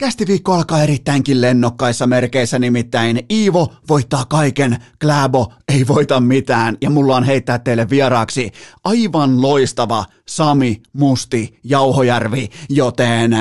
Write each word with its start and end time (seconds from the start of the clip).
Kästiviikko 0.00 0.52
alkaa 0.52 0.82
erittäinkin 0.82 1.40
lennokkaissa 1.40 2.06
merkeissä, 2.06 2.58
nimittäin 2.58 3.26
Iivo 3.30 3.74
voittaa 3.88 4.24
kaiken, 4.24 4.76
Kläbo 5.00 5.52
ei 5.68 5.86
voita 5.86 6.20
mitään, 6.20 6.76
ja 6.80 6.90
mulla 6.90 7.16
on 7.16 7.24
heittää 7.24 7.58
teille 7.58 7.90
vieraaksi 7.90 8.50
aivan 8.84 9.42
loistava 9.42 10.04
Sami 10.28 10.82
Musti 10.92 11.58
Jauhojärvi, 11.64 12.48
joten 12.68 13.36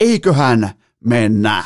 eiköhän 0.00 0.70
mennä. 1.04 1.64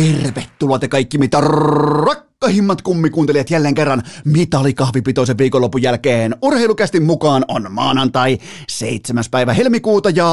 Tervetuloa 0.00 0.78
te 0.78 0.88
kaikki 0.88 1.18
mitä 1.18 1.40
rakkahimmat 1.40 2.82
kummikuuntelijat 2.82 3.50
jälleen 3.50 3.74
kerran 3.74 4.02
mitalikahvipitoisen 4.24 5.38
viikonlopun 5.38 5.82
jälkeen. 5.82 6.36
Urheilukästin 6.42 7.02
mukaan 7.02 7.44
on 7.48 7.72
maanantai 7.72 8.38
7. 8.68 9.24
päivä 9.30 9.52
helmikuuta 9.52 10.10
ja 10.10 10.30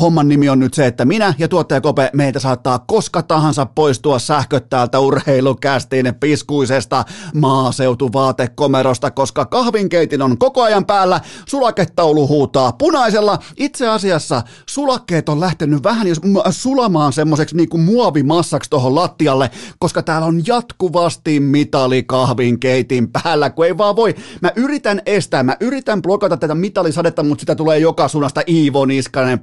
Homman 0.00 0.28
nimi 0.28 0.48
on 0.48 0.58
nyt 0.58 0.74
se, 0.74 0.86
että 0.86 1.04
minä 1.04 1.34
ja 1.38 1.48
tuottaja 1.48 1.80
Kope 1.80 2.10
meitä 2.12 2.38
saattaa 2.38 2.78
koska 2.78 3.22
tahansa 3.22 3.66
poistua 3.66 4.18
sähköt 4.18 4.68
täältä 4.70 4.98
urheilukästin 4.98 6.14
piskuisesta 6.20 7.04
maaseutuvaatekomerosta, 7.34 9.10
koska 9.10 9.44
kahvinkeitin 9.44 10.22
on 10.22 10.38
koko 10.38 10.62
ajan 10.62 10.86
päällä, 10.86 11.20
sulaketaulu 11.46 12.28
huutaa 12.28 12.72
punaisella. 12.72 13.38
Itse 13.56 13.88
asiassa 13.88 14.42
sulakkeet 14.66 15.28
on 15.28 15.40
lähtenyt 15.40 15.82
vähän 15.82 16.06
jos 16.06 16.20
sulamaan 16.50 17.12
semmoiseksi 17.12 17.56
niin 17.56 17.68
kuin 17.68 17.80
muovimassaksi 17.80 18.70
tuohon 18.70 18.94
lattialle, 18.94 19.50
koska 19.78 20.02
täällä 20.02 20.26
on 20.26 20.42
jatkuvasti 20.46 21.40
mitali 21.40 22.02
kahvinkeitin 22.02 23.08
päällä, 23.12 23.50
kun 23.50 23.66
ei 23.66 23.78
vaan 23.78 23.96
voi. 23.96 24.14
Mä 24.40 24.52
yritän 24.56 25.02
estää, 25.06 25.42
mä 25.42 25.56
yritän 25.60 26.02
blokata 26.02 26.36
tätä 26.36 26.54
mitalisadetta, 26.54 27.22
mutta 27.22 27.42
sitä 27.42 27.54
tulee 27.54 27.78
joka 27.78 28.08
suunnasta 28.08 28.42
Iivo 28.48 28.84
Niskanen 28.84 29.38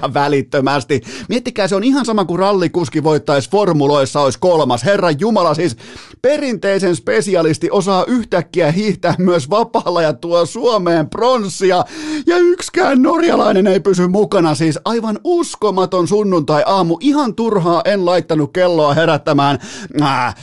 pronssia 0.00 0.14
välittömästi. 0.14 1.02
Miettikää, 1.28 1.68
se 1.68 1.76
on 1.76 1.84
ihan 1.84 2.06
sama 2.06 2.24
kuin 2.24 2.38
rallikuski 2.38 3.04
voittaisi 3.04 3.50
formuloissa 3.50 4.20
olisi 4.20 4.38
kolmas. 4.38 4.84
Herra 4.84 5.10
Jumala, 5.10 5.54
siis 5.54 5.76
perinteisen 6.22 6.96
spesialisti 6.96 7.70
osaa 7.70 8.04
yhtäkkiä 8.04 8.72
hiihtää 8.72 9.14
myös 9.18 9.50
vapaalla 9.50 10.02
ja 10.02 10.12
tuo 10.12 10.46
Suomeen 10.46 11.10
pronssia. 11.10 11.84
Ja 12.26 12.36
yksikään 12.36 13.02
norjalainen 13.02 13.66
ei 13.66 13.80
pysy 13.80 14.06
mukana, 14.06 14.54
siis 14.54 14.78
aivan 14.84 15.18
uskomaton 15.24 16.08
sunnuntai-aamu. 16.08 16.96
Ihan 17.00 17.34
turhaa 17.34 17.82
en 17.84 18.06
laittanut 18.06 18.52
kelloa 18.52 18.94
herättämään 18.94 19.58
äh, 20.02 20.34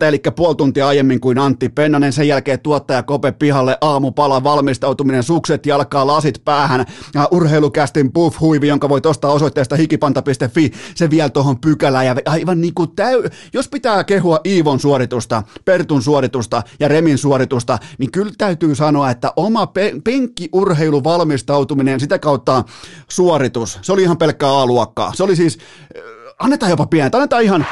07.30, 0.00 0.04
eli 0.04 0.20
puoli 0.36 0.56
tuntia 0.56 0.88
aiemmin 0.88 1.20
kuin 1.20 1.38
Antti 1.38 1.68
Pennanen. 1.68 2.12
Sen 2.12 2.28
jälkeen 2.28 2.60
tuottaja 2.60 3.02
Kope 3.02 3.32
pihalle 3.32 3.78
aamupala 3.80 4.44
valmistautuminen, 4.44 5.22
sukset 5.22 5.66
jalkaa, 5.66 6.06
lasit 6.06 6.44
päähän, 6.44 6.80
äh, 6.80 7.26
urheilukästin 7.72 8.12
buff-huivi, 8.12 8.68
jonka 8.68 8.88
voit 8.88 9.06
ostaa 9.06 9.32
osoitteesta 9.32 9.76
hikipanta.fi, 9.76 10.72
se 10.94 11.10
vielä 11.10 11.30
tuohon 11.30 11.60
pykälään. 11.60 12.06
Ja 12.06 12.16
aivan 12.26 12.60
niin 12.60 12.74
kuin 12.74 12.90
täy... 12.96 13.22
Jos 13.52 13.68
pitää 13.68 14.04
kehua 14.04 14.40
Iivon 14.44 14.80
suoritusta, 14.80 15.42
Pertun 15.64 16.02
suoritusta 16.02 16.62
ja 16.80 16.88
Remin 16.88 17.18
suoritusta, 17.18 17.78
niin 17.98 18.10
kyllä 18.10 18.32
täytyy 18.38 18.74
sanoa, 18.74 19.10
että 19.10 19.32
oma 19.36 19.66
pe- 19.66 19.94
penkkiurheilu 20.04 21.04
valmistautuminen, 21.04 22.00
sitä 22.00 22.18
kautta 22.18 22.64
suoritus, 23.08 23.78
se 23.82 23.92
oli 23.92 24.02
ihan 24.02 24.18
pelkkää 24.18 24.50
A-luokkaa. 24.50 25.12
Se 25.14 25.22
oli 25.22 25.36
siis, 25.36 25.58
äh, 25.58 26.02
annetaan 26.38 26.70
jopa 26.70 26.86
pientä, 26.86 27.18
annetaan 27.18 27.42
ihan 27.42 27.66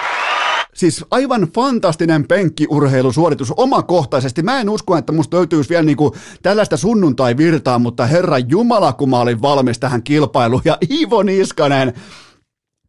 Siis 0.75 1.05
aivan 1.11 1.49
fantastinen 1.55 2.29
penkkiurheilusuoritus 2.29 3.53
omakohtaisesti. 3.57 4.43
Mä 4.43 4.61
en 4.61 4.69
usko, 4.69 4.97
että 4.97 5.13
musta 5.13 5.37
löytyisi 5.37 5.71
vielä 5.71 5.83
niinku 5.83 6.17
tällaista 6.43 6.77
sunnuntai-virtaa, 6.77 7.79
mutta 7.79 8.07
herra 8.07 8.39
Jumala, 8.39 8.93
kun 8.93 9.11
mä 9.11 9.21
olin 9.21 9.43
valmis 9.43 9.79
tähän 9.79 10.03
kilpailuun. 10.03 10.63
Ja 10.65 10.79
Ivo 10.91 11.23
Niskanen, 11.23 11.95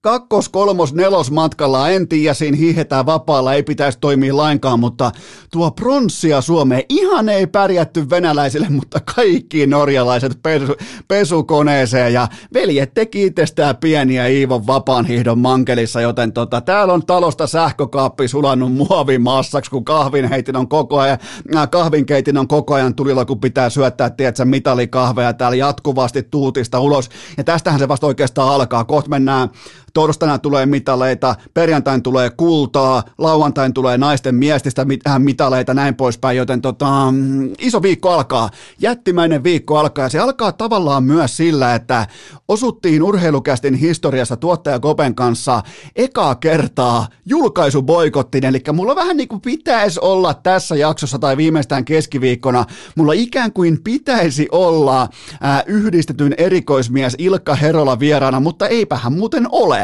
kakkos, 0.02 0.50
kolmos, 0.50 0.94
nelos 0.94 1.32
matkalla, 1.32 1.90
en 1.90 2.08
tiedä, 2.08 2.34
siinä 2.34 2.58
hiihetään 2.58 3.06
vapaalla, 3.06 3.54
ei 3.54 3.64
pitäisi 3.64 3.98
toimia 4.02 4.38
lainkaan, 4.38 4.80
mutta 4.80 5.12
tuo 5.52 5.72
pronssia 5.72 6.42
Suomeen, 6.42 6.84
ihan 6.90 7.30
ei 7.30 7.48
pärjätty 7.48 8.10
venäläisille, 8.10 8.70
mutta 8.70 9.00
kaikki 9.16 9.68
norjalaiset 9.68 10.40
pesu, 10.44 10.74
pesukoneeseen, 11.08 12.14
ja 12.14 12.28
veljet 12.54 12.94
teki 12.94 13.26
itsestään 13.26 13.78
pieniä 13.78 14.28
Iivon 14.28 14.68
vapaan 14.68 15.06
hiihdon 15.06 15.40
mankelissa, 15.40 16.02
joten 16.02 16.34
tota, 16.34 16.62
täällä 16.62 16.94
on 16.94 17.06
talosta 17.06 17.48
sähkökaappi 17.48 18.28
sulannut 18.28 18.74
muovimassaksi, 18.74 19.72
kun 19.72 19.86
kahvinheitin 19.86 20.56
on 20.56 20.68
koko 20.68 21.00
ajan, 21.00 21.18
äh, 21.56 21.70
kahvinkeitin 21.70 22.38
on 22.38 22.48
koko 22.48 22.74
ajan 22.74 22.96
tulilla, 22.96 23.26
kun 23.26 23.40
pitää 23.40 23.70
syöttää, 23.70 24.10
tiedätkö, 24.10 24.46
mitalikahveja 24.46 25.34
täällä 25.34 25.56
jatkuvasti 25.56 26.24
tuutista 26.24 26.80
ulos, 26.80 27.10
ja 27.38 27.44
tästähän 27.44 27.80
se 27.80 27.88
vasta 27.88 28.08
oikeastaan 28.08 28.50
alkaa, 28.50 28.84
kohta 28.84 29.10
mennään 29.10 29.50
torstaina 29.94 30.40
tulee 30.40 30.66
mitaleita, 30.66 31.36
perjantain 31.54 32.04
tulee 32.04 32.30
kultaa, 32.30 33.04
lauantain 33.18 33.74
tulee 33.74 33.98
naisten 33.98 34.36
miestistä 34.36 34.86
äh, 35.08 35.20
mitaleita, 35.20 35.74
näin 35.74 35.96
poispäin, 35.96 36.38
joten 36.38 36.62
tota, 36.62 37.12
mm, 37.12 37.54
iso 37.60 37.82
viikko 37.82 38.10
alkaa, 38.10 38.50
jättimäinen 38.80 39.44
viikko 39.44 39.78
alkaa, 39.78 40.06
ja 40.06 40.10
se 40.10 40.20
alkaa 40.20 40.52
tavallaan 40.52 41.04
myös 41.04 41.38
sillä, 41.38 41.76
että 41.76 42.08
osuttiin 42.48 43.04
urheilukästin 43.04 43.74
historiassa 43.74 44.38
tuottaja 44.38 44.80
Kopen 44.80 45.16
kanssa 45.16 45.64
ekaa 45.96 46.36
kertaa 46.36 47.08
julkaisuboikottiin, 47.26 48.46
eli 48.46 48.60
mulla 48.74 48.96
vähän 48.96 49.18
niin 49.18 49.28
kuin 49.28 49.42
pitäisi 49.42 50.00
olla 50.04 50.34
tässä 50.34 50.76
jaksossa 50.76 51.20
tai 51.20 51.38
viimeistään 51.38 51.86
keskiviikkona, 51.86 52.66
mulla 52.96 53.14
ikään 53.14 53.54
kuin 53.54 53.84
pitäisi 53.84 54.48
olla 54.52 55.10
ää, 55.42 55.64
yhdistetyn 55.66 56.36
erikoismies 56.38 57.16
Ilkka 57.18 57.56
Herola 57.56 58.00
vieraana, 58.00 58.40
mutta 58.40 58.68
eipähän 58.68 59.14
muuten 59.14 59.48
ole. 59.52 59.81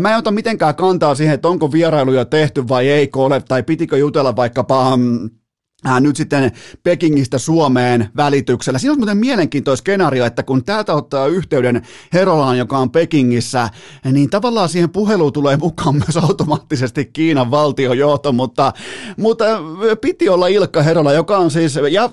Mä 0.00 0.10
en 0.10 0.18
ota 0.18 0.30
mitenkään 0.30 0.74
kantaa 0.74 1.14
siihen, 1.14 1.34
että 1.34 1.48
onko 1.48 1.72
vierailuja 1.72 2.24
tehty 2.24 2.68
vai 2.68 2.88
ei 2.88 3.10
ole, 3.16 3.42
tai 3.48 3.62
pitikö 3.62 3.96
jutella 3.98 4.36
vaikkapa 4.36 4.96
mm, 4.96 5.30
Äh, 5.88 6.00
nyt 6.00 6.16
sitten 6.16 6.52
Pekingistä 6.82 7.38
Suomeen 7.38 8.08
välityksellä. 8.16 8.78
Siinä 8.78 8.92
on 8.92 8.98
muuten 8.98 9.16
mielenkiintoinen 9.16 9.76
skenaario, 9.76 10.24
että 10.24 10.42
kun 10.42 10.64
täältä 10.64 10.94
ottaa 10.94 11.26
yhteyden 11.26 11.82
Herolaan, 12.12 12.58
joka 12.58 12.78
on 12.78 12.90
Pekingissä, 12.90 13.68
niin 14.12 14.30
tavallaan 14.30 14.68
siihen 14.68 14.90
puheluun 14.90 15.32
tulee 15.32 15.56
mukaan 15.56 15.94
myös 15.94 16.16
automaattisesti 16.16 17.04
Kiinan 17.04 17.50
valtiojohto, 17.50 18.32
mutta, 18.32 18.72
mutta 19.16 19.44
piti 20.00 20.28
olla 20.28 20.46
Ilkka 20.46 20.82
Herola, 20.82 21.12
joka 21.12 21.38
on 21.38 21.50
siis, 21.50 21.78
ja 21.90 22.10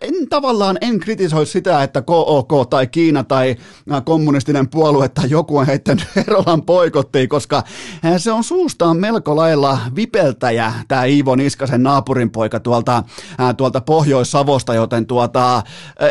en 0.00 0.28
tavallaan 0.28 0.78
en 0.80 1.00
kritisoi 1.00 1.46
sitä, 1.46 1.82
että 1.82 2.02
KOK 2.02 2.52
tai 2.70 2.86
Kiina 2.86 3.24
tai 3.24 3.56
kommunistinen 4.04 4.68
puolue 4.68 5.08
tai 5.08 5.30
joku 5.30 5.58
on 5.58 5.66
heittänyt 5.66 6.06
Herolan 6.16 6.62
poikottiin, 6.62 7.28
koska 7.28 7.62
se 8.18 8.32
on 8.32 8.44
suustaan 8.44 8.96
melko 8.96 9.36
lailla 9.36 9.78
vipeltäjä, 9.96 10.72
tämä 10.88 11.04
Iivo 11.04 11.36
Niskasen 11.36 11.82
naapurin 11.82 12.30
poika 12.30 12.60
tuolta 12.60 13.02
tuolta 13.56 13.80
Pohjois-Savosta, 13.80 14.74
joten 14.74 15.06
tuota, 15.06 15.62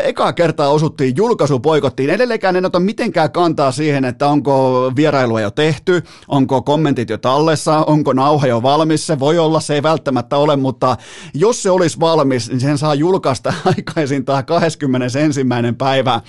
ekaa 0.04 0.32
kertaa 0.32 0.68
osuttiin 0.68 1.16
julkaisu 1.16 1.60
poikottiin. 1.60 2.10
Edelleenkään 2.10 2.56
en 2.56 2.64
ota 2.64 2.80
mitenkään 2.80 3.32
kantaa 3.32 3.72
siihen, 3.72 4.04
että 4.04 4.28
onko 4.28 4.92
vierailua 4.96 5.40
jo 5.40 5.50
tehty, 5.50 6.02
onko 6.28 6.62
kommentit 6.62 7.10
jo 7.10 7.18
tallessa, 7.18 7.78
onko 7.78 8.12
nauha 8.12 8.46
jo 8.46 8.62
valmis. 8.62 9.06
Se 9.06 9.18
voi 9.18 9.38
olla, 9.38 9.60
se 9.60 9.74
ei 9.74 9.82
välttämättä 9.82 10.36
ole, 10.36 10.56
mutta 10.56 10.96
jos 11.34 11.62
se 11.62 11.70
olisi 11.70 12.00
valmis, 12.00 12.48
niin 12.48 12.60
sen 12.60 12.78
saa 12.78 12.94
julkaista 12.94 13.54
aikaisintaan 13.76 14.44
21. 14.44 15.40
päivä 15.78 16.20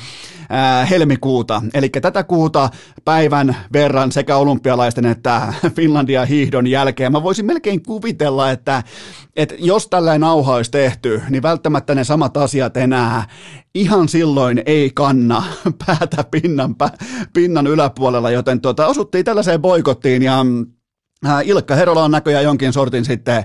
helmikuuta. 0.90 1.62
Eli 1.74 1.90
tätä 1.90 2.24
kuuta 2.24 2.70
päivän 3.06 3.56
verran 3.74 4.12
sekä 4.12 4.38
olympialaisten 4.38 5.06
että 5.06 5.54
Finlandia 5.76 6.26
hiihdon 6.26 6.68
jälkeen. 6.68 7.12
Mä 7.12 7.24
voisin 7.24 7.46
melkein 7.46 7.84
kuvitella, 7.84 8.52
että, 8.52 8.84
että 9.36 9.56
jos 9.58 9.88
tällainen 9.88 10.22
nauha 10.22 10.63
olisi 10.64 10.72
tehty, 10.72 11.22
niin 11.30 11.44
välttämättä 11.44 11.96
ne 11.96 12.04
samat 12.04 12.38
asiat 12.38 12.78
enää. 12.78 13.28
Ihan 13.76 14.10
silloin 14.10 14.64
ei 14.66 14.92
kanna 14.96 15.44
päätä 15.86 16.24
pinnan, 16.32 16.76
pinnan 17.34 17.68
yläpuolella, 17.68 18.32
joten 18.32 18.62
tuota, 18.62 18.88
osuttiin 18.88 19.26
tällaiseen 19.26 19.62
boikottiin 19.62 20.24
ja 20.24 20.36
Äh, 20.40 20.83
Ilkka 21.44 21.76
Herola 21.76 22.04
on 22.04 22.12
näköjään 22.12 22.44
jonkin 22.44 22.74
sortin 22.74 23.06
sitten, 23.06 23.44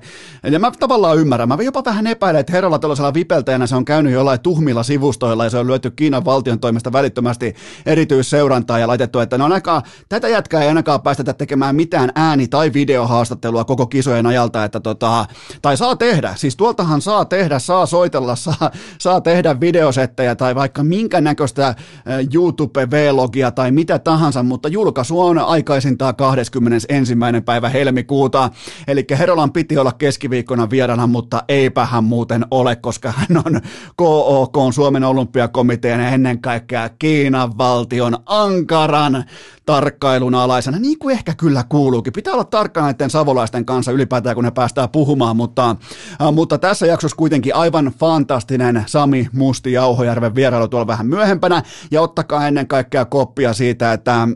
ja 0.50 0.58
mä 0.58 0.72
tavallaan 0.78 1.19
ymmärrän, 1.19 1.48
mä 1.48 1.56
jopa 1.62 1.84
vähän 1.84 2.06
epäilen, 2.06 2.40
että 2.40 2.52
Herola 2.52 2.78
tällaisella 2.78 3.14
vipeltäjänä 3.14 3.66
se 3.66 3.76
on 3.76 3.84
käynyt 3.84 4.12
jollain 4.12 4.40
tuhmilla 4.40 4.82
sivustoilla 4.82 5.44
ja 5.44 5.50
se 5.50 5.58
on 5.58 5.66
lyöty 5.66 5.90
Kiinan 5.90 6.25
valtion 6.25 6.60
toimesta 6.60 6.92
välittömästi 6.92 7.54
erityisseurantaa 7.86 8.78
ja 8.78 8.88
laitettu, 8.88 9.19
että 9.19 9.38
no 9.38 9.44
ainakaan, 9.44 9.82
tätä 10.08 10.28
jätkää 10.28 10.62
ei 10.62 10.69
ainakaan 10.69 11.02
päästetä 11.02 11.32
tekemään 11.32 11.76
mitään 11.76 12.10
ääni- 12.14 12.48
tai 12.48 12.72
videohaastattelua 12.72 13.64
koko 13.64 13.86
kisojen 13.86 14.26
ajalta, 14.26 14.64
että 14.64 14.81
tota, 14.81 15.26
tai 15.62 15.76
saa 15.76 15.96
tehdä, 15.96 16.32
siis 16.36 16.56
tuoltahan 16.56 17.00
saa 17.00 17.24
tehdä, 17.24 17.58
saa 17.58 17.86
soitella, 17.86 18.36
saa, 18.36 18.70
saa 18.98 19.20
tehdä 19.20 19.60
videosettejä 19.60 20.34
tai 20.34 20.54
vaikka 20.54 20.84
minkä 20.84 21.20
näköistä 21.20 21.66
äh, 21.66 21.76
YouTube-vlogia 22.34 23.50
tai 23.50 23.70
mitä 23.70 23.98
tahansa, 23.98 24.42
mutta 24.42 24.69
julkaisu 24.69 25.20
on 25.20 25.38
aikaisintaan 25.38 26.16
21. 26.16 27.14
päivä 27.44 27.68
päivä 27.69 27.79
helmikuuta. 27.79 28.50
Eli 28.87 29.06
Herolan 29.19 29.53
piti 29.53 29.79
olla 29.79 29.93
keskiviikkona 29.93 30.70
vieraana, 30.70 31.06
mutta 31.06 31.43
eipä 31.49 31.87
hän 31.87 32.05
muuten 32.05 32.44
ole, 32.50 32.76
koska 32.76 33.12
hän 33.17 33.43
on 33.44 33.61
KOK, 33.97 34.56
Suomen 34.75 35.05
olympiakomitean 35.05 36.00
ja 36.00 36.09
ennen 36.09 36.41
kaikkea 36.41 36.88
Kiinan 36.99 37.59
valtion 37.59 38.17
Ankaran 38.26 39.25
tarkkailun 39.67 40.35
alaisena, 40.35 40.79
niin 40.79 40.99
kuin 40.99 41.12
ehkä 41.12 41.35
kyllä 41.35 41.65
kuuluukin. 41.69 42.12
Pitää 42.12 42.32
olla 42.32 42.44
tarkkana 42.44 42.87
näiden 42.87 43.11
savolaisten 43.11 43.65
kanssa 43.65 43.93
ylipäätään, 43.93 44.35
kun 44.35 44.44
ne 44.44 44.50
päästään 44.50 44.88
puhumaan, 44.88 45.37
mutta, 45.37 45.76
äh, 46.23 46.32
mutta 46.32 46.59
tässä 46.59 46.87
jaksossa 46.87 47.17
kuitenkin 47.17 47.55
aivan 47.55 47.93
fantastinen 48.00 48.85
Sami 48.87 49.29
Musti 49.32 49.73
Jauhojärven 49.73 50.35
vierailu 50.35 50.69
tuolla 50.69 50.87
vähän 50.87 51.06
myöhempänä, 51.06 51.62
ja 51.91 52.03
ottakaa 52.03 52.49
ennen 52.49 52.69
kaikkea 52.69 53.05
koppia 53.05 53.53
siitä, 53.53 53.93
että 53.93 54.29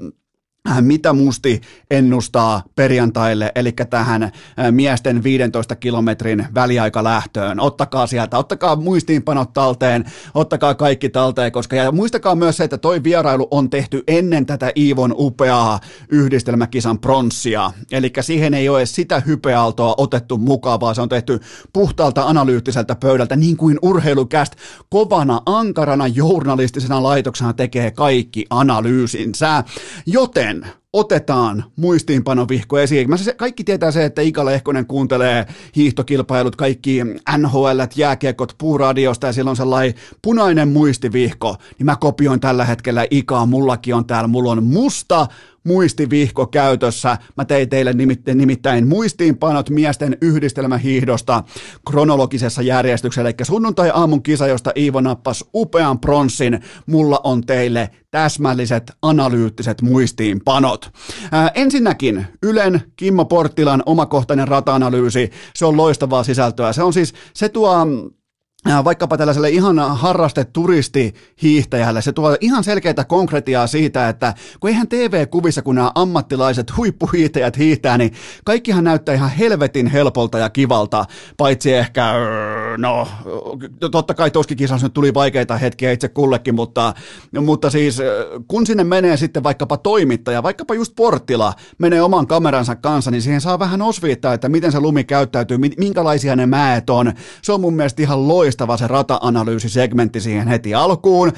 mitä 0.81 1.13
Musti 1.13 1.61
ennustaa 1.91 2.63
perjantaille, 2.75 3.53
eli 3.55 3.73
tähän 3.73 4.23
äh, 4.23 4.33
miesten 4.71 5.23
15 5.23 5.77
kilometrin 5.77 6.47
väliaikalähtöön. 6.55 7.61
Ottakaa 7.61 8.07
sieltä, 8.07 8.39
ottakaa 8.39 8.77
muistiinpanot 8.77 9.53
talteen, 9.53 10.05
ottakaa 10.35 10.75
kaikki 10.75 11.09
talteen, 11.09 11.53
koska 11.53 11.77
ja 11.77 11.93
muistakaa 11.93 12.35
myös 12.35 12.57
se, 12.57 12.65
että 12.65 12.79
toi 12.79 13.05
vierailu 13.05 13.49
on 13.51 13.71
tehty 13.71 14.03
ennen 14.07 14.47
tätä 14.47 14.73
Iivon 14.77 15.15
upeaa 15.19 15.81
yhdistelmäkisan 16.09 16.99
pronssia, 16.99 17.73
eli 17.93 18.13
siihen 18.21 18.55
ei 18.55 18.69
ole 18.69 18.87
sitä 18.87 19.21
hypealtoa 19.21 19.95
otettu 19.99 20.39
mukaan, 20.39 20.81
vaan 20.81 20.95
se 20.95 21.01
on 21.01 21.09
tehty 21.09 21.41
puhtaalta 21.73 22.23
analyyttiseltä 22.23 22.95
pöydältä, 22.95 23.37
niin 23.37 23.57
kuin 23.57 23.79
urheilukäst 23.83 24.53
kovana, 24.91 25.41
ankarana 25.47 26.07
journalistisena 26.07 27.03
laitoksena 27.03 27.53
tekee 27.53 27.91
kaikki 27.91 28.47
analyysinsä. 28.51 29.65
Joten 30.07 30.52
Joten 30.53 30.73
otetaan 30.93 31.65
muistiinpanovihko 31.77 32.79
esiin. 32.79 33.11
Mä 33.11 33.17
se, 33.17 33.35
kaikki 33.35 33.65
tietää 33.65 33.91
se, 33.91 34.05
että 34.05 34.23
Ika 34.23 34.45
Lehkonen 34.45 34.87
kuuntelee 34.87 35.47
hiihtokilpailut, 35.77 36.57
kaikki 36.57 37.01
NHL, 37.39 37.81
jääkiekot 37.97 38.55
puuradiosta 38.59 39.27
ja 39.27 39.33
silloin 39.33 39.57
sellainen 39.57 39.95
punainen 40.23 40.69
muistivihko, 40.69 41.57
niin 41.79 41.87
mä 41.87 41.97
kopioin 41.97 42.41
tällä 42.41 42.65
hetkellä 42.65 43.07
Ikaa, 43.11 43.47
mullakin 43.47 43.95
on 43.95 44.07
täällä, 44.07 44.29
mulla 44.29 44.53
on 44.53 44.65
musta 44.65 45.27
muistivihko 45.65 46.47
käytössä. 46.47 47.19
Mä 47.37 47.45
tein 47.45 47.69
teille 47.69 47.93
nimittäin, 47.93 48.39
nimittäin 48.39 48.89
muistiinpanot 48.89 49.71
miesten 49.71 50.17
yhdistelmähiihdosta 50.21 51.43
kronologisessa 51.91 52.63
järjestyksessä, 52.63 53.29
eli 53.29 53.35
sunnuntai-aamun 53.43 54.23
kisa, 54.23 54.47
josta 54.47 54.73
Iivo 54.77 55.01
nappasi 55.01 55.45
upean 55.55 55.99
pronssin. 55.99 56.61
Mulla 56.87 57.21
on 57.25 57.47
teille 57.47 57.91
täsmälliset 58.11 58.93
analyyttiset 59.03 59.83
muistiinpanot. 59.83 60.91
Ää, 61.33 61.51
ensinnäkin 61.55 62.27
Ylen 62.43 62.83
Kimmo 62.97 63.25
Porttilan 63.25 63.83
omakohtainen 63.87 64.49
rata-analyysi, 64.49 65.31
se 65.55 65.67
on 65.67 65.77
loistavaa 65.77 66.25
sisältöä. 66.25 66.73
Se 66.73 66.83
on 66.83 66.93
siis, 66.93 67.15
se 67.35 67.49
tuo 67.49 67.73
Äh, 67.77 68.22
vaikkapa 68.85 69.17
tällaiselle 69.17 69.51
ihan 69.51 69.97
harrasteturistihiihtäjälle, 69.97 72.03
se 72.03 72.13
tuo 72.13 72.37
ihan 72.41 72.65
selkeitä 72.65 73.05
konkretiaa 73.05 73.67
siitä, 73.67 74.09
että 74.09 74.35
kun 74.61 74.71
eihän 74.71 74.89
TV-kuvissa, 74.89 75.63
kun 75.63 75.75
nämä 75.75 75.93
ammattilaiset 75.95 76.77
huippuhiihtäjät 76.77 77.59
hiihtää, 77.59 77.99
niin 77.99 78.13
kaikkihan 78.45 78.85
näyttää 78.85 79.15
ihan 79.15 79.31
helvetin 79.31 79.87
helpolta 79.87 80.39
ja 80.39 80.51
kivalta, 80.51 81.05
paitsi 81.37 81.73
ehkä, 81.73 82.15
no 82.79 83.09
totta 83.91 84.15
kai 84.15 84.31
tuossa 84.31 84.55
kisassa 84.55 84.87
nyt 84.87 84.95
tuli 84.95 85.15
vaikeita 85.15 85.57
hetkiä 85.57 85.93
itse 85.93 86.09
kullekin, 86.09 86.55
mutta, 86.55 86.95
mutta 87.41 87.71
siis 87.71 87.99
kun 88.49 88.67
sinne 88.67 88.85
menee 88.85 89.17
sitten 89.17 89.43
vaikkapa 89.43 89.77
toimittaja, 89.77 90.43
vaikkapa 90.43 90.75
just 90.75 90.93
Porttila 90.97 91.55
menee 91.79 92.03
oman 92.03 92.27
kameransa 92.27 92.77
kanssa, 92.77 93.11
niin 93.11 93.23
siihen 93.23 93.41
saa 93.41 93.59
vähän 93.59 93.83
osviittaa, 93.83 94.35
että 94.35 94.49
miten 94.49 94.73
se 94.73 94.81
lumi 94.81 95.05
käyttäytyy, 95.05 95.59
minkälaisia 95.59 96.37
ne 96.37 96.47
mäet 96.47 96.91
on. 96.91 97.13
Se 97.43 97.53
on 97.53 97.61
mun 97.61 97.75
mielestä 97.75 98.03
ihan 98.03 98.29
loistava 98.29 98.52
loistava 98.53 98.77
se 98.77 98.87
rata-analyysisegmentti 98.87 100.21
siihen 100.21 100.49
heti 100.49 100.75
alkuun. 100.75 101.33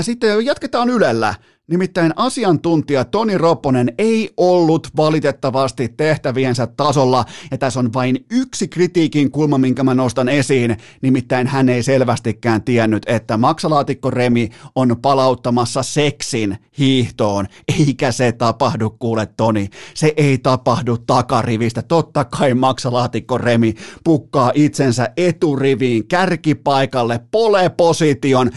Sitten 0.00 0.46
jatketaan 0.46 0.90
Ylellä. 0.90 1.34
Nimittäin 1.70 2.12
asiantuntija 2.16 3.04
Toni 3.04 3.38
Ropponen 3.38 3.92
ei 3.98 4.30
ollut 4.36 4.88
valitettavasti 4.96 5.88
tehtäviensä 5.88 6.66
tasolla, 6.66 7.24
ja 7.50 7.58
tässä 7.58 7.80
on 7.80 7.92
vain 7.92 8.24
yksi 8.30 8.68
kritiikin 8.68 9.30
kulma, 9.30 9.58
minkä 9.58 9.82
mä 9.82 9.94
nostan 9.94 10.28
esiin, 10.28 10.76
nimittäin 11.02 11.46
hän 11.46 11.68
ei 11.68 11.82
selvästikään 11.82 12.62
tiennyt, 12.62 13.02
että 13.06 13.36
maksalaatikko 13.36 14.10
Remi 14.10 14.48
on 14.74 14.96
palauttamassa 15.02 15.82
seksin 15.82 16.58
hiihtoon, 16.78 17.46
eikä 17.78 18.12
se 18.12 18.32
tapahdu, 18.32 18.90
kuule 18.98 19.28
Toni, 19.36 19.68
se 19.94 20.14
ei 20.16 20.38
tapahdu 20.38 20.98
takarivistä, 20.98 21.82
totta 21.82 22.24
kai 22.24 22.54
maksalaatikko 22.54 23.38
Remi 23.38 23.74
pukkaa 24.04 24.52
itsensä 24.54 25.08
eturiviin, 25.16 26.08
kärkipaikalle, 26.08 27.20
pole-position, 27.30 28.50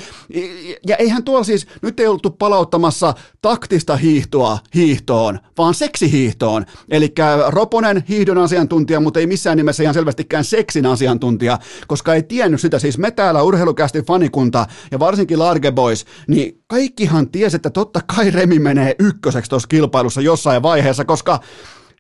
ja 0.88 0.95
eihän 0.95 1.24
tuolla 1.24 1.44
siis, 1.44 1.68
nyt 1.81 2.00
ei 2.00 2.07
oltu 2.07 2.30
palauttamassa 2.30 3.02
tulossa 3.03 3.23
taktista 3.41 3.95
hiihtoa 3.95 4.59
hiihtoon, 4.75 5.39
vaan 5.57 5.73
seksihiihtoon. 5.73 6.65
Eli 6.89 7.13
Roponen 7.47 8.03
hiihdon 8.09 8.38
asiantuntija, 8.38 9.00
mutta 9.00 9.19
ei 9.19 9.27
missään 9.27 9.57
nimessä 9.57 9.83
ihan 9.83 9.94
selvästikään 9.94 10.44
seksin 10.44 10.85
asiantuntija, 10.85 11.59
koska 11.88 12.13
ei 12.13 12.23
tiennyt 12.23 12.61
sitä. 12.61 12.79
Siis 12.79 12.97
me 12.97 13.11
täällä 13.11 13.44
urheilukästi 13.44 14.01
fanikunta 14.01 14.65
ja 14.91 15.00
varsinkin 15.00 15.39
Large 15.39 15.71
Boys, 15.71 16.05
niin 16.27 16.63
kaikkihan 16.67 17.29
tiesi, 17.29 17.55
että 17.55 17.69
totta 17.69 18.00
kai 18.15 18.31
Remi 18.31 18.59
menee 18.59 18.95
ykköseksi 19.00 19.49
tuossa 19.49 19.67
kilpailussa 19.67 20.21
jossain 20.21 20.63
vaiheessa, 20.63 21.06
koska 21.06 21.39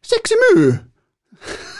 seksi 0.03 0.35
myy. 0.35 0.75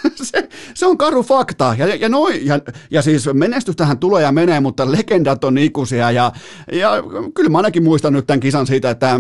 se, 0.32 0.50
se 0.74 0.86
on 0.86 0.98
karu 0.98 1.24
fakta. 1.24 1.76
Ja, 1.78 1.96
ja, 1.96 2.10
noi, 2.10 2.46
ja, 2.46 2.60
ja 2.92 3.02
siis 3.02 3.30
menestystähän 3.34 4.00
tulee 4.00 4.24
ja 4.24 4.32
menee, 4.32 4.60
mutta 4.60 4.92
legendat 4.92 5.44
on 5.44 5.58
ikuisia. 5.58 6.12
Ja, 6.12 6.32
ja 6.72 6.92
kyllä 7.36 7.50
mä 7.50 7.58
ainakin 7.58 7.84
muistan 7.84 8.14
nyt 8.14 8.28
tämän 8.28 8.40
kisan 8.40 8.68
siitä, 8.68 8.90
että 8.90 9.20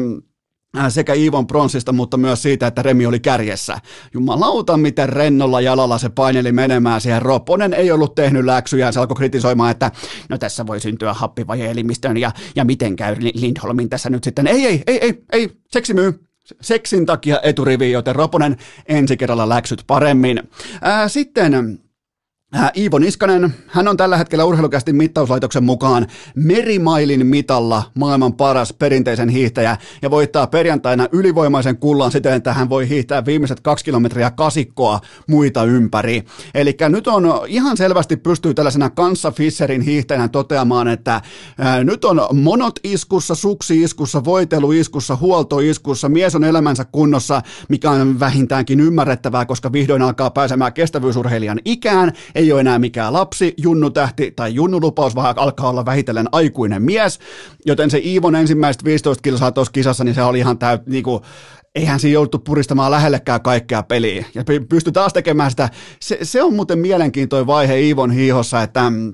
äh, 0.77 0.85
sekä 0.89 1.13
Iivon 1.13 1.47
pronssista, 1.47 1.91
mutta 1.91 2.17
myös 2.17 2.41
siitä, 2.41 2.67
että 2.67 2.81
Remi 2.81 3.05
oli 3.05 3.19
kärjessä. 3.19 3.77
Jumalauta, 4.13 4.77
miten 4.77 5.09
rennolla 5.09 5.61
jalalla 5.61 5.97
se 5.97 6.09
paineli 6.09 6.51
menemään 6.51 7.01
siihen. 7.01 7.21
Ropponen 7.21 7.73
ei 7.73 7.91
ollut 7.91 8.15
tehnyt 8.15 8.45
läksyjä, 8.45 8.91
se 8.91 8.99
alkoi 8.99 9.15
kritisoimaan, 9.15 9.71
että 9.71 9.91
no 10.29 10.37
tässä 10.37 10.67
voi 10.67 10.79
syntyä 10.79 11.13
happivaje 11.13 11.71
elimistön 11.71 12.17
ja, 12.17 12.31
ja 12.55 12.65
miten 12.65 12.95
käy 12.95 13.15
Lindholmin 13.33 13.89
tässä 13.89 14.09
nyt 14.09 14.23
sitten. 14.23 14.47
Ei, 14.47 14.65
ei, 14.65 14.83
ei, 14.87 14.99
ei, 15.01 15.23
ei, 15.31 15.49
seksi 15.71 15.93
myy 15.93 16.32
seksin 16.61 17.05
takia 17.05 17.39
eturivi, 17.43 17.91
joten 17.91 18.15
Roponen 18.15 18.57
ensi 18.87 19.17
kerralla 19.17 19.49
läksyt 19.49 19.83
paremmin. 19.87 20.43
Ää, 20.81 21.07
sitten 21.07 21.79
Iivo 22.77 22.99
Niskanen, 22.99 23.55
hän 23.67 23.87
on 23.87 23.97
tällä 23.97 24.17
hetkellä 24.17 24.45
urheilukästi 24.45 24.93
mittauslaitoksen 24.93 25.63
mukaan 25.63 26.07
merimailin 26.35 27.27
mitalla 27.27 27.83
maailman 27.93 28.33
paras 28.33 28.73
perinteisen 28.73 29.29
hiihtäjä 29.29 29.77
ja 30.01 30.11
voittaa 30.11 30.47
perjantaina 30.47 31.07
ylivoimaisen 31.11 31.77
kullan 31.77 32.11
siten, 32.11 32.33
että 32.33 32.53
hän 32.53 32.69
voi 32.69 32.89
hiihtää 32.89 33.25
viimeiset 33.25 33.59
kaksi 33.59 33.85
kilometriä 33.85 34.31
kasikkoa 34.31 34.99
muita 35.27 35.63
ympäri. 35.63 36.23
Eli 36.53 36.77
nyt 36.89 37.07
on 37.07 37.23
ihan 37.47 37.77
selvästi 37.77 38.17
pystyy 38.17 38.53
tällaisena 38.53 38.89
kanssa 38.89 39.31
Fisserin 39.31 39.81
hiihtäjänä 39.81 40.27
toteamaan, 40.27 40.87
että 40.87 41.15
äh, 41.15 41.23
nyt 41.83 42.05
on 42.05 42.21
monot 42.33 42.79
iskussa, 42.83 43.35
suksi 43.35 43.81
iskussa, 43.81 44.25
voitelu 44.25 44.71
iskussa, 44.71 45.15
huolto 45.15 45.59
iskussa, 45.59 46.09
mies 46.09 46.35
on 46.35 46.43
elämänsä 46.43 46.85
kunnossa, 46.91 47.41
mikä 47.69 47.91
on 47.91 48.19
vähintäänkin 48.19 48.79
ymmärrettävää, 48.79 49.45
koska 49.45 49.71
vihdoin 49.71 50.01
alkaa 50.01 50.29
pääsemään 50.29 50.73
kestävyysurheilijan 50.73 51.59
ikään, 51.65 52.13
ei 52.43 52.51
ole 52.51 52.61
enää 52.61 52.79
mikään 52.79 53.13
lapsi, 53.13 53.53
junnutähti 53.57 54.31
tai 54.31 54.53
junnulupaus, 54.53 55.15
vaan 55.15 55.37
alkaa 55.37 55.69
olla 55.69 55.85
vähitellen 55.85 56.29
aikuinen 56.31 56.83
mies, 56.83 57.19
joten 57.65 57.91
se 57.91 57.97
Iivon 57.97 58.35
ensimmäiset 58.35 58.83
15 58.83 59.21
kilsaa 59.21 59.51
tuossa 59.51 59.71
kisassa, 59.71 60.03
niin 60.03 60.15
se 60.15 60.23
oli 60.23 60.39
ihan 60.39 60.57
täyt, 60.57 60.87
niinku, 60.87 61.21
eihän 61.75 61.99
siinä 61.99 62.13
jouduttu 62.13 62.39
puristamaan 62.39 62.91
lähellekään 62.91 63.41
kaikkea 63.41 63.83
peliä. 63.83 64.25
Ja 64.35 64.43
pysty 64.69 64.91
taas 64.91 65.13
tekemään 65.13 65.51
sitä. 65.51 65.69
Se, 66.01 66.17
se 66.23 66.43
on 66.43 66.55
muuten 66.55 66.79
mielenkiintoinen 66.79 67.47
vaihe 67.47 67.79
Iivon 67.79 68.11
hiihossa, 68.11 68.61
että 68.61 68.89
mm, 68.89 69.13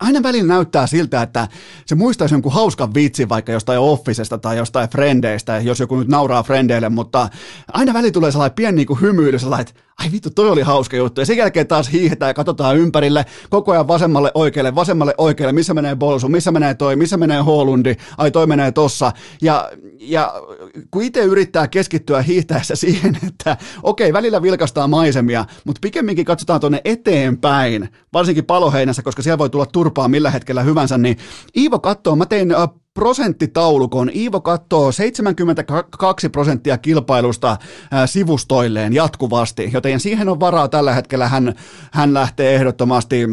aina 0.00 0.22
välillä 0.22 0.54
näyttää 0.54 0.86
siltä, 0.86 1.22
että 1.22 1.48
se 1.86 1.94
muistaisi 1.94 2.34
jonkun 2.34 2.52
hauskan 2.52 2.94
vitsin 2.94 3.28
vaikka 3.28 3.52
jostain 3.52 3.78
Officesta 3.78 4.38
tai 4.38 4.56
jostain 4.56 4.88
Frendeistä, 4.88 5.58
jos 5.58 5.80
joku 5.80 5.96
nyt 5.96 6.08
nauraa 6.08 6.42
Frendeille, 6.42 6.88
mutta 6.88 7.28
aina 7.72 7.94
välillä 7.94 8.12
tulee 8.12 8.32
sellainen 8.32 8.54
pieni 8.54 8.76
niin 8.76 8.86
kuin 8.86 9.00
hymyily, 9.00 9.38
sellainen, 9.38 9.68
että 9.68 9.80
ai 9.98 10.12
vittu, 10.12 10.30
toi 10.30 10.50
oli 10.50 10.62
hauska 10.62 10.96
juttu. 10.96 11.20
Ja 11.20 11.26
sen 11.26 11.36
jälkeen 11.36 11.66
taas 11.66 11.92
hiihetään 11.92 12.30
ja 12.30 12.34
katsotaan 12.34 12.76
ympärille, 12.76 13.26
koko 13.50 13.72
ajan 13.72 13.88
vasemmalle 13.88 14.30
oikealle, 14.34 14.74
vasemmalle 14.74 15.14
oikealle, 15.18 15.52
missä 15.52 15.74
menee 15.74 15.96
Bolsu, 15.96 16.28
missä 16.28 16.52
menee 16.52 16.74
toi, 16.74 16.96
missä 16.96 17.16
menee 17.16 17.40
Holundi, 17.40 17.96
ai 18.18 18.30
toi 18.30 18.46
menee 18.46 18.72
tossa. 18.72 19.12
Ja, 19.42 19.70
ja 20.00 20.34
kun 20.90 21.02
itse 21.02 21.20
yrittää 21.20 21.68
keskittyä 21.68 22.22
hiihtäessä 22.22 22.76
siihen, 22.88 23.18
että 23.28 23.56
okei, 23.82 24.12
välillä 24.12 24.42
vilkastaa 24.42 24.88
maisemia, 24.88 25.44
mutta 25.64 25.78
pikemminkin 25.82 26.24
katsotaan 26.24 26.60
tuonne 26.60 26.80
eteenpäin, 26.84 27.88
varsinkin 28.12 28.44
paloheinässä, 28.44 29.02
koska 29.02 29.22
siellä 29.22 29.38
voi 29.38 29.50
tulla 29.50 29.66
turpaa 29.66 30.08
millä 30.08 30.30
hetkellä 30.30 30.62
hyvänsä, 30.62 30.98
niin 30.98 31.16
Iivo 31.56 31.78
katsoo, 31.78 32.16
mä 32.16 32.26
tein 32.26 32.54
prosenttitaulukon. 32.98 34.10
Iivo 34.14 34.40
katsoo 34.40 34.92
72 34.92 36.28
prosenttia 36.28 36.78
kilpailusta 36.78 37.56
sivustoilleen 38.06 38.92
jatkuvasti, 38.92 39.70
joten 39.74 40.00
siihen 40.00 40.28
on 40.28 40.40
varaa 40.40 40.68
tällä 40.68 40.94
hetkellä. 40.94 41.28
Hän, 41.28 41.54
hän 41.92 42.14
lähtee 42.14 42.54
ehdottomasti 42.54 43.26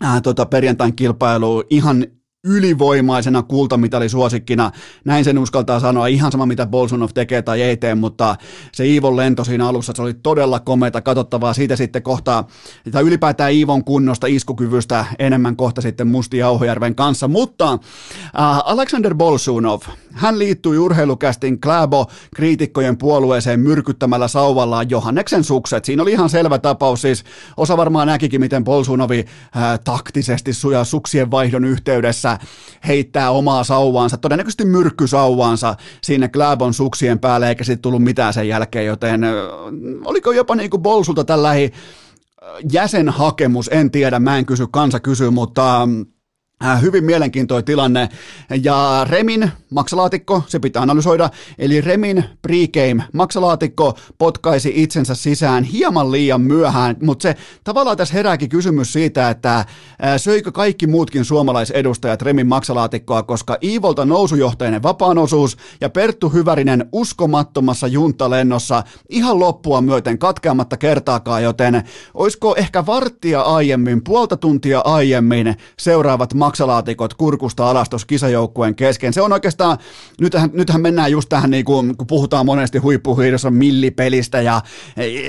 ää, 0.00 0.20
tota, 0.20 0.46
perjantain 0.46 0.96
kilpailuun 0.96 1.64
ihan 1.70 2.06
ylivoimaisena 2.44 3.42
kultamitalisuosikkina. 3.42 4.70
Näin 5.04 5.24
sen 5.24 5.38
uskaltaa 5.38 5.80
sanoa, 5.80 6.06
ihan 6.06 6.32
sama 6.32 6.46
mitä 6.46 6.66
Bolsunov 6.66 7.08
tekee 7.14 7.42
tai 7.42 7.62
ei 7.62 7.76
tee, 7.76 7.94
mutta 7.94 8.36
se 8.72 8.86
Iivon 8.86 9.16
lento 9.16 9.44
siinä 9.44 9.68
alussa, 9.68 9.92
se 9.96 10.02
oli 10.02 10.14
todella 10.14 10.60
komeita 10.60 11.00
katsottavaa. 11.00 11.54
Siitä 11.54 11.76
sitten 11.76 12.02
kohtaa, 12.02 12.48
tai 12.90 13.02
ylipäätään 13.02 13.52
Iivon 13.52 13.84
kunnosta, 13.84 14.26
iskukyvystä 14.26 15.04
enemmän 15.18 15.56
kohta 15.56 15.80
sitten 15.80 16.06
Musti 16.06 16.38
Jauhojärven 16.38 16.94
kanssa. 16.94 17.28
Mutta 17.28 17.72
äh, 17.72 17.78
Alexander 18.64 19.14
Bolsunov, 19.14 19.80
hän 20.12 20.38
liittyi 20.38 20.78
urheilukästin 20.78 21.60
Kläbo-kriitikkojen 21.60 22.98
puolueeseen 22.98 23.60
myrkyttämällä 23.60 24.28
sauvallaan 24.28 24.90
Johanneksen 24.90 25.44
sukset. 25.44 25.84
Siinä 25.84 26.02
oli 26.02 26.12
ihan 26.12 26.30
selvä 26.30 26.58
tapaus, 26.58 27.02
siis 27.02 27.24
osa 27.56 27.76
varmaan 27.76 28.06
näkikin, 28.06 28.40
miten 28.40 28.64
Bolsunovi 28.64 29.24
äh, 29.56 29.80
taktisesti 29.84 30.52
suja 30.52 30.84
suksien 30.84 31.30
vaihdon 31.30 31.64
yhteydessä 31.64 32.27
heittää 32.86 33.30
omaa 33.30 33.64
sauvaansa, 33.64 34.16
todennäköisesti 34.16 34.64
myrkkysauvaansa 34.64 35.74
sinne 36.02 36.28
Kläbon 36.28 36.74
suksien 36.74 37.18
päälle, 37.18 37.48
eikä 37.48 37.64
sitten 37.64 37.82
tullut 37.82 38.04
mitään 38.04 38.32
sen 38.32 38.48
jälkeen, 38.48 38.86
joten 38.86 39.20
oliko 40.04 40.32
jopa 40.32 40.54
niin 40.54 40.70
kuin 40.70 40.82
Bolsulta 40.82 41.24
tällä 41.24 41.50
jäsenhakemus, 42.72 43.70
en 43.72 43.90
tiedä, 43.90 44.18
mä 44.18 44.38
en 44.38 44.46
kysy, 44.46 44.66
kansa 44.70 45.00
kysyy, 45.00 45.30
mutta 45.30 45.88
hyvin 46.82 47.04
mielenkiintoinen 47.04 47.64
tilanne. 47.64 48.08
Ja 48.62 49.06
Remin 49.10 49.50
maksalaatikko, 49.70 50.42
se 50.46 50.58
pitää 50.58 50.82
analysoida, 50.82 51.30
eli 51.58 51.80
Remin 51.80 52.24
pregame 52.42 53.04
maksalaatikko 53.12 53.98
potkaisi 54.18 54.72
itsensä 54.74 55.14
sisään 55.14 55.64
hieman 55.64 56.12
liian 56.12 56.40
myöhään, 56.40 56.96
mutta 57.02 57.22
se 57.22 57.36
tavallaan 57.64 57.96
tässä 57.96 58.14
herääkin 58.14 58.48
kysymys 58.48 58.92
siitä, 58.92 59.30
että 59.30 59.56
äh, 59.56 59.66
söikö 60.16 60.52
kaikki 60.52 60.86
muutkin 60.86 61.24
suomalaisedustajat 61.24 62.22
Remin 62.22 62.46
maksalaatikkoa, 62.46 63.22
koska 63.22 63.58
Iivolta 63.62 64.04
nousujohtainen 64.04 64.82
vapaanosuus 64.82 65.56
ja 65.80 65.90
Perttu 65.90 66.28
Hyvärinen 66.28 66.88
uskomattomassa 66.92 67.86
juntalennossa 67.86 68.82
ihan 69.08 69.38
loppua 69.40 69.80
myöten 69.80 70.18
katkeamatta 70.18 70.76
kertaakaan, 70.76 71.42
joten 71.42 71.82
olisiko 72.14 72.56
ehkä 72.56 72.86
varttia 72.86 73.40
aiemmin, 73.40 74.04
puolta 74.04 74.36
tuntia 74.36 74.80
aiemmin 74.84 75.56
seuraavat 75.78 76.34
maksalaatikot 76.48 77.14
kurkusta 77.14 77.70
alas 77.70 77.88
tuossa 77.88 78.06
kisajoukkueen 78.06 78.74
kesken. 78.74 79.12
Se 79.12 79.22
on 79.22 79.32
oikeastaan, 79.32 79.78
nythän, 80.20 80.50
nythän 80.52 80.80
mennään 80.80 81.12
just 81.12 81.28
tähän, 81.28 81.50
niin 81.50 81.64
kuin, 81.64 81.96
kun 81.96 82.06
puhutaan 82.06 82.46
monesti 82.46 82.78
huippuhiidossa 82.78 83.50
millipelistä 83.50 84.40
ja 84.40 84.60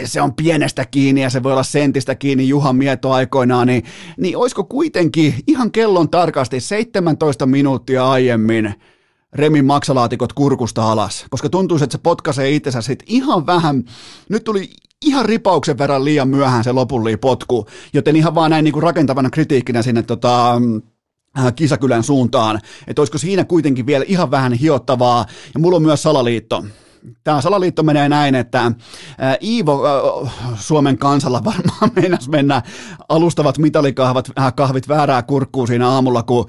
se 0.06 0.22
on 0.22 0.34
pienestä 0.34 0.86
kiinni 0.86 1.22
ja 1.22 1.30
se 1.30 1.44
voi 1.44 1.52
olla 1.52 1.64
sentistä 1.64 2.16
kiinni. 2.16 2.48
Juhan 2.48 2.76
Mieto 2.76 3.12
aikoinaan, 3.12 3.68
niin, 3.68 3.84
niin 4.18 4.38
olisiko 4.38 4.64
kuitenkin 4.64 5.36
ihan 5.48 5.72
kellon 5.72 6.10
tarkasti 6.10 6.60
17 6.60 7.46
minuuttia 7.46 8.10
aiemmin 8.10 8.74
Remin 9.34 9.66
maksalaatikot 9.66 10.34
kurkusta 10.34 10.92
alas, 10.92 11.26
koska 11.30 11.50
tuntuu, 11.50 11.78
että 11.78 11.92
se 11.98 11.98
potkaisee 12.04 12.50
itsensä 12.52 12.82
sitten 12.82 13.08
ihan 13.10 13.46
vähän, 13.46 13.84
nyt 14.30 14.44
tuli 14.44 14.70
ihan 15.06 15.26
ripauksen 15.26 15.78
verran 15.78 16.06
liian 16.06 16.28
myöhään 16.28 16.64
se 16.64 16.72
lopullinen 16.72 17.20
potku, 17.20 17.66
joten 17.94 18.16
ihan 18.16 18.36
vaan 18.36 18.52
näin 18.52 18.64
niin 18.64 18.74
kuin 18.74 18.84
rakentavana 18.84 19.30
kritiikkinä 19.30 19.82
sinne 19.82 20.04
tota, 20.04 20.56
Äh, 20.56 20.88
kisakylän 21.55 22.03
suuntaan, 22.03 22.59
että 22.88 23.01
olisiko 23.01 23.17
siinä 23.17 23.45
kuitenkin 23.45 23.86
vielä 23.86 24.05
ihan 24.07 24.31
vähän 24.31 24.53
hiottavaa, 24.53 25.25
ja 25.53 25.59
mulla 25.59 25.75
on 25.75 25.81
myös 25.81 26.03
salaliitto, 26.03 26.65
Tämä 27.24 27.41
salaliitto 27.41 27.84
menee 27.84 28.10
näin, 28.10 28.36
että 28.36 28.72
Iivo 29.44 29.82
Suomen 30.56 30.98
kansalla 30.98 31.44
varmaan 31.44 31.91
meinas 32.01 32.29
mennä 32.29 32.62
alustavat 33.10 33.58
mitalikahvat 33.58 34.32
kahvit 34.56 34.88
väärää 34.88 35.24
kurkkuun 35.24 35.68
siinä 35.68 35.89
aamulla, 35.89 36.24
kun 36.24 36.46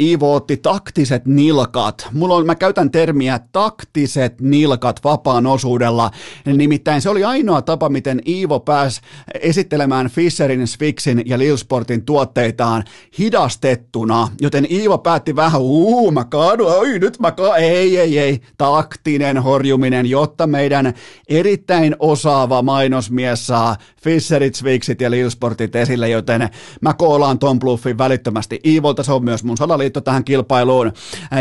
Iivo 0.00 0.34
otti 0.34 0.56
taktiset 0.56 1.26
nilkat. 1.26 2.08
Mulla 2.12 2.34
on, 2.34 2.46
mä 2.46 2.54
käytän 2.54 2.90
termiä 2.90 3.40
taktiset 3.52 4.40
nilkat 4.40 5.04
vapaan 5.04 5.46
osuudella, 5.46 6.10
nimittäin 6.46 7.02
se 7.02 7.10
oli 7.10 7.24
ainoa 7.24 7.62
tapa, 7.62 7.88
miten 7.88 8.20
Iivo 8.26 8.60
pääsi 8.60 9.00
esittelemään 9.40 10.10
Fisherin, 10.10 10.66
Spixin 10.66 11.22
ja 11.26 11.38
Lilsportin 11.38 12.04
tuotteitaan 12.04 12.84
hidastettuna, 13.18 14.28
joten 14.40 14.66
Iivo 14.70 14.98
päätti 14.98 15.36
vähän, 15.36 15.60
uu, 15.60 16.10
mä 16.10 16.24
kaadu, 16.24 16.66
oi 16.66 16.98
nyt 16.98 17.18
mä 17.18 17.32
kaadu, 17.32 17.52
ei, 17.52 17.98
ei, 17.98 18.18
ei, 18.18 18.40
taktinen 18.58 19.38
horjuminen 19.38 19.91
uutinen, 19.92 20.10
jotta 20.10 20.46
meidän 20.46 20.94
erittäin 21.28 21.96
osaava 21.98 22.62
mainosmies 22.62 23.46
saa 23.46 23.76
Fisserit, 24.02 24.54
Swixit 24.54 25.00
ja 25.00 25.10
Lilsportit 25.10 25.76
esille, 25.76 26.08
joten 26.08 26.48
mä 26.80 26.94
koolaan 26.94 27.38
Tom 27.38 27.58
Bluffin 27.58 27.98
välittömästi 27.98 28.60
Iivolta, 28.64 29.02
se 29.02 29.12
on 29.12 29.24
myös 29.24 29.44
mun 29.44 29.56
salaliitto 29.56 30.00
tähän 30.00 30.24
kilpailuun. 30.24 30.92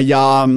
Ja 0.06 0.48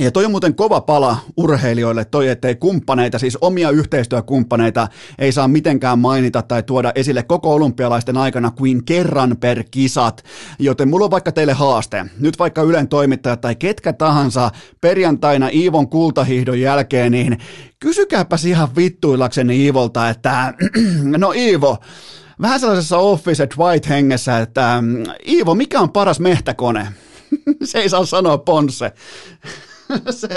ja 0.00 0.10
toi 0.10 0.24
on 0.24 0.30
muuten 0.30 0.54
kova 0.54 0.80
pala 0.80 1.16
urheilijoille 1.36 2.04
toi, 2.04 2.28
ettei 2.28 2.54
kumppaneita, 2.54 3.18
siis 3.18 3.38
omia 3.40 3.70
yhteistyökumppaneita 3.70 4.88
ei 5.18 5.32
saa 5.32 5.48
mitenkään 5.48 5.98
mainita 5.98 6.42
tai 6.42 6.62
tuoda 6.62 6.92
esille 6.94 7.22
koko 7.22 7.54
olympialaisten 7.54 8.16
aikana 8.16 8.50
kuin 8.50 8.84
kerran 8.84 9.36
per 9.40 9.64
kisat. 9.70 10.24
Joten 10.58 10.88
mulla 10.88 11.04
on 11.04 11.10
vaikka 11.10 11.32
teille 11.32 11.52
haaste. 11.52 12.06
Nyt 12.20 12.38
vaikka 12.38 12.62
Ylen 12.62 12.88
toimittajat 12.88 13.40
tai 13.40 13.54
ketkä 13.56 13.92
tahansa 13.92 14.50
perjantaina 14.80 15.48
Iivon 15.48 15.88
kultahihdon 15.88 16.60
jälkeen, 16.60 17.12
niin 17.12 17.38
kysykääpäs 17.80 18.44
ihan 18.44 18.76
vittuillakseni 18.76 19.64
Iivolta, 19.64 20.08
että 20.08 20.54
no 21.18 21.32
Iivo, 21.32 21.78
vähän 22.40 22.60
sellaisessa 22.60 22.98
office 22.98 23.48
white 23.58 23.88
hengessä, 23.88 24.38
että 24.38 24.82
Iivo, 25.28 25.54
mikä 25.54 25.80
on 25.80 25.90
paras 25.90 26.20
mehtäkone? 26.20 26.88
Se 27.64 27.78
ei 27.78 27.88
saa 27.88 28.06
sanoa 28.06 28.38
Ponsse. 28.38 28.92
se, 30.10 30.28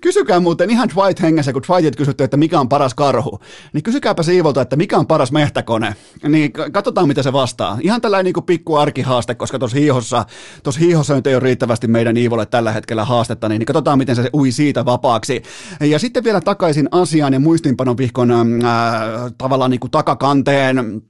Kysykää 0.00 0.40
muuten 0.40 0.70
ihan 0.70 0.88
Dwight 0.88 1.22
hengessä, 1.22 1.52
kun 1.52 1.62
Dwightit 1.68 1.96
kysytty, 1.96 2.24
että 2.24 2.36
mikä 2.36 2.60
on 2.60 2.68
paras 2.68 2.94
karhu, 2.94 3.40
niin 3.72 3.82
kysykääpä 3.82 4.22
Siivolta, 4.22 4.62
että 4.62 4.76
mikä 4.76 4.98
on 4.98 5.06
paras 5.06 5.32
mehtäkone, 5.32 5.94
niin 6.28 6.52
katsotaan 6.72 7.08
mitä 7.08 7.22
se 7.22 7.32
vastaa. 7.32 7.78
Ihan 7.80 8.00
tällainen 8.00 8.32
niin 8.32 8.44
pikku 8.44 8.76
arkihaaste, 8.76 9.34
koska 9.34 9.58
tuossa 9.58 9.78
hiihossa, 9.78 10.24
tuossa 10.62 10.80
hiihossa 10.80 11.14
nyt 11.14 11.26
ei 11.26 11.34
ole 11.34 11.42
riittävästi 11.42 11.88
meidän 11.88 12.16
Iivolle 12.16 12.46
tällä 12.46 12.72
hetkellä 12.72 13.04
haastetta, 13.04 13.48
niin 13.48 13.64
katsotaan 13.64 13.98
miten 13.98 14.16
se 14.16 14.30
ui 14.34 14.52
siitä 14.52 14.84
vapaaksi. 14.84 15.42
Ja 15.80 15.98
sitten 15.98 16.24
vielä 16.24 16.40
takaisin 16.40 16.88
asiaan 16.90 17.32
ja 17.32 17.40
muistinpanon 17.40 17.98
vihkon 17.98 18.30
äh, 18.30 18.42
tavallaan 19.38 19.70
niin 19.70 19.80
kuin 19.80 19.90
takakanteen, 19.90 21.02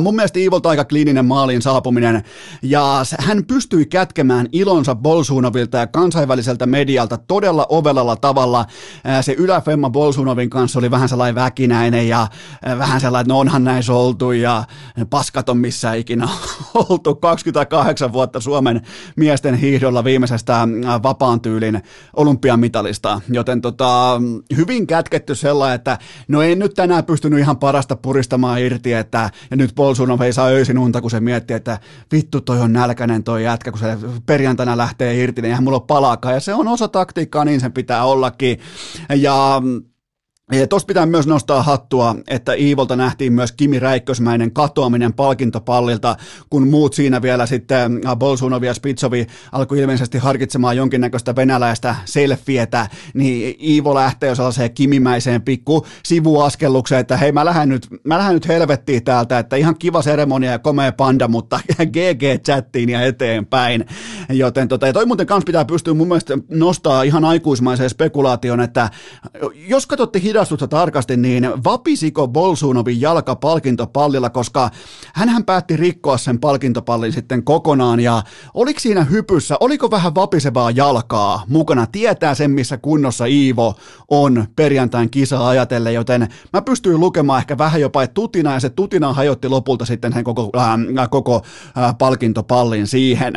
Mun 0.00 0.16
mielestä 0.16 0.38
Iivolta 0.38 0.68
aika 0.68 0.84
kliininen 0.84 1.24
maaliin 1.24 1.62
saapuminen, 1.62 2.24
ja 2.62 3.02
hän 3.18 3.44
pystyi 3.44 3.86
kätkemään 3.86 4.48
ilonsa 4.52 4.94
Bolsunovilta 4.94 5.78
ja 5.78 5.86
kansainväliseltä 5.86 6.66
medialta 6.66 7.18
todella 7.18 7.66
ovelalla 7.68 8.16
tavalla. 8.16 8.66
Se 9.20 9.32
yläfemma 9.32 9.90
Bolsunovin 9.90 10.50
kanssa 10.50 10.78
oli 10.78 10.90
vähän 10.90 11.08
sellainen 11.08 11.34
väkinäinen 11.34 12.08
ja 12.08 12.26
vähän 12.78 13.00
sellainen, 13.00 13.24
että 13.24 13.32
no 13.32 13.38
onhan 13.38 13.64
näissä 13.64 13.92
oltu 13.92 14.32
ja 14.32 14.64
paskat 15.10 15.48
on 15.48 15.58
missä 15.58 15.94
ikinä 15.94 16.28
oltu. 16.88 17.14
28 17.14 18.12
vuotta 18.12 18.40
Suomen 18.40 18.80
miesten 19.16 19.54
hiihdolla 19.54 20.04
viimeisestä 20.04 20.68
vapaan 21.02 21.40
tyylin 21.40 21.82
olympiamitalista, 22.16 23.20
joten 23.28 23.60
tota, 23.60 24.20
hyvin 24.56 24.86
kätketty 24.86 25.34
sellainen, 25.34 25.74
että 25.74 25.98
no 26.28 26.42
ei 26.42 26.56
nyt 26.56 26.74
tänään 26.74 27.04
pystynyt 27.04 27.38
ihan 27.38 27.56
parasta 27.56 27.96
puristamaan 27.96 28.60
irti, 28.60 28.92
että 28.92 29.30
ja 29.50 29.56
nyt 29.56 29.73
Bolsunov 29.74 30.20
ei 30.20 30.32
saa 30.32 30.46
öisin 30.46 30.78
unta, 30.78 31.00
kun 31.00 31.10
se 31.10 31.20
miettii, 31.20 31.56
että 31.56 31.78
vittu 32.12 32.40
toi 32.40 32.60
on 32.60 32.72
nälkäinen 32.72 33.24
toi 33.24 33.44
jätkä, 33.44 33.70
kun 33.70 33.80
se 33.80 33.98
perjantaina 34.26 34.76
lähtee 34.76 35.22
irti, 35.22 35.42
niin 35.42 35.48
eihän 35.48 35.64
mulla 35.64 35.76
ole 35.78 35.84
palaakaan. 35.86 36.34
Ja 36.34 36.40
se 36.40 36.54
on 36.54 36.68
osa 36.68 36.88
taktiikkaa, 36.88 37.44
niin 37.44 37.60
sen 37.60 37.72
pitää 37.72 38.04
ollakin. 38.04 38.58
Ja 39.08 39.14
ja 39.34 39.62
tuossa 40.68 40.86
pitää 40.86 41.06
myös 41.06 41.26
nostaa 41.26 41.62
hattua, 41.62 42.16
että 42.28 42.52
Iivolta 42.52 42.96
nähtiin 42.96 43.32
myös 43.32 43.52
Kimi 43.52 43.78
Räikkösmäinen 43.78 44.52
katoaminen 44.52 45.12
palkintopallilta, 45.12 46.16
kun 46.50 46.68
muut 46.68 46.94
siinä 46.94 47.22
vielä 47.22 47.46
sitten 47.46 48.00
äh, 48.06 48.16
Bolsunovi 48.16 48.66
ja 48.66 48.74
Spitsovi 48.74 49.26
alkoi 49.52 49.78
ilmeisesti 49.78 50.18
harkitsemaan 50.18 50.76
jonkinnäköistä 50.76 51.36
venäläistä 51.36 51.96
selfietä, 52.04 52.88
niin 53.14 53.56
Iivo 53.62 53.94
lähtee 53.94 54.28
jo 54.28 54.34
sellaiseen 54.34 54.74
kimimäiseen 54.74 55.42
pikku 55.42 55.86
sivuaskellukseen, 56.04 57.00
että 57.00 57.16
hei 57.16 57.32
mä 57.32 57.44
lähden 57.44 57.68
nyt, 57.68 57.86
mä 58.04 58.18
lähden 58.18 58.34
nyt 58.34 58.48
helvettiin 58.48 59.04
täältä, 59.04 59.38
että 59.38 59.56
ihan 59.56 59.78
kiva 59.78 60.02
seremonia 60.02 60.50
ja 60.50 60.58
komea 60.58 60.92
panda, 60.92 61.28
mutta 61.28 61.60
GG-chattiin 61.96 62.90
ja 62.90 63.02
eteenpäin. 63.02 63.84
Joten 64.28 64.68
tota, 64.68 64.86
ja 64.86 64.92
toi 64.92 65.06
muuten 65.06 65.26
kans 65.26 65.44
pitää 65.44 65.64
pystyä 65.64 65.94
mun 65.94 66.08
mielestä 66.08 66.38
nostaa 66.48 67.02
ihan 67.02 67.24
aikuismaiseen 67.24 67.90
spekulaation, 67.90 68.60
että 68.60 68.90
jos 69.68 69.86
katsotte 69.86 70.22
hidastusta 70.34 70.68
tarkasti, 70.68 71.16
niin 71.16 71.50
vapisiko 71.64 72.28
Bolsunovin 72.28 73.00
jalka 73.00 73.36
palkintopallilla, 73.36 74.30
koska 74.30 74.70
hän 75.14 75.44
päätti 75.44 75.76
rikkoa 75.76 76.18
sen 76.18 76.40
palkintopallin 76.40 77.12
sitten 77.12 77.44
kokonaan 77.44 78.00
ja 78.00 78.22
oliko 78.54 78.80
siinä 78.80 79.04
hypyssä, 79.04 79.56
oliko 79.60 79.90
vähän 79.90 80.14
vapisevaa 80.14 80.70
jalkaa 80.70 81.42
mukana, 81.48 81.86
tietää 81.86 82.34
sen 82.34 82.50
missä 82.50 82.76
kunnossa 82.76 83.26
Iivo 83.26 83.74
on 84.08 84.46
perjantain 84.56 85.10
kisa 85.10 85.48
ajatellen, 85.48 85.94
joten 85.94 86.28
mä 86.52 86.62
pystyin 86.62 87.00
lukemaan 87.00 87.38
ehkä 87.38 87.58
vähän 87.58 87.80
jopa, 87.80 88.06
tutina 88.06 88.54
ja 88.54 88.60
se 88.60 88.70
tutina 88.70 89.12
hajotti 89.12 89.48
lopulta 89.48 89.84
sitten 89.84 90.12
hän 90.12 90.24
koko, 90.24 90.50
äh, 90.56 91.10
koko 91.10 91.42
äh, 91.78 91.98
palkintopallin 91.98 92.86
siihen, 92.86 93.32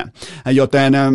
joten 0.45 0.95
äh, 0.95 1.11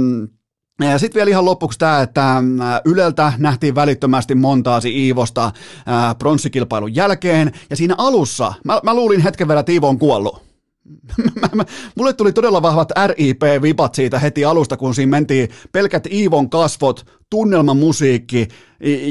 sitten 0.97 1.21
vielä 1.21 1.31
ihan 1.31 1.45
lopuksi 1.45 1.79
tämä, 1.79 2.01
että 2.01 2.37
äh, 2.37 2.45
Yleltä 2.85 3.33
nähtiin 3.39 3.75
välittömästi 3.75 4.35
montaasi 4.35 5.05
Iivosta 5.05 5.45
äh, 5.45 6.19
pronssikilpailun 6.19 6.95
jälkeen, 6.95 7.53
ja 7.71 7.77
siinä 7.77 7.95
alussa, 7.99 8.55
mä, 8.65 8.81
mä 8.83 8.95
luulin 8.95 9.21
hetken 9.21 9.49
verran, 9.49 9.61
että 9.61 9.73
Iivo 9.73 9.89
on 9.89 9.99
kuollut. 9.99 10.53
Mulle 11.97 12.13
tuli 12.13 12.33
todella 12.33 12.63
vahvat 12.63 12.93
RIP-vipat 13.07 13.95
siitä 13.95 14.19
heti 14.19 14.45
alusta, 14.45 14.77
kun 14.77 14.95
siinä 14.95 15.11
mentiin 15.11 15.49
pelkät 15.73 16.07
Iivon 16.07 16.51
kasvot, 16.51 17.07
tunnelmamusiikki 17.31 18.49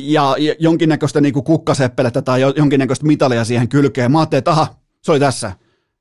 ja 0.03 0.36
jonkinnäköistä 0.60 1.22
niinku 1.22 1.41
kukkaseppelettä 1.41 2.22
tai 2.22 2.41
jonkinnäköistä 2.56 3.06
mitalia 3.06 3.46
siihen 3.46 3.70
kylkeen. 3.70 4.12
Mä 4.12 4.20
ajattelin, 4.20 4.39
että 4.39 4.51
aha, 4.51 4.75
se 5.01 5.12
oli 5.12 5.20
tässä. 5.20 5.51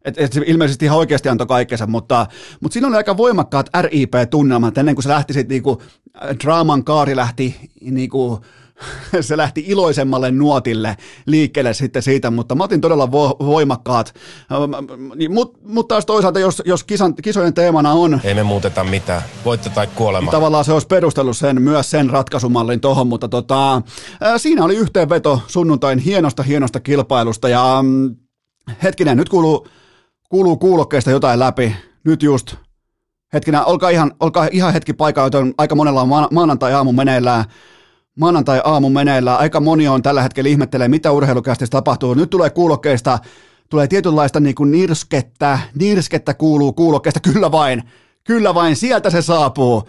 Et, 0.04 0.14
et 0.18 0.32
se 0.32 0.42
ilmeisesti 0.46 0.84
ihan 0.84 0.98
oikeasti 0.98 1.28
antoi 1.28 1.46
kaikkensa, 1.46 1.86
mutta, 1.86 2.26
mutta 2.60 2.72
siinä 2.72 2.88
oli 2.88 2.96
aika 2.96 3.16
voimakkaat 3.16 3.70
RIP-tunnelmat 3.80 4.78
ennen 4.78 4.94
kuin 4.94 5.02
se 5.02 5.08
lähti 5.08 5.32
sitten 5.32 5.54
niinku, 5.54 5.82
draaman 6.44 6.84
kaari 6.84 7.16
lähti 7.16 7.56
niinku, 7.80 8.40
se 9.20 9.36
lähti 9.36 9.64
iloisemmalle 9.66 10.30
nuotille 10.30 10.96
liikkeelle 11.26 11.74
sitten 11.74 12.02
siitä, 12.02 12.30
mutta 12.30 12.54
mä 12.54 12.64
otin 12.64 12.80
todella 12.80 13.12
vo, 13.12 13.36
voimakkaat. 13.38 14.14
Mutta 15.28 15.58
mut 15.62 15.88
taas 15.88 16.06
toisaalta, 16.06 16.38
jos, 16.38 16.62
jos 16.64 16.84
kisan, 16.84 17.14
kisojen 17.14 17.54
teemana 17.54 17.92
on... 17.92 18.20
Ei 18.24 18.34
me 18.34 18.42
muuteta 18.42 18.84
mitään, 18.84 19.22
voitte 19.44 19.70
tai 19.70 19.86
kuolema. 19.86 20.24
Niin 20.24 20.30
tavallaan 20.30 20.64
se 20.64 20.72
olisi 20.72 20.86
perustellut 20.86 21.36
sen, 21.36 21.62
myös 21.62 21.90
sen 21.90 22.10
ratkaisumallin 22.10 22.80
tohon, 22.80 23.06
mutta 23.06 23.28
tota, 23.28 23.82
siinä 24.36 24.64
oli 24.64 24.76
yhteenveto 24.76 25.42
sunnuntain 25.46 25.98
hienosta 25.98 26.42
hienosta 26.42 26.80
kilpailusta 26.80 27.48
ja 27.48 27.78
mm, 27.82 28.16
hetkinen, 28.82 29.16
nyt 29.16 29.28
kuuluu 29.28 29.66
kuuluu 30.30 30.56
kuulokkeista 30.56 31.10
jotain 31.10 31.38
läpi, 31.38 31.76
nyt 32.04 32.22
just, 32.22 32.54
hetkinen, 33.32 33.66
olkaa 33.66 33.90
ihan, 33.90 34.12
olkaa 34.20 34.48
ihan 34.52 34.72
hetki 34.72 34.92
paikkaa, 34.92 35.26
joten 35.26 35.54
aika 35.58 35.74
monella 35.74 36.02
on 36.02 36.28
maanantai-aamu 36.30 36.92
meneillään, 36.92 37.44
maanantai-aamu 38.18 38.90
meneillään, 38.90 39.38
aika 39.38 39.60
moni 39.60 39.88
on 39.88 40.02
tällä 40.02 40.22
hetkellä 40.22 40.50
ihmettelee, 40.50 40.88
mitä 40.88 41.12
urheilukästissä 41.12 41.70
tapahtuu, 41.70 42.14
nyt 42.14 42.30
tulee 42.30 42.50
kuulokkeista, 42.50 43.18
tulee 43.70 43.86
tietynlaista 43.86 44.40
niin 44.40 44.54
kuin 44.54 44.70
nirskettä, 44.70 45.58
nirskettä 45.78 46.34
kuuluu 46.34 46.72
kuulokkeista, 46.72 47.20
kyllä 47.20 47.52
vain, 47.52 47.82
kyllä 48.24 48.54
vain, 48.54 48.76
sieltä 48.76 49.10
se 49.10 49.22
saapuu, 49.22 49.88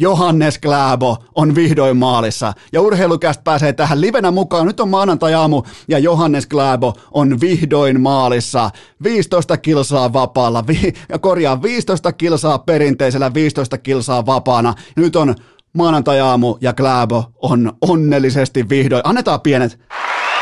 Johannes 0.00 0.58
Kläbo 0.58 1.16
on 1.34 1.54
vihdoin 1.54 1.96
maalissa 1.96 2.52
ja 2.72 2.80
urheilukästä 2.80 3.42
pääsee 3.42 3.72
tähän 3.72 4.00
livenä 4.00 4.30
mukaan. 4.30 4.66
Nyt 4.66 4.80
on 4.80 4.88
maanantai-aamu 4.88 5.62
ja 5.88 5.98
Johannes 5.98 6.46
Kläbo 6.46 6.92
on 7.10 7.40
vihdoin 7.40 8.00
maalissa. 8.00 8.70
15 9.02 9.56
kilsaa 9.56 10.12
vapaalla, 10.12 10.66
vi- 10.66 10.94
ja 11.08 11.18
korjaa 11.18 11.62
15 11.62 12.12
kilsaa 12.12 12.58
perinteisellä, 12.58 13.34
15 13.34 13.78
kilsaa 13.78 14.26
vapaana. 14.26 14.74
Nyt 14.96 15.16
on 15.16 15.34
maanantai-aamu 15.72 16.56
ja 16.60 16.72
Kläbo 16.72 17.24
on 17.42 17.72
onnellisesti 17.80 18.68
vihdoin. 18.68 19.02
Annetaan 19.04 19.40
pienet 19.40 19.78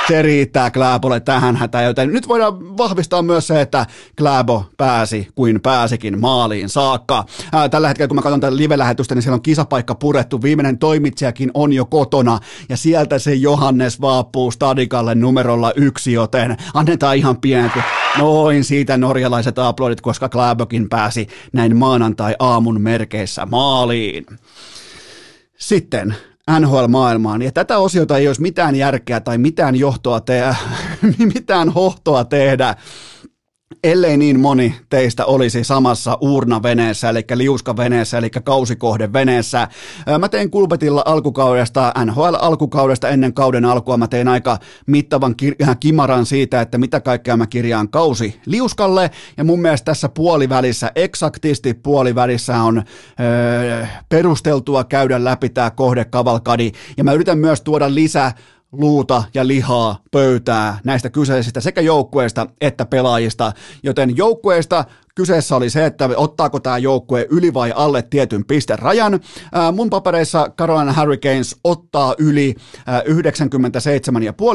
se 0.09 0.23
riittää 0.23 0.71
Kläbolle 0.71 1.21
tähän 1.21 1.57
hätään, 1.57 1.85
joten 1.85 2.13
nyt 2.13 2.29
voidaan 2.29 2.77
vahvistaa 2.77 3.23
myös 3.23 3.47
se, 3.47 3.61
että 3.61 3.87
Kläbo 4.19 4.65
pääsi 4.77 5.29
kuin 5.35 5.61
pääsikin 5.61 6.21
maaliin 6.21 6.69
saakka. 6.69 7.25
Ää, 7.53 7.69
tällä 7.69 7.89
hetkellä, 7.89 8.09
kun 8.09 8.15
mä 8.15 8.23
katson 8.23 8.41
tätä 8.41 8.57
live-lähetystä, 8.57 9.15
niin 9.15 9.23
siellä 9.23 9.35
on 9.35 9.43
kisapaikka 9.43 9.95
purettu, 9.95 10.43
viimeinen 10.43 10.79
toimitsijakin 10.79 11.51
on 11.55 11.73
jo 11.73 11.85
kotona, 11.85 12.39
ja 12.69 12.77
sieltä 12.77 13.19
se 13.19 13.35
Johannes 13.35 14.01
vaapuu 14.01 14.51
stadikalle 14.51 15.15
numerolla 15.15 15.73
yksi, 15.77 16.13
joten 16.13 16.57
annetaan 16.75 17.17
ihan 17.17 17.41
pienet 17.41 17.73
Noin 18.19 18.65
siitä 18.65 18.97
norjalaiset 18.97 19.59
aplodit, 19.59 20.01
koska 20.01 20.29
Kläbokin 20.29 20.89
pääsi 20.89 21.27
näin 21.53 21.77
maanantai-aamun 21.77 22.81
merkeissä 22.81 23.47
maaliin. 23.47 24.27
Sitten 25.59 26.17
NHL-maailmaan. 26.51 27.43
Ja 27.43 27.53
tätä 27.53 27.79
osiota 27.79 28.19
ei 28.19 28.27
olisi 28.27 28.43
mitään 28.43 28.77
järkeä 28.77 29.21
tai 29.21 29.39
mitään 29.39 29.77
johtoa 29.77 30.21
tehdä, 30.21 30.57
mitään 31.35 31.69
hohtoa 31.69 32.25
tehdä, 32.25 32.75
ellei 33.85 34.17
niin 34.17 34.41
moni 34.41 34.75
teistä 34.89 35.25
olisi 35.25 35.65
samassa 35.65 36.19
uurnaveneessä, 36.21 37.09
eli 37.09 37.25
liuskaveneessä, 37.35 38.19
eli 38.19 38.31
kausikahdeveneessä. 38.31 39.69
Mä 40.19 40.29
tein 40.29 40.51
Kulpetilla 40.51 41.03
alkukaudesta, 41.07 41.93
NHL-alkukaudesta 42.05 43.09
ennen 43.09 43.35
kauden 43.35 43.65
alkua, 43.65 43.97
mä 43.97 44.09
tein 44.09 44.29
aika 44.29 44.59
mittavan 44.87 45.35
kimaran 45.81 46.27
siitä, 46.27 46.61
että 46.61 46.79
mitä 46.79 47.01
kaikkea 47.01 47.37
mä 47.37 47.47
kirjaan 47.47 47.89
kausi 47.89 48.41
liuskalle, 48.47 49.11
ja 49.37 49.45
mun 49.45 49.61
mielestä 49.61 49.85
tässä 49.85 50.09
puolivälissä, 50.09 50.93
eksaktisti 50.95 51.75
puolivälissä 51.75 52.63
on 52.63 52.83
perusteltua 54.09 54.85
käydä 54.85 55.25
läpi 55.25 55.49
tämä 55.49 55.71
kohdekavalkadi, 55.71 56.73
ja 56.97 57.05
mä 57.05 57.13
yritän 57.13 57.39
myös 57.39 57.61
tuoda 57.61 57.95
lisää 57.95 58.33
luuta 58.79 59.25
ja 59.35 59.47
lihaa 59.47 59.99
pöytää 60.11 60.79
näistä 60.85 61.11
kyseisistä 61.11 61.61
sekä 61.61 61.81
joukkueista 61.81 62.47
että 62.61 62.87
pelaajista, 62.87 63.53
joten 63.83 64.17
joukkueista 64.17 64.85
Kyseessä 65.17 65.57
oli 65.57 65.71
se, 65.71 65.87
että 65.87 66.09
ottaako 66.17 66.61
tämä 66.61 66.79
joukkue 66.79 67.27
yli 67.31 67.55
vai 67.55 67.73
alle 67.77 68.03
tietyn 68.03 68.45
pisterajan. 68.45 69.21
Mun 69.73 69.91
papereissa 69.91 70.51
Carolina 70.59 70.93
Hurricanes 70.93 71.57
ottaa 71.65 72.15
yli 72.19 72.55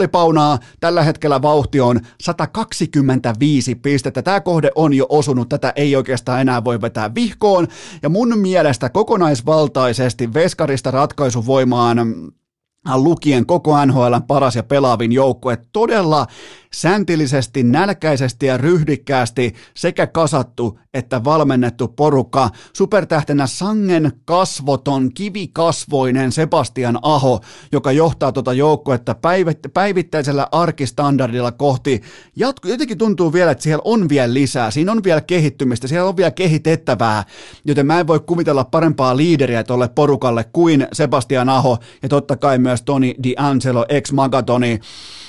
97,5 0.03 0.07
paunaa. 0.11 0.59
Tällä 0.79 1.03
hetkellä 1.03 1.41
vauhti 1.41 1.79
on 1.79 1.99
125 2.21 3.75
pistettä. 3.75 4.21
Tämä 4.21 4.41
kohde 4.41 4.71
on 4.75 4.93
jo 4.93 5.05
osunut, 5.09 5.49
tätä 5.49 5.73
ei 5.75 5.95
oikeastaan 5.95 6.41
enää 6.41 6.63
voi 6.63 6.81
vetää 6.81 7.15
vihkoon. 7.15 7.67
Ja 8.01 8.09
mun 8.09 8.37
mielestä 8.37 8.89
kokonaisvaltaisesti 8.89 10.33
veskarista 10.33 10.91
ratkaisuvoimaan 10.91 11.97
lukien 12.95 13.45
koko 13.45 13.85
NHL 13.85 14.15
paras 14.27 14.55
ja 14.55 14.63
pelaavin 14.63 15.11
joukkue. 15.11 15.57
Todella 15.73 16.27
säntillisesti, 16.73 17.63
nälkäisesti 17.63 18.45
ja 18.45 18.57
ryhdikkäästi 18.57 19.53
sekä 19.73 20.07
kasattu 20.07 20.79
että 20.93 21.23
valmennettu 21.23 21.87
porukka. 21.87 22.49
Supertähtenä 22.73 23.47
sangen 23.47 24.11
kasvoton, 24.25 25.13
kivikasvoinen 25.13 26.31
Sebastian 26.31 26.99
Aho, 27.01 27.41
joka 27.71 27.91
johtaa 27.91 28.31
tuota 28.31 28.53
joukkuetta 28.53 29.15
päivittäisellä 29.73 30.47
arkistandardilla 30.51 31.51
kohti. 31.51 32.01
Jatku, 32.35 32.67
jotenkin 32.67 32.97
tuntuu 32.97 33.33
vielä, 33.33 33.51
että 33.51 33.63
siellä 33.63 33.81
on 33.85 34.09
vielä 34.09 34.33
lisää, 34.33 34.71
siinä 34.71 34.91
on 34.91 35.03
vielä 35.03 35.21
kehittymistä, 35.21 35.87
siellä 35.87 36.09
on 36.09 36.17
vielä 36.17 36.31
kehitettävää, 36.31 37.23
joten 37.65 37.85
mä 37.85 37.99
en 37.99 38.07
voi 38.07 38.19
kuvitella 38.19 38.63
parempaa 38.63 39.17
liideriä 39.17 39.63
tuolle 39.63 39.89
porukalle 39.89 40.45
kuin 40.53 40.87
Sebastian 40.93 41.49
Aho 41.49 41.77
ja 42.03 42.09
totta 42.09 42.35
kai 42.37 42.57
myös 42.57 42.81
Toni 42.81 43.15
D'Angelo, 43.27 43.85
ex-Magatoni, 43.89 44.79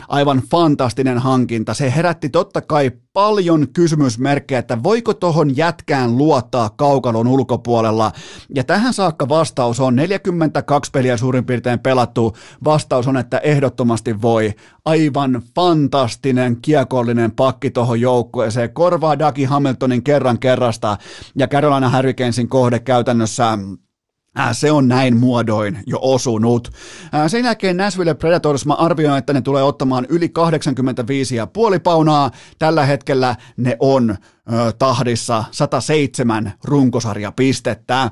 aivan 0.08 0.42
fantastinen 0.50 1.18
hankinta. 1.18 1.74
Se 1.74 1.92
herätti 1.96 2.28
totta 2.28 2.60
kai 2.60 2.90
paljon 3.12 3.66
kysymysmerkkejä, 3.72 4.58
että 4.58 4.82
voiko 4.82 5.14
tohon 5.14 5.56
jätkään 5.56 6.18
luottaa 6.18 6.70
kaukalon 6.70 7.28
ulkopuolella. 7.28 8.12
Ja 8.54 8.64
tähän 8.64 8.94
saakka 8.94 9.28
vastaus 9.28 9.80
on 9.80 9.96
42 9.96 10.90
peliä 10.90 11.16
suurin 11.16 11.44
piirtein 11.44 11.78
pelattu. 11.78 12.36
Vastaus 12.64 13.08
on, 13.08 13.16
että 13.16 13.38
ehdottomasti 13.38 14.22
voi. 14.22 14.52
Aivan 14.84 15.42
fantastinen 15.54 16.56
kiekollinen 16.62 17.30
pakki 17.30 17.70
tohon 17.70 18.00
joukkueeseen. 18.00 18.74
Korvaa 18.74 19.18
Dagi 19.18 19.44
Hamiltonin 19.44 20.02
kerran 20.02 20.38
kerrasta 20.38 20.96
ja 21.36 21.48
Carolina 21.48 21.96
Hurricanesin 21.96 22.48
kohde 22.48 22.78
käytännössä 22.78 23.58
se 24.52 24.72
on 24.72 24.88
näin 24.88 25.16
muodoin 25.16 25.78
jo 25.86 25.98
osunut. 26.02 26.72
Sen 27.28 27.44
jälkeen 27.44 27.76
Nashville 27.76 28.14
Predators 28.14 28.66
mä 28.66 28.74
arvioin, 28.74 29.18
että 29.18 29.32
ne 29.32 29.40
tulee 29.40 29.62
ottamaan 29.62 30.06
yli 30.08 30.32
85,5 31.74 31.80
paunaa. 31.82 32.30
Tällä 32.58 32.86
hetkellä 32.86 33.36
ne 33.56 33.76
on 33.80 34.16
tahdissa 34.78 35.44
107 35.50 36.52
runkosarjapistettä. 36.64 38.10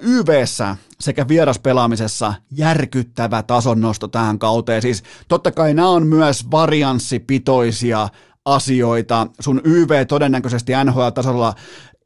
YVssä 0.00 0.76
sekä 1.00 1.28
vieraspelaamisessa 1.28 2.34
järkyttävä 2.50 3.42
tasonnosto 3.42 4.08
tähän 4.08 4.38
kauteen. 4.38 4.82
Siis 4.82 5.02
totta 5.28 5.50
kai 5.50 5.74
nämä 5.74 5.88
on 5.88 6.06
myös 6.06 6.50
varianssipitoisia 6.50 8.08
asioita. 8.46 9.26
Sun 9.40 9.60
YV 9.64 10.06
todennäköisesti 10.08 10.72
NHL-tasolla 10.84 11.54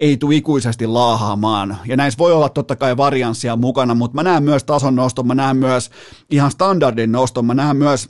ei 0.01 0.17
tule 0.17 0.35
ikuisesti 0.35 0.87
laahaamaan. 0.87 1.79
Ja 1.87 1.97
näissä 1.97 2.19
voi 2.19 2.33
olla 2.33 2.49
totta 2.49 2.77
kai 2.77 2.97
varianssia 2.97 3.57
mukana, 3.57 3.95
mutta 3.95 4.15
mä 4.15 4.23
näen 4.23 4.43
myös 4.43 4.65
tason 4.65 4.95
noston, 4.95 5.27
mä 5.27 5.35
näen 5.35 5.57
myös 5.57 5.91
ihan 6.31 6.51
standardin 6.51 7.13
noston, 7.13 7.47
mä 7.47 7.55
näen 7.55 7.77
myös 7.77 8.09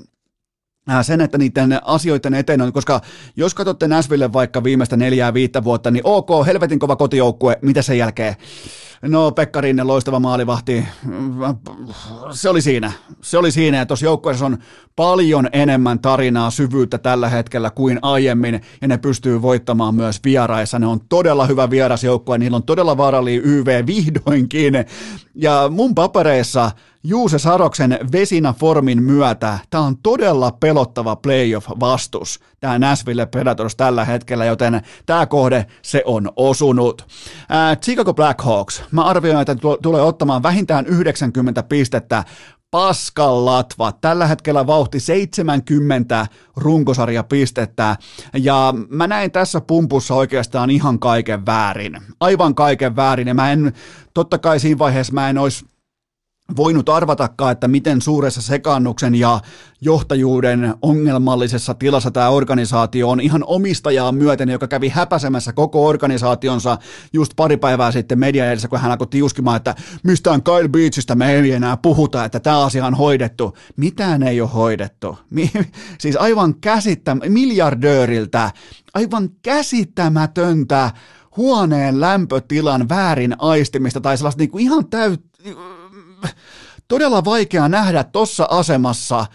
Äh, 0.90 1.04
sen, 1.04 1.20
että 1.20 1.38
niiden 1.38 1.80
asioiden 1.84 2.34
eteen 2.34 2.60
on, 2.60 2.72
koska 2.72 3.00
jos 3.36 3.54
katsotte 3.54 3.88
Näsville 3.88 4.32
vaikka 4.32 4.64
viimeistä 4.64 4.96
neljää 4.96 5.34
viittä 5.34 5.64
vuotta, 5.64 5.90
niin 5.90 6.02
ok, 6.04 6.46
helvetin 6.46 6.78
kova 6.78 6.96
kotijoukkue, 6.96 7.58
mitä 7.62 7.82
sen 7.82 7.98
jälkeen? 7.98 8.36
No 9.02 9.32
Pekka 9.32 9.60
Rinne, 9.60 9.82
loistava 9.82 10.20
maalivahti, 10.20 10.84
se 12.32 12.48
oli 12.48 12.62
siinä. 12.62 12.92
Se 13.22 13.38
oli 13.38 13.50
siinä, 13.50 13.76
ja 13.76 13.86
tuossa 13.86 14.06
joukkueessa 14.06 14.46
on 14.46 14.58
paljon 14.96 15.48
enemmän 15.52 15.98
tarinaa, 15.98 16.50
syvyyttä 16.50 16.98
tällä 16.98 17.28
hetkellä 17.28 17.70
kuin 17.70 17.98
aiemmin, 18.02 18.60
ja 18.80 18.88
ne 18.88 18.98
pystyy 18.98 19.42
voittamaan 19.42 19.94
myös 19.94 20.20
vieraissa. 20.24 20.78
Ne 20.78 20.86
on 20.86 21.00
todella 21.08 21.46
hyvä 21.46 21.70
vierasjoukkue, 21.70 22.38
niillä 22.38 22.56
on 22.56 22.62
todella 22.62 22.96
vaarallinen 22.96 23.42
YV 23.44 23.86
vihdoinkin, 23.86 24.74
ja 25.40 25.68
mun 25.70 25.94
papereissa 25.94 26.70
Juuse 27.04 27.38
Saroksen 27.38 27.98
Vesina-formin 28.12 29.02
myötä 29.02 29.58
tämä 29.70 29.84
on 29.84 29.96
todella 30.02 30.50
pelottava 30.50 31.16
playoff-vastus, 31.16 32.40
tämä 32.60 32.78
Nashville 32.78 33.26
Predators 33.26 33.76
tällä 33.76 34.04
hetkellä, 34.04 34.44
joten 34.44 34.82
tämä 35.06 35.26
kohde 35.26 35.66
se 35.82 36.02
on 36.04 36.32
osunut. 36.36 37.06
Ää, 37.48 37.76
Chicago 37.76 38.14
Blackhawks, 38.14 38.82
mä 38.90 39.04
arvioin, 39.04 39.40
että 39.40 39.56
tulee 39.82 40.02
ottamaan 40.02 40.42
vähintään 40.42 40.86
90 40.86 41.62
pistettä 41.62 42.24
paskan 42.70 43.44
latva. 43.44 43.92
Tällä 43.92 44.26
hetkellä 44.26 44.66
vauhti 44.66 45.00
70 45.00 46.26
runkosarjapistettä 46.56 47.96
ja 48.38 48.74
mä 48.88 49.06
näin 49.06 49.30
tässä 49.30 49.60
pumpussa 49.60 50.14
oikeastaan 50.14 50.70
ihan 50.70 50.98
kaiken 50.98 51.46
väärin. 51.46 51.98
Aivan 52.20 52.54
kaiken 52.54 52.96
väärin 52.96 53.28
ja 53.28 53.34
mä 53.34 53.52
en, 53.52 53.72
totta 54.14 54.38
kai 54.38 54.60
siinä 54.60 54.78
vaiheessa 54.78 55.12
mä 55.12 55.30
en 55.30 55.38
olisi 55.38 55.64
voinut 56.56 56.88
arvatakaan, 56.88 57.52
että 57.52 57.68
miten 57.68 58.00
suuressa 58.00 58.42
sekannuksen 58.42 59.14
ja 59.14 59.40
johtajuuden 59.80 60.74
ongelmallisessa 60.82 61.74
tilassa 61.74 62.10
tämä 62.10 62.28
organisaatio 62.28 63.10
on 63.10 63.20
ihan 63.20 63.44
omistajaa 63.46 64.12
myöten, 64.12 64.48
joka 64.48 64.68
kävi 64.68 64.88
häpäsemässä 64.88 65.52
koko 65.52 65.86
organisaationsa 65.86 66.78
just 67.12 67.32
pari 67.36 67.56
päivää 67.56 67.92
sitten 67.92 68.18
media 68.18 68.50
edessä, 68.50 68.68
kun 68.68 68.78
hän 68.78 68.90
alkoi 68.90 69.06
tiuskimaan, 69.06 69.56
että 69.56 69.74
mistään 70.02 70.42
Kyle 70.42 70.68
Beachistä 70.68 71.14
me 71.14 71.32
ei 71.32 71.52
enää 71.52 71.76
puhuta, 71.76 72.24
että 72.24 72.40
tämä 72.40 72.64
asia 72.64 72.86
on 72.86 72.94
hoidettu. 72.94 73.56
Mitään 73.76 74.22
ei 74.22 74.40
ole 74.40 74.50
hoidettu. 74.54 75.18
siis 76.00 76.16
aivan 76.16 76.54
käsittäm- 76.54 77.28
miljardööriltä, 77.28 78.50
aivan 78.94 79.30
käsittämätöntä 79.42 80.90
huoneen 81.36 82.00
lämpötilan 82.00 82.88
väärin 82.88 83.36
aistimista 83.38 84.00
tai 84.00 84.16
sellaista 84.16 84.38
niin 84.38 84.50
kuin 84.50 84.64
ihan 84.64 84.86
täyt 84.86 85.24
todella 86.88 87.24
vaikea 87.24 87.68
nähdä 87.68 88.04
tuossa 88.04 88.46
asemassa 88.50 89.26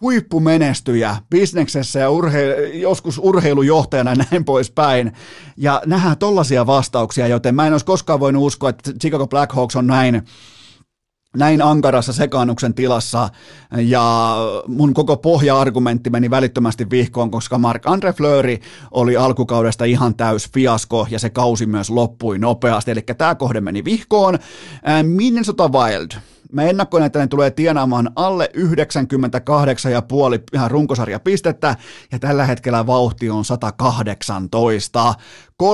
huippumenestyjä 0.00 1.16
bisneksessä 1.30 1.98
ja 1.98 2.08
urhe- 2.08 2.74
joskus 2.74 3.20
urheilujohtajana 3.22 4.10
ja 4.10 4.24
näin 4.30 4.44
poispäin. 4.44 5.12
Ja 5.56 5.82
nähdään 5.86 6.18
tollaisia 6.18 6.66
vastauksia, 6.66 7.26
joten 7.26 7.54
mä 7.54 7.66
en 7.66 7.72
olisi 7.72 7.86
koskaan 7.86 8.20
voinut 8.20 8.42
uskoa, 8.42 8.70
että 8.70 8.92
Chicago 9.00 9.26
Blackhawks 9.26 9.76
on 9.76 9.86
näin 9.86 10.22
näin 11.36 11.62
ankarassa 11.62 12.12
sekaannuksen 12.12 12.74
tilassa 12.74 13.28
ja 13.76 14.36
mun 14.68 14.94
koko 14.94 15.16
pohja-argumentti 15.16 16.10
meni 16.10 16.30
välittömästi 16.30 16.90
vihkoon, 16.90 17.30
koska 17.30 17.58
Mark 17.58 17.86
Andre 17.86 18.12
Fleury 18.12 18.58
oli 18.90 19.16
alkukaudesta 19.16 19.84
ihan 19.84 20.14
täys 20.14 20.50
fiasko 20.52 21.06
ja 21.10 21.18
se 21.18 21.30
kausi 21.30 21.66
myös 21.66 21.90
loppui 21.90 22.38
nopeasti, 22.38 22.90
eli 22.90 23.02
tämä 23.02 23.34
kohde 23.34 23.60
meni 23.60 23.84
vihkoon. 23.84 24.38
Minnesota 25.02 25.68
Wild, 25.68 26.10
Mä 26.54 26.62
ennakkoin, 26.62 27.04
että 27.04 27.18
ne 27.18 27.26
tulee 27.26 27.50
tienaamaan 27.50 28.10
alle 28.16 28.50
98,5 28.56 28.62
ihan 30.52 30.70
runkosarjapistettä, 30.70 31.76
ja 32.12 32.18
tällä 32.18 32.46
hetkellä 32.46 32.86
vauhti 32.86 33.30
on 33.30 33.44
118. 33.44 35.14
3,31 35.62 35.68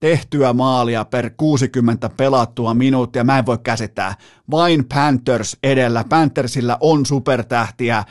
tehtyä 0.00 0.52
maalia 0.52 1.04
per 1.04 1.30
60 1.36 2.10
pelattua 2.16 2.74
minuuttia. 2.74 3.24
Mä 3.24 3.38
en 3.38 3.46
voi 3.46 3.58
käsittää. 3.62 4.14
Vain 4.50 4.84
Panthers 4.84 5.56
edellä. 5.62 6.04
Panthersilla 6.08 6.76
on 6.80 7.06
supertähtiä. 7.06 8.04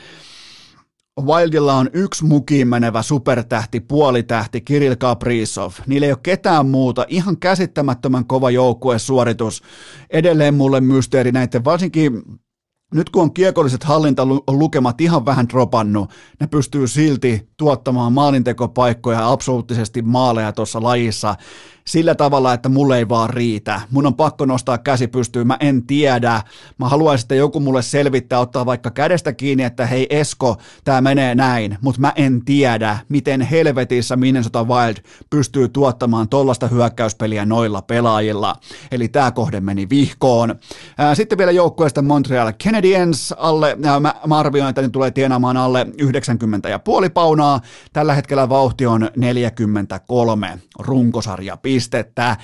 Wildilla 1.26 1.74
on 1.74 1.90
yksi 1.92 2.24
mukiin 2.24 2.68
menevä 2.68 3.02
supertähti, 3.02 3.80
puolitähti, 3.80 4.60
Kirill 4.60 4.96
Kaprizov. 4.96 5.72
Niillä 5.86 6.06
ei 6.06 6.12
ole 6.12 6.20
ketään 6.22 6.66
muuta. 6.66 7.06
Ihan 7.08 7.36
käsittämättömän 7.36 8.26
kova 8.26 8.50
joukkuesuoritus. 8.50 9.62
Edelleen 10.10 10.54
mulle 10.54 10.80
mysteeri 10.80 11.32
näiden, 11.32 11.64
varsinkin 11.64 12.22
nyt 12.94 13.10
kun 13.10 13.22
on 13.22 13.34
kiekolliset 13.34 13.84
hallintalukemat 13.84 15.00
ihan 15.00 15.26
vähän 15.26 15.48
dropannut, 15.48 16.10
ne 16.40 16.46
pystyy 16.46 16.88
silti 16.88 17.48
tuottamaan 17.56 18.12
maalintekopaikkoja 18.12 19.30
absoluuttisesti 19.30 20.02
maaleja 20.02 20.52
tuossa 20.52 20.82
lajissa 20.82 21.34
sillä 21.86 22.14
tavalla, 22.14 22.54
että 22.54 22.68
mulle 22.68 22.98
ei 22.98 23.08
vaan 23.08 23.30
riitä. 23.30 23.80
Mun 23.90 24.06
on 24.06 24.14
pakko 24.14 24.46
nostaa 24.46 24.78
käsi 24.78 25.08
pystyyn, 25.08 25.46
mä 25.46 25.56
en 25.60 25.86
tiedä. 25.86 26.42
Mä 26.78 26.88
haluaisin, 26.88 27.24
että 27.24 27.34
joku 27.34 27.60
mulle 27.60 27.82
selvittää, 27.82 28.40
ottaa 28.40 28.66
vaikka 28.66 28.90
kädestä 28.90 29.32
kiinni, 29.32 29.64
että 29.64 29.86
hei 29.86 30.06
Esko, 30.10 30.56
tää 30.84 31.00
menee 31.00 31.34
näin, 31.34 31.78
mutta 31.80 32.00
mä 32.00 32.12
en 32.16 32.44
tiedä, 32.44 32.98
miten 33.08 33.40
helvetissä 33.40 34.16
Minnesota 34.16 34.64
Wild 34.64 34.96
pystyy 35.30 35.68
tuottamaan 35.68 36.28
tollasta 36.28 36.66
hyökkäyspeliä 36.68 37.44
noilla 37.44 37.82
pelaajilla. 37.82 38.56
Eli 38.92 39.08
tää 39.08 39.30
kohde 39.30 39.60
meni 39.60 39.88
vihkoon. 39.90 40.54
Sitten 41.14 41.38
vielä 41.38 41.50
joukkueesta 41.50 42.02
Montreal 42.02 42.52
Canadiens 42.52 43.34
alle, 43.38 43.76
mä, 44.00 44.14
mä 44.26 44.38
arvioin, 44.38 44.70
että 44.70 44.82
ne 44.82 44.88
tulee 44.88 45.10
tienaamaan 45.10 45.56
alle 45.56 45.86
90,5 46.02 47.10
paunaa. 47.14 47.60
Tällä 47.92 48.14
hetkellä 48.14 48.48
vauhti 48.48 48.86
on 48.86 49.10
43 49.16 50.58
runkosarja 50.78 51.56
pistettä. 51.70 52.36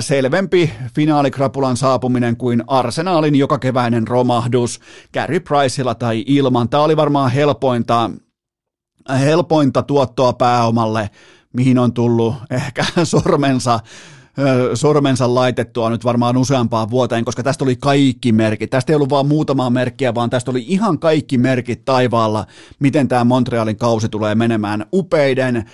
Selvempi 0.00 0.72
finaalikrapulan 0.94 1.76
saapuminen 1.76 2.36
kuin 2.36 2.62
Arsenaalin 2.66 3.34
joka 3.34 3.58
keväinen 3.58 4.08
romahdus 4.08 4.80
Gary 5.12 5.40
Priceilla 5.40 5.94
tai 5.94 6.24
ilman. 6.26 6.68
Tämä 6.68 6.82
oli 6.82 6.96
varmaan 6.96 7.30
helpointa, 7.30 8.10
helpointa 9.20 9.82
tuottoa 9.82 10.32
pääomalle, 10.32 11.10
mihin 11.52 11.78
on 11.78 11.92
tullut 11.92 12.34
ehkä 12.50 12.84
sormensa 13.04 13.80
sormensa 14.74 15.34
laitettua 15.34 15.90
nyt 15.90 16.04
varmaan 16.04 16.36
useampaan 16.36 16.90
vuoteen, 16.90 17.24
koska 17.24 17.42
tästä 17.42 17.64
oli 17.64 17.76
kaikki 17.76 18.32
merkit. 18.32 18.70
Tästä 18.70 18.92
ei 18.92 18.94
ollut 18.94 19.10
vaan 19.10 19.26
muutamaa 19.26 19.70
merkkiä, 19.70 20.14
vaan 20.14 20.30
tästä 20.30 20.50
oli 20.50 20.64
ihan 20.68 20.98
kaikki 20.98 21.38
merkit 21.38 21.84
taivaalla, 21.84 22.46
miten 22.78 23.08
tämä 23.08 23.24
Montrealin 23.24 23.76
kausi 23.76 24.08
tulee 24.08 24.34
menemään 24.34 24.86
upeiden 24.92 25.64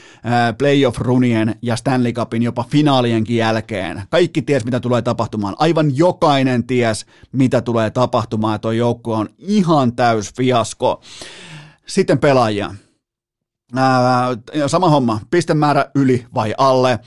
playoff-runien 0.59 1.55
ja 1.62 1.77
Stanley 1.77 2.12
Cupin 2.12 2.42
jopa 2.42 2.64
finaalienkin 2.70 3.37
jälkeen. 3.37 4.03
Kaikki 4.11 4.42
ties, 4.42 4.64
mitä 4.64 4.81
tulee 4.81 5.03
tapahtumaan. 5.03 5.55
Aivan 5.59 5.96
jokainen 5.96 6.66
ties, 6.66 7.07
mitä 7.33 7.61
tulee 7.61 7.90
tapahtumaan. 7.90 8.61
Tuo 8.61 8.72
joukko 8.72 9.14
on 9.14 9.29
ihan 9.38 9.96
täys 9.96 10.35
fiasko. 10.35 11.01
Sitten 11.87 12.18
pelaajia. 12.18 12.75
Sama 14.66 14.88
homma, 14.88 15.20
pistemäärä 15.30 15.87
yli 15.94 16.26
vai 16.35 16.54
alle. 16.58 16.98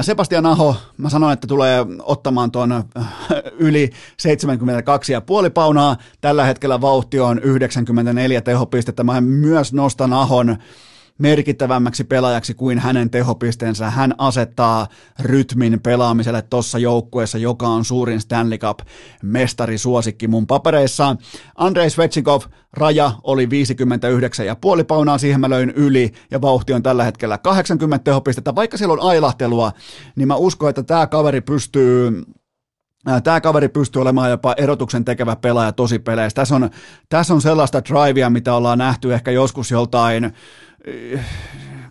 Sebastian 0.00 0.46
Aho, 0.46 0.76
mä 0.96 1.08
sanoin, 1.08 1.32
että 1.32 1.46
tulee 1.46 1.86
ottamaan 2.02 2.50
tuon 2.50 2.84
yli 3.58 3.90
72,5 5.46 5.50
paunaa. 5.54 5.96
Tällä 6.20 6.44
hetkellä 6.44 6.80
vauhti 6.80 7.20
on 7.20 7.38
94 7.38 8.40
tehopistettä. 8.40 9.04
Mä 9.04 9.20
myös 9.20 9.72
nostan 9.72 10.12
Ahon 10.12 10.56
merkittävämmäksi 11.18 12.04
pelaajaksi 12.04 12.54
kuin 12.54 12.78
hänen 12.78 13.10
tehopisteensä. 13.10 13.90
Hän 13.90 14.14
asettaa 14.18 14.86
rytmin 15.20 15.80
pelaamiselle 15.80 16.42
tuossa 16.42 16.78
joukkueessa, 16.78 17.38
joka 17.38 17.68
on 17.68 17.84
suurin 17.84 18.20
Stanley 18.20 18.58
Cup 18.58 18.78
mestarisuosikki 19.22 20.28
mun 20.28 20.46
papereissa. 20.46 21.16
Andrei 21.56 21.90
Svechikov, 21.90 22.42
raja 22.72 23.12
oli 23.22 23.46
59,5 23.46 24.84
paunaa, 24.88 25.18
siihen 25.18 25.40
mä 25.40 25.50
löin 25.50 25.70
yli 25.70 26.12
ja 26.30 26.40
vauhti 26.40 26.72
on 26.72 26.82
tällä 26.82 27.04
hetkellä 27.04 27.38
80 27.38 28.04
tehopistettä. 28.04 28.54
Vaikka 28.54 28.76
siellä 28.76 28.92
on 28.92 29.08
ailahtelua, 29.08 29.72
niin 30.16 30.28
mä 30.28 30.36
uskon, 30.36 30.70
että 30.70 30.82
tämä 30.82 31.06
kaveri 31.06 31.40
pystyy 31.40 32.22
Tämä 33.24 33.40
kaveri 33.40 33.68
pystyy 33.68 34.02
olemaan 34.02 34.30
jopa 34.30 34.54
erotuksen 34.56 35.04
tekevä 35.04 35.36
pelaaja 35.36 35.72
tosi 35.72 35.98
peleissä. 35.98 36.34
Tässä 36.34 36.54
on, 36.54 36.70
tässä 37.08 37.34
on 37.34 37.40
sellaista 37.40 37.82
drivea, 37.84 38.30
mitä 38.30 38.54
ollaan 38.54 38.78
nähty 38.78 39.14
ehkä 39.14 39.30
joskus 39.30 39.70
joltain 39.70 40.32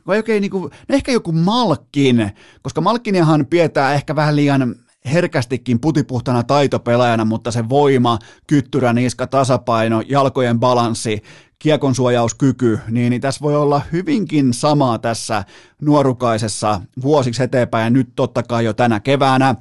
vai 0.08 0.18
oikein 0.18 0.42
niin 0.42 0.52
kuin, 0.52 0.64
no 0.64 0.96
ehkä 0.96 1.12
joku 1.12 1.32
Malkin, 1.32 2.32
koska 2.62 2.82
Malkiniahan 2.82 3.46
pidetään 3.46 3.96
ehkä 3.96 4.16
vähän 4.16 4.36
liian 4.36 4.76
herkästikin 5.14 5.80
putipuhtana 5.80 6.44
taitopelaajana, 6.44 7.26
mutta 7.26 7.52
se 7.52 7.70
voima, 7.70 8.20
kyttyrä, 8.48 8.94
niska, 8.94 9.28
tasapaino, 9.28 10.02
jalkojen 10.08 10.60
balanssi, 10.60 11.24
kiekon 11.64 11.96
suojauskyky, 11.96 12.80
niin, 12.90 13.10
niin 13.10 13.22
tässä 13.22 13.42
voi 13.42 13.56
olla 13.56 13.82
hyvinkin 13.92 14.54
samaa 14.54 15.00
tässä 15.00 15.44
nuorukaisessa 15.82 16.82
vuosiksi 17.02 17.44
eteenpäin 17.44 17.84
ja 17.84 17.90
nyt 17.90 18.10
totta 18.16 18.44
kai 18.44 18.66
jo 18.66 18.74
tänä 18.74 19.00
keväänä. 19.00 19.56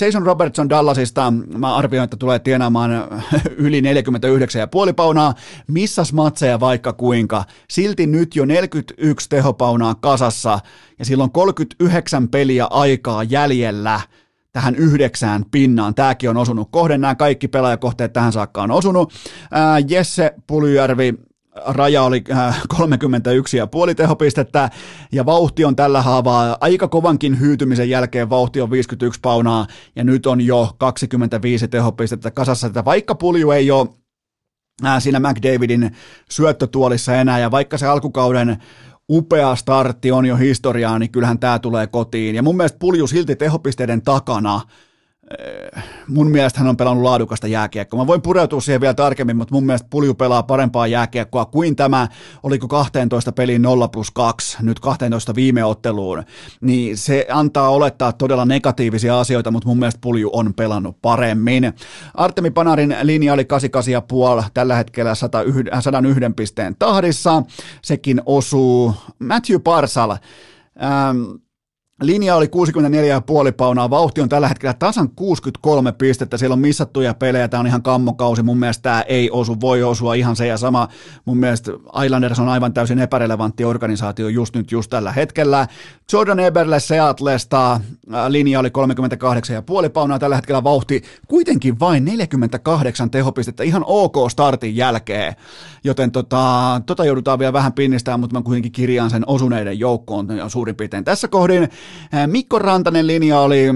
Jason 0.00 0.22
Robertson 0.22 0.68
Dallasista, 0.68 1.32
mä 1.58 1.76
arvioin, 1.76 2.04
että 2.04 2.16
tulee 2.16 2.38
tienaamaan 2.38 2.90
yli 3.56 3.80
49,5 3.80 4.94
paunaa, 4.96 5.34
missas 5.66 6.12
matseja 6.12 6.60
vaikka 6.60 6.92
kuinka, 6.92 7.44
silti 7.70 8.06
nyt 8.06 8.36
jo 8.36 8.44
41 8.44 9.28
tehopaunaa 9.28 9.94
kasassa 9.94 10.60
ja 10.98 11.04
silloin 11.04 11.30
39 11.30 12.28
peliä 12.28 12.64
aikaa 12.64 13.22
jäljellä– 13.22 14.00
tähän 14.58 14.74
yhdeksään 14.74 15.44
pinnaan. 15.50 15.94
Tämäkin 15.94 16.30
on 16.30 16.36
osunut 16.36 16.68
kohden. 16.70 17.00
Nämä 17.00 17.14
kaikki 17.14 17.48
pelaajakohteet 17.48 18.12
tähän 18.12 18.32
saakka 18.32 18.62
on 18.62 18.70
osunut. 18.70 19.12
Ää, 19.50 19.78
Jesse 19.78 20.34
Pulyjärvi 20.46 21.14
raja 21.66 22.02
oli 22.02 22.24
31,5 23.88 23.94
tehopistettä 23.96 24.70
ja 25.12 25.26
vauhti 25.26 25.64
on 25.64 25.76
tällä 25.76 26.02
haavaa 26.02 26.56
aika 26.60 26.88
kovankin 26.88 27.40
hyytymisen 27.40 27.90
jälkeen 27.90 28.30
vauhti 28.30 28.60
on 28.60 28.70
51 28.70 29.20
paunaa 29.20 29.66
ja 29.96 30.04
nyt 30.04 30.26
on 30.26 30.40
jo 30.40 30.74
25 30.78 31.68
tehopistettä 31.68 32.30
kasassa, 32.30 32.66
että 32.66 32.84
vaikka 32.84 33.14
pulju 33.14 33.50
ei 33.50 33.70
ole 33.70 33.88
siinä 34.98 35.20
McDavidin 35.20 35.96
syöttötuolissa 36.30 37.14
enää 37.14 37.38
ja 37.38 37.50
vaikka 37.50 37.78
se 37.78 37.86
alkukauden 37.86 38.58
upea 39.10 39.56
startti 39.56 40.12
on 40.12 40.26
jo 40.26 40.36
historiaa, 40.36 40.98
niin 40.98 41.10
kyllähän 41.10 41.38
tämä 41.38 41.58
tulee 41.58 41.86
kotiin. 41.86 42.34
Ja 42.34 42.42
mun 42.42 42.56
mielestä 42.56 42.78
Pulju 42.78 43.06
silti 43.06 43.36
tehopisteiden 43.36 44.02
takana 44.02 44.60
mun 46.08 46.30
mielestä 46.30 46.58
hän 46.58 46.68
on 46.68 46.76
pelannut 46.76 47.04
laadukasta 47.04 47.46
jääkiekkoa. 47.46 48.00
Mä 48.00 48.06
voin 48.06 48.22
pureutua 48.22 48.60
siihen 48.60 48.80
vielä 48.80 48.94
tarkemmin, 48.94 49.36
mutta 49.36 49.54
mun 49.54 49.66
mielestä 49.66 49.88
Pulju 49.90 50.14
pelaa 50.14 50.42
parempaa 50.42 50.86
jääkiekkoa 50.86 51.44
kuin 51.44 51.76
tämä, 51.76 52.08
oliko 52.42 52.68
12 52.68 53.32
peliin 53.32 53.62
0 53.62 53.88
plus 53.88 54.10
2, 54.10 54.56
nyt 54.62 54.80
12 54.80 55.34
viime 55.34 55.64
otteluun. 55.64 56.24
Niin 56.60 56.96
se 56.96 57.26
antaa 57.30 57.68
olettaa 57.68 58.12
todella 58.12 58.44
negatiivisia 58.44 59.20
asioita, 59.20 59.50
mutta 59.50 59.68
mun 59.68 59.78
mielestä 59.78 60.00
Pulju 60.00 60.30
on 60.32 60.54
pelannut 60.54 60.96
paremmin. 61.02 61.72
Artemi 62.14 62.50
Panarin 62.50 62.96
linja 63.02 63.32
oli 63.32 63.42
88,5, 64.42 64.50
tällä 64.54 64.76
hetkellä 64.76 65.14
101, 65.14 65.62
101 65.80 66.20
pisteen 66.36 66.76
tahdissa. 66.78 67.42
Sekin 67.82 68.22
osuu 68.26 68.94
Matthew 69.18 69.60
Parsal. 69.60 70.10
Ähm, 70.10 71.47
Linja 72.02 72.36
oli 72.36 72.46
64,5 72.46 73.52
paunaa, 73.56 73.90
vauhti 73.90 74.20
on 74.20 74.28
tällä 74.28 74.48
hetkellä 74.48 74.74
tasan 74.74 75.10
63 75.16 75.92
pistettä, 75.92 76.36
siellä 76.36 76.52
on 76.52 76.58
missattuja 76.58 77.14
pelejä, 77.14 77.48
tämä 77.48 77.60
on 77.60 77.66
ihan 77.66 77.82
kammokausi, 77.82 78.42
mun 78.42 78.58
mielestä 78.58 78.82
tämä 78.82 79.02
ei 79.02 79.30
osu, 79.30 79.60
voi 79.60 79.82
osua 79.82 80.14
ihan 80.14 80.36
se 80.36 80.46
ja 80.46 80.56
sama, 80.56 80.88
mun 81.24 81.38
mielestä 81.38 81.72
Islanders 82.04 82.38
on 82.38 82.48
aivan 82.48 82.74
täysin 82.74 82.98
epärelevantti 82.98 83.64
organisaatio 83.64 84.28
just 84.28 84.56
nyt, 84.56 84.72
just 84.72 84.90
tällä 84.90 85.12
hetkellä. 85.12 85.66
Jordan 86.12 86.40
Eberle 86.40 86.80
Seatlesta, 86.80 87.72
äh, 87.74 87.80
linja 88.28 88.60
oli 88.60 88.70
38,5 89.84 89.90
paunaa, 89.90 90.18
tällä 90.18 90.36
hetkellä 90.36 90.64
vauhti 90.64 91.02
kuitenkin 91.28 91.80
vain 91.80 92.04
48 92.04 93.10
tehopistettä, 93.10 93.62
ihan 93.62 93.84
ok 93.86 94.16
startin 94.30 94.76
jälkeen, 94.76 95.34
joten 95.84 96.10
tota, 96.10 96.82
tota 96.86 97.04
joudutaan 97.04 97.38
vielä 97.38 97.52
vähän 97.52 97.72
pinnistämään, 97.72 98.20
mutta 98.20 98.36
mä 98.36 98.42
kuitenkin 98.42 98.72
kirjaan 98.72 99.10
sen 99.10 99.24
osuneiden 99.26 99.78
joukkoon 99.78 100.28
suurin 100.48 100.76
piirtein 100.76 101.04
tässä 101.04 101.28
kohdin. 101.28 101.68
Mikko 102.26 102.58
Rantanen 102.58 103.06
linja 103.06 103.40
oli 103.40 103.66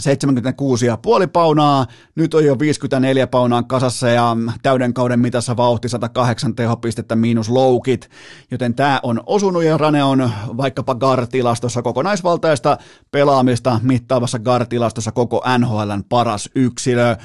76,5 0.00 1.28
paunaa, 1.32 1.86
nyt 2.14 2.34
on 2.34 2.44
jo 2.44 2.58
54 2.58 3.26
paunaa 3.26 3.62
kasassa 3.62 4.08
ja 4.08 4.36
täyden 4.62 4.94
kauden 4.94 5.20
mitassa 5.20 5.56
vauhti 5.56 5.88
108 5.88 6.54
tehopistettä 6.54 7.16
miinus 7.16 7.48
loukit, 7.48 8.10
joten 8.50 8.74
tämä 8.74 9.00
on 9.02 9.20
osunut 9.26 9.64
ja 9.64 9.78
Rane 9.78 10.04
on 10.04 10.30
vaikkapa 10.56 10.94
GAR-tilastossa 10.94 11.82
kokonaisvaltaista 11.82 12.78
pelaamista 13.10 13.80
mittaavassa 13.82 14.38
GAR-tilastossa 14.38 15.12
koko 15.12 15.42
NHLn 15.58 16.04
paras 16.08 16.50
yksilö. 16.54 17.16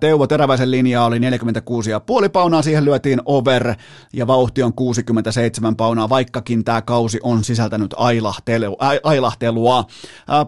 Teuvo 0.00 0.26
Teräväisen 0.26 0.70
linja 0.70 1.04
oli 1.04 1.18
46,5 1.18 2.28
paunaa, 2.32 2.62
siihen 2.62 2.84
lyötiin 2.84 3.22
over 3.24 3.74
ja 4.12 4.26
vauhti 4.26 4.62
on 4.62 4.72
67 4.72 5.76
paunaa, 5.76 6.08
vaikkakin 6.08 6.64
tämä 6.64 6.82
kausi 6.82 7.20
on 7.22 7.44
sisältänyt 7.44 7.94
ailahtelu, 7.96 8.76
ailahtelua. 9.02 9.84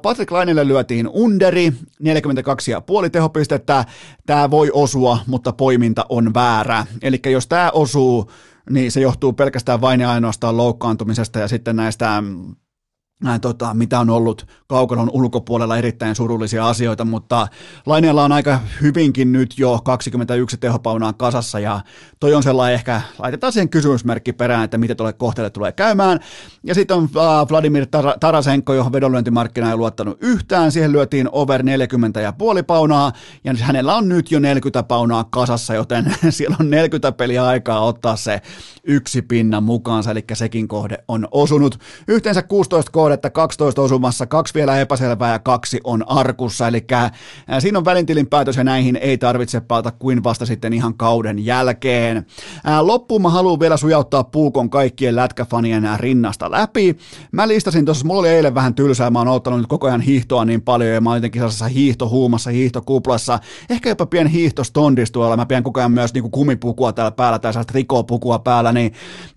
Patrick 0.02 0.30
Lainille 0.30 0.68
lyötiin 0.68 1.08
underi, 1.46 1.72
42,5 3.04 3.10
tehopistettä. 3.12 3.84
Tämä 4.26 4.50
voi 4.50 4.70
osua, 4.72 5.18
mutta 5.26 5.52
poiminta 5.52 6.06
on 6.08 6.34
väärä. 6.34 6.86
Eli 7.02 7.20
jos 7.26 7.46
tämä 7.46 7.70
osuu, 7.70 8.30
niin 8.70 8.92
se 8.92 9.00
johtuu 9.00 9.32
pelkästään 9.32 9.80
vain 9.80 10.00
ja 10.00 10.10
ainoastaan 10.10 10.56
loukkaantumisesta 10.56 11.38
ja 11.38 11.48
sitten 11.48 11.76
näistä 11.76 12.22
tota, 13.40 13.74
mitä 13.74 14.00
on 14.00 14.10
ollut 14.10 14.46
kaukalon 14.66 15.10
ulkopuolella 15.12 15.76
erittäin 15.76 16.14
surullisia 16.14 16.68
asioita, 16.68 17.04
mutta 17.04 17.48
Laineella 17.86 18.24
on 18.24 18.32
aika 18.32 18.60
hyvinkin 18.80 19.32
nyt 19.32 19.58
jo 19.58 19.80
21 19.84 20.56
tehopaunaa 20.56 21.12
kasassa 21.12 21.60
ja 21.60 21.80
toi 22.20 22.34
on 22.34 22.42
sellainen 22.42 22.74
ehkä, 22.74 23.00
laitetaan 23.18 23.52
siihen 23.52 23.68
kysymysmerkki 23.68 24.32
perään, 24.32 24.64
että 24.64 24.78
miten 24.78 24.96
tuolle 24.96 25.12
kohteelle 25.12 25.50
tulee 25.50 25.72
käymään. 25.72 26.20
Ja 26.64 26.74
sitten 26.74 26.96
on 26.96 27.08
Vladimir 27.50 27.84
Tar- 27.84 28.18
Tarasenko, 28.20 28.74
johon 28.74 28.92
vedonlyöntimarkkina 28.92 29.70
ei 29.70 29.76
luottanut 29.76 30.18
yhtään, 30.20 30.72
siihen 30.72 30.92
lyötiin 30.92 31.28
over 31.32 31.62
40 31.62 32.20
ja 32.20 32.32
puoli 32.32 32.62
paunaa 32.62 33.12
ja 33.44 33.54
hänellä 33.60 33.96
on 33.96 34.08
nyt 34.08 34.30
jo 34.30 34.38
40 34.38 34.82
paunaa 34.82 35.24
kasassa, 35.24 35.74
joten 35.74 36.14
siellä 36.30 36.56
on 36.60 36.70
40 36.70 37.12
peliä 37.12 37.46
aikaa 37.46 37.80
ottaa 37.80 38.16
se 38.16 38.42
yksi 38.84 39.22
pinna 39.22 39.60
mukaansa, 39.60 40.10
eli 40.10 40.24
sekin 40.32 40.68
kohde 40.68 40.98
on 41.08 41.28
osunut. 41.30 41.78
Yhteensä 42.08 42.42
16 42.42 42.90
kohdetta, 43.06 43.30
12 43.30 43.82
osumassa, 43.82 44.26
kaksi 44.26 44.54
vielä 44.54 44.80
epäselvää 44.80 45.32
ja 45.32 45.38
kaksi 45.38 45.80
on 45.84 46.08
arkussa, 46.08 46.68
eli 46.68 46.86
siinä 47.58 47.78
on 47.78 47.84
välintilin 47.84 48.26
päätös 48.26 48.56
ja 48.56 48.64
näihin 48.64 48.96
ei 48.96 49.18
tarvitse 49.18 49.60
palata 49.60 49.90
kuin 49.90 50.24
vasta 50.24 50.46
sitten 50.46 50.72
ihan 50.72 50.94
kauden 50.96 51.44
jälkeen. 51.44 52.26
Loppuun 52.80 53.22
mä 53.22 53.30
haluan 53.30 53.60
vielä 53.60 53.76
sujauttaa 53.76 54.24
puukon 54.24 54.70
kaikkien 54.70 55.16
lätkäfanien 55.16 55.88
rinnasta 55.96 56.50
läpi. 56.50 56.96
Mä 57.32 57.48
listasin 57.48 57.84
tuossa, 57.84 58.06
mulla 58.06 58.20
oli 58.20 58.28
eilen 58.28 58.54
vähän 58.54 58.74
tylsää, 58.74 59.10
mä 59.10 59.18
oon 59.18 59.28
ottanut 59.28 59.58
nyt 59.60 59.68
koko 59.68 59.86
ajan 59.86 60.00
hiihtoa 60.00 60.44
niin 60.44 60.62
paljon 60.62 60.90
ja 60.90 61.00
mä 61.00 61.10
oon 61.10 61.16
jotenkin 61.16 61.40
sellaisessa 61.40 61.68
hiihtohuumassa, 61.68 62.50
hiihtokuplassa, 62.50 63.38
ehkä 63.70 63.88
jopa 63.88 64.06
pien 64.06 64.26
hiihtostondistuella, 64.26 65.36
mä 65.36 65.46
pidän 65.46 65.62
koko 65.62 65.80
ajan 65.80 65.92
myös 65.92 66.14
niinku 66.14 66.30
kumipukua 66.30 66.92
täällä 66.92 67.10
päällä 67.10 67.38
tai 67.38 67.52
sellaista 67.52 67.74
rikopukua 67.74 68.38
päällä, 68.38 68.72
niin, 68.72 68.92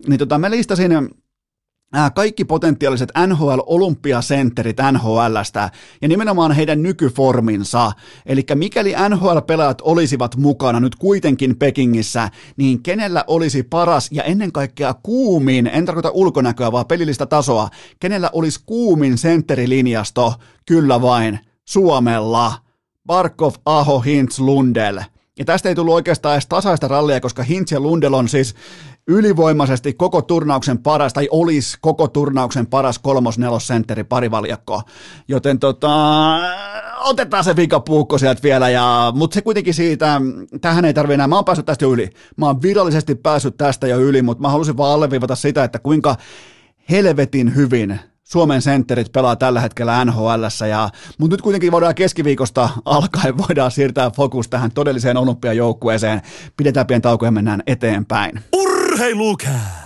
niin 0.08 0.19
tota, 0.19 0.38
mä 0.38 0.51
listasin 0.51 0.91
kaikki 2.15 2.45
potentiaaliset 2.45 3.12
NHL-olympiasentterit 3.28 4.78
NHLstä 4.91 5.69
ja 6.02 6.08
nimenomaan 6.08 6.52
heidän 6.52 6.84
nykyforminsa. 6.84 7.91
Eli 8.25 8.45
mikäli 8.56 8.93
NHL-pelaajat 9.10 9.82
olisivat 9.82 10.36
mukana 10.36 10.80
nyt 10.80 10.95
kuitenkin 10.95 11.56
Pekingissä, 11.58 12.30
niin 12.58 12.84
kenellä 12.84 13.23
olisi 13.28 13.63
paras 13.63 14.10
ja 14.12 14.23
ennen 14.23 14.52
kaikkea 14.52 14.93
kuumin, 15.04 15.67
en 15.67 15.86
tarkoita 15.86 16.12
ulkonäköä 16.12 16.71
vaan 16.71 16.86
pelillistä 16.86 17.25
tasoa, 17.25 17.69
kenellä 17.99 18.30
olisi 18.34 18.60
kuumin 18.65 19.17
sentterilinjasto, 19.17 20.34
kyllä 20.65 21.02
vain, 21.02 21.39
Suomella. 21.65 22.54
Barkov, 23.06 23.54
Aho, 23.65 23.99
Hintz, 23.99 24.39
Lundell. 24.39 24.99
Ja 25.39 25.45
tästä 25.45 25.69
ei 25.69 25.75
tullut 25.75 25.93
oikeastaan 25.93 26.36
edes 26.36 26.47
tasaista 26.47 26.88
rallia, 26.88 27.19
koska 27.19 27.43
Hintz 27.43 27.71
ja 27.71 27.80
Lundell 27.80 28.13
on 28.13 28.30
siis 28.30 28.56
ylivoimaisesti 29.09 29.93
koko 29.93 30.21
turnauksen 30.21 30.77
paras, 30.77 31.13
tai 31.13 31.27
olisi 31.31 31.77
koko 31.81 32.07
turnauksen 32.07 32.67
paras 32.67 32.99
kolmos-nelosentteri 32.99 34.03
parivaljakko. 34.03 34.81
Joten 35.27 35.59
tota, 35.59 35.89
otetaan 36.99 37.43
se 37.43 37.55
vikapuukko 37.55 38.17
sieltä 38.17 38.43
vielä, 38.43 38.69
ja, 38.69 39.11
mutta 39.15 39.33
se 39.33 39.41
kuitenkin 39.41 39.73
siitä, 39.73 40.21
tähän 40.61 40.85
ei 40.85 40.93
tarvitse 40.93 41.13
enää, 41.13 41.27
mä 41.27 41.35
oon 41.35 41.45
päässyt 41.45 41.65
tästä 41.65 41.85
jo 41.85 41.91
yli. 41.91 42.09
Mä 42.37 42.45
oon 42.45 42.61
virallisesti 42.61 43.15
päässyt 43.15 43.57
tästä 43.57 43.87
jo 43.87 43.99
yli, 43.99 44.21
mutta 44.21 44.41
mä 44.41 44.49
halusin 44.49 44.77
vaan 44.77 44.93
alleviivata 44.93 45.35
sitä, 45.35 45.63
että 45.63 45.79
kuinka 45.79 46.15
helvetin 46.89 47.55
hyvin 47.55 47.99
Suomen 48.23 48.61
sentterit 48.61 49.11
pelaa 49.11 49.35
tällä 49.35 49.61
hetkellä 49.61 50.05
nhl 50.05 50.29
ja, 50.69 50.89
mutta 51.17 51.33
nyt 51.33 51.41
kuitenkin 51.41 51.71
voidaan 51.71 51.95
keskiviikosta 51.95 52.69
alkaen 52.85 53.37
voidaan 53.47 53.71
siirtää 53.71 54.11
fokus 54.11 54.47
tähän 54.49 54.71
todelliseen 54.71 55.17
olympiajoukkueeseen. 55.17 56.21
Pidetään 56.57 56.87
pieni 56.87 57.01
tauko 57.01 57.25
ja 57.25 57.31
mennään 57.31 57.63
eteenpäin. 57.67 58.41
Urheilukääst! 58.89 59.78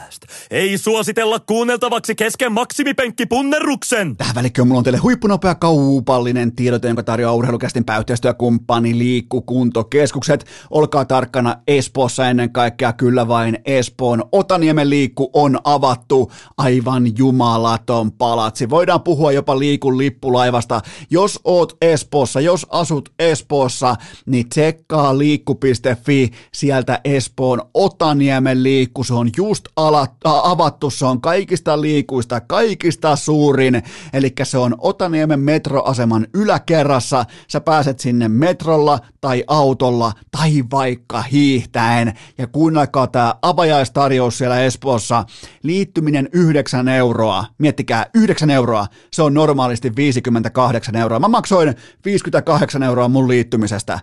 Ei 0.51 0.77
suositella 0.77 1.39
kuunneltavaksi 1.39 2.15
kesken 2.15 2.51
maksimipenkkipunnerruksen. 2.51 4.17
Tähän 4.17 4.35
välikköön 4.35 4.67
mulla 4.67 4.77
on 4.77 4.83
teille 4.83 4.99
huippunopea 4.99 5.55
kaupallinen 5.55 6.55
tiedote, 6.55 6.87
jonka 6.87 7.03
tarjoaa 7.03 7.33
urheilukästin 7.33 7.85
pääyhteistyökumppani 7.85 8.97
Liikkukuntokeskukset. 8.97 10.45
Olkaa 10.69 11.05
tarkkana 11.05 11.55
Espoossa 11.67 12.29
ennen 12.29 12.51
kaikkea, 12.51 12.93
kyllä 12.93 13.27
vain 13.27 13.57
Espoon 13.65 14.23
Otaniemen 14.31 14.89
liikku 14.89 15.29
on 15.33 15.59
avattu. 15.63 16.31
Aivan 16.57 17.17
jumalaton 17.17 18.11
palatsi. 18.11 18.69
Voidaan 18.69 19.01
puhua 19.01 19.31
jopa 19.31 19.59
liikun 19.59 19.97
lippulaivasta. 19.97 20.81
Jos 21.09 21.39
oot 21.43 21.77
Espoossa, 21.81 22.41
jos 22.41 22.67
asut 22.69 23.09
Espoossa, 23.19 23.95
niin 24.25 24.49
tsekkaa 24.49 25.17
liikku.fi 25.17 26.31
sieltä 26.53 27.01
Espoon 27.03 27.61
Otaniemen 27.73 28.63
liikku. 28.63 29.03
Se 29.03 29.13
on 29.13 29.29
just 29.37 29.65
alat, 29.75 30.11
avattu, 30.43 30.89
se 30.89 31.05
on 31.05 31.21
kaikista 31.21 31.81
liikuista, 31.81 32.41
kaikista 32.41 33.15
suurin. 33.15 33.83
Eli 34.13 34.33
se 34.43 34.57
on 34.57 34.75
Otaniemen 34.77 35.39
metroaseman 35.39 36.27
yläkerrassa. 36.33 37.25
Sä 37.47 37.61
pääset 37.61 37.99
sinne 37.99 38.27
metrolla 38.27 38.99
tai 39.21 39.43
autolla 39.47 40.11
tai 40.31 40.63
vaikka 40.71 41.21
hiihtäen. 41.21 42.13
Ja 42.37 42.47
kuunnelkaa 42.47 43.07
tämä 43.07 43.35
avajaistarjous 43.41 44.37
siellä 44.37 44.59
Espoossa. 44.59 45.25
Liittyminen 45.63 46.29
9 46.33 46.87
euroa. 46.87 47.45
Miettikää, 47.57 48.05
9 48.13 48.49
euroa. 48.49 48.87
Se 49.13 49.21
on 49.21 49.33
normaalisti 49.33 49.95
58 49.95 50.95
euroa. 50.95 51.19
Mä 51.19 51.27
maksoin 51.27 51.75
58 52.05 52.83
euroa 52.83 53.07
mun 53.07 53.27
liittymisestä. 53.27 53.99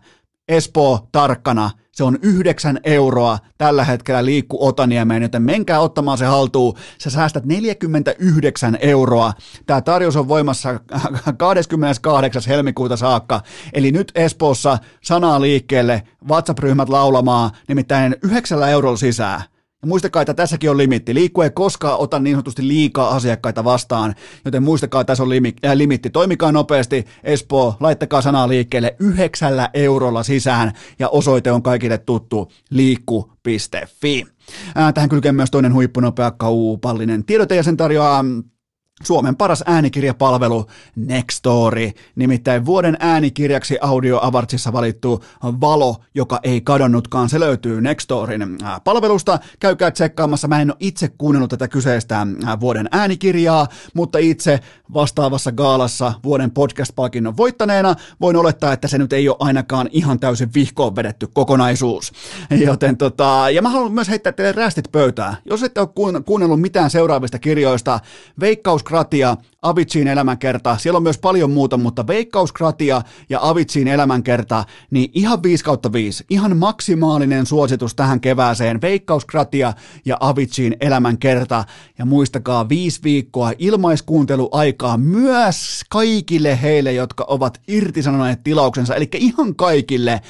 Espoo 0.48 1.08
tarkkana, 1.12 1.70
se 1.92 2.04
on 2.04 2.18
9 2.22 2.80
euroa 2.84 3.38
tällä 3.58 3.84
hetkellä 3.84 4.24
liikku 4.24 4.66
Otaniemeen, 4.66 5.22
joten 5.22 5.42
menkää 5.42 5.80
ottamaan 5.80 6.18
se 6.18 6.24
haltuun. 6.24 6.76
Sä 6.98 7.10
säästät 7.10 7.44
49 7.44 8.78
euroa. 8.80 9.32
Tämä 9.66 9.80
tarjous 9.80 10.16
on 10.16 10.28
voimassa 10.28 10.80
28. 11.38 12.42
helmikuuta 12.48 12.96
saakka. 12.96 13.40
Eli 13.72 13.92
nyt 13.92 14.12
Espoossa 14.14 14.78
sanaa 15.02 15.40
liikkeelle, 15.40 16.02
WhatsApp-ryhmät 16.28 16.88
laulamaan, 16.88 17.50
nimittäin 17.68 18.16
9 18.22 18.62
eurolla 18.62 18.96
sisään. 18.96 19.42
Ja 19.82 19.88
muistakaa, 19.88 20.22
että 20.22 20.34
tässäkin 20.34 20.70
on 20.70 20.76
limitti. 20.76 21.14
Liikku 21.14 21.42
ei 21.42 21.50
koskaan 21.50 21.98
ota 21.98 22.18
niin 22.18 22.36
sanotusti 22.36 22.68
liikaa 22.68 23.08
asiakkaita 23.08 23.64
vastaan, 23.64 24.14
joten 24.44 24.62
muistakaa, 24.62 25.00
että 25.00 25.10
tässä 25.10 25.22
on 25.22 25.28
limi, 25.28 25.54
äh, 25.64 25.76
limitti. 25.76 26.10
Toimikaa 26.10 26.52
nopeasti, 26.52 27.06
Espoo, 27.24 27.76
laittakaa 27.80 28.22
sanaa 28.22 28.48
liikkeelle 28.48 28.96
yhdeksällä 28.98 29.70
eurolla 29.74 30.22
sisään, 30.22 30.72
ja 30.98 31.08
osoite 31.08 31.52
on 31.52 31.62
kaikille 31.62 31.98
tuttu, 31.98 32.52
liikku.fi. 32.70 34.26
Äh, 34.78 34.94
tähän 34.94 35.10
kylkee 35.10 35.32
myös 35.32 35.50
toinen 35.50 35.74
huippunopea 35.74 36.30
kaupallinen 36.30 37.24
tiedote, 37.24 37.56
ja 37.56 37.62
sen 37.62 37.76
tarjoaa 37.76 38.24
Suomen 39.04 39.36
paras 39.36 39.64
äänikirjapalvelu 39.66 40.66
Nextory, 40.96 41.90
nimittäin 42.16 42.66
vuoden 42.66 42.96
äänikirjaksi 43.00 43.78
Audio 43.80 44.18
Awardsissa 44.22 44.72
valittu 44.72 45.24
Valo, 45.42 45.96
joka 46.14 46.40
ei 46.42 46.60
kadonnutkaan, 46.60 47.28
se 47.28 47.40
löytyy 47.40 47.80
Nextorin 47.80 48.42
äh, 48.42 48.80
palvelusta. 48.84 49.38
Käykää 49.60 49.90
tsekkaamassa, 49.90 50.48
mä 50.48 50.60
en 50.60 50.70
ole 50.70 50.76
itse 50.80 51.08
kuunnellut 51.08 51.50
tätä 51.50 51.68
kyseistä 51.68 52.20
äh, 52.20 52.60
vuoden 52.60 52.88
äänikirjaa, 52.92 53.66
mutta 53.94 54.18
itse 54.18 54.60
vastaavassa 54.94 55.52
gaalassa 55.52 56.12
vuoden 56.24 56.50
podcast-palkinnon 56.50 57.36
voittaneena 57.36 57.94
voin 58.20 58.36
olettaa, 58.36 58.72
että 58.72 58.88
se 58.88 58.98
nyt 58.98 59.12
ei 59.12 59.28
ole 59.28 59.36
ainakaan 59.40 59.88
ihan 59.92 60.20
täysin 60.20 60.54
vihkoon 60.54 60.96
vedetty 60.96 61.28
kokonaisuus. 61.32 62.12
Joten 62.66 62.96
tota, 62.96 63.50
ja 63.52 63.62
mä 63.62 63.68
haluan 63.68 63.92
myös 63.92 64.08
heittää 64.08 64.32
teille 64.32 64.52
rästit 64.52 64.92
pöytään. 64.92 65.36
Jos 65.44 65.62
ette 65.62 65.80
ole 65.80 66.22
kuunnellut 66.24 66.60
mitään 66.60 66.90
seuraavista 66.90 67.38
kirjoista, 67.38 68.00
Veikkaus 68.40 68.89
Kratia, 68.90 69.36
Avicin 69.62 70.08
elämänkerta, 70.08 70.76
siellä 70.78 70.96
on 70.96 71.02
myös 71.02 71.18
paljon 71.18 71.50
muuta, 71.50 71.76
mutta 71.76 72.06
Veikkauskratia 72.06 73.02
ja 73.28 73.38
Avicin 73.42 73.88
elämänkerta, 73.88 74.64
niin 74.90 75.10
ihan 75.14 75.42
5 75.42 75.64
kautta 75.64 75.92
5, 75.92 76.24
ihan 76.30 76.56
maksimaalinen 76.56 77.46
suositus 77.46 77.94
tähän 77.94 78.20
kevääseen, 78.20 78.80
Veikkauskratia 78.80 79.72
ja 80.04 80.16
Avicin 80.20 80.76
elämänkerta, 80.80 81.64
ja 81.98 82.04
muistakaa 82.04 82.68
viisi 82.68 83.00
viikkoa 83.04 83.52
ilmaiskuunteluaikaa 83.58 84.96
myös 84.96 85.82
kaikille 85.88 86.62
heille, 86.62 86.92
jotka 86.92 87.24
ovat 87.28 87.60
irtisanoneet 87.68 88.42
tilauksensa, 88.42 88.94
eli 88.94 89.08
ihan 89.14 89.54
kaikille 89.54 90.20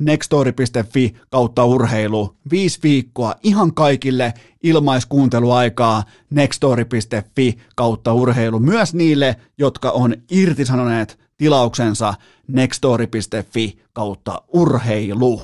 nextory.fi 0.00 1.14
kautta 1.30 1.64
urheilu, 1.64 2.36
viisi 2.50 2.78
viikkoa 2.82 3.34
ihan 3.42 3.74
kaikille 3.74 4.34
ilmaiskuunteluaikaa 4.62 6.02
nextory.fi 6.30 7.58
kautta 7.76 8.12
urheilu. 8.12 8.58
Myös 8.58 8.75
niille, 8.92 9.36
jotka 9.58 9.90
on 9.90 10.14
irtisanoneet 10.30 11.18
tilauksensa 11.36 12.14
nextory.fi 12.48 13.78
kautta 13.92 14.42
urheilu. 14.48 15.42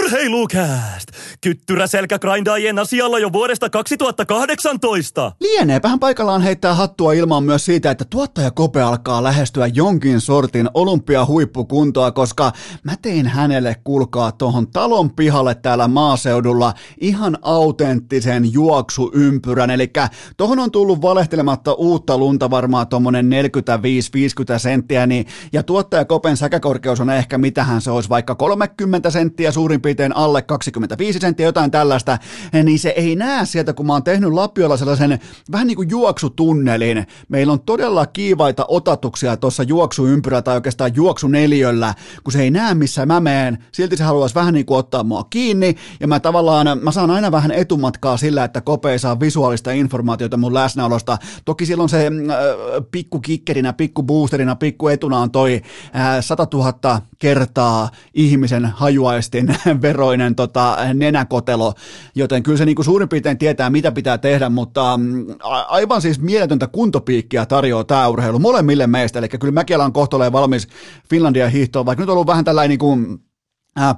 Urheilukääst! 0.00 1.08
Kyttyrä 1.40 1.86
selkägrindaajien 1.86 2.78
asialla 2.78 3.18
jo 3.18 3.32
vuodesta 3.32 3.70
2018. 3.70 5.32
Lieneepähän 5.40 5.98
paikallaan 5.98 6.42
heittää 6.42 6.74
hattua 6.74 7.12
ilmaan 7.12 7.44
myös 7.44 7.64
siitä, 7.64 7.90
että 7.90 8.04
tuottaja 8.10 8.50
Kope 8.50 8.82
alkaa 8.82 9.22
lähestyä 9.22 9.66
jonkin 9.66 10.20
sortin 10.20 10.70
olympiahuippukuntoa, 10.74 12.10
koska 12.12 12.52
mä 12.82 12.92
tein 13.02 13.26
hänelle 13.26 13.76
kulkaa 13.84 14.32
tuohon 14.32 14.70
talon 14.70 15.10
pihalle 15.10 15.54
täällä 15.54 15.88
maaseudulla 15.88 16.74
ihan 17.00 17.38
autenttisen 17.42 18.52
juoksuympyrän. 18.52 19.70
Eli 19.70 19.90
tohon 20.36 20.58
on 20.58 20.70
tullut 20.70 21.02
valehtelematta 21.02 21.72
uutta 21.72 22.18
lunta 22.18 22.50
varmaan 22.50 22.88
tuommoinen 22.88 23.30
45-50 24.56 24.58
senttiä, 24.58 25.06
niin, 25.06 25.26
ja 25.52 25.62
tuottaja 25.62 26.04
Kopen 26.04 26.36
säkäkorkeus 26.36 27.00
on 27.00 27.10
ehkä 27.10 27.38
mitähän 27.38 27.80
se 27.80 27.90
olisi, 27.90 28.08
vaikka 28.08 28.34
30 28.34 29.10
senttiä 29.10 29.52
suurin 29.52 29.80
piirtein 29.80 29.89
piirtein 29.90 30.16
alle 30.16 30.42
25 30.42 31.18
senttiä, 31.18 31.46
jotain 31.46 31.70
tällaista, 31.70 32.18
niin 32.64 32.78
se 32.78 32.88
ei 32.88 33.16
näe 33.16 33.46
sieltä, 33.46 33.72
kun 33.72 33.86
mä 33.86 33.92
oon 33.92 34.02
tehnyt 34.02 34.32
Lapiolla 34.32 34.76
sellaisen 34.76 35.18
vähän 35.52 35.66
niin 35.66 35.76
kuin 35.76 35.90
juoksutunnelin. 35.90 37.06
Meillä 37.28 37.52
on 37.52 37.60
todella 37.60 38.06
kiivaita 38.06 38.64
otatuksia 38.68 39.36
tuossa 39.36 39.62
juoksuympyrä 39.62 40.42
tai 40.42 40.54
oikeastaan 40.54 40.94
juoksuneliöllä, 40.94 41.94
kun 42.24 42.32
se 42.32 42.42
ei 42.42 42.50
näe 42.50 42.74
missä 42.74 43.06
mä 43.06 43.20
meen, 43.20 43.58
silti 43.72 43.96
se 43.96 44.04
haluaisi 44.04 44.34
vähän 44.34 44.54
niin 44.54 44.66
kuin 44.66 44.78
ottaa 44.78 45.04
mua 45.04 45.24
kiinni, 45.30 45.74
ja 46.00 46.08
mä 46.08 46.20
tavallaan, 46.20 46.78
mä 46.82 46.92
saan 46.92 47.10
aina 47.10 47.32
vähän 47.32 47.50
etumatkaa 47.50 48.16
sillä, 48.16 48.44
että 48.44 48.60
Kope 48.60 48.92
ei 48.92 48.98
saa 48.98 49.20
visuaalista 49.20 49.70
informaatiota 49.70 50.36
mun 50.36 50.54
läsnäolosta. 50.54 51.18
Toki 51.44 51.66
silloin 51.66 51.88
se 51.88 52.06
äh, 52.06 52.12
pikku 52.90 53.20
kikkerinä, 53.20 53.72
pikku 53.72 54.02
boosterina, 54.02 54.56
pikku 54.56 54.88
etuna 54.88 55.18
on 55.18 55.30
toi 55.30 55.62
äh, 55.96 56.16
100 56.20 56.46
000 56.54 57.00
kertaa 57.18 57.90
ihmisen 58.14 58.66
hajuaistin 58.66 59.56
veroinen 59.82 60.34
tota, 60.34 60.76
nenäkotelo, 60.94 61.74
joten 62.14 62.42
kyllä 62.42 62.58
se 62.58 62.64
niin 62.64 62.76
kuin 62.76 62.84
suurin 62.84 63.08
piirtein 63.08 63.38
tietää, 63.38 63.70
mitä 63.70 63.92
pitää 63.92 64.18
tehdä, 64.18 64.48
mutta 64.48 64.96
mm, 64.96 65.26
aivan 65.68 66.02
siis 66.02 66.20
mieletöntä 66.20 66.66
kuntopiikkiä 66.66 67.46
tarjoaa 67.46 67.84
tämä 67.84 68.08
urheilu 68.08 68.38
molemmille 68.38 68.86
meistä, 68.86 69.18
eli 69.18 69.28
kyllä 69.28 69.52
mäkin 69.52 69.76
alan 69.76 69.92
kohtoleen 69.92 70.32
valmis 70.32 70.68
Finlandia 71.10 71.48
hiihtoon, 71.48 71.86
vaikka 71.86 72.02
nyt 72.02 72.08
on 72.08 72.12
ollut 72.12 72.26
vähän 72.26 72.44
tällainen 72.44 72.68
niin 72.68 72.78
kuin 72.78 73.20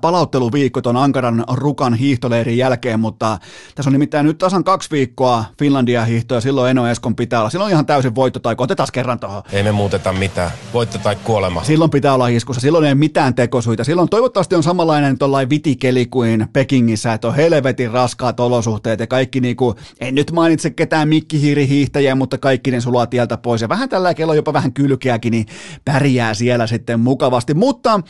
palautteluviikko 0.00 0.82
tuon 0.82 0.96
Ankaran 0.96 1.44
Rukan 1.52 1.94
hiihtoleirin 1.94 2.58
jälkeen, 2.58 3.00
mutta 3.00 3.38
tässä 3.74 3.88
on 3.88 3.92
nimittäin 3.92 4.26
nyt 4.26 4.38
tasan 4.38 4.64
kaksi 4.64 4.90
viikkoa 4.90 5.44
Finlandia 5.58 6.04
hiihtoa, 6.04 6.40
silloin 6.40 6.70
Eno 6.70 6.86
Eskon 6.86 7.16
pitää 7.16 7.40
olla. 7.40 7.50
Silloin 7.50 7.66
on 7.66 7.72
ihan 7.72 7.86
täysin 7.86 8.14
voitto 8.14 8.40
tai 8.40 8.54
otetaan 8.58 8.88
kerran 8.92 9.20
tuohon. 9.20 9.42
Ei 9.52 9.62
me 9.62 9.72
muuteta 9.72 10.12
mitään. 10.12 10.50
Voitto 10.74 10.98
tai 10.98 11.16
kuolema. 11.16 11.64
Silloin 11.64 11.90
pitää 11.90 12.14
olla 12.14 12.28
iskussa. 12.28 12.60
Silloin 12.60 12.84
ei 12.84 12.94
mitään 12.94 13.34
tekosuita. 13.34 13.84
Silloin 13.84 14.08
toivottavasti 14.08 14.54
on 14.54 14.62
samanlainen 14.62 15.18
tuollainen 15.18 15.50
vitikeli 15.50 16.06
kuin 16.06 16.46
Pekingissä, 16.52 17.12
että 17.12 17.28
on 17.28 17.34
helvetin 17.34 17.90
raskaat 17.90 18.40
olosuhteet 18.40 19.00
ja 19.00 19.06
kaikki 19.06 19.40
niinku, 19.40 19.74
en 20.00 20.14
nyt 20.14 20.32
mainitse 20.32 20.70
ketään 20.70 21.08
mikkihiirihiihtäjiä, 21.08 22.14
mutta 22.14 22.38
kaikki 22.38 22.70
ne 22.70 22.80
sulaa 22.80 23.06
tieltä 23.06 23.36
pois. 23.36 23.62
Ja 23.62 23.68
vähän 23.68 23.88
tällä 23.88 24.14
kello 24.14 24.34
jopa 24.34 24.52
vähän 24.52 24.72
kylkeäkin, 24.72 25.30
niin 25.30 25.46
pärjää 25.84 26.34
siellä 26.34 26.66
sitten 26.66 27.00
mukavasti. 27.00 27.54
Mutta 27.54 28.00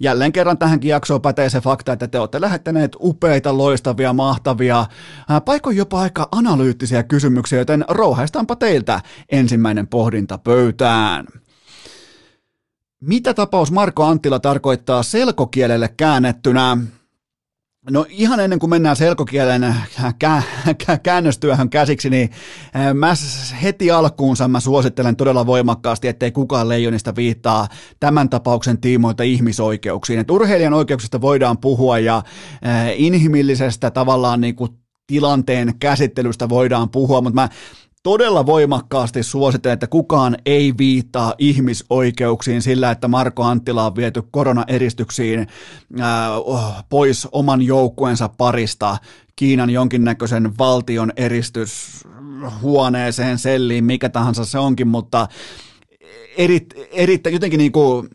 jälleen 0.00 0.32
kerran 0.32 0.58
tähänkin 0.58 0.88
jaksoon 1.02 1.22
pätee 1.22 1.50
se 1.50 1.60
fakta, 1.60 1.92
että 1.92 2.08
te 2.08 2.18
olette 2.18 2.40
lähettäneet 2.40 2.96
upeita, 3.00 3.58
loistavia, 3.58 4.12
mahtavia, 4.12 4.86
paikoin 5.44 5.76
jopa 5.76 6.00
aika 6.00 6.28
analyyttisiä 6.32 7.02
kysymyksiä, 7.02 7.58
joten 7.58 7.84
rouhaistaanpa 7.88 8.56
teiltä 8.56 9.00
ensimmäinen 9.32 9.88
pohdinta 9.88 10.38
pöytään. 10.38 11.26
Mitä 13.00 13.34
tapaus 13.34 13.72
Marko 13.72 14.04
Anttila 14.04 14.40
tarkoittaa 14.40 15.02
selkokielelle 15.02 15.88
käännettynä? 15.96 16.78
No 17.90 18.06
ihan 18.08 18.40
ennen 18.40 18.58
kuin 18.58 18.70
mennään 18.70 18.96
selkokielen 18.96 19.74
kä- 20.24 20.98
käännöstyöhön 21.02 21.70
käsiksi, 21.70 22.10
niin 22.10 22.30
mä 22.94 23.14
heti 23.62 23.90
alkuunsa 23.90 24.48
mä 24.48 24.60
suosittelen 24.60 25.16
todella 25.16 25.46
voimakkaasti, 25.46 26.08
ettei 26.08 26.30
kukaan 26.32 26.68
leijonista 26.68 27.16
viittaa 27.16 27.68
tämän 28.00 28.30
tapauksen 28.30 28.80
tiimoilta 28.80 29.22
ihmisoikeuksiin. 29.22 30.18
Et 30.18 30.30
urheilijan 30.30 30.74
oikeuksista 30.74 31.20
voidaan 31.20 31.58
puhua 31.58 31.98
ja 31.98 32.22
inhimillisestä 32.96 33.90
tavallaan 33.90 34.40
niin 34.40 34.56
kuin 34.56 34.70
tilanteen 35.06 35.74
käsittelystä 35.78 36.48
voidaan 36.48 36.90
puhua, 36.90 37.20
mutta 37.20 37.34
mä 37.34 37.48
todella 38.02 38.46
voimakkaasti 38.46 39.22
suosittelen, 39.22 39.74
että 39.74 39.86
kukaan 39.86 40.36
ei 40.46 40.74
viittaa 40.78 41.34
ihmisoikeuksiin 41.38 42.62
sillä, 42.62 42.90
että 42.90 43.08
Marko 43.08 43.42
Anttila 43.42 43.86
on 43.86 43.96
viety 43.96 44.22
koronaeristyksiin 44.30 45.46
oh, 46.44 46.74
pois 46.88 47.28
oman 47.32 47.62
joukkueensa 47.62 48.28
parista 48.28 48.96
Kiinan 49.36 49.70
jonkinnäköisen 49.70 50.58
valtion 50.58 51.12
eristyshuoneeseen, 51.16 53.38
selliin, 53.38 53.84
mikä 53.84 54.08
tahansa 54.08 54.44
se 54.44 54.58
onkin, 54.58 54.88
mutta 54.88 55.28
eri, 56.36 56.66
eri, 56.92 57.20
jotenkin 57.32 57.58
niin 57.58 57.72
kuin 57.72 58.08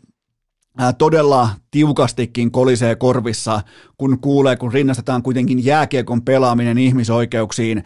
todella 0.98 1.50
tiukastikin 1.70 2.50
kolisee 2.50 2.96
korvissa, 2.96 3.60
kun 3.96 4.20
kuulee, 4.20 4.56
kun 4.56 4.72
rinnastetaan 4.72 5.22
kuitenkin 5.22 5.64
jääkiekon 5.64 6.22
pelaaminen 6.22 6.78
ihmisoikeuksiin 6.78 7.84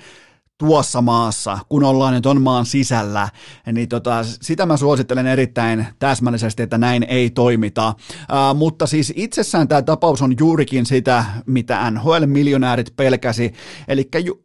tuossa 0.63 1.03
maassa, 1.03 1.59
kun 1.69 1.85
ollaan 1.85 2.15
nyt 2.15 2.27
on 2.27 2.43
maan 2.43 2.67
sisällä, 2.67 3.29
niin 3.73 3.89
tota, 3.89 4.25
sitä 4.25 4.67
mä 4.67 4.77
suosittelen 4.77 5.27
erittäin 5.27 5.87
täsmällisesti, 5.99 6.63
että 6.63 6.79
näin 6.79 7.03
ei 7.09 7.31
toimita. 7.31 7.89
Uh, 7.89 8.59
mutta 8.59 8.87
siis 8.87 9.13
itsessään 9.17 9.69
tämä 9.69 9.83
tapaus 9.83 10.23
on 10.23 10.35
juurikin 10.39 10.87
sitä, 10.87 11.25
mitä 11.47 11.91
NHL-miljonäärit 11.91 12.97
pelkäsi, 12.97 13.53
eli 13.89 14.09
ju- 14.25 14.41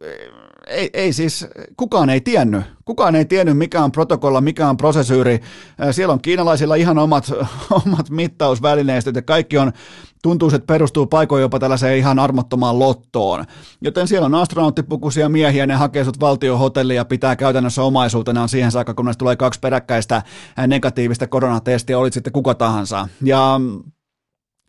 ei, 0.68 0.90
ei 0.92 1.12
siis, 1.12 1.46
kukaan 1.76 2.10
ei 2.10 2.20
tiennyt. 2.20 2.62
Kukaan 2.84 3.14
ei 3.14 3.24
tiennyt, 3.24 3.58
mikä 3.58 3.84
on 3.84 3.92
protokolla, 3.92 4.40
mikä 4.40 4.68
on 4.68 4.76
prosesyyri. 4.76 5.40
Siellä 5.90 6.12
on 6.12 6.20
kiinalaisilla 6.20 6.74
ihan 6.74 6.98
omat, 6.98 7.32
omat 7.86 8.10
mittausvälineistöt 8.10 9.16
ja 9.16 9.22
kaikki 9.22 9.58
on, 9.58 9.72
tuntuu, 10.22 10.48
että 10.48 10.66
perustuu 10.66 11.06
paikoin 11.06 11.42
jopa 11.42 11.58
tällaiseen 11.58 11.98
ihan 11.98 12.18
armottomaan 12.18 12.78
lottoon. 12.78 13.44
Joten 13.80 14.08
siellä 14.08 14.26
on 14.26 14.34
astronauttipukuisia 14.34 15.28
miehiä, 15.28 15.66
ne 15.66 15.74
hakee 15.74 16.04
sut 16.04 16.20
valtiohotellia 16.20 16.96
ja 16.96 17.04
pitää 17.04 17.36
käytännössä 17.36 17.82
omaisuutenaan 17.82 18.48
siihen 18.48 18.72
saakka, 18.72 18.94
kun 18.94 19.12
tulee 19.18 19.36
kaksi 19.36 19.60
peräkkäistä 19.60 20.22
negatiivista 20.66 21.26
koronatestiä, 21.26 21.98
olit 21.98 22.12
sitten 22.12 22.32
kuka 22.32 22.54
tahansa. 22.54 23.08
Ja, 23.22 23.60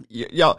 ja, 0.10 0.26
ja 0.34 0.56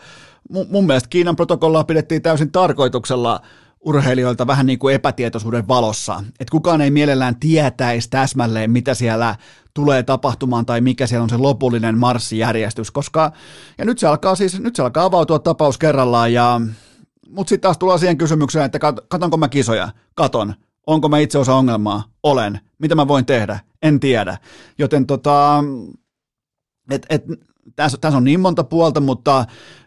mun 0.68 0.86
mielestä 0.86 1.08
Kiinan 1.08 1.36
protokollaa 1.36 1.84
pidettiin 1.84 2.22
täysin 2.22 2.52
tarkoituksella 2.52 3.40
urheilijoilta 3.80 4.46
vähän 4.46 4.66
niin 4.66 4.78
kuin 4.78 4.94
epätietoisuuden 4.94 5.68
valossa. 5.68 6.24
Että 6.40 6.50
kukaan 6.50 6.80
ei 6.80 6.90
mielellään 6.90 7.40
tietäisi 7.40 8.10
täsmälleen, 8.10 8.70
mitä 8.70 8.94
siellä 8.94 9.36
tulee 9.74 10.02
tapahtumaan 10.02 10.66
tai 10.66 10.80
mikä 10.80 11.06
siellä 11.06 11.22
on 11.22 11.30
se 11.30 11.36
lopullinen 11.36 11.98
marssijärjestys, 11.98 12.90
koska, 12.90 13.32
ja 13.78 13.84
nyt 13.84 13.98
se 13.98 14.06
alkaa 14.06 14.34
siis, 14.34 14.60
nyt 14.60 14.76
se 14.76 14.82
alkaa 14.82 15.04
avautua 15.04 15.38
tapaus 15.38 15.78
kerrallaan, 15.78 16.32
ja, 16.32 16.60
mutta 17.28 17.48
sitten 17.48 17.62
taas 17.68 17.78
tullaan 17.78 17.98
siihen 17.98 18.18
kysymykseen, 18.18 18.64
että 18.64 18.78
kat, 18.78 18.96
katonko 19.08 19.36
mä 19.36 19.48
kisoja? 19.48 19.88
Katon. 20.14 20.54
Onko 20.86 21.08
mä 21.08 21.18
itse 21.18 21.38
osa 21.38 21.54
ongelmaa? 21.54 22.04
Olen. 22.22 22.60
Mitä 22.78 22.94
mä 22.94 23.08
voin 23.08 23.26
tehdä? 23.26 23.58
En 23.82 24.00
tiedä. 24.00 24.38
Joten 24.78 25.06
tota, 25.06 25.64
et, 26.90 27.06
et, 27.10 27.24
tässä, 27.76 27.98
tässä 28.00 28.16
on 28.16 28.24
niin 28.24 28.40
monta 28.40 28.64
puolta, 28.64 29.00
mutta, 29.00 29.44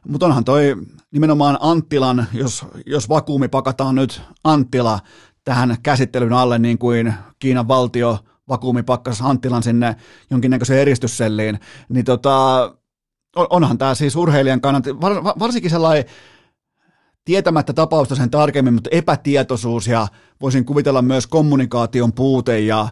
mutta 0.07 0.25
onhan 0.25 0.43
toi 0.43 0.75
nimenomaan 1.11 1.57
Anttilan, 1.61 2.27
jos, 2.33 2.65
jos 2.85 3.09
vakuumi 3.09 3.47
pakataan 3.47 3.95
nyt 3.95 4.21
Anttila 4.43 4.99
tähän 5.43 5.75
käsittelyn 5.83 6.33
alle, 6.33 6.59
niin 6.59 6.77
kuin 6.77 7.13
Kiinan 7.39 7.67
valtio 7.67 8.19
vakuumi 8.49 8.83
pakkas 8.83 9.21
Anttilan 9.21 9.63
sinne 9.63 9.95
jonkinnäköiseen 10.29 10.79
eristysselliin, 10.79 11.59
niin 11.89 12.05
tota, 12.05 12.75
onhan 13.35 13.77
tämä 13.77 13.95
siis 13.95 14.15
urheilijan 14.15 14.61
kannalta, 14.61 14.89
varsinkin 15.39 15.71
sellainen 15.71 16.05
tietämättä 17.25 17.73
tapausta 17.73 18.15
sen 18.15 18.29
tarkemmin, 18.29 18.73
mutta 18.73 18.89
epätietoisuus 18.93 19.87
ja 19.87 20.07
voisin 20.41 20.65
kuvitella 20.65 21.01
myös 21.01 21.27
kommunikaation 21.27 22.13
puute 22.13 22.59
ja 22.59 22.87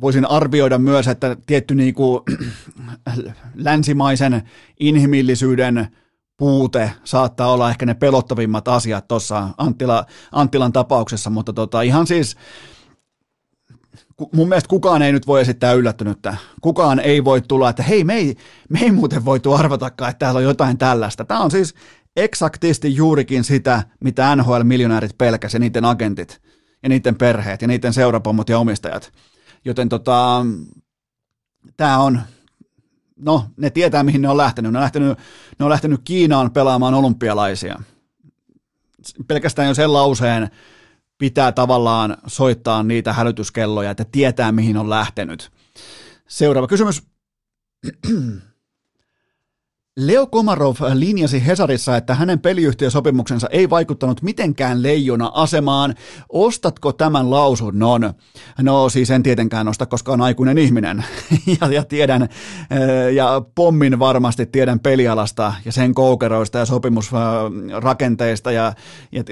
voisin 0.00 0.30
arvioida 0.30 0.78
myös, 0.78 1.08
että 1.08 1.36
tietty 1.46 1.74
niin 1.74 1.94
kuin, 1.94 2.20
länsimaisen 3.54 4.42
inhimillisyyden 4.80 5.88
puute 6.36 6.92
saattaa 7.04 7.52
olla 7.52 7.70
ehkä 7.70 7.86
ne 7.86 7.94
pelottavimmat 7.94 8.68
asiat 8.68 9.08
tuossa 9.08 9.48
Anttila, 9.58 10.06
Anttilan 10.32 10.72
tapauksessa, 10.72 11.30
mutta 11.30 11.52
tota, 11.52 11.82
ihan 11.82 12.06
siis 12.06 12.36
mun 14.32 14.48
mielestä 14.48 14.68
kukaan 14.68 15.02
ei 15.02 15.12
nyt 15.12 15.26
voi 15.26 15.40
esittää 15.40 15.72
yllättynyttä. 15.72 16.36
Kukaan 16.60 17.00
ei 17.00 17.24
voi 17.24 17.40
tulla, 17.40 17.70
että 17.70 17.82
hei, 17.82 18.04
me 18.04 18.14
ei, 18.14 18.36
me 18.68 18.80
ei 18.80 18.90
muuten 18.90 19.24
voitu 19.24 19.52
arvatakaan, 19.52 20.10
että 20.10 20.18
täällä 20.18 20.38
on 20.38 20.44
jotain 20.44 20.78
tällaista. 20.78 21.24
Tämä 21.24 21.40
on 21.40 21.50
siis 21.50 21.74
eksaktisti 22.16 22.94
juurikin 22.94 23.44
sitä, 23.44 23.82
mitä 24.00 24.36
NHL-miljonäärit 24.36 25.18
pelkäsi, 25.18 25.58
niiden 25.58 25.84
agentit 25.84 26.40
ja 26.82 26.88
niiden 26.88 27.14
perheet 27.14 27.62
ja 27.62 27.68
niiden 27.68 27.92
seurapomot 27.92 28.48
ja 28.48 28.58
omistajat. 28.58 29.12
Joten 29.64 29.88
tota, 29.88 30.46
tämä 31.76 31.98
on, 31.98 32.20
no 33.16 33.46
ne 33.56 33.70
tietää 33.70 34.02
mihin 34.02 34.22
ne 34.22 34.28
on 34.28 34.36
lähtenyt. 34.36 34.72
Ne 34.72 34.78
on 34.78 34.82
lähtenyt, 34.82 35.18
ne 35.58 35.64
on 35.64 35.70
lähtenyt 35.70 36.00
Kiinaan 36.04 36.50
pelaamaan 36.50 36.94
olympialaisia. 36.94 37.82
Pelkästään 39.26 39.68
jo 39.68 39.74
sen 39.74 39.92
lauseen 39.92 40.50
pitää 41.18 41.52
tavallaan 41.52 42.16
soittaa 42.26 42.82
niitä 42.82 43.12
hälytyskelloja, 43.12 43.90
että 43.90 44.04
tietää 44.04 44.52
mihin 44.52 44.76
on 44.76 44.90
lähtenyt. 44.90 45.50
Seuraava 46.28 46.66
kysymys. 46.66 47.02
Leo 49.96 50.26
Komarov 50.26 50.76
linjasi 50.94 51.46
Hesarissa, 51.46 51.96
että 51.96 52.14
hänen 52.14 52.40
peliyhtiösopimuksensa 52.40 53.48
ei 53.50 53.70
vaikuttanut 53.70 54.22
mitenkään 54.22 54.82
leijona 54.82 55.30
asemaan. 55.34 55.94
Ostatko 56.28 56.92
tämän 56.92 57.30
lausunnon? 57.30 58.14
No 58.62 58.88
siis 58.88 59.10
en 59.10 59.22
tietenkään 59.22 59.68
osta, 59.68 59.86
koska 59.86 60.12
on 60.12 60.20
aikuinen 60.20 60.58
ihminen. 60.58 61.04
ja, 61.60 61.66
ja 61.72 61.84
tiedän, 61.84 62.22
eh, 62.22 62.28
ja 63.14 63.42
pommin 63.54 63.98
varmasti 63.98 64.46
tiedän 64.46 64.80
pelialasta 64.80 65.54
ja 65.64 65.72
sen 65.72 65.94
koukeroista 65.94 66.58
ja 66.58 66.66
sopimusrakenteista 66.66 68.52
ja, 68.52 68.72
ja 69.12 69.24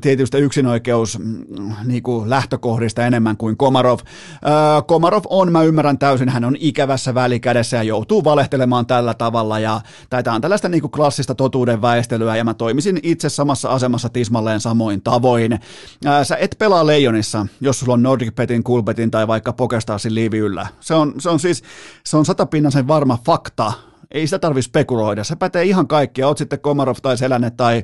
tietystä 0.00 0.38
yksinoikeus 0.38 1.18
mm, 1.18 1.72
niin 1.84 2.02
kuin 2.02 2.30
lähtökohdista 2.30 3.06
enemmän 3.06 3.36
kuin 3.36 3.56
Komarov. 3.56 3.98
Eh, 3.98 4.86
Komarov 4.86 5.24
on, 5.28 5.52
mä 5.52 5.62
ymmärrän 5.62 5.98
täysin, 5.98 6.28
hän 6.28 6.44
on 6.44 6.56
ikävässä 6.60 7.14
välikädessä 7.14 7.76
ja 7.76 7.82
joutuu 7.82 8.24
valehtelemaan 8.24 8.86
tällä 8.86 9.14
tavalla 9.14 9.58
ja 9.58 9.80
tai 10.10 10.22
tämä 10.22 10.36
on 10.36 10.40
tällaista 10.40 10.68
niin 10.68 10.80
kuin 10.80 10.90
klassista 10.90 11.34
totuuden 11.34 11.82
väestelyä, 11.82 12.36
ja 12.36 12.44
mä 12.44 12.54
toimisin 12.54 13.00
itse 13.02 13.28
samassa 13.28 13.68
asemassa 13.68 14.08
tismalleen 14.08 14.60
samoin 14.60 15.02
tavoin. 15.02 15.60
Ää, 16.04 16.24
sä 16.24 16.36
et 16.36 16.56
pelaa 16.58 16.86
Leijonissa, 16.86 17.46
jos 17.60 17.80
sulla 17.80 17.94
on 17.94 18.02
Nordic 18.02 18.34
Petin, 18.34 18.64
Coolbetin 18.64 19.10
tai 19.10 19.26
vaikka 19.26 19.52
Pokestarsin 19.52 20.14
liivi 20.14 20.38
yllä. 20.38 20.66
Se 20.80 20.94
on, 20.94 21.14
se 21.18 21.30
on 21.30 21.40
siis, 21.40 21.62
se 22.04 22.16
on 22.16 22.24
satapinnasen 22.24 22.88
varma 22.88 23.18
fakta, 23.26 23.72
ei 24.10 24.26
sitä 24.26 24.38
tarvi 24.38 24.62
spekuloida. 24.62 25.24
Se 25.24 25.36
pätee 25.36 25.64
ihan 25.64 25.88
kaikkia. 25.88 26.26
Oot 26.26 26.38
sitten 26.38 26.60
Komarov 26.60 26.96
tai 27.02 27.16
Selänne 27.16 27.50
tai 27.50 27.82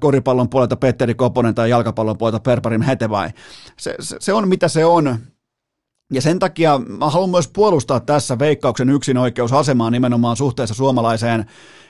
koripallon 0.00 0.48
puolelta 0.48 0.76
Petteri 0.76 1.14
Koponen 1.14 1.54
tai 1.54 1.70
jalkapallon 1.70 2.18
puolelta 2.18 2.40
Perparim 2.40 2.82
Hetevai. 2.82 3.30
Se, 3.76 3.94
se, 4.00 4.16
se 4.20 4.32
on 4.32 4.48
mitä 4.48 4.68
se 4.68 4.84
on. 4.84 5.18
Ja 6.12 6.22
sen 6.22 6.38
takia 6.38 6.78
mä 6.78 7.10
haluan 7.10 7.30
myös 7.30 7.48
puolustaa 7.48 8.00
tässä 8.00 8.38
veikkauksen 8.38 8.90
yksinoikeusasemaa 8.90 9.90
nimenomaan 9.90 10.36
suhteessa 10.36 10.74
suomalaiseen, 10.74 11.44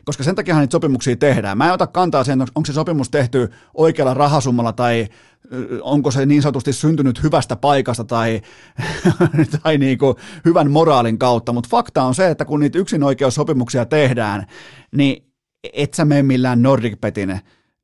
koska 0.05 0.25
sen 0.25 0.35
takia 0.35 0.59
niitä 0.59 0.73
sopimuksia 0.73 1.17
tehdään. 1.17 1.59
Mä 1.59 1.67
en 1.67 1.73
ota 1.73 1.87
kantaa 1.87 2.25
siihen, 2.25 2.41
onko 2.41 2.67
se 2.67 2.73
sopimus 2.73 3.11
tehty 3.11 3.51
oikealla 3.75 4.15
rahasummalla 4.15 4.73
tai 4.73 5.09
onko 5.83 6.11
se 6.11 6.27
niin 6.27 6.43
sanotusti 6.43 6.73
syntynyt 6.73 7.23
hyvästä 7.23 7.57
paikasta 7.57 8.05
tai, 8.05 8.43
tai 9.63 9.79
niin 9.79 9.99
kuin 9.99 10.17
hyvän 10.45 10.71
moraalin 10.71 11.19
kautta, 11.19 11.53
mutta 11.53 11.69
fakta 11.71 12.03
on 12.03 12.15
se, 12.15 12.31
että 12.31 12.45
kun 12.45 12.61
niitä 12.61 12.79
yksinoikeussopimuksia 12.79 13.87
tehdään, 13.87 14.47
niin 14.97 15.25
et 15.73 15.95
sä 15.95 16.05
mene 16.05 16.23
millään 16.23 16.63
Nordic 16.63 17.01
Petin 17.01 17.41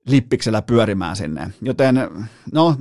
lippiksellä 0.06 0.62
pyörimään 0.62 1.16
sinne. 1.16 1.50
Joten 1.62 1.94
no, 2.52 2.76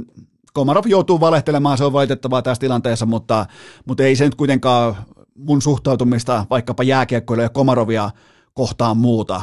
Komarov 0.56 0.84
joutuu 0.88 1.20
valehtelemaan, 1.20 1.78
se 1.78 1.84
on 1.84 1.94
valitettavaa 1.94 2.42
tässä 2.42 2.60
tilanteessa, 2.60 3.06
mutta, 3.06 3.46
mutta 3.86 4.04
ei 4.04 4.16
se 4.16 4.26
nyt 4.26 4.36
kuitenkaan 4.36 4.96
mun 5.36 5.62
suhtautumista 5.62 6.46
vaikkapa 6.50 6.84
jääkiekkoille 6.84 7.44
ja 7.44 7.50
Komarovia 7.50 8.12
kohtaan 8.54 8.98
muuta. 8.98 9.42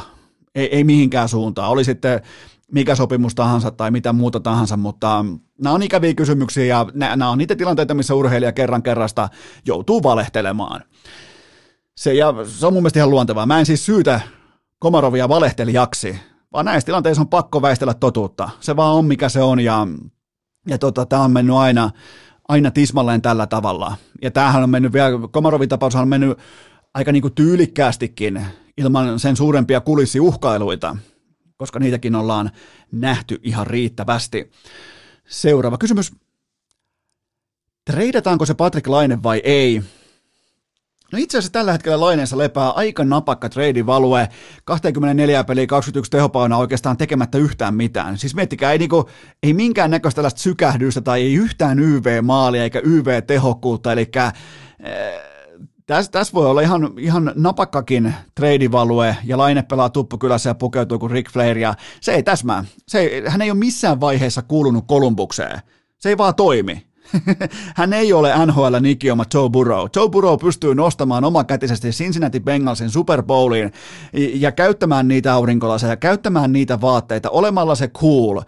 Ei, 0.55 0.75
ei 0.75 0.83
mihinkään 0.83 1.29
suuntaan. 1.29 1.69
Oli 1.69 1.83
sitten 1.83 2.21
mikä 2.71 2.95
sopimus 2.95 3.35
tahansa 3.35 3.71
tai 3.71 3.91
mitä 3.91 4.13
muuta 4.13 4.39
tahansa, 4.39 4.77
mutta 4.77 5.25
nämä 5.61 5.75
on 5.75 5.83
ikäviä 5.83 6.13
kysymyksiä 6.13 6.65
ja 6.65 6.85
nämä 6.93 7.29
on 7.29 7.37
niitä 7.37 7.55
tilanteita, 7.55 7.93
missä 7.93 8.15
urheilija 8.15 8.51
kerran 8.51 8.83
kerrasta 8.83 9.29
joutuu 9.65 10.03
valehtelemaan. 10.03 10.81
Se, 11.97 12.13
ja 12.13 12.33
se 12.45 12.67
on 12.67 12.73
mun 12.73 12.83
mielestä 12.83 12.99
ihan 12.99 13.09
luontevaa. 13.09 13.45
Mä 13.45 13.59
en 13.59 13.65
siis 13.65 13.85
syytä 13.85 14.21
Komarovia 14.79 15.29
valehtelijaksi, 15.29 16.19
vaan 16.53 16.65
näissä 16.65 16.85
tilanteissa 16.85 17.21
on 17.21 17.27
pakko 17.27 17.61
väistellä 17.61 17.93
totuutta. 17.93 18.49
Se 18.59 18.75
vaan 18.75 18.93
on 18.93 19.05
mikä 19.05 19.29
se 19.29 19.41
on 19.41 19.59
ja 19.59 19.87
ja 20.67 20.77
tota, 20.77 21.05
tämä 21.05 21.21
on 21.21 21.31
mennyt 21.31 21.55
aina, 21.55 21.91
aina 22.47 22.71
tismalleen 22.71 23.21
tällä 23.21 23.47
tavalla. 23.47 23.95
Ja 24.21 24.31
tämähän 24.31 24.63
on 24.63 24.69
mennyt 24.69 24.93
vielä, 24.93 25.09
Komarovin 25.31 25.69
tapaus 25.69 25.95
on 25.95 26.07
mennyt 26.07 26.39
aika 26.93 27.11
niin 27.11 27.21
kuin 27.21 27.35
tyylikkäästikin 27.35 28.45
ilman 28.77 29.19
sen 29.19 29.35
suurempia 29.35 29.81
kulissiuhkailuita, 29.81 30.97
koska 31.57 31.79
niitäkin 31.79 32.15
ollaan 32.15 32.51
nähty 32.91 33.39
ihan 33.43 33.67
riittävästi. 33.67 34.51
Seuraava 35.27 35.77
kysymys. 35.77 36.11
Treidataanko 37.85 38.45
se 38.45 38.53
Patrick 38.53 38.87
Laine 38.87 39.23
vai 39.23 39.41
ei? 39.43 39.83
No 41.13 41.19
itse 41.19 41.37
asiassa 41.37 41.51
tällä 41.51 41.71
hetkellä 41.71 41.99
Laineessa 41.99 42.37
lepää 42.37 42.69
aika 42.69 43.03
napakka 43.03 43.49
trade 43.49 43.85
value, 43.85 44.29
24 44.65 45.43
peliä, 45.43 45.67
21 45.67 46.11
tehopauna 46.11 46.57
oikeastaan 46.57 46.97
tekemättä 46.97 47.37
yhtään 47.37 47.75
mitään. 47.75 48.17
Siis 48.17 48.35
miettikää, 48.35 48.71
ei, 48.71 48.77
niinku, 48.77 49.09
ei 49.43 49.53
minkään 49.53 49.91
näköistä 49.91 50.15
tällaista 50.15 50.41
sykähdystä 50.41 51.01
tai 51.01 51.21
ei 51.21 51.33
yhtään 51.33 51.79
YV-maalia 51.79 52.63
eikä 52.63 52.81
YV-tehokkuutta, 52.83 53.91
eli 53.91 54.11
äh, 54.17 54.33
tässä 55.85 56.11
täs 56.11 56.33
voi 56.33 56.45
olla 56.45 56.61
ihan, 56.61 56.93
ihan 56.97 57.31
napakkakin 57.35 58.13
treidivalue 58.35 59.17
ja 59.23 59.37
Laine 59.37 59.63
pelaa 59.63 59.89
tuppukylässä 59.89 60.49
ja 60.49 60.55
pukeutuu 60.55 60.99
kuin 60.99 61.11
Rick 61.11 61.31
Flair 61.31 61.57
ja 61.57 61.73
se 62.01 62.13
ei 62.13 62.23
täsmää. 62.23 62.65
Se 62.87 62.99
ei, 62.99 63.23
hän 63.27 63.41
ei 63.41 63.51
ole 63.51 63.59
missään 63.59 64.01
vaiheessa 64.01 64.41
kuulunut 64.41 64.87
Kolumbukseen. 64.87 65.59
Se 65.99 66.09
ei 66.09 66.17
vaan 66.17 66.35
toimi. 66.35 66.92
Hän 67.75 67.93
ei 67.93 68.13
ole 68.13 68.45
NHL 68.45 68.75
nikioma 68.81 69.25
Joe 69.33 69.49
Burrow. 69.49 69.87
Joe 69.95 70.09
Burrow 70.09 70.39
pystyy 70.39 70.75
nostamaan 70.75 71.23
omakätisesti 71.23 71.89
Cincinnati 71.89 72.39
Bengalsin 72.39 72.89
Super 72.89 73.23
Bowliin 73.23 73.71
ja 74.33 74.51
käyttämään 74.51 75.07
niitä 75.07 75.33
aurinkolaseja, 75.33 75.97
käyttämään 75.97 76.53
niitä 76.53 76.81
vaatteita, 76.81 77.29
olemalla 77.29 77.75
se 77.75 77.87
cool. 77.87 78.41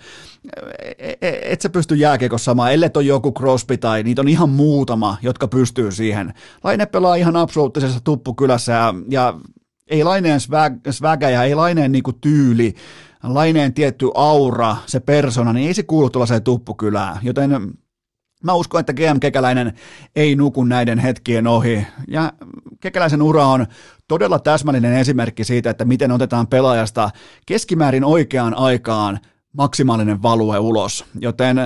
E, 0.99 1.13
e, 1.21 1.39
et 1.41 1.61
sä 1.61 1.69
pysty 1.69 1.95
jääkiekossa 1.95 2.45
samaan, 2.45 2.73
ellei 2.73 2.89
on 2.95 3.05
joku 3.05 3.33
Crosby 3.33 3.77
tai 3.77 4.03
niitä 4.03 4.21
on 4.21 4.27
ihan 4.27 4.49
muutama, 4.49 5.17
jotka 5.21 5.47
pystyy 5.47 5.91
siihen. 5.91 6.33
Laine 6.63 6.85
pelaa 6.85 7.15
ihan 7.15 7.35
absoluuttisessa 7.35 7.99
tuppukylässä 8.03 8.71
ja, 8.71 8.93
ja 9.09 9.39
ei 9.87 10.03
Laineen 10.03 10.39
svägä 10.89 11.29
ja 11.29 11.43
ei 11.43 11.55
Laineen 11.55 11.91
niinku 11.91 12.13
tyyli, 12.13 12.75
Laineen 13.23 13.73
tietty 13.73 14.09
aura, 14.15 14.75
se 14.85 14.99
persona, 14.99 15.53
niin 15.53 15.67
ei 15.67 15.73
se 15.73 15.83
kuulu 15.83 16.09
tuollaiseen 16.09 16.43
tuppukylään. 16.43 17.19
Joten 17.23 17.51
Mä 18.45 18.53
uskon, 18.53 18.79
että 18.79 18.93
GM 18.93 19.19
Kekäläinen 19.19 19.73
ei 20.15 20.35
nuku 20.35 20.63
näiden 20.63 20.99
hetkien 20.99 21.47
ohi. 21.47 21.87
Ja 22.07 22.33
Kekäläisen 22.79 23.21
ura 23.21 23.45
on 23.45 23.65
todella 24.07 24.39
täsmällinen 24.39 24.93
esimerkki 24.93 25.43
siitä, 25.43 25.69
että 25.69 25.85
miten 25.85 26.11
otetaan 26.11 26.47
pelaajasta 26.47 27.09
keskimäärin 27.45 28.03
oikeaan 28.03 28.53
aikaan 28.57 29.19
maksimaalinen 29.57 30.23
value 30.23 30.59
ulos. 30.59 31.05
Joten 31.19 31.57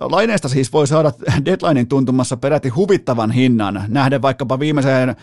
Laineesta 0.00 0.48
siis 0.48 0.72
voi 0.72 0.86
saada 0.86 1.12
deadlinein 1.44 1.88
tuntumassa 1.88 2.36
peräti 2.36 2.68
huvittavan 2.68 3.30
hinnan, 3.30 3.84
nähden 3.88 4.22
vaikkapa 4.22 4.58
viimeiseen 4.58 5.16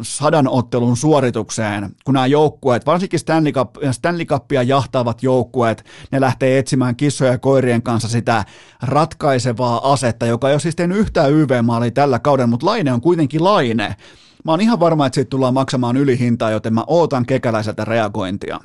sadan 0.00 0.48
ottelun 0.48 0.96
suoritukseen, 0.96 1.90
kun 2.04 2.14
nämä 2.14 2.26
joukkueet, 2.26 2.86
varsinkin 2.86 3.20
Stanley, 3.20 3.52
Cup, 3.52 3.74
Stanley 3.92 4.24
Cupia 4.24 4.62
jahtaavat 4.62 5.22
joukkueet, 5.22 5.84
ne 6.12 6.20
lähtee 6.20 6.58
etsimään 6.58 6.96
kissoja 6.96 7.32
ja 7.32 7.38
koirien 7.38 7.82
kanssa 7.82 8.08
sitä 8.08 8.44
ratkaisevaa 8.82 9.92
asetta, 9.92 10.26
joka 10.26 10.48
ei 10.48 10.54
ole 10.54 10.60
siis 10.60 10.76
tehnyt 10.76 10.98
yhtään 10.98 11.32
YV-maalia 11.32 11.90
tällä 11.90 12.18
kaudella, 12.18 12.46
mutta 12.46 12.66
Laine 12.66 12.92
on 12.92 13.00
kuitenkin 13.00 13.44
Laine. 13.44 13.96
Mä 14.44 14.52
oon 14.52 14.60
ihan 14.60 14.80
varma, 14.80 15.06
että 15.06 15.14
siitä 15.14 15.30
tullaan 15.30 15.54
maksamaan 15.54 15.96
ylihintaa, 15.96 16.50
joten 16.50 16.74
mä 16.74 16.84
ootan 16.86 17.26
kekäläiseltä 17.26 17.84
reagointia. 17.84 18.60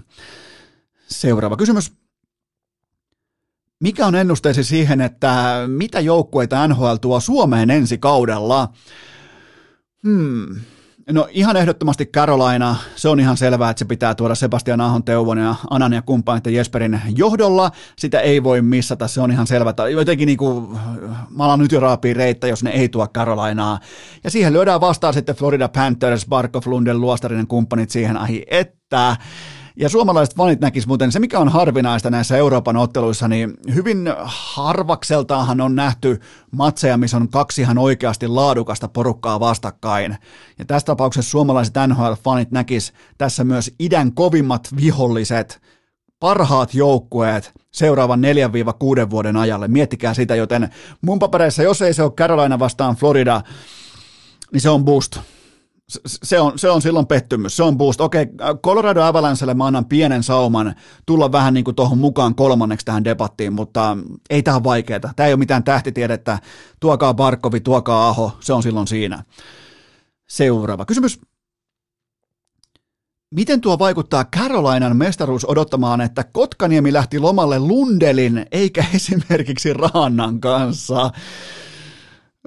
Seuraava 1.07 1.57
kysymys. 1.57 1.93
Mikä 3.79 4.05
on 4.05 4.15
ennusteesi 4.15 4.63
siihen, 4.63 5.01
että 5.01 5.63
mitä 5.67 5.99
joukkueita 5.99 6.67
NHL 6.67 6.95
tuo 6.95 7.19
Suomeen 7.19 7.69
ensi 7.69 7.97
kaudella? 7.97 8.69
Hmm. 10.03 10.55
No 11.11 11.27
ihan 11.31 11.57
ehdottomasti 11.57 12.05
Carolina, 12.05 12.75
se 12.95 13.09
on 13.09 13.19
ihan 13.19 13.37
selvää, 13.37 13.69
että 13.69 13.79
se 13.79 13.85
pitää 13.85 14.15
tuoda 14.15 14.35
Sebastian 14.35 14.81
Ahon, 14.81 15.03
Teuvon 15.03 15.37
ja 15.37 15.55
Anan 15.69 15.93
ja 15.93 16.01
kumppanit 16.01 16.47
Jesperin 16.47 17.01
johdolla. 17.15 17.71
Sitä 17.97 18.19
ei 18.19 18.43
voi 18.43 18.61
missata, 18.61 19.07
se 19.07 19.21
on 19.21 19.31
ihan 19.31 19.47
selvä. 19.47 19.73
Jotenkin 19.91 20.25
niin 20.25 20.37
kuin, 20.37 20.79
mä 21.29 21.43
alan 21.43 21.59
nyt 21.59 21.71
jo 21.71 21.79
raapii 21.79 22.13
reittä, 22.13 22.47
jos 22.47 22.63
ne 22.63 22.69
ei 22.69 22.89
tuo 22.89 23.07
Carolinaa. 23.07 23.79
Ja 24.23 24.31
siihen 24.31 24.53
lyödään 24.53 24.81
vastaan 24.81 25.13
sitten 25.13 25.35
Florida 25.35 25.67
Panthers, 25.67 26.25
Barkov, 26.25 26.61
Lundell, 26.65 27.01
Luostarinen 27.01 27.47
kumppanit 27.47 27.89
siihen, 27.89 28.17
ahi 28.17 28.45
että 28.51 29.17
ja 29.79 29.89
suomalaiset 29.89 30.35
fanit 30.35 30.59
näkis 30.59 30.87
muuten, 30.87 31.11
se 31.11 31.19
mikä 31.19 31.39
on 31.39 31.49
harvinaista 31.49 32.09
näissä 32.09 32.37
Euroopan 32.37 32.77
otteluissa, 32.77 33.27
niin 33.27 33.53
hyvin 33.73 34.13
harvakseltaanhan 34.25 35.61
on 35.61 35.75
nähty 35.75 36.19
matseja, 36.51 36.97
missä 36.97 37.17
on 37.17 37.29
kaksi 37.29 37.61
ihan 37.61 37.77
oikeasti 37.77 38.27
laadukasta 38.27 38.87
porukkaa 38.87 39.39
vastakkain. 39.39 40.17
Ja 40.59 40.65
tässä 40.65 40.85
tapauksessa 40.85 41.31
suomalaiset 41.31 41.75
NHL-fanit 41.87 42.51
näkis 42.51 42.93
tässä 43.17 43.43
myös 43.43 43.71
idän 43.79 44.13
kovimmat 44.13 44.69
viholliset, 44.81 45.61
parhaat 46.19 46.73
joukkueet 46.73 47.53
seuraavan 47.71 48.21
4-6 49.05 49.09
vuoden 49.09 49.37
ajalle. 49.37 49.67
Miettikää 49.67 50.13
sitä, 50.13 50.35
joten 50.35 50.69
mun 51.01 51.19
papereissa, 51.19 51.63
jos 51.63 51.81
ei 51.81 51.93
se 51.93 52.03
ole 52.03 52.11
Carolina 52.11 52.59
vastaan 52.59 52.95
Florida, 52.95 53.41
niin 54.51 54.61
se 54.61 54.69
on 54.69 54.85
boost 54.85 55.19
se 56.05 56.39
on, 56.39 56.59
se 56.59 56.69
on 56.69 56.81
silloin 56.81 57.07
pettymys, 57.07 57.57
se 57.57 57.63
on 57.63 57.77
boost. 57.77 58.01
Okei, 58.01 58.25
Colorado 58.63 59.01
Avalancelle 59.01 59.53
mä 59.53 59.65
annan 59.65 59.85
pienen 59.85 60.23
sauman 60.23 60.75
tulla 61.05 61.31
vähän 61.31 61.53
niin 61.53 61.63
kuin 61.63 61.75
tuohon 61.75 61.97
mukaan 61.97 62.35
kolmanneksi 62.35 62.85
tähän 62.85 63.03
debattiin, 63.03 63.53
mutta 63.53 63.97
ei 64.29 64.43
tämä 64.43 64.63
vaikeaa. 64.63 64.99
Tämä 65.15 65.27
ei 65.27 65.33
ole 65.33 65.39
mitään 65.39 65.63
tähtitiedettä. 65.63 66.39
Tuokaa 66.79 67.13
Barkovi, 67.13 67.59
tuokaa 67.59 68.07
Aho, 68.07 68.37
se 68.39 68.53
on 68.53 68.63
silloin 68.63 68.87
siinä. 68.87 69.23
Seuraava 70.29 70.85
kysymys. 70.85 71.19
Miten 73.31 73.61
tuo 73.61 73.79
vaikuttaa 73.79 74.25
Carolinan 74.25 74.97
mestaruus 74.97 75.45
odottamaan, 75.49 76.01
että 76.01 76.23
Kotkaniemi 76.23 76.93
lähti 76.93 77.19
lomalle 77.19 77.59
Lundelin 77.59 78.45
eikä 78.51 78.85
esimerkiksi 78.95 79.73
Raannan 79.73 80.39
kanssa? 80.39 81.11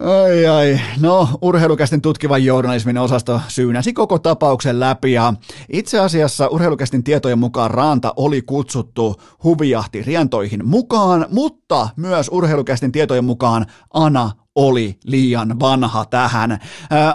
Ai 0.00 0.46
ai, 0.46 0.80
no 1.00 1.28
urheilukästin 1.42 2.02
tutkivan 2.02 2.44
journalismin 2.44 2.98
osasto 2.98 3.40
syynäsi 3.48 3.92
koko 3.92 4.18
tapauksen 4.18 4.80
läpi 4.80 5.12
ja 5.12 5.34
itse 5.72 6.00
asiassa 6.00 6.48
urheilukästin 6.48 7.04
tietojen 7.04 7.38
mukaan 7.38 7.70
Raanta 7.70 8.12
oli 8.16 8.42
kutsuttu 8.42 9.16
huvijahti 9.44 10.02
rientoihin 10.02 10.68
mukaan, 10.68 11.26
mutta 11.30 11.88
myös 11.96 12.28
urheilukästin 12.32 12.92
tietojen 12.92 13.24
mukaan 13.24 13.66
Ana 13.94 14.30
oli 14.60 14.98
liian 15.04 15.60
vanha 15.60 16.04
tähän. 16.04 16.58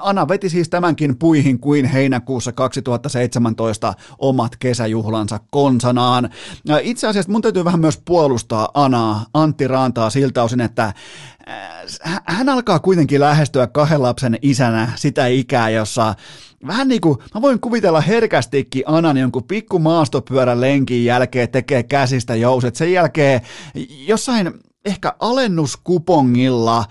Anna 0.02 0.28
veti 0.28 0.50
siis 0.50 0.70
tämänkin 0.70 1.18
puihin 1.18 1.60
kuin 1.60 1.86
heinäkuussa 1.86 2.52
2017 2.52 3.94
omat 4.18 4.56
kesäjuhlansa 4.56 5.40
konsanaan. 5.52 6.30
Itse 6.82 7.08
asiassa 7.08 7.32
mun 7.32 7.42
täytyy 7.42 7.66
vähän 7.66 7.80
myös 7.80 8.02
puolustaa 8.06 8.70
Anaa, 8.74 9.26
Antti 9.34 9.68
Raantaa 9.68 10.10
siltä 10.10 10.44
osin, 10.44 10.62
että 10.62 10.94
hän 12.26 12.50
alkaa 12.50 12.80
kuitenkin 12.80 13.20
lähestyä 13.20 13.68
kahden 13.68 14.02
lapsen 14.02 14.38
isänä 14.42 14.92
sitä 14.96 15.28
ikää, 15.28 15.70
jossa 15.70 16.16
vähän 16.68 16.88
niin 16.88 17.02
kuin, 17.02 17.18
mä 17.36 17.42
voin 17.42 17.60
kuvitella 17.60 18.02
herkästikin 18.02 18.84
Anan 18.86 19.18
jonkun 19.18 19.44
pikku 19.44 19.80
maastopyörän 19.80 20.62
lenkin 20.62 21.06
jälkeen 21.06 21.50
tekee 21.50 21.84
käsistä 21.84 22.36
jouset. 22.36 22.76
Sen 22.76 22.92
jälkeen 22.92 23.42
jossain 24.08 24.54
ehkä 24.86 25.14
alennuskupongilla 25.20 26.86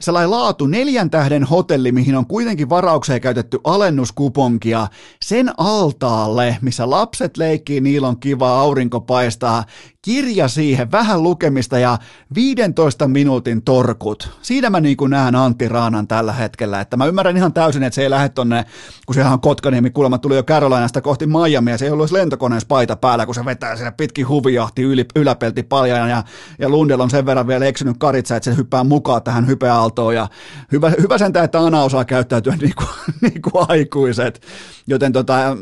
sellainen 0.00 0.30
laatu 0.30 0.66
neljän 0.66 1.10
tähden 1.10 1.44
hotelli, 1.44 1.92
mihin 1.92 2.16
on 2.16 2.26
kuitenkin 2.26 2.68
varaukseen 2.68 3.20
käytetty 3.20 3.58
alennuskuponkia, 3.64 4.86
sen 5.24 5.50
altaalle, 5.56 6.56
missä 6.60 6.90
lapset 6.90 7.36
leikkii, 7.36 7.80
niillä 7.80 8.08
on 8.08 8.20
kiva, 8.20 8.60
aurinko 8.60 9.00
paistaa, 9.00 9.64
kirja 10.06 10.48
siihen, 10.48 10.92
vähän 10.92 11.22
lukemista 11.22 11.78
ja 11.78 11.98
15 12.34 13.08
minuutin 13.08 13.62
torkut. 13.62 14.38
Siinä 14.42 14.70
mä 14.70 14.80
niin 14.80 14.96
kuin 14.96 15.10
näen 15.10 15.34
Antti 15.34 15.68
Raanan 15.68 16.08
tällä 16.08 16.32
hetkellä, 16.32 16.80
että 16.80 16.96
mä 16.96 17.06
ymmärrän 17.06 17.36
ihan 17.36 17.52
täysin, 17.52 17.82
että 17.82 17.94
se 17.94 18.02
ei 18.02 18.10
lähde 18.10 18.28
tonne, 18.28 18.64
kun 19.06 19.14
sehän 19.14 19.32
on 19.32 19.40
Kotkaniemi, 19.40 19.90
kuulemma 19.90 20.18
tuli 20.18 20.36
jo 20.36 20.42
Carolinasta 20.42 21.00
kohti 21.00 21.26
Miami 21.26 21.70
ja 21.70 21.78
se 21.78 21.84
ei 21.84 21.90
ollut 21.90 22.10
lentokoneessa 22.10 22.66
paita 22.66 22.96
päällä, 22.96 23.26
kun 23.26 23.34
se 23.34 23.44
vetää 23.44 23.76
sinne 23.76 23.90
pitkin 23.90 24.28
huvijahti 24.28 24.82
yläpelti 25.16 25.62
paljon 25.62 26.08
ja, 26.10 26.22
ja 26.58 26.68
Lundell 26.68 27.00
on 27.00 27.10
sen 27.10 27.26
verran 27.26 27.46
vielä 27.46 27.66
eksynyt 27.66 27.96
karitsa, 27.98 28.36
että 28.36 28.50
se 28.50 28.56
hyppää 28.56 28.84
mukaan 28.84 29.22
tähän 29.22 29.46
hypeaaltoon 29.86 30.14
ja 30.14 30.28
hyvä, 30.72 30.92
hyvä 31.02 31.18
sentään, 31.18 31.44
että 31.44 31.60
Ana 31.60 31.82
osaa 31.82 32.04
käyttäytyä 32.04 32.56
niin 32.60 32.74
kuin, 32.76 32.88
niin 33.30 33.42
kuin 33.42 33.66
aikuiset, 33.68 34.42
joten 34.86 35.12
tota, 35.12 35.56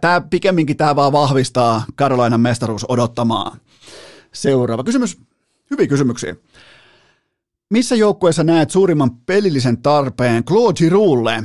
Tämä 0.00 0.20
pikemminkin 0.20 0.76
tämä 0.76 0.96
vaan 0.96 1.12
vahvistaa 1.12 1.84
Carolinan 1.98 2.40
mestaruus 2.40 2.86
odottamaan. 2.88 3.58
Seuraava 4.32 4.84
kysymys. 4.84 5.18
Hyviä 5.70 5.86
kysymyksiä. 5.86 6.36
Missä 7.70 7.94
joukkueessa 7.94 8.44
näet 8.44 8.70
suurimman 8.70 9.10
pelillisen 9.10 9.82
tarpeen 9.82 10.44
Claude 10.44 10.78
Giroulle? 10.78 11.44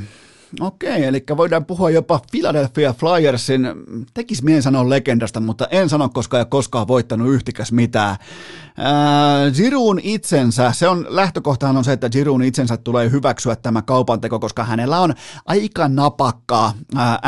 Okei, 0.60 1.04
eli 1.04 1.24
voidaan 1.36 1.64
puhua 1.64 1.90
jopa 1.90 2.20
Philadelphia 2.30 2.92
Flyersin, 2.92 3.68
tekisi 4.14 4.44
mieli 4.44 4.62
sanoa 4.62 4.88
legendasta, 4.88 5.40
mutta 5.40 5.66
en 5.70 5.88
sano, 5.88 6.08
koska 6.08 6.36
ei 6.36 6.40
ole 6.40 6.46
koskaan 6.50 6.88
voittanut 6.88 7.32
yhtikäs 7.34 7.72
mitään. 7.72 8.10
Äh, 8.10 9.98
itsensä, 10.02 10.72
se 10.72 10.88
on, 10.88 11.06
lähtökohtaan 11.08 11.76
on 11.76 11.84
se, 11.84 11.92
että 11.92 12.10
Giroun 12.10 12.42
itsensä 12.42 12.76
tulee 12.76 13.10
hyväksyä 13.10 13.56
tämä 13.56 13.82
kaupanteko, 13.82 14.38
koska 14.38 14.64
hänellä 14.64 15.00
on 15.00 15.14
aika 15.46 15.88
napakka 15.88 16.72
äh, 16.96 17.18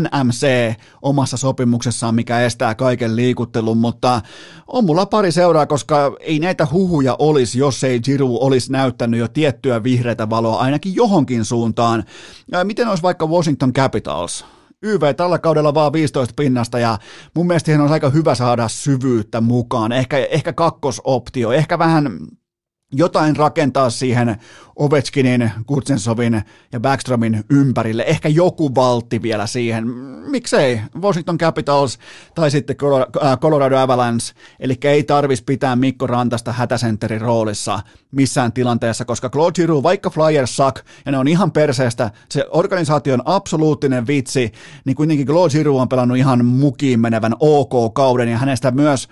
NMC 0.00 0.74
omassa 1.02 1.36
sopimuksessaan, 1.36 2.14
mikä 2.14 2.40
estää 2.40 2.74
kaiken 2.74 3.16
liikuttelun, 3.16 3.78
mutta 3.78 4.20
on 4.66 4.84
mulla 4.84 5.06
pari 5.06 5.32
seuraa, 5.32 5.66
koska 5.66 6.16
ei 6.20 6.38
näitä 6.38 6.66
huhuja 6.72 7.16
olisi, 7.18 7.58
jos 7.58 7.84
ei 7.84 8.00
Giroux 8.00 8.38
olisi 8.40 8.72
näyttänyt 8.72 9.20
jo 9.20 9.28
tiettyä 9.28 9.82
vihreätä 9.82 10.30
valoa 10.30 10.58
ainakin 10.58 10.94
johonkin 10.94 11.44
suuntaan. 11.44 12.04
Miten 12.64 12.88
olisi 12.88 13.02
vaikka 13.02 13.26
Washington 13.26 13.72
Capitals? 13.72 14.44
YV 14.82 15.14
tällä 15.16 15.38
kaudella 15.38 15.74
vaan 15.74 15.92
15 15.92 16.34
pinnasta 16.36 16.78
ja 16.78 16.98
mun 17.34 17.46
mielestä 17.46 17.66
siihen 17.66 17.80
on 17.80 17.92
aika 17.92 18.10
hyvä 18.10 18.34
saada 18.34 18.68
syvyyttä 18.68 19.40
mukaan. 19.40 19.92
Ehkä, 19.92 20.16
ehkä 20.18 20.52
kakkosoptio, 20.52 21.52
ehkä 21.52 21.78
vähän 21.78 22.18
jotain 22.92 23.36
rakentaa 23.36 23.90
siihen 23.90 24.36
Ovechkinin, 24.76 25.50
Kutsensovin 25.66 26.42
ja 26.72 26.80
Backstromin 26.80 27.44
ympärille. 27.50 28.04
Ehkä 28.06 28.28
joku 28.28 28.74
valtti 28.74 29.22
vielä 29.22 29.46
siihen. 29.46 29.88
Miksei? 30.30 30.80
Washington 31.00 31.38
Capitals 31.38 31.98
tai 32.34 32.50
sitten 32.50 32.76
äh, 33.22 33.38
Colorado 33.38 33.78
Avalanche. 33.78 34.34
Eli 34.60 34.74
ei 34.84 35.02
tarvis 35.04 35.42
pitää 35.42 35.76
Mikko 35.76 36.06
Rantasta 36.06 36.52
hätäsentterin 36.52 37.20
roolissa 37.20 37.80
missään 38.12 38.52
tilanteessa, 38.52 39.04
koska 39.04 39.30
Claude 39.30 39.54
Giroux, 39.54 39.82
vaikka 39.82 40.10
Flyers 40.10 40.56
suck, 40.56 40.76
ja 41.06 41.12
ne 41.12 41.18
on 41.18 41.28
ihan 41.28 41.52
perseestä, 41.52 42.10
se 42.30 42.44
organisaatio 42.50 43.14
on 43.14 43.22
absoluuttinen 43.24 44.06
vitsi, 44.06 44.52
niin 44.84 44.96
kuitenkin 44.96 45.26
Claude 45.26 45.50
Giroux 45.50 45.80
on 45.80 45.88
pelannut 45.88 46.18
ihan 46.18 46.44
mukiin 46.44 47.00
menevän 47.00 47.34
OK-kauden, 47.40 48.28
ja 48.28 48.38
hänestä 48.38 48.70
myös 48.70 49.08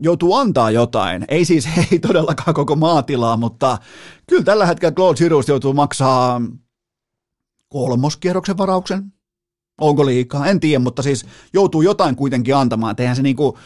joutuu 0.00 0.34
antaa 0.34 0.70
jotain. 0.70 1.24
Ei 1.28 1.44
siis 1.44 1.68
ei 1.92 1.98
todellakaan 1.98 2.54
koko 2.54 2.76
maatilaa, 2.76 3.36
mutta 3.36 3.78
kyllä 4.26 4.44
tällä 4.44 4.66
hetkellä 4.66 4.94
Claude 4.94 5.16
Giroux 5.16 5.48
joutuu 5.48 5.72
maksaa 5.72 6.40
kolmoskierroksen 7.68 8.58
varauksen. 8.58 9.12
Onko 9.80 10.06
liikaa? 10.06 10.46
En 10.46 10.60
tiedä, 10.60 10.78
mutta 10.78 11.02
siis 11.02 11.26
joutuu 11.52 11.82
jotain 11.82 12.16
kuitenkin 12.16 12.56
antamaan. 12.56 12.94
Eihän 12.98 13.16
se 13.16 13.22
niinku, 13.22 13.58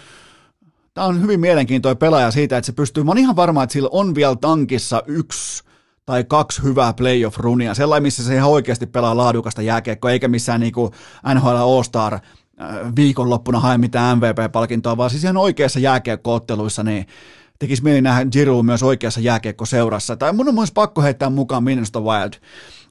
tämä 0.95 1.07
on 1.07 1.22
hyvin 1.22 1.41
mielenkiintoinen 1.41 1.99
pelaaja 1.99 2.31
siitä, 2.31 2.57
että 2.57 2.66
se 2.66 2.72
pystyy, 2.72 3.05
mä 3.05 3.11
oon 3.11 3.18
ihan 3.18 3.37
varma, 3.37 3.62
että 3.62 3.72
sillä 3.72 3.89
on 3.93 4.14
vielä 4.14 4.37
tankissa 4.37 5.03
yksi 5.07 5.64
tai 6.07 6.24
kaksi 6.24 6.62
hyvää 6.62 6.93
playoff-runia, 6.93 7.74
sellainen, 7.74 8.03
missä 8.03 8.24
se 8.24 8.35
ihan 8.35 8.51
oikeasti 8.51 8.87
pelaa 8.87 9.16
laadukasta 9.16 9.62
jääkiekkoa, 9.62 10.11
eikä 10.11 10.28
missään 10.28 10.61
niinku 10.61 10.91
NHL 11.35 11.57
All-Star 11.57 12.18
viikonloppuna 12.97 13.61
hae 13.61 13.79
mitään 13.79 14.19
MVP-palkintoa, 14.19 14.97
vaan 14.97 15.11
siis 15.11 15.25
ihan 15.25 15.37
oikeassa 15.37 15.79
jääkiekkootteluissa, 15.79 16.83
niin 16.83 17.07
tekisi 17.59 17.85
mieli 17.85 18.01
nähdä 18.01 18.31
Giroud 18.33 18.65
myös 18.65 18.83
oikeassa 18.83 19.21
jääkiekkoseurassa. 19.21 20.17
Tai 20.17 20.33
mun 20.33 20.49
on 20.49 20.55
myös 20.55 20.73
pakko 20.73 21.03
heittää 21.03 21.31
mukaan 21.31 21.65
Minnesota 21.65 22.01
Wild. 22.01 22.33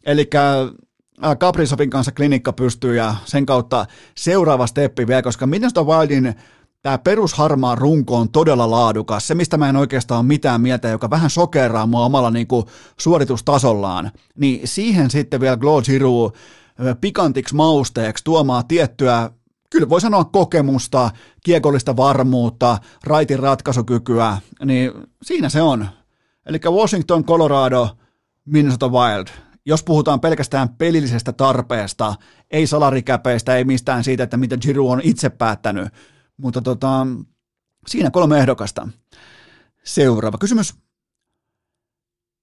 Eli 0.05 0.29
äh, 0.35 1.37
Kaprizovin 1.39 1.89
kanssa 1.89 2.11
klinikka 2.11 2.53
pystyy 2.53 2.95
ja 2.95 3.15
sen 3.25 3.45
kautta 3.45 3.85
seuraava 4.17 4.67
steppi 4.67 5.07
vielä, 5.07 5.21
koska 5.21 5.47
Minnesota 5.47 5.83
Wildin 5.83 6.35
tämä 6.81 6.97
perusharmaa 6.97 7.75
runko 7.75 8.15
on 8.15 8.29
todella 8.29 8.71
laadukas. 8.71 9.27
Se, 9.27 9.35
mistä 9.35 9.57
mä 9.57 9.69
en 9.69 9.75
oikeastaan 9.75 10.19
ole 10.19 10.27
mitään 10.27 10.61
mieltä, 10.61 10.87
joka 10.87 11.09
vähän 11.09 11.29
sokeraa 11.29 11.85
mua 11.85 12.05
omalla 12.05 12.31
niin 12.31 12.47
kuin, 12.47 12.65
suoritustasollaan, 12.99 14.11
niin 14.35 14.61
siihen 14.67 15.09
sitten 15.09 15.39
vielä 15.41 15.57
Claude 15.57 15.85
Giroux 15.85 16.35
äh, 16.87 16.95
pikantiksi 17.01 17.55
mausteeksi 17.55 18.23
tuomaan 18.23 18.67
tiettyä 18.67 19.29
kyllä 19.69 19.89
voi 19.89 20.01
sanoa 20.01 20.23
kokemusta, 20.25 21.11
kiekollista 21.43 21.97
varmuutta, 21.97 22.77
raitin 23.03 23.39
ratkaisukykyä, 23.39 24.37
niin 24.65 24.91
siinä 25.21 25.49
se 25.49 25.61
on. 25.61 25.87
Eli 26.45 26.59
Washington, 26.65 27.25
Colorado, 27.25 27.97
Minnesota 28.45 28.87
Wild. 28.87 29.27
Jos 29.65 29.83
puhutaan 29.83 30.19
pelkästään 30.19 30.69
pelillisestä 30.69 31.33
tarpeesta, 31.33 32.15
ei 32.51 32.67
salarikäpeistä, 32.67 33.55
ei 33.55 33.63
mistään 33.63 34.03
siitä, 34.03 34.23
että 34.23 34.37
mitä 34.37 34.57
Giroux 34.57 34.91
on 34.91 35.01
itse 35.03 35.29
päättänyt, 35.29 35.87
mutta 36.37 36.61
tota, 36.61 37.07
siinä 37.87 38.11
kolme 38.11 38.39
ehdokasta. 38.39 38.87
Seuraava 39.83 40.37
kysymys. 40.37 40.75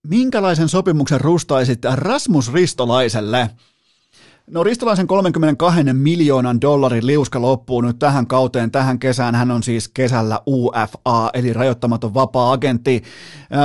Minkälaisen 0.06 0.68
sopimuksen 0.68 1.20
rustaisit 1.20 1.78
Rasmus 1.94 2.52
Ristolaiselle? 2.52 3.50
No 4.50 4.64
Ristolaisen 4.64 5.06
32 5.06 5.92
miljoonan 5.92 6.60
dollarin 6.60 7.06
liuska 7.06 7.42
loppuu 7.42 7.80
nyt 7.80 7.98
tähän 7.98 8.26
kauteen, 8.26 8.70
tähän 8.70 8.98
kesään. 8.98 9.34
Hän 9.34 9.50
on 9.50 9.62
siis 9.62 9.88
kesällä 9.88 10.40
UFA, 10.48 11.30
eli 11.34 11.52
rajoittamaton 11.52 12.14
vapaa-agentti. 12.14 13.02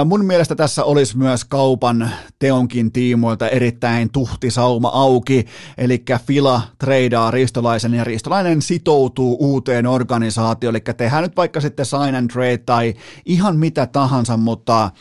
Mun 0.05 0.25
mielestä 0.25 0.55
tässä 0.55 0.83
olisi 0.83 1.17
myös 1.17 1.45
kaupan 1.45 2.09
teonkin 2.39 2.91
tiimoilta 2.91 3.49
erittäin 3.49 4.11
tuhti 4.11 4.51
sauma 4.51 4.89
auki, 4.89 5.45
eli 5.77 6.03
Fila 6.27 6.61
treidaa 6.77 7.31
Ristolaisen 7.31 7.93
ja 7.93 8.03
Ristolainen 8.03 8.61
sitoutuu 8.61 9.37
uuteen 9.39 9.87
organisaatioon, 9.87 10.75
eli 10.75 10.83
tehdään 10.97 11.23
nyt 11.23 11.37
vaikka 11.37 11.61
sitten 11.61 11.85
sign 11.85 12.15
and 12.15 12.29
trade 12.29 12.57
tai 12.57 12.93
ihan 13.25 13.57
mitä 13.57 13.85
tahansa, 13.87 14.37
mutta 14.37 14.91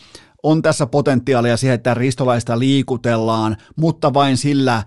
on 0.42 0.62
tässä 0.62 0.86
potentiaalia 0.86 1.56
siihen, 1.56 1.74
että 1.74 1.94
Ristolaista 1.94 2.58
liikutellaan, 2.58 3.56
mutta 3.76 4.14
vain 4.14 4.36
sillä 4.36 4.82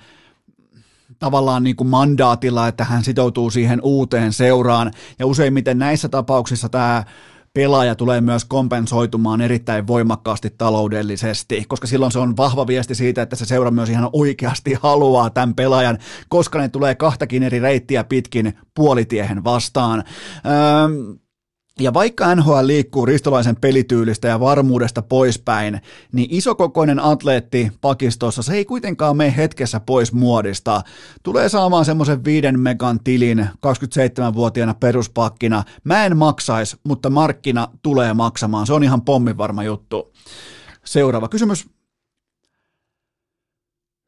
tavallaan 1.24 1.64
niin 1.64 1.76
kuin 1.76 1.88
mandaatilla, 1.88 2.68
että 2.68 2.84
hän 2.84 3.04
sitoutuu 3.04 3.50
siihen 3.50 3.80
uuteen 3.84 4.34
seuraan. 4.34 4.92
Ja 5.20 5.26
useimmiten 5.26 5.80
näissä 5.80 6.10
tapauksissa 6.10 6.70
tämä 6.70 7.04
pelaaja 7.54 7.96
tulee 7.96 8.22
myös 8.22 8.46
kompensoitumaan 8.46 9.42
erittäin 9.42 9.88
voimakkaasti 9.88 10.50
taloudellisesti, 10.58 11.66
koska 11.68 11.88
silloin 11.88 12.12
se 12.12 12.20
on 12.20 12.38
vahva 12.38 12.68
viesti 12.68 12.96
siitä, 12.96 13.22
että 13.22 13.36
se 13.36 13.46
seura 13.46 13.72
myös 13.72 13.90
ihan 13.90 14.10
oikeasti 14.14 14.76
haluaa 14.82 15.30
tämän 15.30 15.56
pelaajan, 15.56 15.98
koska 16.30 16.60
ne 16.60 16.70
tulee 16.70 16.96
kahtakin 16.96 17.44
eri 17.44 17.60
reittiä 17.60 18.04
pitkin 18.04 18.58
puolitiehen 18.76 19.44
vastaan. 19.44 20.04
Öö, 20.46 21.16
ja 21.80 21.94
vaikka 21.94 22.36
NHL 22.36 22.60
liikkuu 22.62 23.06
ristolaisen 23.06 23.56
pelityylistä 23.56 24.28
ja 24.28 24.40
varmuudesta 24.40 25.02
poispäin, 25.02 25.82
niin 26.12 26.28
isokokoinen 26.32 27.00
atleetti 27.00 27.72
pakistossa 27.82 28.42
se 28.42 28.54
ei 28.54 28.66
kuitenkaan 28.66 29.18
mene 29.18 29.34
hetkessä 29.38 29.80
pois 29.80 30.14
muodista. 30.14 30.82
Tulee 31.24 31.50
saamaan 31.50 31.86
semmoisen 31.86 32.24
viiden 32.24 32.60
megan 32.60 33.00
tilin 33.04 33.40
27-vuotiaana 33.40 34.74
peruspakkina. 34.74 35.64
Mä 35.84 36.06
en 36.06 36.18
maksais, 36.18 36.78
mutta 36.84 37.10
markkina 37.10 37.68
tulee 37.82 38.14
maksamaan. 38.14 38.68
Se 38.68 38.74
on 38.74 38.84
ihan 38.84 39.02
pommivarma 39.02 39.64
juttu. 39.64 40.14
Seuraava 40.84 41.28
kysymys. 41.28 41.68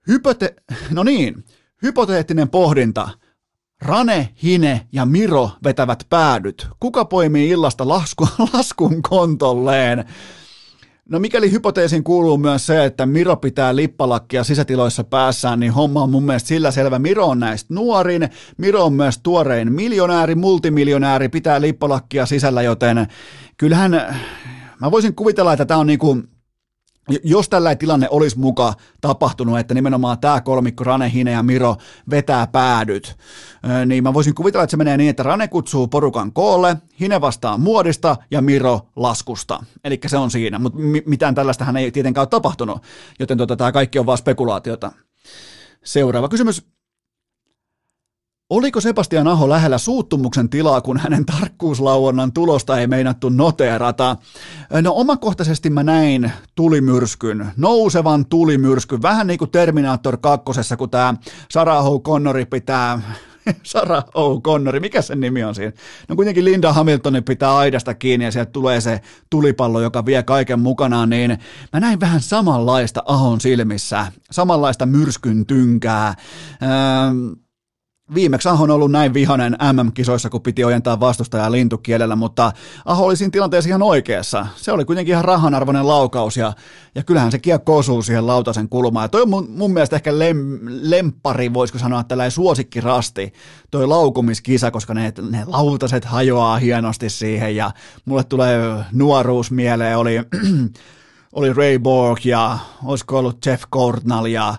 Hypote... 0.07 0.55
No 0.91 1.03
niin, 1.03 1.45
hypoteettinen 1.82 2.49
pohdinta– 2.49 3.09
Rane, 3.86 4.29
Hine 4.43 4.81
ja 4.91 5.05
Miro 5.05 5.49
vetävät 5.63 6.05
päädyt. 6.09 6.67
Kuka 6.79 7.05
poimii 7.05 7.49
illasta 7.49 7.88
lasku, 7.88 8.27
laskun 8.53 9.01
kontolleen? 9.01 10.05
No 11.09 11.19
mikäli 11.19 11.51
hypoteesin 11.51 12.03
kuuluu 12.03 12.38
myös 12.38 12.65
se, 12.65 12.86
että 12.86 13.05
Miro 13.05 13.36
pitää 13.36 13.75
lippalakkia 13.75 14.43
sisätiloissa 14.43 15.03
päässään, 15.03 15.59
niin 15.59 15.71
homma 15.71 16.03
on 16.03 16.09
mun 16.09 16.23
mielestä 16.23 16.47
sillä 16.47 16.71
selvä. 16.71 16.99
Miro 16.99 17.25
on 17.25 17.39
näistä 17.39 17.73
nuorin, 17.73 18.29
Miro 18.57 18.86
on 18.86 18.93
myös 18.93 19.19
tuorein 19.23 19.73
miljonääri, 19.73 20.36
multimiljonääri, 20.36 21.29
pitää 21.29 21.61
lippalakkia 21.61 22.25
sisällä, 22.25 22.61
joten 22.61 23.07
kyllähän 23.57 23.91
mä 24.81 24.91
voisin 24.91 25.15
kuvitella, 25.15 25.53
että 25.53 25.65
tämä 25.65 25.79
on 25.79 25.88
niinku 25.88 26.17
jos 27.23 27.49
tällä 27.49 27.75
tilanne 27.75 28.07
olisi 28.09 28.39
muka 28.39 28.73
tapahtunut, 29.01 29.59
että 29.59 29.73
nimenomaan 29.73 30.19
tämä 30.19 30.41
kolmikko, 30.41 30.83
Rane, 30.83 31.11
Hine 31.13 31.31
ja 31.31 31.43
Miro 31.43 31.75
vetää 32.09 32.47
päädyt, 32.47 33.17
niin 33.85 34.03
mä 34.03 34.13
voisin 34.13 34.35
kuvitella, 34.35 34.63
että 34.63 34.71
se 34.71 34.77
menee 34.77 34.97
niin, 34.97 35.09
että 35.09 35.23
Rane 35.23 35.47
kutsuu 35.47 35.87
porukan 35.87 36.33
koolle, 36.33 36.77
Hine 36.99 37.21
vastaa 37.21 37.57
muodista 37.57 38.15
ja 38.31 38.41
Miro 38.41 38.81
laskusta. 38.95 39.63
Eli 39.83 39.99
se 40.07 40.17
on 40.17 40.31
siinä, 40.31 40.59
mutta 40.59 40.79
mitään 41.05 41.35
tällaistähän 41.35 41.77
ei 41.77 41.91
tietenkään 41.91 42.21
ole 42.21 42.27
tapahtunut, 42.27 42.81
joten 43.19 43.37
tota, 43.37 43.55
tämä 43.55 43.71
kaikki 43.71 43.99
on 43.99 44.05
vain 44.05 44.17
spekulaatiota. 44.17 44.91
Seuraava 45.83 46.29
kysymys. 46.29 46.74
Oliko 48.49 48.81
Sebastian 48.81 49.27
Aho 49.27 49.49
lähellä 49.49 49.77
suuttumuksen 49.77 50.49
tilaa, 50.49 50.81
kun 50.81 50.97
hänen 50.97 51.25
tarkkuuslauonnan 51.25 52.33
tulosta 52.33 52.79
ei 52.79 52.87
meinattu 52.87 53.29
noteerata? 53.29 54.15
No 54.81 54.93
omakohtaisesti 54.95 55.69
mä 55.69 55.83
näin 55.83 56.31
tulimyrskyn, 56.55 57.51
nousevan 57.57 58.25
tulimyrskyn, 58.25 59.01
vähän 59.01 59.27
niin 59.27 59.39
kuin 59.39 59.51
Terminator 59.51 60.17
2, 60.17 60.75
kun 60.77 60.89
tämä 60.89 61.13
Sarah 61.51 61.85
Connori 62.03 62.45
pitää 62.45 63.01
Sara 63.63 63.99
O'Connori, 63.99 64.79
mikä 64.79 65.01
sen 65.01 65.19
nimi 65.19 65.43
on 65.43 65.55
siinä? 65.55 65.71
No 66.09 66.15
kuitenkin 66.15 66.45
Linda 66.45 66.73
Hamiltonin 66.73 67.23
pitää 67.23 67.57
aidasta 67.57 67.93
kiinni 67.93 68.25
ja 68.25 68.31
sieltä 68.31 68.51
tulee 68.51 68.81
se 68.81 69.01
tulipallo, 69.29 69.81
joka 69.81 70.05
vie 70.05 70.23
kaiken 70.23 70.59
mukanaan, 70.59 71.09
niin 71.09 71.37
mä 71.73 71.79
näin 71.79 71.99
vähän 71.99 72.21
samanlaista 72.21 73.03
Ahon 73.05 73.41
silmissä, 73.41 74.11
samanlaista 74.31 74.85
myrskyn 74.85 75.45
tynkää. 75.45 76.15
Öö, 76.61 77.35
Viimeksi 78.13 78.49
Aho 78.49 78.63
on 78.63 78.71
ollut 78.71 78.91
näin 78.91 79.13
vihanen 79.13 79.57
MM-kisoissa, 79.73 80.29
kun 80.29 80.41
piti 80.41 80.63
ojentaa 80.63 80.99
vastustajaa 80.99 81.51
lintukielellä, 81.51 82.15
mutta 82.15 82.51
Aho 82.85 83.05
oli 83.05 83.15
siinä 83.15 83.31
tilanteessa 83.31 83.67
ihan 83.67 83.81
oikeassa. 83.81 84.47
Se 84.55 84.71
oli 84.71 84.85
kuitenkin 84.85 85.11
ihan 85.11 85.25
rahanarvoinen 85.25 85.87
laukaus 85.87 86.37
ja, 86.37 86.53
ja 86.95 87.03
kyllähän 87.03 87.31
se 87.31 87.39
kiekko 87.39 87.77
osuu 87.77 88.01
siihen 88.01 88.27
lautasen 88.27 88.69
kulmaan. 88.69 89.03
Ja 89.03 89.09
toi 89.09 89.21
on 89.21 89.29
mun, 89.29 89.47
mun 89.49 89.73
mielestä 89.73 89.95
ehkä 89.95 90.19
lem, 90.19 90.59
lempari, 90.63 91.53
voisiko 91.53 91.79
sanoa, 91.79 92.03
tällainen 92.03 92.31
suosikkirasti, 92.31 93.33
toi 93.71 93.87
laukumiskisa, 93.87 94.71
koska 94.71 94.93
ne, 94.93 95.13
ne 95.31 95.43
lautaset 95.45 96.05
hajoaa 96.05 96.57
hienosti 96.57 97.09
siihen 97.09 97.55
ja 97.55 97.71
mulle 98.05 98.23
tulee 98.23 98.59
nuoruus 98.91 99.51
mieleen, 99.51 99.97
oli, 99.97 100.15
oli 101.33 101.53
Ray 101.53 101.79
Borg 101.79 102.25
ja 102.25 102.57
olisiko 102.83 103.19
ollut 103.19 103.45
Jeff 103.45 103.63
Cornell 103.71 104.25
ja 104.25 104.55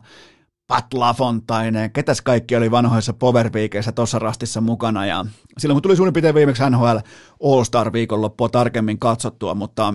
Pat 0.67 0.95
LaFontaine, 0.95 1.89
ketäs 1.89 2.21
kaikki 2.21 2.57
oli 2.57 2.71
vanhoissa 2.71 3.13
Powerpeakeissä 3.13 3.93
tuossa 3.93 4.19
rastissa 4.19 4.61
mukana. 4.61 5.07
Ja 5.07 5.27
silloin 5.59 5.75
kun 5.75 5.83
tuli 5.83 5.97
suurin 5.97 6.13
piirtein 6.13 6.35
viimeksi 6.35 6.63
NHL 6.71 6.97
All-Star 7.45 7.93
viikonloppua 7.93 8.49
tarkemmin 8.49 8.99
katsottua, 8.99 9.55
mutta 9.55 9.95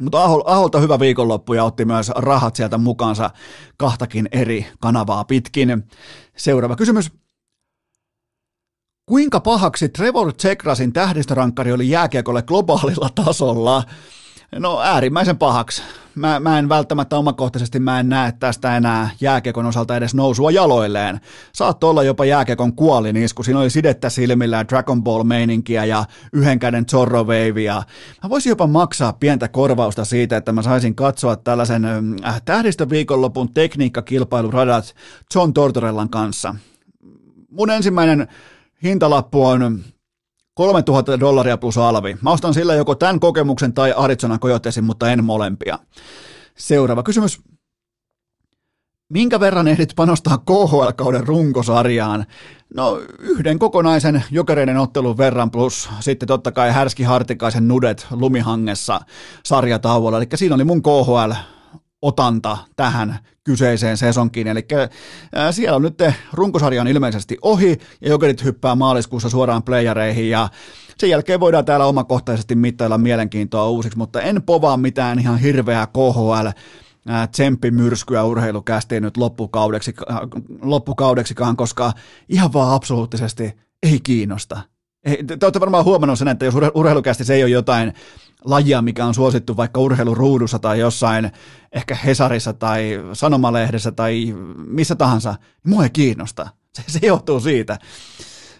mutta 0.00 0.24
Aholta 0.24 0.80
hyvä 0.80 0.98
viikonloppu 0.98 1.54
ja 1.54 1.64
otti 1.64 1.84
myös 1.84 2.08
rahat 2.16 2.56
sieltä 2.56 2.78
mukaansa 2.78 3.30
kahtakin 3.76 4.28
eri 4.32 4.66
kanavaa 4.80 5.24
pitkin. 5.24 5.84
Seuraava 6.36 6.76
kysymys. 6.76 7.12
Kuinka 9.06 9.40
pahaksi 9.40 9.88
Trevor 9.88 10.32
Tsekrasin 10.32 10.92
tähdistörankkari 10.92 11.72
oli 11.72 11.90
jääkiekolle 11.90 12.42
globaalilla 12.42 13.08
tasolla? 13.24 13.82
No 14.58 14.80
äärimmäisen 14.80 15.38
pahaksi. 15.38 15.82
Mä, 16.14 16.40
mä 16.40 16.58
en 16.58 16.68
välttämättä 16.68 17.16
omakohtaisesti 17.16 17.78
mä 17.78 18.00
en 18.00 18.08
näe 18.08 18.32
tästä 18.32 18.76
enää 18.76 19.10
jääkekon 19.20 19.66
osalta 19.66 19.96
edes 19.96 20.14
nousua 20.14 20.50
jaloilleen. 20.50 21.20
Saat 21.52 21.84
olla 21.84 22.02
jopa 22.02 22.24
jääkekon 22.24 22.72
kuolinisku. 22.72 23.42
Siinä 23.42 23.60
oli 23.60 23.70
sidettä 23.70 24.10
silmillä 24.10 24.64
Dragon 24.68 25.02
Ball 25.02 25.22
meininkiä 25.22 25.84
ja 25.84 26.04
yhden 26.32 26.58
käden 26.58 26.86
Zorro 26.86 27.24
Wavea. 27.24 27.82
Mä 28.22 28.30
voisin 28.30 28.50
jopa 28.50 28.66
maksaa 28.66 29.12
pientä 29.12 29.48
korvausta 29.48 30.04
siitä, 30.04 30.36
että 30.36 30.52
mä 30.52 30.62
saisin 30.62 30.94
katsoa 30.94 31.36
tällaisen 31.36 31.84
äh, 32.24 32.42
tähdistöviikonlopun 32.44 33.54
tekniikkakilpailuradat 33.54 34.94
John 35.34 35.52
Tortorellan 35.52 36.10
kanssa. 36.10 36.54
Mun 37.50 37.70
ensimmäinen 37.70 38.28
hintalappu 38.82 39.46
on 39.46 39.80
3000 40.60 41.20
dollaria 41.20 41.58
plus 41.58 41.78
alvi. 41.78 42.16
Mä 42.22 42.30
ostan 42.30 42.54
sillä 42.54 42.74
joko 42.74 42.94
tämän 42.94 43.20
kokemuksen 43.20 43.72
tai 43.72 43.94
Arizona 43.96 44.38
Coyotesin, 44.38 44.84
mutta 44.84 45.10
en 45.10 45.24
molempia. 45.24 45.78
Seuraava 46.56 47.02
kysymys. 47.02 47.40
Minkä 49.08 49.40
verran 49.40 49.68
ehdit 49.68 49.92
panostaa 49.96 50.38
KHL-kauden 50.38 51.26
runkosarjaan? 51.26 52.26
No 52.74 53.00
yhden 53.18 53.58
kokonaisen 53.58 54.24
jokereiden 54.30 54.76
ottelun 54.76 55.18
verran 55.18 55.50
plus 55.50 55.90
sitten 56.00 56.26
totta 56.26 56.52
kai 56.52 56.72
Härski 56.72 57.02
Hartikaisen 57.02 57.68
nudet 57.68 58.06
lumihangessa 58.10 59.00
sarjatauolla. 59.44 60.18
Eli 60.18 60.26
siinä 60.34 60.54
oli 60.54 60.64
mun 60.64 60.82
KHL 60.82 61.32
otanta 62.02 62.58
tähän 62.76 63.18
kyseiseen 63.44 63.96
sesonkiin. 63.96 64.46
Eli 64.46 64.66
siellä 65.50 65.76
on 65.76 65.82
nyt 65.82 65.98
runkosarja 66.32 66.80
on 66.80 66.88
ilmeisesti 66.88 67.38
ohi 67.42 67.78
ja 68.00 68.08
jokerit 68.08 68.44
hyppää 68.44 68.74
maaliskuussa 68.74 69.28
suoraan 69.28 69.62
playereihin 69.62 70.30
ja 70.30 70.48
sen 70.98 71.10
jälkeen 71.10 71.40
voidaan 71.40 71.64
täällä 71.64 71.86
omakohtaisesti 71.86 72.54
mittailla 72.54 72.98
mielenkiintoa 72.98 73.68
uusiksi, 73.68 73.98
mutta 73.98 74.20
en 74.20 74.42
povaa 74.42 74.76
mitään 74.76 75.18
ihan 75.18 75.38
hirveää 75.38 75.86
KHL 75.86 76.48
tsemppimyrskyä 77.30 78.24
urheilukästiin 78.24 79.02
nyt 79.02 79.16
loppukaudeksi, 79.16 79.94
loppukaudeksikaan, 80.62 81.56
koska 81.56 81.92
ihan 82.28 82.52
vaan 82.52 82.74
absoluuttisesti 82.74 83.56
ei 83.82 84.00
kiinnosta. 84.00 84.60
Te 85.26 85.46
olette 85.46 85.60
varmaan 85.60 85.84
huomannut 85.84 86.18
sen, 86.18 86.28
että 86.28 86.44
jos 86.44 86.54
urheilukästi 86.74 87.24
se 87.24 87.34
ei 87.34 87.42
ole 87.42 87.50
jotain 87.50 87.92
lajia, 88.44 88.82
mikä 88.82 89.06
on 89.06 89.14
suosittu 89.14 89.56
vaikka 89.56 89.80
urheiluruudussa 89.80 90.58
tai 90.58 90.78
jossain 90.80 91.30
ehkä 91.72 91.94
Hesarissa 91.94 92.52
tai 92.52 93.00
Sanomalehdessä 93.12 93.92
tai 93.92 94.34
missä 94.56 94.94
tahansa, 94.94 95.30
niin 95.30 95.74
mua 95.74 95.84
ei 95.84 95.90
kiinnosta. 95.90 96.48
Se, 96.74 96.82
se 96.86 97.06
johtuu 97.06 97.40
siitä. 97.40 97.78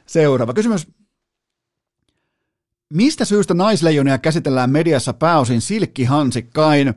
Seuraava 0.06 0.54
kysymys. 0.54 0.88
Mistä 2.92 3.24
syystä 3.24 3.54
naisleijonia 3.54 4.18
käsitellään 4.18 4.70
mediassa 4.70 5.12
pääosin 5.12 5.60
silkkihansikkain? 5.60 6.94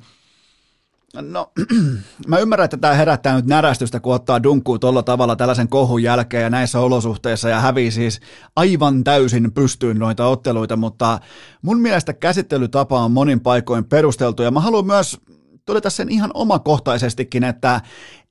No, 1.22 1.52
mä 2.28 2.38
ymmärrän, 2.38 2.66
että 2.66 2.78
tämä 2.78 2.94
herättää 2.94 3.36
nyt 3.36 3.46
närästystä, 3.46 4.00
kun 4.00 4.14
ottaa 4.14 4.44
dunkkuu 4.44 4.80
tuolla 4.80 5.04
tavalla 5.04 5.36
tällaisen 5.36 5.68
kohun 5.68 6.04
jälkeen 6.04 6.44
ja 6.44 6.50
näissä 6.50 6.80
olosuhteissa 6.80 7.50
ja 7.50 7.60
hävii 7.60 7.92
siis 7.92 8.20
aivan 8.56 9.04
täysin 9.04 9.52
pystyyn 9.52 10.00
noita 10.00 10.26
otteluita, 10.26 10.76
mutta 10.76 11.20
mun 11.62 11.82
mielestä 11.82 12.14
käsittelytapa 12.14 13.04
on 13.04 13.12
monin 13.12 13.40
paikoin 13.40 13.86
perusteltu. 13.86 14.44
Ja 14.44 14.52
mä 14.52 14.60
haluan 14.60 14.86
myös 14.86 15.20
todeta 15.66 15.90
sen 15.90 16.10
ihan 16.10 16.32
omakohtaisestikin, 16.34 17.44
että 17.44 17.82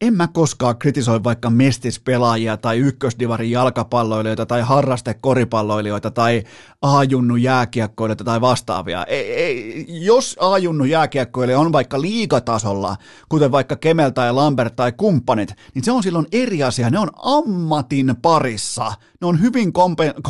en 0.00 0.14
mä 0.14 0.28
koskaan 0.28 0.78
kritisoi 0.78 1.24
vaikka 1.24 1.50
mestispelaajia 1.50 2.56
tai 2.56 2.78
ykkösdivarin 2.78 3.50
jalkapalloilijoita 3.50 4.46
tai 4.46 4.60
harrastekoripalloilijoita 4.60 6.10
tai 6.10 6.42
ajunnu 6.82 7.36
jääkiekkoilijoita 7.36 8.24
tai 8.24 8.40
vastaavia. 8.40 9.04
Ei, 9.04 9.32
ei, 9.32 9.86
jos 9.88 10.36
ajunnu 10.40 10.84
jääkiekkoilija 10.84 11.58
on 11.58 11.72
vaikka 11.72 12.00
liigatasolla, 12.00 12.96
kuten 13.28 13.52
vaikka 13.52 13.76
Kemel 13.76 14.10
tai 14.10 14.32
Lambert 14.32 14.76
tai 14.76 14.92
kumppanit, 14.92 15.54
niin 15.74 15.84
se 15.84 15.92
on 15.92 16.02
silloin 16.02 16.26
eri 16.32 16.62
asia. 16.62 16.90
Ne 16.90 16.98
on 16.98 17.10
ammatin 17.16 18.14
parissa. 18.22 18.92
Ne 19.20 19.26
on 19.26 19.40
hyvin 19.40 19.72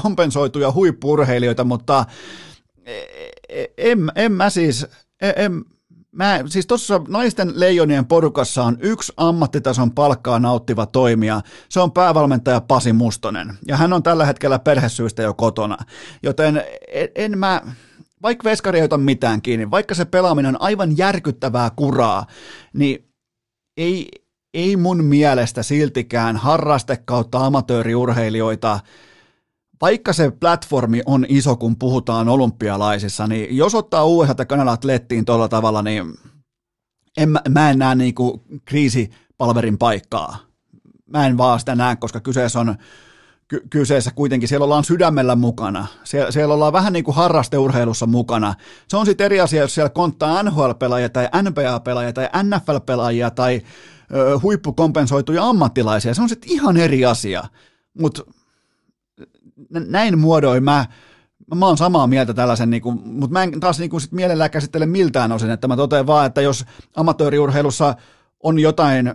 kompensoituja 0.03 0.73
huippurheilijoita, 0.73 1.65
mutta 1.65 2.05
e, 2.87 2.95
e, 3.49 3.67
en, 3.77 4.13
en 4.15 4.33
mä 4.33 4.51
siis, 4.51 4.87
en, 5.21 5.65
Mä, 6.17 6.41
siis 6.47 6.67
tuossa 6.67 7.01
naisten 7.09 7.53
leijonien 7.55 8.07
porukassa 8.07 8.65
on 8.65 8.77
yksi 8.81 9.13
ammattitason 9.17 9.93
palkkaa 9.93 10.39
nauttiva 10.39 10.87
toimija. 10.87 11.41
Se 11.69 11.81
on 11.81 11.93
päävalmentaja 11.93 12.61
Pasi 12.61 12.93
Mustonen. 12.93 13.59
Ja 13.69 13.77
hän 13.77 13.93
on 13.93 14.03
tällä 14.03 14.27
hetkellä 14.27 14.59
perhesyistä 14.59 15.23
jo 15.23 15.35
kotona. 15.35 15.77
Joten 16.23 16.63
en, 16.89 17.09
en 17.15 17.39
mä, 17.39 17.63
vaikka 18.23 18.45
veskari 18.45 18.79
ei 18.79 18.85
ota 18.85 18.99
mitään 18.99 19.43
kiinni, 19.43 19.71
vaikka 19.71 19.95
se 19.95 20.05
pelaaminen 20.05 20.55
on 20.55 20.63
aivan 20.63 20.99
järkyttävää 20.99 21.71
kuraa, 21.77 22.27
niin 22.73 23.09
ei, 23.77 24.09
ei 24.55 24.77
mun 24.77 25.05
mielestä 25.05 25.63
siltikään 25.63 26.37
harraste 26.37 26.97
kautta 26.97 27.47
amatööriurheilijoita– 27.47 28.81
vaikka 29.83 30.13
se 30.13 30.31
platformi 30.31 31.03
on 31.07 31.27
iso, 31.29 31.57
kun 31.57 31.77
puhutaan 31.77 32.29
olympialaisissa, 32.29 33.27
niin 33.27 33.57
jos 33.57 33.75
ottaa 33.75 34.05
USA 34.05 34.35
ja 34.39 34.45
Kanadat 34.45 34.85
lettiin 34.85 35.25
tuolla 35.25 35.49
tavalla, 35.49 35.83
niin 35.83 36.15
en, 37.17 37.29
mä 37.49 37.71
en 37.71 37.79
näe 37.79 37.95
niinku 37.95 38.43
kriisipalverin 38.65 39.79
paikkaa. 39.79 40.37
Mä 41.07 41.27
en 41.27 41.39
vaan 41.39 41.61
sitä 41.61 41.75
näe, 41.75 41.97
koska 41.97 42.21
kyseessä 42.21 42.61
on 42.61 42.75
ky- 43.49 43.67
kyseessä 43.71 44.11
kuitenkin, 44.11 44.49
siellä 44.49 44.65
ollaan 44.65 44.85
sydämellä 44.85 45.37
mukana. 45.37 45.87
Sie- 46.05 46.33
siellä 46.33 46.55
ollaan 46.55 46.73
vähän 46.73 46.93
niin 46.93 47.05
kuin 47.05 47.15
harrasteurheilussa 47.15 48.07
mukana. 48.07 48.55
Se 48.89 48.97
on 48.97 49.07
sitten 49.07 49.25
eri 49.25 49.41
asia, 49.41 49.63
jos 49.63 49.75
siellä 49.75 49.89
konttaa 49.91 50.43
NHL-pelaajia 50.43 51.09
tai 51.09 51.29
NBA-pelaajia 51.43 52.13
tai 52.13 52.29
NFL-pelaajia 52.43 53.31
tai 53.31 53.63
ö, 54.15 54.39
huippukompensoituja 54.43 55.49
ammattilaisia. 55.49 56.15
Se 56.15 56.23
on 56.23 56.29
sitten 56.29 56.51
ihan 56.53 56.77
eri 56.77 57.05
asia. 57.05 57.45
Mutta 57.99 58.23
näin 59.71 60.19
muodoin 60.19 60.65
mä, 60.65 60.87
mä 61.55 61.67
oon 61.67 61.79
samaa 61.79 62.07
mieltä 62.07 62.35
tällaisen, 62.35 62.71
niin 62.71 62.83
kuin, 62.83 63.01
mutta 63.05 63.33
mä 63.33 63.43
en 63.43 63.61
taas 63.61 63.79
niin 63.79 63.91
kuin 63.91 64.01
sit 64.01 64.13
mielellään 64.13 64.51
käsittele 64.51 64.87
miltään 64.87 65.33
osin, 65.33 65.51
että 65.51 65.69
mä 65.69 65.77
totean 65.77 66.07
vaan, 66.07 66.27
että 66.27 66.41
jos 66.41 66.65
amatööriurheilussa 66.97 67.95
on 68.43 68.59
jotain 68.59 69.15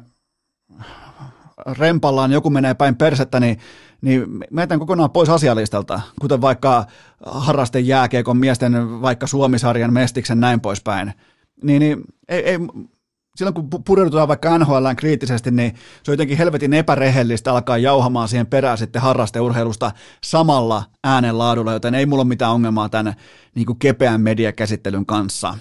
rempallaan, 1.66 2.32
joku 2.32 2.50
menee 2.50 2.74
päin 2.74 2.96
persettä, 2.96 3.40
niin, 3.40 3.58
niin 4.02 4.26
mä 4.52 4.62
jätän 4.62 4.80
kokonaan 4.80 5.12
pois 5.12 5.30
asialistalta, 5.30 6.02
kuten 6.22 6.42
vaikka 6.42 6.86
harrasten 7.26 7.88
jääkiekon 7.88 8.38
miesten 8.38 9.02
vaikka 9.02 9.28
Suomisarjan 9.28 9.94
mestiksen 9.94 10.40
näin 10.40 10.62
poispäin. 10.62 11.14
Niin, 11.64 11.80
niin 11.80 12.04
ei, 12.28 12.50
ei, 12.50 12.58
silloin 13.38 13.54
kun 13.54 13.84
pureudutaan 13.84 14.28
vaikka 14.28 14.58
NHL 14.58 14.86
kriittisesti, 14.98 15.52
niin 15.52 15.76
se 16.04 16.12
on 16.12 16.14
jotenkin 16.14 16.38
helvetin 16.38 16.74
epärehellistä 16.74 17.52
alkaa 17.52 17.78
jauhamaan 17.78 18.28
siihen 18.28 18.48
perään 18.48 18.78
sitten 18.78 19.02
harrasteurheilusta 19.02 19.92
samalla 20.24 20.84
äänenlaadulla, 21.04 21.74
joten 21.74 21.96
ei 21.96 22.06
mulla 22.06 22.22
ole 22.22 22.28
mitään 22.28 22.52
ongelmaa 22.52 22.90
tämän 22.90 23.14
niin 23.56 23.66
kuin 23.66 23.80
kepeän 23.80 24.22
mediakäsittelyn 24.22 25.06
kanssa. 25.06 25.58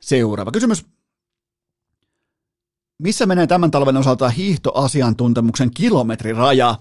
Seuraava 0.00 0.50
kysymys. 0.50 0.95
Missä 3.02 3.26
menee 3.26 3.46
tämän 3.46 3.70
talven 3.70 3.96
osalta 3.96 4.28
hiihtoasiantuntemuksen 4.28 5.70
kilometriraja? 5.70 6.74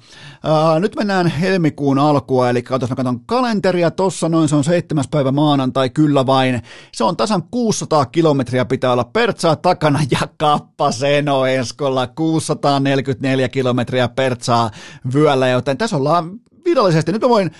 Ää, 0.43 0.79
nyt 0.79 0.95
mennään 0.95 1.27
helmikuun 1.27 1.99
alkua, 1.99 2.49
eli 2.49 2.63
mä 2.69 2.95
katson 2.95 3.19
kalenteria, 3.25 3.91
tossa 3.91 4.29
noin 4.29 4.49
se 4.49 4.55
on 4.55 4.63
seitsemäs 4.63 5.07
päivä 5.07 5.31
maanantai, 5.31 5.89
kyllä 5.89 6.25
vain. 6.25 6.61
Se 6.93 7.03
on 7.03 7.17
tasan 7.17 7.43
600 7.51 8.05
kilometriä 8.05 8.65
pitää 8.65 8.91
olla 8.91 9.03
pertsaa 9.03 9.55
takana 9.55 9.99
ja 10.11 10.19
kappa 10.37 10.91
Seno 10.91 11.45
Eskolla 11.45 12.07
644 12.07 13.49
kilometriä 13.49 14.07
pertsaa 14.07 14.71
vyöllä, 15.13 15.47
joten 15.47 15.77
tässä 15.77 15.97
ollaan 15.97 16.39
virallisesti, 16.65 17.11
nyt 17.11 17.21
mä 17.21 17.29
voin 17.29 17.51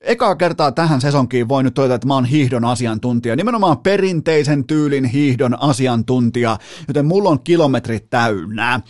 ekaa 0.00 0.36
kertaa 0.36 0.72
tähän 0.72 1.00
sesonkiin 1.00 1.48
voin 1.48 1.64
nyt 1.64 1.74
todeta, 1.74 1.94
että 1.94 2.06
mä 2.06 2.14
oon 2.14 2.24
hiihdon 2.24 2.64
asiantuntija, 2.64 3.36
nimenomaan 3.36 3.78
perinteisen 3.78 4.64
tyylin 4.64 5.04
hiihdon 5.04 5.62
asiantuntija, 5.62 6.58
joten 6.88 7.06
mulla 7.06 7.30
on 7.30 7.40
kilometrit 7.40 8.10
täynnä. 8.10 8.80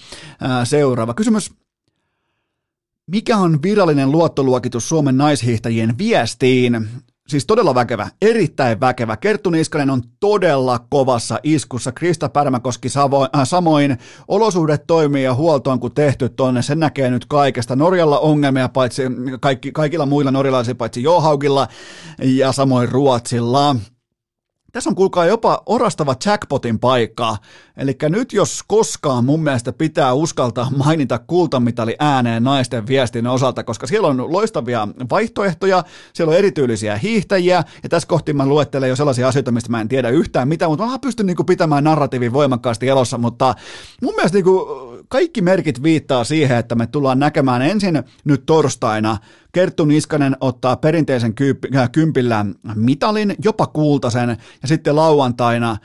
Seuraava 0.64 1.14
kysymys. 1.14 1.52
Mikä 3.10 3.36
on 3.36 3.62
virallinen 3.62 4.12
luottoluokitus 4.12 4.88
Suomen 4.88 5.16
naishiihtäjien 5.16 5.98
viestiin? 5.98 6.88
Siis 7.30 7.46
todella 7.46 7.74
väkevä, 7.74 8.08
erittäin 8.22 8.80
väkevä. 8.80 9.16
Kerttu 9.16 9.50
Niskanen 9.50 9.90
on 9.90 10.02
todella 10.20 10.78
kovassa 10.90 11.38
iskussa. 11.42 11.92
Krista 11.92 12.28
Pärmäkoski 12.28 12.88
savo, 12.88 13.22
äh, 13.22 13.28
samoin. 13.44 13.98
Olosuhdet 14.28 14.86
toimii 14.86 15.24
ja 15.24 15.34
huolto 15.34 15.70
on 15.70 15.80
kun 15.80 15.94
tehty 15.94 16.28
tonne. 16.28 16.62
Sen 16.62 16.80
näkee 16.80 17.10
nyt 17.10 17.26
kaikesta. 17.26 17.76
Norjalla 17.76 18.18
ongelmia 18.18 18.68
paitsi 18.68 19.02
kaikki, 19.40 19.72
kaikilla 19.72 20.06
muilla 20.06 20.30
norjalaisilla 20.30 20.76
paitsi 20.76 21.02
Johaugilla 21.02 21.68
ja 22.22 22.52
samoin 22.52 22.88
Ruotsilla. 22.88 23.76
Tässä 24.72 24.90
on 24.90 24.96
kuulkaa 24.96 25.26
jopa 25.26 25.62
orastava 25.66 26.14
jackpotin 26.26 26.78
paikka. 26.78 27.36
Eli 27.80 27.96
nyt 28.08 28.32
jos 28.32 28.62
koskaan 28.66 29.24
mun 29.24 29.42
mielestä 29.42 29.72
pitää 29.72 30.12
uskaltaa 30.12 30.70
mainita 30.76 31.18
kultamitali 31.18 31.96
ääneen 31.98 32.44
naisten 32.44 32.86
viestin 32.86 33.26
osalta, 33.26 33.64
koska 33.64 33.86
siellä 33.86 34.08
on 34.08 34.32
loistavia 34.32 34.88
vaihtoehtoja, 35.10 35.84
siellä 36.12 36.30
on 36.30 36.38
erityylisiä 36.38 36.96
hiihtäjiä, 36.98 37.64
ja 37.82 37.88
tässä 37.88 38.08
kohti 38.08 38.32
mä 38.32 38.46
luettelen 38.46 38.88
jo 38.88 38.96
sellaisia 38.96 39.28
asioita, 39.28 39.52
mistä 39.52 39.70
mä 39.70 39.80
en 39.80 39.88
tiedä 39.88 40.08
yhtään 40.08 40.48
mitään, 40.48 40.70
mutta 40.70 40.86
mä 40.86 40.98
pystyn 40.98 41.26
niinku 41.26 41.44
pitämään 41.44 41.84
narratiivin 41.84 42.32
voimakkaasti 42.32 42.88
elossa, 42.88 43.18
mutta 43.18 43.54
mun 44.02 44.14
mielestä 44.14 44.36
niinku 44.36 44.66
kaikki 45.08 45.42
merkit 45.42 45.82
viittaa 45.82 46.24
siihen, 46.24 46.58
että 46.58 46.74
me 46.74 46.86
tullaan 46.86 47.18
näkemään 47.18 47.62
ensin 47.62 48.02
nyt 48.24 48.46
torstaina. 48.46 49.16
Kerttu 49.52 49.84
Niskanen 49.84 50.36
ottaa 50.40 50.76
perinteisen 50.76 51.34
äh, 51.76 51.90
kympillä 51.92 52.46
mitalin, 52.74 53.34
jopa 53.44 53.66
kultasen, 53.66 54.36
ja 54.62 54.68
sitten 54.68 54.96
lauantaina 54.96 55.76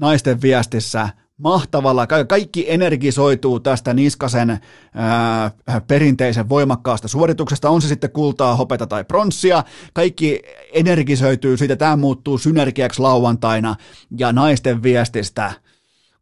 naisten 0.00 0.42
viestissä 0.42 1.08
mahtavalla, 1.38 2.06
kaikki 2.28 2.70
energisoituu 2.70 3.60
tästä 3.60 3.94
Niskasen 3.94 4.60
ää, 4.94 5.50
perinteisen 5.86 6.48
voimakkaasta 6.48 7.08
suorituksesta, 7.08 7.70
on 7.70 7.82
se 7.82 7.88
sitten 7.88 8.10
kultaa, 8.10 8.56
hopeta 8.56 8.86
tai 8.86 9.04
pronssia, 9.04 9.64
kaikki 9.92 10.42
energisoituu 10.72 11.56
siitä, 11.56 11.76
tämä 11.76 11.96
muuttuu 11.96 12.38
synergiaksi 12.38 13.02
lauantaina, 13.02 13.76
ja 14.18 14.32
naisten 14.32 14.82
viestistä 14.82 15.52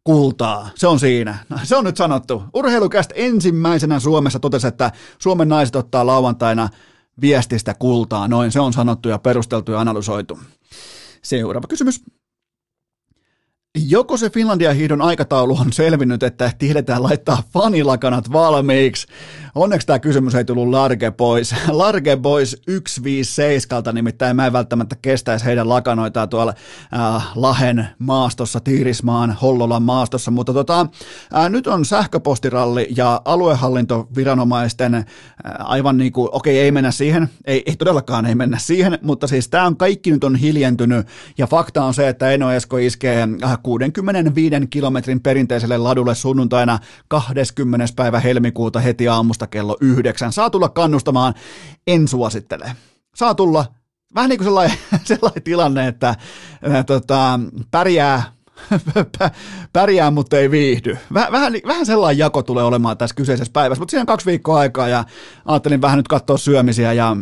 kultaa. 0.03 0.69
Se 0.75 0.87
on 0.87 0.99
siinä. 0.99 1.37
Se 1.63 1.75
on 1.75 1.83
nyt 1.83 1.97
sanottu. 1.97 2.43
Urheilukästä 2.53 3.13
ensimmäisenä 3.17 3.99
Suomessa 3.99 4.39
totesi, 4.39 4.67
että 4.67 4.91
Suomen 5.19 5.49
naiset 5.49 5.75
ottaa 5.75 6.05
lauantaina 6.05 6.69
viestistä 7.21 7.73
kultaa. 7.73 8.27
Noin, 8.27 8.51
se 8.51 8.59
on 8.59 8.73
sanottu 8.73 9.09
ja 9.09 9.19
perusteltu 9.19 9.71
ja 9.71 9.79
analysoitu. 9.79 10.39
Seuraava 11.21 11.67
kysymys. 11.67 12.03
Joko 13.77 14.17
se 14.17 14.29
Finlandia 14.29 14.73
hiidon 14.73 15.01
aikataulu 15.01 15.57
on 15.61 15.73
selvinnyt, 15.73 16.23
että 16.23 16.51
tiedetään 16.57 17.03
laittaa 17.03 17.43
fanilakanat 17.53 18.31
valmiiksi? 18.31 19.07
Onneksi 19.55 19.87
tämä 19.87 19.99
kysymys 19.99 20.35
ei 20.35 20.45
tullut 20.45 20.69
Large 20.69 21.11
Boys. 21.11 21.55
Large 21.67 22.15
Boys 22.15 22.51
157, 22.51 23.95
nimittäin 23.95 24.35
mä 24.35 24.45
en 24.45 24.53
välttämättä 24.53 24.95
kestäisi 25.01 25.45
heidän 25.45 25.69
lakanoitaan 25.69 26.29
tuolla 26.29 26.53
äh, 26.93 27.31
Lahen 27.35 27.87
maastossa, 27.99 28.59
Tiirismaan, 28.59 29.37
Hollolan 29.41 29.83
maastossa, 29.83 30.31
mutta 30.31 30.53
tota, 30.53 30.87
äh, 31.35 31.49
nyt 31.49 31.67
on 31.67 31.85
sähköpostiralli 31.85 32.87
ja 32.95 33.21
aluehallintoviranomaisten 33.25 34.95
äh, 34.95 35.03
aivan 35.59 35.97
niin 35.97 36.11
kuin, 36.11 36.29
okei 36.31 36.59
ei 36.59 36.71
mennä 36.71 36.91
siihen, 36.91 37.29
ei, 37.45 37.63
ei 37.65 37.75
todellakaan 37.75 38.25
ei 38.25 38.35
mennä 38.35 38.57
siihen, 38.59 38.99
mutta 39.01 39.27
siis 39.27 39.49
tämä 39.49 39.65
on 39.65 39.77
kaikki 39.77 40.11
nyt 40.11 40.23
on 40.23 40.35
hiljentynyt 40.35 41.07
ja 41.37 41.47
fakta 41.47 41.83
on 41.83 41.93
se, 41.93 42.07
että 42.07 42.31
Eno 42.31 42.51
Esko 42.51 42.77
iskee 42.77 43.27
äh, 43.43 43.57
65 43.63 44.67
kilometrin 44.69 45.21
perinteiselle 45.21 45.77
ladulle 45.77 46.15
sunnuntaina 46.15 46.79
20. 47.07 47.85
päivä 47.95 48.19
helmikuuta 48.19 48.79
heti 48.79 49.07
aamusta 49.07 49.42
kello 49.47 49.77
yhdeksän. 49.81 50.31
Saa 50.31 50.49
tulla 50.49 50.69
kannustamaan, 50.69 51.33
en 51.87 52.07
suosittele. 52.07 52.75
Saa 53.15 53.35
tulla, 53.35 53.65
vähän 54.15 54.29
niin 54.29 54.37
kuin 54.37 54.45
sellainen, 54.45 54.77
sellainen 55.03 55.43
tilanne, 55.43 55.87
että 55.87 56.15
ää, 56.71 56.83
tota, 56.83 57.39
pärjää 57.71 58.23
pärjää, 59.73 60.11
mutta 60.11 60.37
ei 60.37 60.51
viihdy. 60.51 60.97
Väh, 61.13 61.31
vähän, 61.31 61.53
vähän 61.67 61.85
sellainen 61.85 62.17
jako 62.17 62.43
tulee 62.43 62.63
olemaan 62.63 62.97
tässä 62.97 63.15
kyseisessä 63.15 63.53
päivässä, 63.53 63.81
mutta 63.81 63.91
siinä 63.91 64.01
on 64.01 64.07
kaksi 64.07 64.25
viikkoa 64.25 64.59
aikaa 64.59 64.87
ja 64.87 65.03
ajattelin 65.45 65.81
vähän 65.81 65.97
nyt 65.97 66.07
katsoa 66.07 66.37
syömisiä 66.37 66.93
ja 66.93 67.17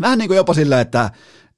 vähän 0.00 0.18
niin 0.18 0.28
kuin 0.28 0.36
jopa 0.36 0.54
silleen, 0.54 0.80
että 0.80 1.10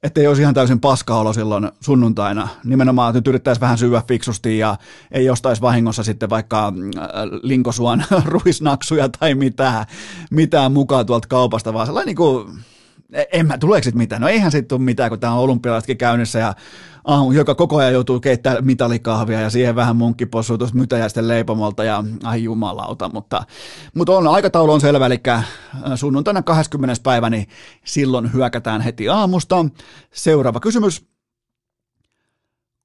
että 0.02 0.20
ei 0.20 0.26
olisi 0.26 0.42
ihan 0.42 0.54
täysin 0.54 0.80
paskaolo 0.80 1.32
silloin 1.32 1.70
sunnuntaina. 1.80 2.48
Nimenomaan, 2.64 3.10
että 3.10 3.18
nyt 3.18 3.26
yrittäisi 3.26 3.60
vähän 3.60 3.78
syödä 3.78 4.02
fiksusti 4.08 4.58
ja 4.58 4.76
ei 5.10 5.30
ostaisi 5.30 5.62
vahingossa 5.62 6.02
sitten 6.02 6.30
vaikka 6.30 6.66
äh, 6.66 7.04
linkosuan 7.42 8.04
ruisnaksuja 8.24 9.08
tai 9.08 9.34
mitään, 9.34 9.86
mitään 10.30 10.72
mukaan 10.72 11.06
tuolta 11.06 11.28
kaupasta, 11.28 11.74
vaan 11.74 11.86
sellainen 11.86 12.06
niin 12.06 12.16
kuin, 12.16 12.58
en 13.32 13.46
mä, 13.46 13.58
tuleeko 13.58 13.84
sitten 13.84 13.98
mitään? 13.98 14.22
No 14.22 14.28
eihän 14.28 14.52
sitten 14.52 14.68
tule 14.68 14.84
mitään, 14.84 15.10
kun 15.10 15.20
tämä 15.20 15.32
on 15.32 15.38
olympialaisetkin 15.38 15.98
käynnissä 15.98 16.38
ja 16.38 16.54
aamu, 17.04 17.32
joka 17.32 17.54
koko 17.54 17.76
ajan 17.76 17.92
joutuu 17.92 18.20
keittämään 18.20 18.64
mitalikahvia 18.64 19.40
ja 19.40 19.50
siihen 19.50 19.76
vähän 19.76 19.96
munkkipossua 19.96 20.58
tuosta 20.58 20.78
mytäjäisten 20.78 21.28
leipomolta 21.28 21.84
ja 21.84 22.04
ai 22.24 22.44
jumalauta, 22.44 23.10
mutta, 23.12 23.44
mutta 23.94 24.12
on, 24.12 24.28
aikataulu 24.28 24.72
on 24.72 24.80
selvä, 24.80 25.06
eli 25.06 25.20
äh, 25.28 25.48
sunnuntaina 25.94 26.42
20. 26.42 27.02
päivä, 27.02 27.30
niin 27.30 27.48
silloin 27.84 28.32
hyökätään 28.32 28.80
heti 28.80 29.08
aamusta. 29.08 29.66
Seuraava 30.12 30.60
kysymys. 30.60 31.11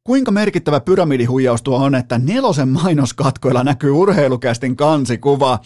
Kuinka 0.08 0.32
merkittävä 0.32 0.80
pyramidihuijaus 0.80 1.62
tuo 1.62 1.78
on, 1.78 1.96
että 1.96 2.18
nelosen 2.18 2.70
mainoskatkoilla 2.70 3.64
näkyy 3.64 3.92
urheilukästin 3.92 4.76
kansikuva? 4.76 5.60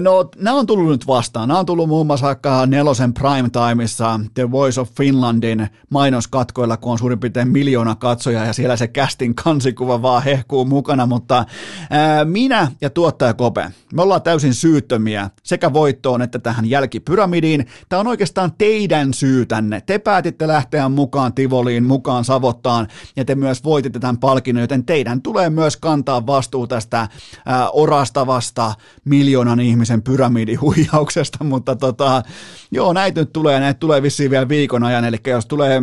No, 0.00 0.30
nämä 0.36 0.56
on 0.56 0.66
tullut 0.66 0.88
nyt 0.88 1.06
vastaan. 1.06 1.48
Nämä 1.48 1.60
on 1.60 1.66
tullut 1.66 1.88
muun 1.88 2.06
muassa 2.06 2.26
vaikka 2.26 2.66
nelosen 2.66 3.14
primetimeissa 3.14 4.20
The 4.34 4.50
Voice 4.50 4.80
of 4.80 4.90
Finlandin 4.96 5.68
mainoskatkoilla, 5.90 6.76
kun 6.76 6.92
on 6.92 6.98
suurin 6.98 7.20
piirtein 7.20 7.48
miljoona 7.48 7.94
katsoja 7.94 8.44
ja 8.44 8.52
siellä 8.52 8.76
se 8.76 8.88
kästin 8.88 9.34
kansikuva 9.34 10.02
vaan 10.02 10.22
hehkuu 10.22 10.64
mukana, 10.64 11.06
mutta 11.06 11.44
ää, 11.90 12.24
minä 12.24 12.68
ja 12.80 12.90
tuottaja 12.90 13.34
Kope, 13.34 13.70
me 13.94 14.02
ollaan 14.02 14.22
täysin 14.22 14.54
syyttömiä 14.54 15.30
sekä 15.42 15.72
voittoon 15.72 16.22
että 16.22 16.38
tähän 16.38 16.70
jälkipyramidiin. 16.70 17.66
Tämä 17.88 18.00
on 18.00 18.06
oikeastaan 18.06 18.52
teidän 18.58 19.14
syytänne. 19.14 19.80
Te 19.80 19.98
päätitte 19.98 20.48
lähteä 20.48 20.88
mukaan 20.88 21.34
Tivoliin, 21.34 21.84
mukaan 21.84 22.24
Savottaan 22.24 22.88
ja 23.16 23.24
te 23.24 23.34
myös 23.34 23.63
voititte 23.64 23.98
tämän 23.98 24.18
palkinnon, 24.18 24.62
joten 24.62 24.84
teidän 24.84 25.22
tulee 25.22 25.50
myös 25.50 25.76
kantaa 25.76 26.26
vastuu 26.26 26.66
tästä 26.66 27.08
ää, 27.46 27.70
orastavasta 27.70 28.74
miljoonan 29.04 29.60
ihmisen 29.60 30.02
pyramidihuijauksesta, 30.02 31.44
mutta 31.54 31.76
tota, 31.76 32.22
joo, 32.70 32.92
näitä 32.92 33.20
nyt 33.20 33.32
tulee, 33.32 33.60
näitä 33.60 33.78
tulee 33.78 34.02
vissiin 34.02 34.30
vielä 34.30 34.48
viikon 34.48 34.84
ajan, 34.84 35.04
eli 35.04 35.16
jos 35.26 35.46
tulee 35.46 35.82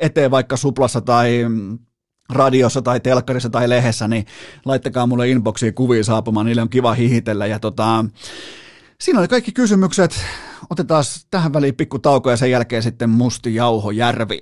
eteen 0.00 0.30
vaikka 0.30 0.56
suplassa 0.56 1.00
tai 1.00 1.46
radiossa 2.28 2.82
tai 2.82 3.00
telkkarissa 3.00 3.50
tai 3.50 3.68
lehdessä, 3.68 4.08
niin 4.08 4.26
laittakaa 4.64 5.06
mulle 5.06 5.28
inboxiin 5.28 5.74
kuvia 5.74 6.04
saapumaan, 6.04 6.46
niille 6.46 6.62
on 6.62 6.70
kiva 6.70 6.94
hihitellä 6.94 7.46
ja 7.46 7.58
tota, 7.58 8.04
Siinä 9.02 9.18
oli 9.18 9.28
kaikki 9.28 9.52
kysymykset. 9.52 10.24
Otetaan 10.70 11.04
tähän 11.30 11.52
väliin 11.52 11.74
pikku 11.74 11.98
tauko 11.98 12.30
ja 12.30 12.36
sen 12.36 12.50
jälkeen 12.50 12.82
sitten 12.82 13.10
Musti 13.10 13.54
Jauho 13.54 13.90
Järvi. 13.90 14.40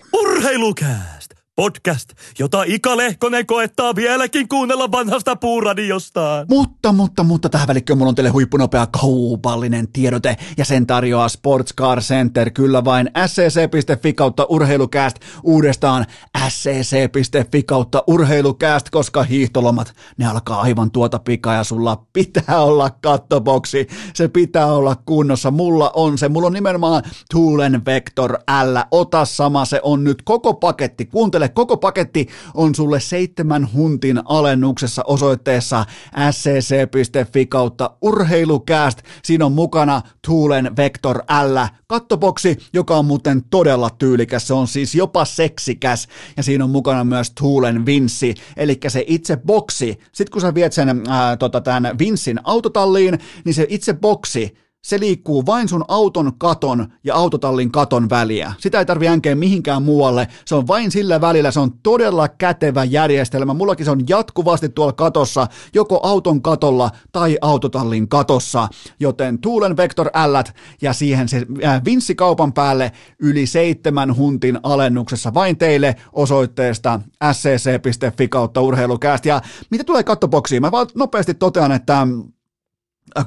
Podcast, 1.57 2.11
jota 2.38 2.62
Ika 2.66 2.96
Lehkonen 2.96 3.46
koettaa 3.46 3.94
vieläkin 3.94 4.48
kuunnella 4.48 4.90
vanhasta 4.92 5.36
puuradiostaan. 5.36 6.46
Mutta, 6.48 6.92
mutta, 6.92 7.22
mutta 7.22 7.48
tähän 7.48 7.68
välikköön 7.68 7.98
mulla 7.98 8.09
on 8.09 8.14
teille 8.14 8.30
huippunopea 8.30 8.86
kaupallinen 8.86 9.92
tiedote. 9.92 10.36
Ja 10.57 10.64
sen 10.64 10.86
tarjoaa 10.86 11.28
Sports 11.28 11.74
Car 11.74 12.01
Center 12.01 12.51
kyllä 12.51 12.84
vain 12.84 13.11
scc.fi 13.26 14.12
kautta 14.12 14.46
urheilukääst 14.48 15.16
uudestaan. 15.42 16.07
Scc.fi 16.48 17.62
kautta 17.62 18.05
urheilukääst, 18.07 18.90
koska 18.90 19.22
hiihtolomat 19.22 19.92
ne 20.16 20.26
alkaa 20.26 20.61
aivan 20.61 20.90
tuota 20.90 21.18
pikaa 21.18 21.55
ja 21.55 21.64
sulla 21.64 22.05
pitää 22.12 22.61
olla 22.61 22.90
kattoboksi, 22.90 23.86
se 24.14 24.28
pitää 24.28 24.66
olla 24.66 24.96
kunnossa, 25.07 25.51
mulla 25.51 25.90
on 25.94 26.18
se, 26.18 26.28
mulla 26.28 26.46
on 26.46 26.53
nimenomaan 26.53 27.03
Tuulen 27.30 27.84
Vector 27.84 28.32
L, 28.64 28.76
ota 28.90 29.24
sama, 29.24 29.64
se 29.64 29.80
on 29.82 30.05
nyt 30.05 30.22
koko 30.22 30.55
paketti, 30.55 31.07
kuuntele 31.07 31.39
Kuuntele, 31.41 31.55
koko 31.55 31.76
paketti 31.76 32.28
on 32.55 32.74
sulle 32.74 33.01
seitsemän 33.01 33.72
huntin 33.72 34.20
alennuksessa 34.24 35.03
osoitteessa 35.07 35.84
scc.fi 36.30 37.47
kautta 37.47 37.91
urheilukääst. 38.03 38.99
Siinä 39.22 39.47
on 39.47 39.53
mukana 39.53 40.03
Tuulen 40.26 40.76
Vector 40.76 41.18
L 41.18 41.59
kattoboksi, 41.86 42.57
joka 42.72 42.97
on 42.97 43.05
muuten 43.05 43.43
todella 43.51 43.91
tyylikäs. 43.91 44.47
Se 44.47 44.55
on 44.55 44.68
siis 44.68 44.95
jopa 44.95 45.24
seksikäs 45.24 46.09
ja 46.36 46.43
siinä 46.43 46.64
on 46.64 46.70
mukana 46.70 47.05
myös 47.05 47.32
Tuulen 47.41 47.86
Vinssi, 47.86 48.34
eli 48.57 48.78
se 48.88 49.05
itse 49.07 49.36
boksi. 49.36 49.99
Sitten 50.12 50.32
kun 50.32 50.41
sä 50.41 50.55
viet 50.55 50.72
sen 50.72 51.03
ää, 51.09 51.36
tota, 51.36 51.61
tämän 51.61 51.99
Vinssin 51.99 52.41
autotalliin, 52.45 53.18
niin 53.45 53.55
se 53.55 53.66
itse 53.68 53.95
boksi 53.95 54.55
se 54.82 55.00
liikkuu 55.00 55.46
vain 55.46 55.68
sun 55.68 55.84
auton 55.88 56.32
katon 56.38 56.92
ja 57.04 57.14
autotallin 57.14 57.72
katon 57.72 58.10
väliä. 58.10 58.52
Sitä 58.58 58.78
ei 58.78 58.86
tarvi 58.86 59.08
änkeä 59.08 59.34
mihinkään 59.34 59.82
muualle, 59.82 60.28
se 60.44 60.54
on 60.54 60.66
vain 60.66 60.90
sillä 60.90 61.20
välillä, 61.20 61.50
se 61.50 61.60
on 61.60 61.72
todella 61.82 62.28
kätevä 62.28 62.84
järjestelmä. 62.84 63.54
Mullakin 63.54 63.84
se 63.84 63.90
on 63.90 64.08
jatkuvasti 64.08 64.68
tuolla 64.68 64.92
katossa, 64.92 65.46
joko 65.74 66.00
auton 66.02 66.42
katolla 66.42 66.90
tai 67.12 67.38
autotallin 67.40 68.08
katossa, 68.08 68.68
joten 69.00 69.38
Tuulen 69.38 69.76
Vector 69.76 70.06
L 70.06 70.52
ja 70.82 70.92
siihen 70.92 71.28
se 71.28 71.46
äh, 71.64 71.84
vinssi 71.84 72.14
kaupan 72.14 72.52
päälle 72.52 72.92
yli 73.18 73.46
seitsemän 73.46 74.16
huntin 74.16 74.60
alennuksessa 74.62 75.34
vain 75.34 75.56
teille 75.56 75.96
osoitteesta 76.12 77.00
scc.fi 77.32 78.28
kautta 78.28 78.60
urheilukääst. 78.60 79.26
Ja 79.26 79.40
mitä 79.70 79.84
tulee 79.84 80.02
kattoboksiin, 80.02 80.62
mä 80.62 80.70
vaan 80.70 80.86
nopeasti 80.94 81.34
totean, 81.34 81.72
että 81.72 81.90
Äh, 82.00 82.39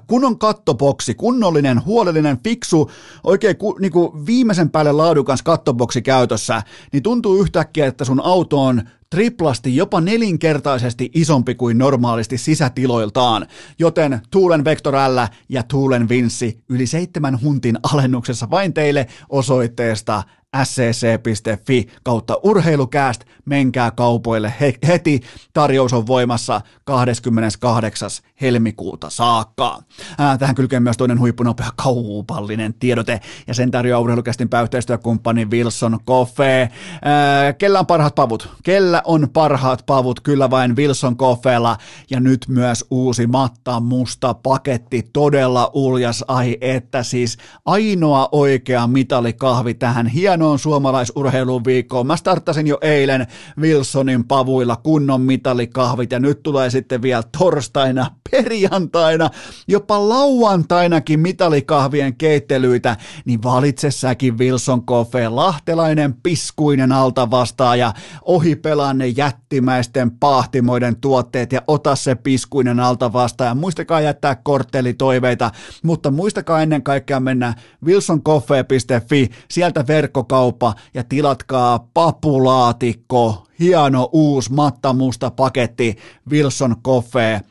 kunnon 0.08 0.40
kattoboksi, 0.40 1.14
kunnollinen, 1.14 1.86
huolellinen, 1.86 2.38
fiksu, 2.44 2.92
oikein 3.24 3.58
ku, 3.58 3.78
niin 3.80 3.92
kuin 3.92 4.26
viimeisen 4.26 4.70
päälle 4.70 4.92
laadukas 4.92 5.42
kattoboksi 5.42 6.02
käytössä, 6.02 6.64
niin 6.94 7.04
tuntuu 7.04 7.42
yhtäkkiä, 7.42 7.86
että 7.86 8.06
sun 8.06 8.22
auto 8.24 8.64
on 8.64 8.82
triplasti, 9.10 9.76
jopa 9.76 10.02
nelinkertaisesti 10.02 11.12
isompi 11.14 11.56
kuin 11.56 11.78
normaalisti 11.78 12.38
sisätiloiltaan, 12.38 13.48
joten 13.80 14.22
Tuulen 14.32 14.66
Vector 14.66 14.96
L 14.96 15.20
ja 15.50 15.64
Tuulen 15.64 16.10
Vinssi 16.10 16.64
yli 16.70 16.88
seitsemän 16.88 17.42
huntin 17.42 17.80
alennuksessa 17.94 18.50
vain 18.50 18.74
teille 18.74 19.08
osoitteesta 19.30 20.24
scc.fi 20.64 21.88
kautta 22.04 22.38
urheilukääst, 22.44 23.24
menkää 23.46 23.92
kaupoille 23.92 24.54
he- 24.60 24.78
heti, 24.88 25.22
tarjous 25.54 25.94
on 25.94 26.08
voimassa 26.08 26.62
28. 26.84 28.10
helmikuuta 28.44 29.10
saakka. 29.10 29.80
Ää, 30.18 30.38
tähän 30.38 30.56
kylkee 30.56 30.80
myös 30.80 30.98
toinen 30.98 31.20
huippunopea 31.20 31.70
kaupallinen 31.76 32.74
tiedote, 32.74 33.20
ja 33.48 33.54
sen 33.54 33.72
tarjoaa 33.72 34.02
urheilukästin 34.02 34.50
päyhteistyökumppani 34.50 35.46
Wilson 35.46 36.00
Coffee. 36.08 36.70
Ää, 37.02 37.54
kellä 37.54 37.80
on 37.80 37.86
parhaat 37.86 38.16
pavut? 38.16 38.50
Kellä 38.64 39.02
on 39.06 39.28
parhaat 39.34 39.84
pavut? 39.86 40.20
Kyllä 40.20 40.50
vain 40.50 40.76
Wilson 40.76 41.18
Coffeella, 41.18 41.78
ja 42.10 42.20
nyt 42.20 42.46
myös 42.48 42.86
uusi 42.92 43.28
matta 43.28 43.80
musta 43.80 44.34
paketti, 44.34 45.10
todella 45.14 45.72
uljas, 45.74 46.26
ai 46.28 46.58
että 46.62 47.04
siis 47.04 47.38
ainoa 47.66 48.30
oikea 48.32 48.88
mitalikahvi 48.88 49.74
tähän 49.74 50.08
hienoon 50.08 50.60
suomalaisurheilun 50.60 51.66
viikkoon. 51.66 52.08
Mä 52.08 52.16
starttasin 52.16 52.68
jo 52.68 52.78
eilen 52.82 53.28
Wilsonin 53.60 54.24
pavuilla 54.24 54.76
kunnon 54.76 55.22
mitalikahvit 55.22 56.12
ja 56.12 56.20
nyt 56.20 56.44
tulee 56.44 56.70
sitten 56.70 57.02
vielä 57.02 57.24
torstaina, 57.38 58.12
perjantaina, 58.34 59.30
jopa 59.68 60.10
lauantainakin 60.10 61.20
mitalikahvien 61.20 62.16
keittelyitä, 62.16 62.98
niin 63.26 63.44
valitse 63.44 63.92
säkin 63.92 64.38
Wilson 64.38 64.86
Coffee, 64.86 65.30
lahtelainen 65.30 66.14
piskuinen 66.14 66.92
alta 66.92 67.32
vastaaja, 67.32 67.94
ohipelaa 68.26 68.94
ne 68.94 69.08
jättimäisten 69.08 70.12
pahtimoiden 70.12 70.96
tuotteet 70.96 71.52
ja 71.52 71.62
ota 71.68 71.96
se 71.96 72.16
piskuinen 72.16 72.80
alta 72.80 73.14
vastaaja. 73.14 73.56
Muistakaa 73.56 74.02
jättää 74.02 74.36
korttelitoiveita, 74.36 75.52
mutta 75.84 76.12
muistakaa 76.12 76.62
ennen 76.62 76.84
kaikkea 76.84 77.20
mennä 77.20 77.54
wilsoncoffee.fi, 77.86 79.30
sieltä 79.50 79.88
verkko 79.88 80.24
kauppa 80.24 80.74
ja 80.94 81.04
tilatkaa 81.04 81.88
papulaatikko, 81.94 83.48
hieno 83.60 84.10
uusi 84.12 84.54
mattamusta 84.54 85.32
paketti 85.32 85.98
Wilson 86.32 86.76
Coffee 86.86 87.42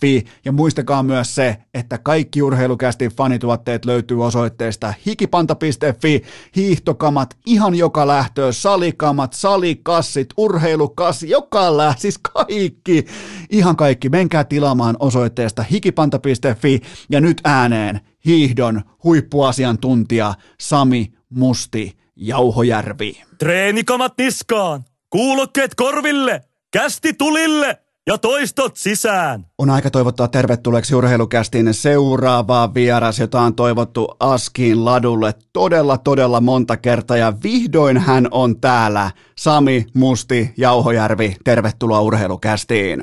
Fi. 0.00 0.24
Ja 0.44 0.52
muistakaa 0.52 1.02
myös 1.02 1.34
se, 1.34 1.56
että 1.74 1.98
kaikki 1.98 2.42
urheilukästi 2.42 3.08
fanituotteet 3.08 3.84
löytyy 3.84 4.24
osoitteesta 4.24 4.94
hikipanta.fi, 5.06 6.22
hiihtokamat 6.56 7.36
ihan 7.46 7.74
joka 7.74 8.06
lähtöön, 8.06 8.52
salikamat, 8.52 9.32
salikassit, 9.32 10.28
urheilukassi, 10.36 11.30
joka 11.30 11.76
lää, 11.76 11.94
siis 11.98 12.18
kaikki, 12.18 13.04
ihan 13.50 13.76
kaikki. 13.76 14.08
Menkää 14.08 14.44
tilaamaan 14.44 14.96
osoitteesta 14.98 15.62
hikipanta.fi 15.62 16.80
ja 17.10 17.20
nyt 17.20 17.40
ääneen 17.44 18.00
hiihdon 18.24 18.82
huippuasiantuntija 19.04 20.34
Sami 20.60 21.12
Musti 21.30 21.98
Jauhojärvi. 22.16 23.22
Treenikamat 23.38 24.12
niskaan, 24.18 24.84
kuulokkeet 25.10 25.74
korville, 25.74 26.40
kästi 26.70 27.12
tulille 27.12 27.78
ja 28.10 28.18
toistot 28.18 28.76
sisään. 28.76 29.40
On 29.58 29.70
aika 29.70 29.90
toivottaa 29.90 30.28
tervetulleeksi 30.28 30.94
urheilukästiin 30.94 31.74
seuraavaa 31.74 32.74
vieras, 32.74 33.18
jota 33.18 33.40
on 33.40 33.54
toivottu 33.54 34.08
Askiin 34.20 34.84
ladulle 34.84 35.32
todella 35.52 35.98
todella 35.98 36.40
monta 36.40 36.76
kertaa 36.76 37.16
ja 37.16 37.32
vihdoin 37.44 37.98
hän 37.98 38.26
on 38.30 38.60
täällä. 38.60 39.10
Sami 39.36 39.86
Musti 39.94 40.50
Jauhojärvi, 40.58 41.34
tervetuloa 41.44 42.00
urheilukästiin. 42.00 43.02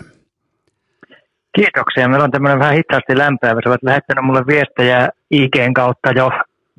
Kiitoksia. 1.56 2.08
Meillä 2.08 2.24
on 2.24 2.32
tämmöinen 2.32 2.60
vähän 2.60 2.76
hitaasti 2.76 3.18
lämpöä. 3.18 3.50
Sä 3.50 3.70
olet 3.70 3.84
lähettänyt 3.84 4.26
mulle 4.26 4.44
viestejä 4.48 5.10
IGn 5.32 5.74
kautta 5.74 6.12
jo 6.12 6.30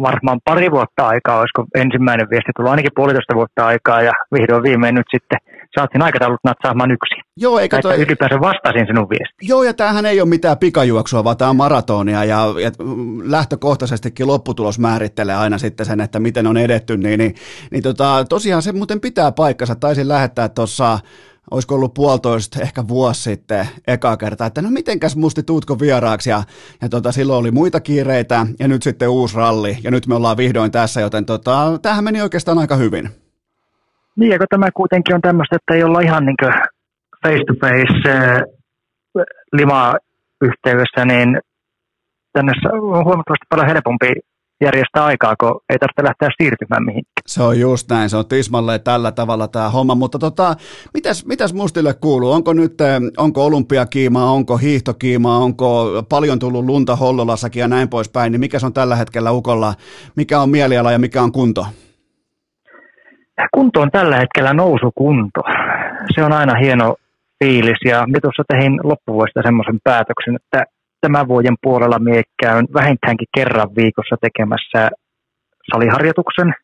varmaan 0.02 0.40
pari 0.44 0.70
vuotta 0.70 1.06
aikaa, 1.06 1.40
olisiko 1.40 1.64
ensimmäinen 1.74 2.30
viesti 2.30 2.52
tullut 2.56 2.70
ainakin 2.70 2.90
puolitoista 2.94 3.34
vuotta 3.34 3.66
aikaa 3.66 4.02
ja 4.02 4.12
vihdoin 4.32 4.62
viimein 4.62 4.94
nyt 4.94 5.06
sitten 5.10 5.38
saatiin 5.78 6.02
aikataulut 6.02 6.44
natsaamaan 6.44 6.90
yksi. 6.90 7.27
Joo, 7.40 7.58
eikä 7.58 7.82
toi... 7.82 7.96
ylipäänsä 7.96 8.40
vastasin 8.40 8.86
sinun 8.86 9.08
viestiin. 9.08 9.48
Joo, 9.48 9.62
ja 9.62 9.74
tämähän 9.74 10.06
ei 10.06 10.20
ole 10.20 10.28
mitään 10.28 10.58
pikajuoksua, 10.58 11.24
vaan 11.24 11.36
tämä 11.36 11.50
on 11.50 11.56
maratonia 11.56 12.24
ja, 12.24 12.54
ja 12.62 12.70
lähtökohtaisestikin 13.24 14.26
lopputulos 14.26 14.78
määrittelee 14.78 15.34
aina 15.34 15.58
sitten 15.58 15.86
sen, 15.86 16.00
että 16.00 16.20
miten 16.20 16.46
on 16.46 16.56
edetty, 16.56 16.96
niin, 16.96 17.18
niin, 17.18 17.34
niin 17.70 17.82
tota, 17.82 18.24
tosiaan 18.28 18.62
se 18.62 18.72
muuten 18.72 19.00
pitää 19.00 19.32
paikkansa. 19.32 19.74
Taisin 19.74 20.08
lähettää 20.08 20.48
tuossa 20.48 20.98
olisiko 21.50 21.74
ollut 21.74 21.94
puolitoista, 21.94 22.62
ehkä 22.62 22.88
vuosi 22.88 23.22
sitten 23.22 23.68
eka 23.86 24.16
kerta, 24.16 24.46
että 24.46 24.62
no 24.62 24.70
mitenkäs 24.70 25.16
musti 25.16 25.42
tuutko 25.42 25.80
vieraaksi 25.80 26.30
ja, 26.30 26.42
ja 26.82 26.88
tota, 26.88 27.12
silloin 27.12 27.40
oli 27.40 27.50
muita 27.50 27.80
kiireitä 27.80 28.46
ja 28.58 28.68
nyt 28.68 28.82
sitten 28.82 29.08
uusi 29.08 29.36
ralli 29.36 29.78
ja 29.82 29.90
nyt 29.90 30.06
me 30.06 30.14
ollaan 30.14 30.36
vihdoin 30.36 30.70
tässä, 30.70 31.00
joten 31.00 31.24
tota, 31.24 31.78
tämähän 31.82 32.04
meni 32.04 32.22
oikeastaan 32.22 32.58
aika 32.58 32.76
hyvin. 32.76 33.08
Niin, 34.16 34.38
kun 34.38 34.46
tämä 34.50 34.70
kuitenkin 34.74 35.14
on 35.14 35.20
tämmöistä, 35.20 35.56
että 35.56 35.74
ei 35.74 35.82
olla 35.82 36.00
ihan 36.00 36.26
niin 36.26 36.36
face 37.22 37.44
to 37.46 37.54
face 37.60 38.10
äh, 38.10 38.42
lima 39.52 39.94
yhteydessä, 40.42 41.04
niin 41.04 41.38
tänne 42.32 42.52
on 42.72 43.04
huomattavasti 43.04 43.46
paljon 43.50 43.66
helpompi 43.66 44.06
järjestää 44.60 45.04
aikaa, 45.04 45.36
kun 45.40 45.60
ei 45.70 45.78
tarvitse 45.78 46.02
lähteä 46.02 46.28
siirtymään 46.42 46.84
mihinkään. 46.84 47.22
Se 47.26 47.42
on 47.42 47.60
just 47.60 47.90
näin, 47.90 48.10
se 48.10 48.16
on 48.16 48.26
tismalleen 48.26 48.80
tällä 48.80 49.12
tavalla 49.12 49.48
tämä 49.48 49.70
homma, 49.70 49.94
mutta 49.94 50.18
tota, 50.18 50.54
mitäs, 50.94 51.26
mitäs 51.26 51.54
Mustille 51.54 51.94
kuuluu? 51.94 52.32
Onko 52.32 52.52
nyt, 52.52 52.80
eh, 52.80 53.00
onko 53.16 53.44
olympiakiimaa, 53.44 54.30
onko 54.30 54.56
hiihtokiimaa, 54.56 55.38
onko 55.38 56.02
paljon 56.08 56.38
tullut 56.38 56.64
lunta 56.64 56.96
Hollolassakin 56.96 57.60
ja 57.60 57.68
näin 57.68 57.88
poispäin, 57.88 58.32
niin 58.32 58.40
mikä 58.40 58.58
se 58.58 58.66
on 58.66 58.72
tällä 58.72 58.96
hetkellä 58.96 59.30
Ukolla, 59.30 59.74
mikä 60.16 60.40
on 60.40 60.50
mieliala 60.50 60.92
ja 60.92 60.98
mikä 60.98 61.22
on 61.22 61.32
kunto? 61.32 61.66
Kunto 63.54 63.80
on 63.80 63.90
tällä 63.90 64.16
hetkellä 64.16 64.54
nousukunto. 64.54 65.40
Se 66.14 66.24
on 66.24 66.32
aina 66.32 66.54
hieno 66.54 66.96
fiilis 67.44 67.78
ja 67.84 68.06
me 68.06 68.20
tuossa 68.20 68.42
tein 68.48 68.72
loppuvuodesta 68.82 69.42
semmoisen 69.44 69.78
päätöksen, 69.84 70.36
että 70.36 70.64
tämän 71.00 71.28
vuoden 71.28 71.56
puolella 71.62 71.98
mie 71.98 72.22
käyn 72.42 72.66
vähintäänkin 72.74 73.28
kerran 73.36 73.70
viikossa 73.76 74.16
tekemässä 74.20 74.90
saliharjoituksen. 75.72 76.54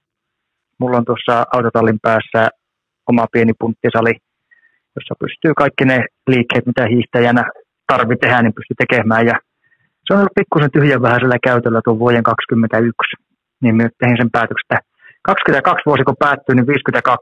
Mulla 0.80 0.96
on 0.96 1.04
tuossa 1.04 1.44
autotallin 1.52 2.00
päässä 2.02 2.48
oma 3.10 3.26
pieni 3.32 3.52
punttisali, 3.60 4.12
jossa 4.96 5.14
pystyy 5.20 5.52
kaikki 5.56 5.84
ne 5.84 5.98
liikkeet, 6.26 6.66
mitä 6.66 6.86
hiihtäjänä 6.86 7.44
tarvii 7.92 8.16
tehdä, 8.16 8.42
niin 8.42 8.54
pystyy 8.58 8.76
tekemään. 8.78 9.26
Ja 9.26 9.36
se 10.04 10.14
on 10.14 10.18
ollut 10.18 10.38
pikkusen 10.40 10.70
tyhjän 10.72 11.02
vähäisellä 11.02 11.38
käytöllä 11.48 11.80
tuon 11.84 11.98
vuoden 11.98 12.22
2021, 12.22 13.16
niin 13.62 13.74
myös 13.76 13.92
tein 13.98 14.16
sen 14.20 14.30
päätöksen, 14.30 14.78
22 15.22 15.82
vuosi 15.86 16.04
kun 16.04 16.22
päättyy, 16.24 16.54
niin 16.54 16.66
52 16.66 17.20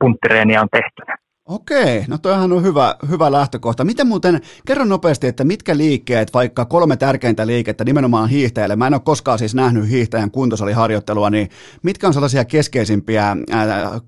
punttireeniä 0.00 0.60
on 0.60 0.68
tehty. 0.72 1.23
Okei, 1.48 2.04
no 2.08 2.18
toihan 2.18 2.52
on 2.52 2.62
hyvä, 2.62 2.94
hyvä 3.10 3.32
lähtökohta. 3.32 3.84
Miten 3.84 4.06
muuten, 4.06 4.40
kerro 4.66 4.84
nopeasti, 4.84 5.26
että 5.26 5.44
mitkä 5.44 5.76
liikkeet, 5.76 6.34
vaikka 6.34 6.64
kolme 6.64 6.96
tärkeintä 6.96 7.46
liikettä 7.46 7.84
nimenomaan 7.84 8.28
hiihtäjälle, 8.28 8.76
mä 8.76 8.86
en 8.86 8.94
ole 8.94 9.00
koskaan 9.04 9.38
siis 9.38 9.54
nähnyt 9.54 9.90
hiihtäjän 9.90 10.30
kuntosaliharjoittelua, 10.30 11.30
niin 11.30 11.48
mitkä 11.82 12.06
on 12.06 12.14
sellaisia 12.14 12.44
keskeisimpiä 12.44 13.30
äh, 13.30 13.36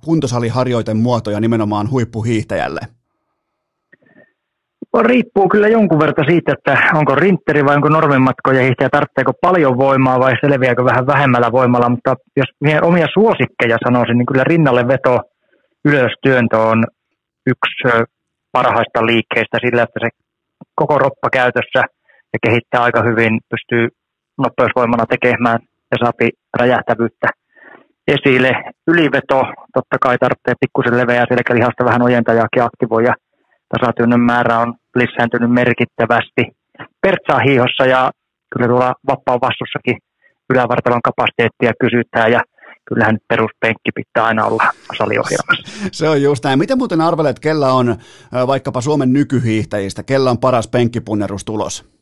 kuntosaliharjoitemuotoja 0.05 1.41
nimenomaan 1.41 1.91
huippuhiihtäjälle? 1.91 2.81
Riippuu 5.01 5.49
kyllä 5.49 5.69
jonkun 5.69 5.99
verran 5.99 6.27
siitä, 6.29 6.53
että 6.53 6.79
onko 6.95 7.15
rinteri 7.15 7.65
vai 7.65 7.77
onko 7.77 7.89
normimatkoja 7.89 8.63
hiihtäjä, 8.63 8.89
tarvitseeko 8.91 9.33
paljon 9.41 9.79
voimaa 9.79 10.21
vai 10.21 10.35
selviääkö 10.41 10.85
vähän 10.85 11.07
vähemmällä 11.07 11.53
voimalla, 11.53 11.89
mutta 11.89 12.15
jos 12.37 12.49
omia 12.83 13.07
suosikkeja 13.15 13.77
sanoisin, 13.85 14.19
niin 14.19 14.27
kyllä 14.27 14.45
rinnalle 14.45 14.89
veto 14.89 15.21
ylöstyöntö 15.85 16.59
on 16.59 16.85
yksi 17.47 18.07
parhaista 18.53 19.07
liikkeistä 19.07 19.59
sillä, 19.61 19.83
että 19.83 20.01
se 20.03 20.09
koko 20.75 20.99
roppa 20.99 21.29
käytössä 21.33 21.83
ja 22.33 22.39
kehittää 22.47 22.83
aika 22.83 23.03
hyvin, 23.03 23.41
pystyy 23.51 23.89
nopeusvoimana 24.39 25.05
tekemään 25.07 25.59
ja 25.91 25.97
saapi 26.03 26.29
räjähtävyyttä 26.61 27.29
esille. 28.15 28.51
Yliveto 28.87 29.39
totta 29.75 29.97
kai 30.01 30.17
tarvitsee 30.19 30.55
pikkusen 30.61 30.99
leveää 31.01 31.25
selkälihasta 31.29 31.85
vähän 31.85 32.03
ojentajaakin 32.03 32.63
aktivoi 32.63 33.05
ja 33.05 33.15
tasatyönnön 33.73 34.21
määrä 34.21 34.59
on 34.59 34.75
lisääntynyt 34.95 35.51
merkittävästi. 35.51 36.43
Pertsaa 37.03 37.41
hiihossa 37.47 37.85
ja 37.95 38.11
kyllä 38.51 38.69
tuolla 38.69 38.95
vapaan 39.11 39.41
vastussakin 39.41 39.99
ylävartalon 40.51 41.07
kapasiteettia 41.09 41.73
kysytään 41.81 42.33
ja 42.33 42.41
kyllähän 42.89 43.15
nyt 43.15 43.23
peruspenkki 43.29 43.91
pitää 43.95 44.25
aina 44.25 44.45
olla 44.45 44.65
saliohjelmassa. 44.97 45.89
Se 45.93 46.09
on 46.09 46.23
just 46.23 46.45
näin. 46.45 46.59
Miten 46.59 46.79
muuten 46.79 47.01
arvelet, 47.01 47.41
kellä 47.41 47.73
on 47.73 47.97
vaikkapa 48.47 48.81
Suomen 48.81 49.13
nykyhiihtäjistä, 49.13 50.03
kellä 50.03 50.31
on 50.31 50.39
paras 50.39 50.69
penkkipunnerustulos? 50.69 51.97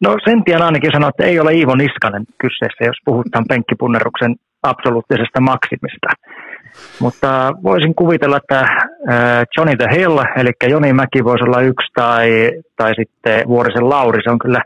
No 0.00 0.16
sen 0.24 0.44
tiedän 0.44 0.66
ainakin 0.66 0.92
sanoa, 0.92 1.08
että 1.08 1.24
ei 1.24 1.40
ole 1.40 1.54
Iivo 1.54 1.74
Niskanen 1.74 2.24
kyseessä, 2.40 2.84
jos 2.84 2.96
puhutaan 3.04 3.44
penkkipunneruksen 3.48 4.36
absoluuttisesta 4.62 5.40
maksimista. 5.40 6.08
Mutta 7.00 7.52
voisin 7.62 7.94
kuvitella, 7.94 8.36
että 8.36 8.64
Johnny 9.56 9.76
the 9.76 9.88
Hill, 9.96 10.18
eli 10.36 10.50
Joni 10.68 10.92
Mäki 10.92 11.24
voisi 11.24 11.44
olla 11.44 11.60
yksi, 11.60 11.88
tai, 11.94 12.28
tai 12.76 12.92
sitten 12.94 13.48
Vuorisen 13.48 13.88
Lauri, 13.88 14.22
se 14.22 14.30
on 14.30 14.38
kyllä, 14.38 14.60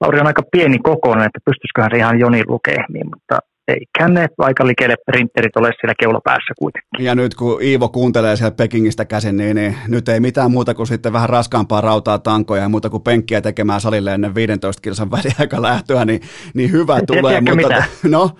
Lauri 0.00 0.20
on 0.20 0.26
aika 0.26 0.42
pieni 0.52 0.78
kokoinen, 0.78 1.26
että 1.26 1.38
pystyisiköhän 1.44 1.90
se 1.92 1.98
ihan 1.98 2.18
Joni 2.18 2.42
lukehmiin, 2.46 3.06
mutta 3.14 3.38
eikä 3.68 4.08
ne 4.08 4.28
aika 4.38 4.66
likelle 4.66 4.94
printerit 5.06 5.56
ole 5.56 5.72
siellä 5.80 5.94
keulapäässä 6.00 6.54
kuitenkin. 6.58 7.04
Ja 7.04 7.14
nyt 7.14 7.34
kun 7.34 7.62
Iivo 7.62 7.88
kuuntelee 7.88 8.36
sieltä 8.36 8.56
Pekingistä 8.56 9.04
käsin, 9.04 9.36
niin, 9.36 9.56
niin 9.56 9.76
nyt 9.88 10.08
ei 10.08 10.20
mitään 10.20 10.50
muuta 10.50 10.74
kuin 10.74 10.86
sitten 10.86 11.12
vähän 11.12 11.28
raskaampaa 11.28 11.80
rautaa 11.80 12.18
tankoja 12.18 12.62
ja 12.62 12.68
muuta 12.68 12.90
kuin 12.90 13.02
penkkiä 13.02 13.40
tekemään 13.40 13.80
salille 13.80 14.14
ennen 14.14 14.34
15 14.34 14.82
kilsan 14.82 15.10
väliaika 15.10 15.62
lähtöä, 15.62 16.04
niin, 16.04 16.20
niin 16.54 16.72
hyvä 16.72 17.00
tulee. 17.06 17.40
Mutta, 17.40 17.56
mitä? 17.56 17.84
No? 18.18 18.30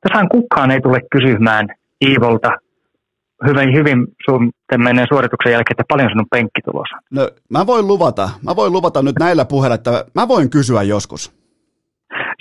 Tässähän 0.00 0.28
kukaan 0.28 0.70
ei 0.70 0.80
tule 0.80 1.00
kysymään 1.10 1.66
Iivolta 2.04 2.50
hyvin, 3.46 3.74
hyvin 3.74 4.06
sun 4.30 4.50
suorituksen 5.08 5.52
jälkeen, 5.52 5.74
että 5.74 5.84
paljon 5.88 6.10
sinun 6.10 6.26
penkki 6.30 6.60
tulossa. 6.64 6.96
No 7.10 7.30
mä 7.50 7.66
voin 7.66 7.86
luvata, 7.86 8.30
mä 8.44 8.56
voin 8.56 8.72
luvata 8.72 9.02
nyt 9.02 9.16
näillä 9.20 9.44
puheilla, 9.44 9.74
että 9.74 10.04
mä 10.14 10.28
voin 10.28 10.50
kysyä 10.50 10.82
joskus. 10.82 11.45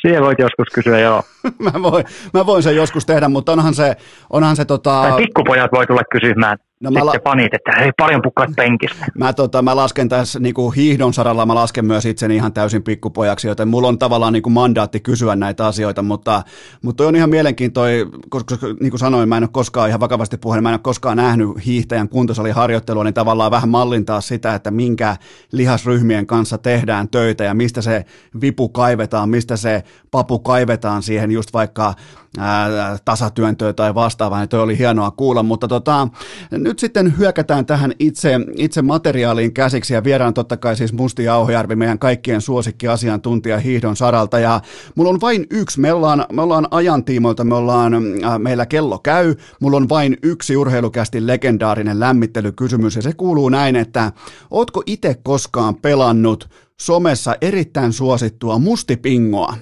Siihen 0.06 0.24
voit 0.24 0.40
joskus 0.40 0.68
kysyä, 0.74 1.00
joo. 1.00 1.24
mä, 1.74 1.82
voin, 1.82 2.06
mä 2.34 2.46
voin 2.46 2.64
sen 2.64 2.76
joskus 2.76 3.06
tehdä, 3.06 3.30
mutta 3.30 3.52
onhan 3.52 3.74
se... 3.74 3.96
Onhan 4.30 4.56
se 4.56 4.66
tota... 4.66 5.02
Tai 5.10 5.18
pikkupojat 5.18 5.72
voi 5.72 5.88
tulla 5.88 6.02
kysymään. 6.12 6.58
No 6.80 6.92
mä 6.92 7.06
la... 7.06 7.14
panit, 7.24 7.54
että 7.54 7.72
hei 7.80 7.92
paljon 7.98 8.22
pukkaat 8.22 8.50
penkistä. 8.56 9.06
Mä, 9.18 9.34
tota, 9.34 9.62
mä 9.62 9.76
lasken 9.76 10.10
tässä 10.10 10.40
niin 10.40 10.54
kuin 10.54 10.76
hiihdon 10.76 11.14
saralla, 11.14 11.46
mä 11.46 11.56
lasken 11.56 11.86
myös 11.86 12.06
itseni 12.06 12.36
ihan 12.36 12.54
täysin 12.54 12.84
pikkupojaksi, 12.84 13.48
joten 13.48 13.68
mulla 13.68 13.88
on 13.88 14.00
tavallaan 14.00 14.34
niin 14.34 14.44
kuin 14.44 14.54
mandaatti 14.54 15.00
kysyä 15.00 15.36
näitä 15.36 15.66
asioita, 15.66 16.02
mutta, 16.02 16.44
mutta 16.82 16.98
toi 16.98 17.08
on 17.08 17.16
ihan 17.16 17.30
mielenkiintoinen, 17.30 18.08
koska 18.30 18.56
niin 18.80 18.90
kuin 18.90 19.00
sanoin, 19.00 19.30
mä 19.30 19.38
en 19.38 19.44
ole 19.44 19.50
koskaan 19.54 19.90
ihan 19.90 20.00
vakavasti 20.00 20.38
puheen, 20.38 20.64
mä 20.64 20.70
en 20.70 20.74
ole 20.74 20.80
koskaan 20.84 21.18
nähnyt 21.18 21.50
hiihtäjän 21.66 22.10
kuntosaliharjoittelua, 22.10 23.04
niin 23.04 23.14
tavallaan 23.14 23.52
vähän 23.52 23.70
mallintaa 23.70 24.22
sitä, 24.22 24.56
että 24.56 24.72
minkä 24.72 25.18
lihasryhmien 25.52 26.28
kanssa 26.28 26.58
tehdään 26.58 27.10
töitä 27.10 27.44
ja 27.44 27.54
mistä 27.54 27.82
se 27.82 28.06
vipu 28.42 28.70
kaivetaan, 28.70 29.30
mistä 29.30 29.58
se 29.58 29.84
papu 30.12 30.40
kaivetaan 30.40 31.04
siihen 31.04 31.32
just 31.32 31.54
vaikka 31.54 31.94
ää, 32.38 32.98
tasatyöntöä 33.06 33.74
tai 33.74 33.96
vastaavaa, 33.96 34.40
niin 34.40 34.50
toi 34.50 34.60
oli 34.60 34.78
hienoa 34.78 35.12
kuulla, 35.12 35.44
mutta 35.44 35.68
tota, 35.68 36.08
nyt 36.52 36.80
sitten 36.80 37.18
hyökätään 37.18 37.66
tähän 37.66 37.94
itse, 38.00 38.40
itse 38.56 38.82
materiaaliin 38.82 39.54
käsiksi 39.54 39.94
ja 39.94 40.04
viedään 40.04 40.34
totta 40.34 40.58
kai 40.58 40.76
siis 40.76 40.94
Musti 40.94 41.28
Auhojärvi, 41.28 41.76
meidän 41.76 42.00
kaikkien 42.00 42.42
suosikki 42.42 42.88
asiantuntija 42.88 43.60
hiihdon 43.60 43.96
saralta. 43.96 44.40
Ja 44.40 44.62
mulla 44.96 45.10
on 45.10 45.22
vain 45.22 45.46
yksi, 45.50 45.80
me 45.80 45.94
ollaan, 45.94 46.26
me 46.32 46.42
ollaan 46.42 46.68
ajantiimoilta, 46.72 47.44
me 47.44 47.56
ollaan, 47.56 47.94
ää, 48.24 48.40
meillä 48.40 48.66
kello 48.66 49.00
käy, 49.00 49.36
mulla 49.60 49.78
on 49.78 49.90
vain 49.90 50.18
yksi 50.24 50.58
urheilukästi 50.58 51.28
legendaarinen 51.28 52.00
lämmittelykysymys 52.00 52.96
ja 52.96 53.02
se 53.02 53.14
kuuluu 53.14 53.50
näin, 53.50 53.76
että 53.76 54.12
ootko 54.52 54.84
itse 54.86 55.16
koskaan 55.24 55.76
pelannut 55.76 56.50
somessa 56.82 57.36
erittäin 57.42 57.94
suosittua 57.94 58.60
mustipingoa? 58.60 59.58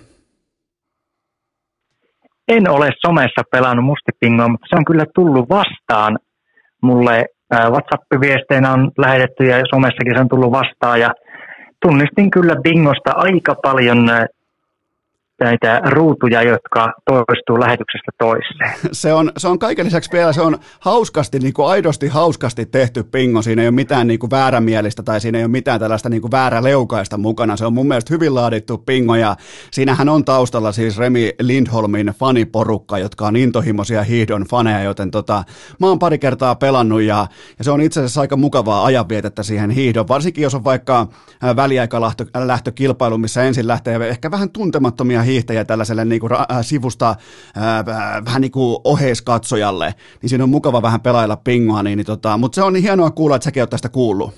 En 2.56 2.70
ole 2.70 2.90
somessa 3.06 3.42
pelannut 3.52 3.86
mustipingoa, 3.86 4.48
mutta 4.48 4.68
se 4.70 4.76
on 4.76 4.86
kyllä 4.86 5.06
tullut 5.16 5.50
vastaan 5.50 6.20
mulle. 6.82 7.26
WhatsApp-viesteinä 7.54 8.72
on 8.72 8.92
lähetetty 8.98 9.44
ja 9.44 9.62
somessakin 9.74 10.16
se 10.16 10.22
on 10.22 10.30
tullut 10.30 10.52
vastaan 10.52 11.00
ja 11.00 11.10
tunnistin 11.82 12.32
kyllä 12.32 12.56
bingosta 12.64 13.12
aika 13.16 13.56
paljon 13.64 14.10
näitä 15.44 15.82
ruutuja, 15.90 16.42
jotka 16.44 16.94
toistuu 17.06 17.60
lähetyksestä 17.60 18.12
toiseen. 18.18 18.74
Se 18.92 19.14
on, 19.14 19.32
se 19.38 19.48
on 19.48 19.60
kaiken 19.60 19.86
lisäksi 19.86 20.12
vielä, 20.14 20.34
se 20.34 20.42
on 20.42 20.58
hauskasti, 20.80 21.40
niin 21.40 21.54
kuin 21.54 21.68
aidosti 21.68 22.08
hauskasti 22.08 22.66
tehty 22.66 23.04
pingo. 23.04 23.42
Siinä 23.42 23.62
ei 23.62 23.68
ole 23.68 23.76
mitään 23.76 24.08
niin 24.08 24.20
kuin 24.20 24.32
väärämielistä 24.32 25.04
tai 25.04 25.22
siinä 25.22 25.38
ei 25.38 25.44
ole 25.44 25.52
mitään 25.52 25.80
tällaista 25.80 26.10
niin 26.10 26.22
kuin 26.22 26.32
vääräleukaista 26.32 27.18
mukana. 27.18 27.58
Se 27.58 27.66
on 27.66 27.74
mun 27.74 27.88
mielestä 27.88 28.14
hyvin 28.14 28.36
laadittu 28.36 28.78
pingo 28.78 29.16
ja 29.16 29.36
siinähän 29.72 30.10
on 30.10 30.26
taustalla 30.26 30.72
siis 30.72 30.98
Remi 30.98 31.32
Lindholmin 31.40 32.08
faniporukka, 32.08 32.98
jotka 32.98 33.28
on 33.28 33.36
intohimoisia 33.36 34.04
hiihdon 34.04 34.46
faneja, 34.50 34.84
joten 34.84 35.12
tota, 35.12 35.44
mä 35.80 35.88
oon 35.88 36.00
pari 36.00 36.18
kertaa 36.18 36.56
pelannut 36.56 37.02
ja, 37.02 37.28
ja 37.58 37.64
se 37.64 37.72
on 37.72 37.82
itse 37.82 38.00
asiassa 38.00 38.22
aika 38.22 38.38
mukavaa 38.38 38.86
ajanvietettä 38.86 39.44
siihen 39.44 39.70
hiihdon, 39.70 40.08
varsinkin 40.08 40.42
jos 40.42 40.56
on 40.56 40.64
vaikka 40.64 41.08
väliaikalähtökilpailu, 41.56 43.18
missä 43.18 43.44
ensin 43.44 43.68
lähtee 43.68 44.10
ehkä 44.10 44.32
vähän 44.32 44.50
tuntemattomia 44.50 45.22
hiihtäjä 45.34 45.66
tällaiselle 45.66 46.06
niin 46.06 46.22
kuin, 46.22 46.34
äh, 46.34 46.48
sivusta 46.62 47.10
äh, 47.10 47.86
vähän 48.26 48.42
niin 48.42 48.52
kuin 48.52 48.78
oheiskatsojalle, 48.84 49.94
niin 50.22 50.30
siinä 50.30 50.44
on 50.44 50.50
mukava 50.50 50.82
vähän 50.82 51.02
pelailla 51.02 51.38
pingoa, 51.38 51.84
niin, 51.84 51.98
niin 51.98 52.06
tota, 52.06 52.38
mutta 52.38 52.56
se 52.56 52.64
on 52.64 52.74
niin 52.74 52.84
hienoa 52.84 53.12
kuulla, 53.12 53.36
että 53.36 53.44
säkin 53.44 53.64
oot 53.64 53.70
tästä 53.70 53.90
kuullut. 53.90 54.34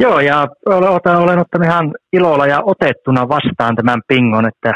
Joo, 0.00 0.20
ja 0.20 0.48
olen, 0.66 0.90
olen 1.16 1.38
ottanut 1.38 1.66
ihan 1.66 1.94
ilolla 2.12 2.46
ja 2.46 2.62
otettuna 2.66 3.28
vastaan 3.28 3.76
tämän 3.76 4.00
pingon, 4.08 4.48
että 4.48 4.72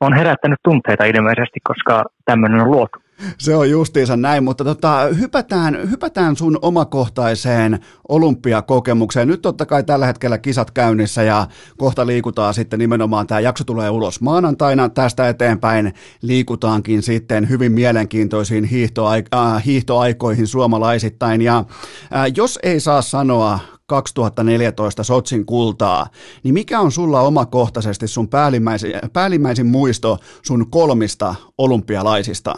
on 0.00 0.14
herättänyt 0.14 0.58
tunteita 0.64 1.04
ilmeisesti, 1.04 1.60
koska 1.64 2.04
tämmöinen 2.24 2.60
on 2.60 2.70
luotu. 2.70 2.98
Se 3.38 3.56
on 3.56 3.70
justiinsa 3.70 4.16
näin, 4.16 4.44
mutta 4.44 4.64
tota, 4.64 5.08
hypätään, 5.18 5.90
hypätään 5.90 6.36
sun 6.36 6.58
omakohtaiseen 6.62 7.80
olympiakokemukseen. 8.08 9.28
Nyt 9.28 9.42
totta 9.42 9.66
kai 9.66 9.84
tällä 9.84 10.06
hetkellä 10.06 10.38
kisat 10.38 10.70
käynnissä 10.70 11.22
ja 11.22 11.46
kohta 11.76 12.06
liikutaan 12.06 12.54
sitten 12.54 12.78
nimenomaan, 12.78 13.26
tämä 13.26 13.40
jakso 13.40 13.64
tulee 13.64 13.90
ulos 13.90 14.20
maanantaina, 14.20 14.88
tästä 14.88 15.28
eteenpäin 15.28 15.94
liikutaankin 16.22 17.02
sitten 17.02 17.48
hyvin 17.48 17.72
mielenkiintoisiin 17.72 18.64
hiihtoaik- 18.64 19.38
äh, 19.38 19.64
hiihtoaikoihin 19.64 20.46
suomalaisittain. 20.46 21.42
Ja 21.42 21.58
äh, 21.58 22.32
jos 22.36 22.58
ei 22.62 22.80
saa 22.80 23.02
sanoa 23.02 23.58
2014 23.86 25.04
Sotsin 25.04 25.46
kultaa, 25.46 26.06
niin 26.42 26.54
mikä 26.54 26.80
on 26.80 26.92
sulla 26.92 27.20
omakohtaisesti 27.20 28.08
sun 28.08 28.28
päällimmäisin, 28.28 28.92
päällimmäisin 29.12 29.66
muisto 29.66 30.18
sun 30.42 30.70
kolmista 30.70 31.34
olympialaisista? 31.58 32.54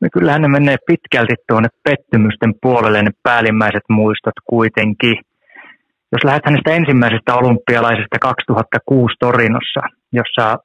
No 0.00 0.08
kyllähän 0.12 0.42
ne 0.42 0.48
menee 0.48 0.76
pitkälti 0.86 1.34
tuonne 1.48 1.68
pettymysten 1.84 2.52
puolelle 2.62 3.02
ne 3.02 3.10
päällimmäiset 3.22 3.86
muistot 3.88 4.38
kuitenkin. 4.44 5.16
Jos 6.12 6.24
lähdetään 6.24 6.54
niistä 6.54 6.74
ensimmäisestä 6.74 7.34
olympialaisesta 7.34 8.18
2006 8.20 9.14
Torinossa, 9.20 9.82
jossa 10.12 10.56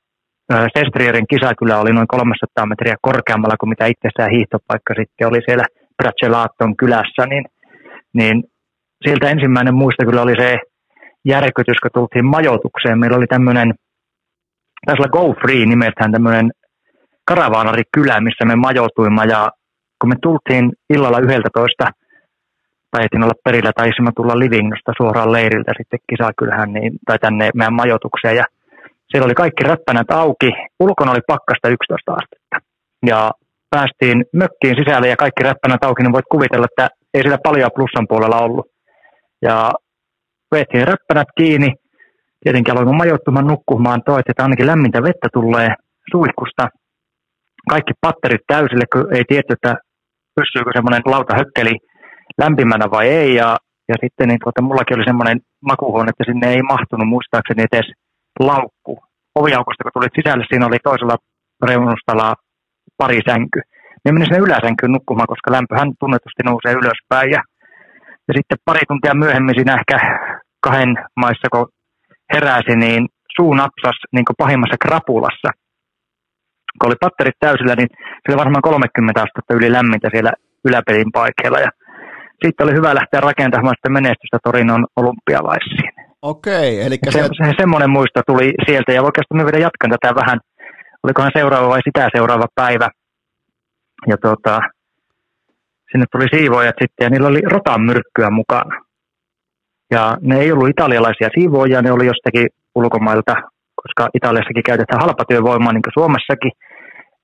Sestrierin 0.78 1.28
kisa 1.30 1.52
kyllä 1.60 1.80
oli 1.80 1.92
noin 1.94 2.08
300 2.08 2.66
metriä 2.66 2.96
korkeammalla 3.02 3.58
kuin 3.60 3.70
mitä 3.70 3.86
itsessään 3.86 4.32
hiihtopaikka 4.36 4.94
sitten 5.00 5.28
oli 5.28 5.42
siellä 5.46 5.66
Bracelaton 5.98 6.78
kylässä, 6.78 7.24
niin, 7.30 7.46
niin 8.14 8.44
sieltä 9.06 9.30
ensimmäinen 9.30 9.76
muisto 9.76 10.06
kyllä 10.06 10.22
oli 10.22 10.36
se 10.40 10.58
järkytys, 11.26 11.80
kun 11.82 11.92
tultiin 11.94 12.26
majoitukseen. 12.26 13.00
Meillä 13.00 13.18
oli 13.18 13.28
tämmöinen, 13.28 13.74
taisi 14.86 15.02
olla 15.02 15.16
Go 15.18 15.34
Free 15.42 15.66
nimeltään 15.66 16.12
tämmöinen 16.12 16.52
karavaanarikylä, 17.26 18.22
missä 18.22 18.46
me 18.46 18.56
majoituimme 18.56 19.26
ja 19.30 19.52
kun 20.02 20.10
me 20.10 20.16
tultiin 20.22 20.72
illalla 20.90 21.20
11, 21.20 21.86
taitin 22.92 23.24
olla 23.24 23.44
perillä, 23.44 23.72
tai 23.76 23.90
me 24.02 24.12
tulla 24.16 24.40
Livingnosta 24.40 24.92
suoraan 24.98 25.32
leiriltä 25.32 25.72
sitten 25.78 26.00
kisakylhän 26.10 26.74
niin, 26.74 26.94
tai 27.08 27.20
tänne 27.20 27.50
meidän 27.56 27.74
majoitukseen. 27.74 28.36
Ja 28.36 28.46
siellä 29.10 29.26
oli 29.26 29.34
kaikki 29.34 29.64
räppänät 29.64 30.12
auki. 30.12 30.52
Ulkona 30.80 31.12
oli 31.12 31.22
pakkasta 31.28 31.70
11 31.70 32.12
astetta. 32.12 32.56
Ja 33.06 33.32
päästiin 33.70 34.26
mökkiin 34.34 34.76
sisälle 34.80 35.08
ja 35.08 35.16
kaikki 35.16 35.44
räppänät 35.44 35.84
auki, 35.84 36.04
niin 36.04 36.14
voit 36.14 36.32
kuvitella, 36.32 36.66
että 36.70 36.88
ei 37.14 37.22
siellä 37.22 37.38
paljon 37.44 37.72
plussan 37.76 38.08
puolella 38.10 38.40
ollut. 38.40 38.66
Ja 39.42 39.72
veettiin 40.52 40.88
räppänät 40.88 41.28
kiinni. 41.38 41.72
Tietenkin 42.44 42.74
aloin 42.74 42.98
majoittumaan 42.98 43.48
nukkumaan, 43.48 44.02
toit, 44.06 44.30
että 44.30 44.44
ainakin 44.44 44.68
lämmintä 44.68 45.04
vettä 45.04 45.28
tulee 45.34 45.70
suihkusta. 46.12 46.68
Kaikki 47.70 47.94
patterit 48.02 48.42
täysille, 48.48 48.86
kun 48.94 49.16
ei 49.16 49.24
tietty, 49.28 49.54
että 49.54 49.76
pystyykö 50.36 50.72
semmoinen 50.74 51.02
lauta 51.06 51.36
hökkeli 51.36 51.76
lämpimänä 52.38 52.86
vai 52.92 53.08
ei. 53.08 53.36
Ja, 53.36 53.58
ja 53.90 53.96
sitten 54.04 54.28
niin 54.28 54.40
tuota, 54.44 54.62
mullakin 54.62 54.98
oli 54.98 55.10
semmoinen 55.10 55.40
makuhuone, 55.70 56.10
että 56.10 56.24
sinne 56.28 56.48
ei 56.54 56.62
mahtunut 56.62 57.08
muistaakseni 57.08 57.64
edes 57.64 57.88
laukku. 58.40 58.94
Oviaukosta 59.36 59.84
kun 59.84 59.92
tulit 59.94 60.18
sisälle, 60.20 60.46
siinä 60.48 60.66
oli 60.66 60.80
toisella 60.84 61.18
reunustalla 61.68 62.36
pari 62.98 63.20
sänky. 63.30 63.60
Me 64.06 64.12
menin 64.12 64.28
sinne 64.28 64.46
yläsänkyyn 64.48 64.92
nukkumaan, 64.92 65.32
koska 65.34 65.52
lämpöhän 65.52 65.92
tunnetusti 66.00 66.44
nousee 66.46 66.74
ylöspäin. 66.82 67.32
Ja, 67.36 67.42
ja 68.28 68.34
sitten 68.38 68.58
pari 68.66 68.84
tuntia 68.88 69.14
myöhemmin 69.14 69.56
siinä 69.56 69.74
ehkä 69.80 69.98
kahden 70.66 70.92
maissa, 71.16 71.48
kun 71.52 71.68
heräsi, 72.34 72.76
niin 72.76 73.08
suu 73.36 73.54
napsas 73.54 73.98
niin 74.12 74.26
pahimmassa 74.38 74.84
krapulassa. 74.86 75.50
Kun 76.80 76.90
oli 76.90 76.96
patterit 77.06 77.40
täysillä, 77.40 77.76
niin 77.76 77.90
se 77.94 78.26
oli 78.30 78.38
varmaan 78.38 78.62
30 78.62 79.22
astetta 79.22 79.54
yli 79.54 79.72
lämmintä 79.72 80.08
siellä 80.12 80.32
yläpelin 80.66 81.12
paikkeilla. 81.12 81.60
Ja 81.60 81.72
sitten 82.44 82.66
oli 82.66 82.74
hyvä 82.74 82.96
lähteä 82.96 83.20
rakentamaan 83.20 83.76
sitä 83.78 83.90
menestystä 83.90 84.38
Torinon 84.44 84.86
olympialaisiin. 84.96 85.92
Okei, 86.22 86.82
eli 86.86 86.98
se, 87.10 87.22
se, 87.22 87.54
semmoinen 87.58 87.90
muisto 87.90 88.22
tuli 88.28 88.54
sieltä, 88.66 88.92
ja 88.94 89.02
oikeastaan 89.02 89.38
me 89.38 89.46
vielä 89.46 89.66
jatkan 89.68 89.92
tätä 89.92 90.16
vähän, 90.16 90.40
olikohan 91.04 91.32
seuraava 91.38 91.70
vai 91.70 91.82
sitä 91.84 92.10
seuraava 92.16 92.48
päivä. 92.56 92.90
Ja 94.08 94.18
tota, 94.18 94.60
sinne 95.92 96.06
tuli 96.12 96.26
siivoojat 96.34 96.76
sitten, 96.82 97.06
ja 97.06 97.10
niillä 97.10 97.28
oli 97.28 97.42
rotan 97.42 97.82
myrkkyä 97.82 98.30
mukana. 98.30 98.82
Ja 99.92 100.18
ne 100.22 100.40
ei 100.40 100.52
ollut 100.52 100.70
italialaisia 100.70 101.30
siivoojia, 101.36 101.82
ne 101.82 101.92
oli 101.92 102.06
jostakin 102.06 102.48
ulkomailta, 102.76 103.36
koska 103.84 104.10
Italiassakin 104.20 104.70
käytetään 104.70 105.02
halpatyövoimaa, 105.02 105.74
niin 105.74 105.86
kuin 105.86 105.98
Suomessakin, 106.00 106.52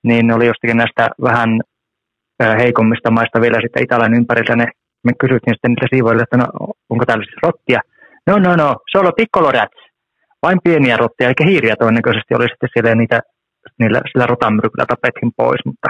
niin 0.08 0.26
ne 0.26 0.34
oli 0.34 0.46
jostakin 0.46 0.76
näistä 0.76 1.08
vähän 1.28 1.50
heikommista 2.62 3.10
maista 3.10 3.40
vielä 3.40 3.58
sitten 3.60 3.82
Italian 3.82 4.14
ympärillä. 4.14 4.56
Ne, 4.56 4.66
me 5.04 5.12
kysyttiin 5.20 5.54
sitten 5.54 5.70
niille 5.70 5.88
siivoille, 5.92 6.22
että 6.22 6.36
no, 6.36 6.46
onko 6.90 7.04
täällä 7.04 7.24
siis 7.24 7.42
rottia. 7.42 7.80
No, 8.26 8.38
no, 8.38 8.56
no, 8.56 8.76
solo 8.94 9.10
piccolo 9.12 9.50
rats. 9.50 9.78
Vain 10.42 10.58
pieniä 10.64 10.96
rottia, 10.96 11.28
eikä 11.28 11.44
hiiriä 11.44 11.74
todennäköisesti 11.76 12.34
oli 12.34 12.48
sitten 12.48 12.68
siellä 12.72 12.94
niitä, 12.94 13.20
niillä, 13.80 14.00
sillä 14.10 14.26
rotamyrkyllä 14.26 14.86
tapettiin 14.88 15.32
pois, 15.36 15.60
mutta 15.64 15.88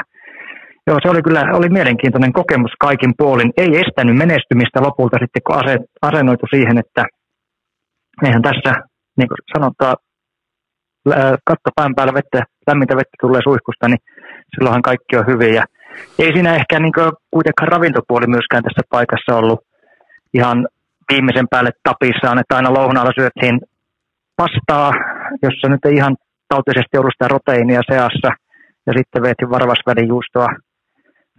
Joo, 0.89 0.99
se 1.03 1.11
oli 1.11 1.23
kyllä 1.23 1.43
oli 1.53 1.69
mielenkiintoinen 1.69 2.33
kokemus 2.33 2.71
kaikin 2.81 3.13
puolin. 3.19 3.53
Ei 3.57 3.71
estänyt 3.83 4.17
menestymistä 4.17 4.83
lopulta 4.83 5.17
sitten, 5.21 5.43
kun 5.47 5.57
ase, 5.57 5.79
asennoitu 6.03 6.47
siihen, 6.51 6.79
että 6.79 7.05
eihän 8.25 8.43
tässä, 8.43 8.73
niin 9.19 9.29
kuin 9.29 9.39
sanotaan, 9.55 9.97
katto 11.45 11.71
pään 11.77 11.95
päällä 11.95 12.15
vettä, 12.15 12.43
lämmintä 12.67 12.97
vettä 12.97 13.17
tulee 13.21 13.43
suihkusta, 13.43 13.89
niin 13.89 14.03
silloinhan 14.55 14.83
kaikki 14.83 15.17
on 15.17 15.27
hyvin. 15.27 15.55
Ja 15.55 15.65
ei 16.19 16.33
siinä 16.33 16.55
ehkä 16.55 16.81
niin 16.81 16.93
kuitenkaan 17.31 17.69
ravintopuoli 17.69 18.27
myöskään 18.27 18.63
tässä 18.63 18.83
paikassa 18.91 19.37
ollut 19.37 19.61
ihan 20.35 20.69
viimeisen 21.13 21.49
päälle 21.51 21.71
tapissaan, 21.83 22.39
että 22.39 22.57
aina 22.57 22.75
lounaalla 22.75 23.13
syöttiin 23.19 23.61
pastaa, 24.37 24.93
jossa 25.43 25.69
nyt 25.69 25.85
ei 25.85 25.95
ihan 25.95 26.17
tautisesti 26.49 26.99
ollut 26.99 27.15
sitä 27.15 27.29
proteiinia 27.29 27.81
seassa, 27.91 28.29
ja 28.87 28.93
sitten 28.97 29.23
veetin 29.23 29.51
varvasvälijuustoa 29.51 30.49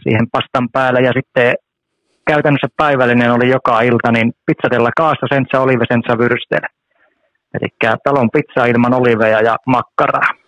siihen 0.03 0.27
pastan 0.31 0.67
päälle, 0.71 0.99
ja 0.99 1.11
sitten 1.13 1.53
käytännössä 2.27 2.67
päivällinen 2.77 3.31
oli 3.31 3.49
joka 3.49 3.81
ilta, 3.81 4.11
niin 4.11 4.31
pizzatella 4.45 4.91
kaassa, 4.97 5.25
sensa 5.33 5.59
olive, 5.63 5.85
sensa 5.91 6.17
vyrstele. 6.17 6.67
Eli 7.53 7.97
talon 8.03 8.29
pizza 8.29 8.65
ilman 8.65 8.93
oliveja 8.93 9.41
ja 9.41 9.55
makkaraa. 9.65 10.39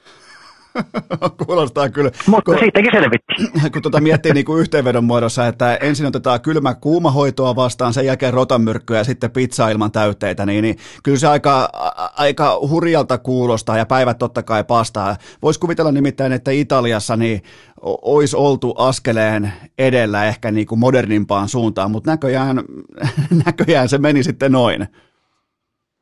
Kuulostaa 1.45 1.89
kyllä. 1.89 2.11
Mutta 2.27 2.51
kun, 2.51 2.59
siitäkin 2.59 2.91
selvittiin. 2.93 3.51
Kun 3.73 3.81
tuota 3.81 4.01
miettii 4.01 4.33
niin 4.33 4.45
kuin 4.45 4.61
yhteenvedon 4.61 5.03
muodossa, 5.03 5.47
että 5.47 5.75
ensin 5.75 6.05
otetaan 6.05 6.41
kylmä 6.41 6.75
kuumahoitoa 6.75 7.55
vastaan, 7.55 7.93
sen 7.93 8.05
jälkeen 8.05 8.33
rotanmyrkkyä 8.33 8.97
ja 8.97 9.03
sitten 9.03 9.31
pizza 9.31 9.69
ilman 9.69 9.91
täytteitä, 9.91 10.45
niin, 10.45 10.61
niin 10.61 10.77
kyllä 11.03 11.17
se 11.17 11.27
aika, 11.27 11.69
aika 12.17 12.59
hurjalta 12.69 13.17
kuulostaa 13.17 13.77
ja 13.77 13.85
päivät 13.85 14.17
totta 14.17 14.43
kai 14.43 14.63
pastaa. 14.63 15.15
Voisi 15.41 15.59
kuvitella 15.59 15.91
nimittäin, 15.91 16.31
että 16.31 16.51
Italiassa 16.51 17.17
niin 17.17 17.41
olisi 17.81 18.35
oltu 18.35 18.75
askeleen 18.77 19.53
edellä 19.77 20.25
ehkä 20.25 20.51
niin 20.51 20.67
kuin 20.67 20.79
modernimpaan 20.79 21.49
suuntaan, 21.49 21.91
mutta 21.91 22.11
näköjään, 22.11 22.63
näköjään 23.45 23.89
se 23.89 23.97
meni 23.97 24.23
sitten 24.23 24.51
noin. 24.51 24.87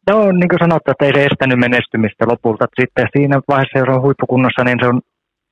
Joo, 0.10 0.32
niin 0.32 0.50
kuin 0.50 0.60
sanottu, 0.60 0.92
että 0.92 1.06
ei 1.06 1.14
se 1.16 1.26
estänyt 1.26 1.60
menestymistä 1.60 2.26
lopulta. 2.28 2.66
Sitten 2.80 3.08
siinä 3.16 3.42
vaiheessa, 3.48 3.80
jos 3.80 3.96
on 3.96 4.02
huippukunnossa, 4.02 4.64
niin 4.64 4.78
se 4.82 4.88
on 4.88 5.02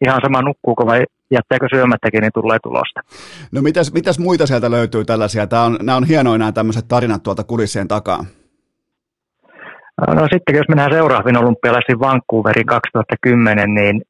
ihan 0.05 0.21
sama 0.23 0.41
nukkuuko 0.41 0.85
vai 0.85 1.03
jättääkö 1.31 1.67
syömättäkin, 1.73 2.21
niin 2.21 2.31
tulee 2.33 2.57
tulosta. 2.63 2.99
No 3.51 3.61
mitäs, 3.61 3.93
mitäs 3.93 4.19
muita 4.19 4.45
sieltä 4.45 4.71
löytyy 4.71 5.05
tällaisia? 5.05 5.47
Tämä 5.47 5.63
on, 5.63 5.77
nämä 5.81 5.97
on 5.97 6.07
hienoja 6.07 6.37
nämä 6.37 6.51
tämmöiset 6.51 6.85
tarinat 6.87 7.23
tuolta 7.23 7.43
kulissien 7.43 7.87
takaa. 7.87 8.25
No 10.07 10.27
sitten 10.33 10.55
jos 10.55 10.69
mennään 10.69 10.91
seuraaviin 10.91 11.37
olympialaisiin 11.37 11.99
Vancouverin 11.99 12.65
2010, 12.65 13.73
niin 13.73 14.01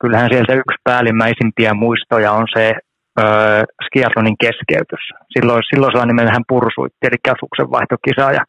kyllähän 0.00 0.30
sieltä 0.32 0.54
yksi 0.54 0.78
päällimmäisimpiä 0.84 1.74
muistoja 1.74 2.32
on 2.32 2.46
se 2.54 2.74
öö, 3.20 3.64
skiathlonin 3.86 4.36
keskeytys. 4.40 5.04
Silloin, 5.38 5.62
silloisella 5.70 6.06
nimellä 6.06 6.32
hän 6.32 6.48
pursuitti, 6.48 7.06
eli 7.06 7.36
suksen 7.40 7.70
vaihtokisa, 7.70 8.32
ja 8.32 8.44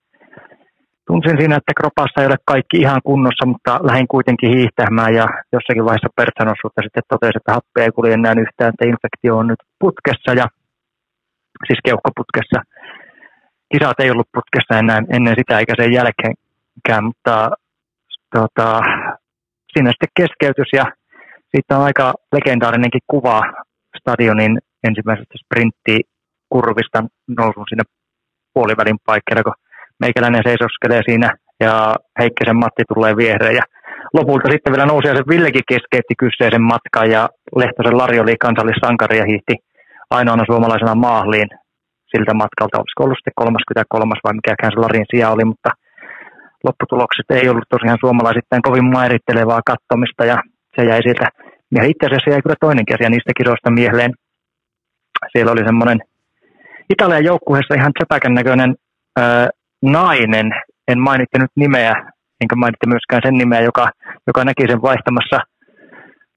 tunsin 1.07 1.37
siinä, 1.39 1.55
että 1.55 1.79
kropassa 1.79 2.21
ei 2.21 2.27
ole 2.27 2.39
kaikki 2.45 2.77
ihan 2.77 3.01
kunnossa, 3.03 3.45
mutta 3.45 3.79
lähdin 3.89 4.07
kuitenkin 4.07 4.49
hiihtämään 4.57 5.13
ja 5.19 5.25
jossakin 5.53 5.85
vaiheessa 5.85 6.15
Pertsanossuutta 6.15 6.81
sitten 6.81 7.09
totesi, 7.09 7.37
että 7.37 7.53
happea 7.53 7.83
ei 7.83 7.95
kulje 7.95 8.13
enää 8.13 8.41
yhtään, 8.45 8.69
että 8.69 8.85
infektio 8.91 9.37
on 9.37 9.47
nyt 9.47 9.61
putkessa 9.79 10.31
ja 10.41 10.45
siis 11.67 11.79
keuhkoputkessa. 11.85 12.59
Kisat 13.71 13.99
ei 13.99 14.11
ollut 14.11 14.33
putkessa 14.33 14.79
enää 14.79 15.01
ennen 15.15 15.35
sitä 15.39 15.59
eikä 15.59 15.73
sen 15.77 15.93
jälkeenkään, 15.93 17.03
mutta 17.09 17.35
tota, 18.35 18.69
siinä 19.73 19.89
sitten 19.91 20.15
keskeytys 20.19 20.71
ja 20.73 20.85
siitä 21.51 21.77
on 21.77 21.83
aika 21.83 22.13
legendaarinenkin 22.35 23.07
kuva 23.07 23.41
stadionin 23.99 24.59
ensimmäisestä 24.87 25.35
sprinttikurvista 25.43 26.99
nousun 27.37 27.65
sinne 27.69 27.83
puolivälin 28.53 28.97
paikkeilla, 29.05 29.43
kun 29.43 29.66
meikäläinen 29.99 30.47
seisoskelee 30.47 31.01
siinä 31.05 31.29
ja 31.59 31.95
Heikkisen 32.19 32.59
Matti 32.63 32.83
tulee 32.93 33.15
viereen 33.17 33.55
ja 33.55 33.63
lopulta 34.13 34.51
sitten 34.51 34.73
vielä 34.73 34.85
nousi 34.85 35.07
se 35.07 35.29
Villekin 35.33 35.69
keskeytti 35.71 36.15
kyseisen 36.21 36.65
matkan 36.71 37.11
ja 37.15 37.29
Lehtosen 37.55 37.97
Lari 37.97 38.19
oli 38.19 38.35
kansallissankari 38.45 39.17
ja 39.17 39.25
hiihti 39.25 39.55
ainoana 40.09 40.43
suomalaisena 40.45 40.95
maahliin 40.95 41.49
siltä 42.11 42.33
matkalta. 42.33 42.79
Olisiko 42.81 43.03
ollut 43.03 43.19
sitten 43.19 43.33
33 43.35 44.15
vai 44.23 44.33
mikäkään 44.39 44.71
se 44.73 44.79
Larin 44.79 45.09
sija 45.11 45.29
oli, 45.35 45.45
mutta 45.51 45.69
lopputulokset 46.63 47.27
ei 47.29 47.49
ollut 47.49 47.69
tosiaan 47.69 48.03
suomalaisittain 48.03 48.61
kovin 48.67 48.87
mairittelevaa 48.95 49.67
kattomista 49.71 50.25
ja 50.25 50.37
se 50.75 50.81
jäi 50.89 51.01
siltä. 51.03 51.27
Ja 51.75 51.81
itse 51.91 52.05
asiassa 52.05 52.29
jäi 52.29 52.41
kyllä 52.41 52.63
toinenkin 52.65 52.95
asia 52.95 53.09
niistä 53.09 53.37
kisoista 53.37 53.69
mieleen. 53.71 54.11
Siellä 55.31 55.51
oli 55.51 55.63
semmoinen 55.65 55.99
Italian 56.89 57.23
joukkueessa 57.23 57.75
ihan 57.79 57.93
tsepäkän 57.93 58.33
näköinen 58.33 58.75
nainen, 59.81 60.51
en 60.87 60.99
mainitte 60.99 61.39
nyt 61.39 61.51
nimeä, 61.55 61.93
enkä 62.41 62.55
mainitte 62.55 62.87
myöskään 62.87 63.21
sen 63.25 63.33
nimeä, 63.33 63.61
joka, 63.61 63.89
joka 64.27 64.43
näki 64.43 64.63
sen 64.67 64.81
vaihtamassa 64.81 65.39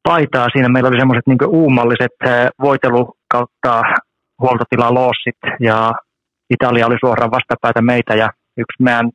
paitaa. 0.02 0.48
Siinä 0.52 0.68
meillä 0.68 0.88
oli 0.88 0.98
semmoiset 0.98 1.26
niin 1.26 1.46
uumalliset 1.46 2.16
voitelu 2.62 3.14
kautta 3.32 3.82
huoltotilalossit 4.40 5.40
ja 5.60 5.92
Italia 6.50 6.86
oli 6.86 6.96
suoraan 7.00 7.30
vastapäätä 7.30 7.82
meitä 7.82 8.14
ja 8.14 8.28
yksi 8.56 8.82
meidän 8.82 9.10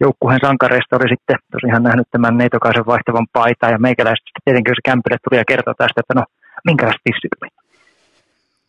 joukkueen 0.00 0.40
sankareista 0.46 0.96
oli 0.96 1.08
sitten 1.14 1.36
tosiaan 1.52 1.82
nähnyt 1.82 2.08
tämän 2.10 2.38
neitokaisen 2.38 2.86
vaihtavan 2.86 3.26
paitaa 3.32 3.70
ja 3.70 3.78
meikäläistä 3.78 4.30
tietenkin 4.44 4.74
se 4.74 4.88
kämpille 4.90 5.18
tuli 5.24 5.38
ja 5.40 5.50
kertoi 5.50 5.74
tästä, 5.78 6.00
että 6.00 6.14
no 6.14 6.22
minkälaista 6.68 7.04
tissyt 7.04 7.34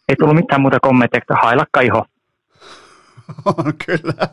Ei 0.09 0.15
tullut 0.15 0.41
mitään 0.41 0.61
muuta 0.61 0.87
kommentteja, 0.87 1.21
että 1.21 1.35
hailakka 1.45 1.81
iho. 1.81 2.01
On 3.45 3.73
kyllä, 3.85 4.27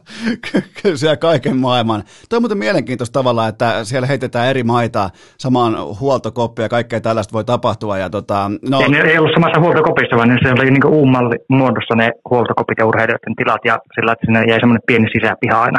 kyllä 0.82 0.96
siellä 0.96 1.16
kaiken 1.16 1.56
maailman. 1.56 2.02
Tuo 2.28 2.36
on 2.36 2.42
muuten 2.42 2.58
mielenkiintoista 2.58 3.12
tavalla, 3.12 3.48
että 3.48 3.84
siellä 3.84 4.06
heitetään 4.06 4.48
eri 4.48 4.62
maita 4.62 5.10
samaan 5.38 5.76
huoltokoppia 6.00 6.64
ja 6.64 6.68
kaikkea 6.68 7.00
tällaista 7.00 7.32
voi 7.32 7.44
tapahtua. 7.44 7.98
Ja 7.98 8.10
tota, 8.10 8.50
no... 8.70 8.80
ei, 8.80 9.10
ei 9.10 9.18
ollut 9.18 9.32
samassa 9.34 9.60
huoltokopissa, 9.60 10.16
vaan 10.16 10.38
se 10.42 10.52
oli 10.52 10.70
niin 10.70 10.86
uumalli 10.86 11.36
muodossa 11.48 11.94
ne 11.94 12.10
huoltokopit 12.30 12.78
ja 12.78 12.86
urheilijoiden 12.86 13.36
tilat 13.36 13.60
ja 13.64 13.78
sillä, 13.94 14.12
että 14.12 14.26
sinne 14.26 14.44
jäi 14.44 14.60
semmoinen 14.60 14.82
pieni 14.86 15.08
sisäpiha 15.12 15.62
aina. 15.62 15.78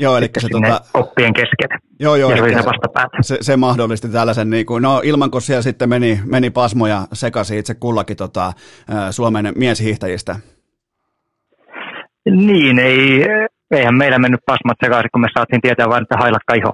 Joo, 0.00 0.16
eli 0.16 0.30
se 0.38 0.48
tota... 0.48 0.80
koppien 0.92 1.32
keskelle. 1.32 1.78
Joo, 2.00 2.16
joo, 2.16 2.30
ja 2.30 2.36
se, 2.36 2.42
oli 2.42 2.54
se 2.54 2.64
vastapäätä. 2.64 3.16
Se, 3.20 3.38
se, 3.40 3.56
mahdollisti 3.56 4.08
tällaisen, 4.08 4.50
niin 4.50 4.66
kuin, 4.66 4.82
no 4.82 5.00
ilman 5.04 5.30
kun 5.30 5.42
siellä 5.42 5.62
sitten 5.62 5.88
meni, 5.88 6.20
meni 6.24 6.50
pasmoja 6.50 7.06
sekaisin 7.12 7.58
itse 7.58 7.74
kullakin 7.74 8.16
tota, 8.16 8.52
Suomen 9.10 9.52
mieshiihtäjistä. 9.56 10.36
Niin, 12.30 12.78
ei, 12.78 13.24
eihän 13.70 13.94
meillä 13.94 14.18
mennyt 14.18 14.40
pasmat 14.46 14.76
sekaisin, 14.84 15.10
kun 15.12 15.20
me 15.20 15.28
saatiin 15.34 15.60
tietää 15.60 15.88
vain, 15.88 16.02
että 16.02 16.16
hailakka 16.16 16.54
iho. 16.54 16.72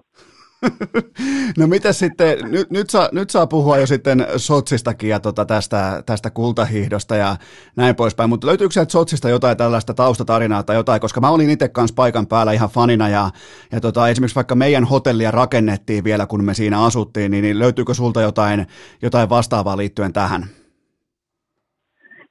no 1.59 1.66
mitä 1.66 1.93
sitten, 1.93 2.39
nyt, 2.51 2.70
nyt, 2.70 2.90
saa, 2.90 3.09
nyt 3.12 3.31
saa 3.31 3.47
puhua 3.47 3.78
jo 3.78 3.86
sitten 3.86 4.27
Sotsistakin 4.36 5.10
ja 5.10 5.20
tota 5.20 5.44
tästä, 5.44 6.02
tästä 6.06 6.31
kultahiihdosta 6.31 7.16
ja 7.16 7.36
näin 7.77 7.97
poispäin, 7.97 8.31
mutta 8.31 8.47
löytyykö 8.47 8.72
sieltä 8.72 8.93
Sotsista 8.93 9.28
jotain 9.28 9.56
tällaista 9.56 9.94
taustatarinaa 9.94 10.62
tai 10.62 10.77
jotain, 10.77 11.01
koska 11.01 11.20
mä 11.20 11.31
olin 11.31 11.51
itse 11.51 11.68
kanssa 11.68 11.94
paikan 11.94 12.27
päällä 12.27 12.52
ihan 12.52 12.68
fanina 12.68 13.09
ja, 13.09 13.31
ja 13.72 13.81
tota, 13.81 14.09
esimerkiksi 14.09 14.36
vaikka 14.36 14.55
meidän 14.55 14.85
hotellia 14.85 15.31
rakennettiin 15.31 16.05
vielä, 16.05 16.27
kun 16.27 16.44
me 16.44 16.55
siinä 16.55 16.85
asuttiin, 16.85 17.31
niin, 17.31 17.43
niin 17.43 17.59
löytyykö 17.59 17.94
sulta 17.94 18.22
jotain, 18.22 18.66
jotain 19.02 19.28
vastaavaa 19.28 19.77
liittyen 19.77 20.12
tähän? 20.12 20.43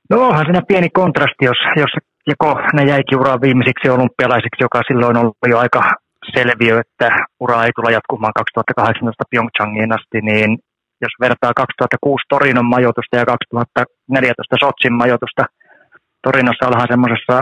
No 0.10 0.28
onhan 0.28 0.46
siinä 0.46 0.62
pieni 0.68 0.90
kontrasti, 0.90 1.46
jos, 1.46 1.58
jos 1.78 1.90
joko 2.32 2.50
ne 2.74 2.84
jäikin 2.94 3.20
uraan 3.20 3.42
viimeisiksi 3.42 3.90
olympialaisiksi, 3.90 4.66
joka 4.66 4.80
silloin 4.88 5.18
oli 5.18 5.52
jo 5.54 5.58
aika 5.60 5.82
selviö, 6.36 6.80
että 6.84 7.08
ura 7.40 7.64
ei 7.64 7.72
tule 7.76 7.92
jatkumaan 7.92 8.34
2018 8.34 9.24
Pyeongchangiin 9.30 9.96
asti, 9.98 10.20
niin 10.22 10.50
jos 11.04 11.14
vertaa 11.26 11.54
2006 11.54 12.24
Torinon 12.30 12.70
majoitusta 12.76 13.16
ja 13.18 13.26
2014 13.26 14.56
Sotsin 14.64 14.94
majoitusta, 14.94 15.44
Torinossa 16.24 16.68
ollaan 16.68 16.92
semmoisessa 16.94 17.36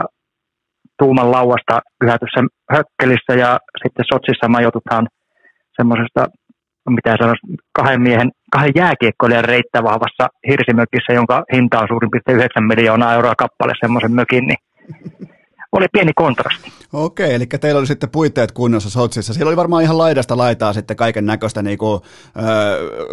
tuuman 0.99 1.31
lauasta 1.31 1.75
pyhätyssä 1.99 2.41
hökkelissä 2.75 3.33
ja 3.43 3.59
sitten 3.83 4.05
Sotsissa 4.11 4.47
majoitutaan 4.55 5.07
semmoisesta, 5.77 6.21
mitä 6.89 7.15
sanoisi, 7.19 7.47
kahden 7.79 8.01
miehen, 8.01 8.29
kahden 8.53 8.75
jääkiekkoilijan 8.75 9.45
reittä 9.45 9.83
vahvassa 9.83 10.25
hirsimökissä, 10.49 11.13
jonka 11.13 11.43
hinta 11.53 11.79
on 11.79 11.87
suurin 11.87 12.11
piirtein 12.11 12.37
9 12.37 12.63
miljoonaa 12.63 13.13
euroa 13.13 13.41
kappale 13.43 13.73
semmoisen 13.79 14.11
mökin, 14.11 14.47
niin 14.47 14.61
oli 15.71 15.85
pieni 15.91 16.11
kontrasti. 16.15 16.71
Okei, 16.93 17.33
eli 17.33 17.45
teillä 17.45 17.79
oli 17.79 17.87
sitten 17.87 18.09
puitteet 18.09 18.51
kunnossa 18.51 18.89
Sotsissa. 18.89 19.33
Siellä 19.33 19.49
oli 19.49 19.57
varmaan 19.57 19.83
ihan 19.83 19.97
laidasta 19.97 20.37
laitaa 20.37 20.73
sitten 20.73 20.97
kaiken 20.97 21.25
näköistä, 21.25 21.61
niin 21.61 21.77
kuin, 21.77 22.01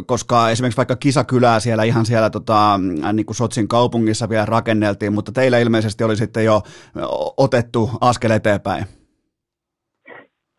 koska 0.06 0.50
esimerkiksi 0.50 0.76
vaikka 0.76 0.96
kisakylää 0.96 1.60
siellä 1.60 1.84
ihan 1.84 2.06
siellä 2.06 2.30
tota, 2.30 2.80
niin 3.12 3.26
kuin 3.26 3.36
Sotsin 3.36 3.68
kaupungissa 3.68 4.28
vielä 4.28 4.46
rakenneltiin, 4.46 5.12
mutta 5.12 5.32
teillä 5.32 5.58
ilmeisesti 5.58 6.04
oli 6.04 6.16
sitten 6.16 6.44
jo 6.44 6.62
otettu 7.36 7.90
askel 8.00 8.30
eteenpäin. 8.30 8.84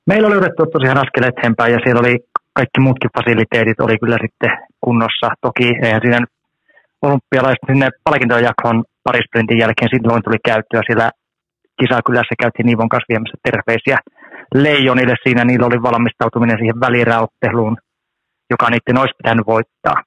Meillä 0.08 0.28
oli 0.28 0.38
otettu 0.38 0.66
tosiaan 0.66 0.98
askel 0.98 1.24
eteenpäin 1.24 1.74
ja 1.74 1.80
siellä 1.84 2.00
oli 2.00 2.18
kaikki 2.54 2.80
muutkin 2.80 3.10
fasiliteetit 3.18 3.80
oli 3.80 3.98
kyllä 3.98 4.18
sitten 4.22 4.52
kunnossa. 4.82 5.30
Toki 5.42 5.68
eihän 5.84 6.02
siinä 6.02 6.26
olympialaiset 7.08 7.66
sinne 7.70 7.88
palkintojen 8.04 8.50
jakoon 8.50 8.84
parisprintin 9.04 9.62
jälkeen 9.64 9.90
silloin 9.94 10.24
tuli 10.24 10.40
käyttöä, 10.50 10.82
sillä 10.90 11.08
kisakylässä 11.82 12.36
käytiin 12.42 12.66
Niivon 12.66 12.90
kanssa 12.90 13.12
viemässä 13.14 13.38
terveisiä 13.48 13.98
Leijonille. 14.66 15.16
Siinä 15.24 15.44
niillä 15.46 15.66
oli 15.70 15.80
valmistautuminen 15.90 16.58
siihen 16.58 16.80
väliräotteluun, 16.86 17.78
joka 18.54 18.66
niiden 18.70 19.02
olisi 19.02 19.20
pitänyt 19.20 19.48
voittaa. 19.54 19.98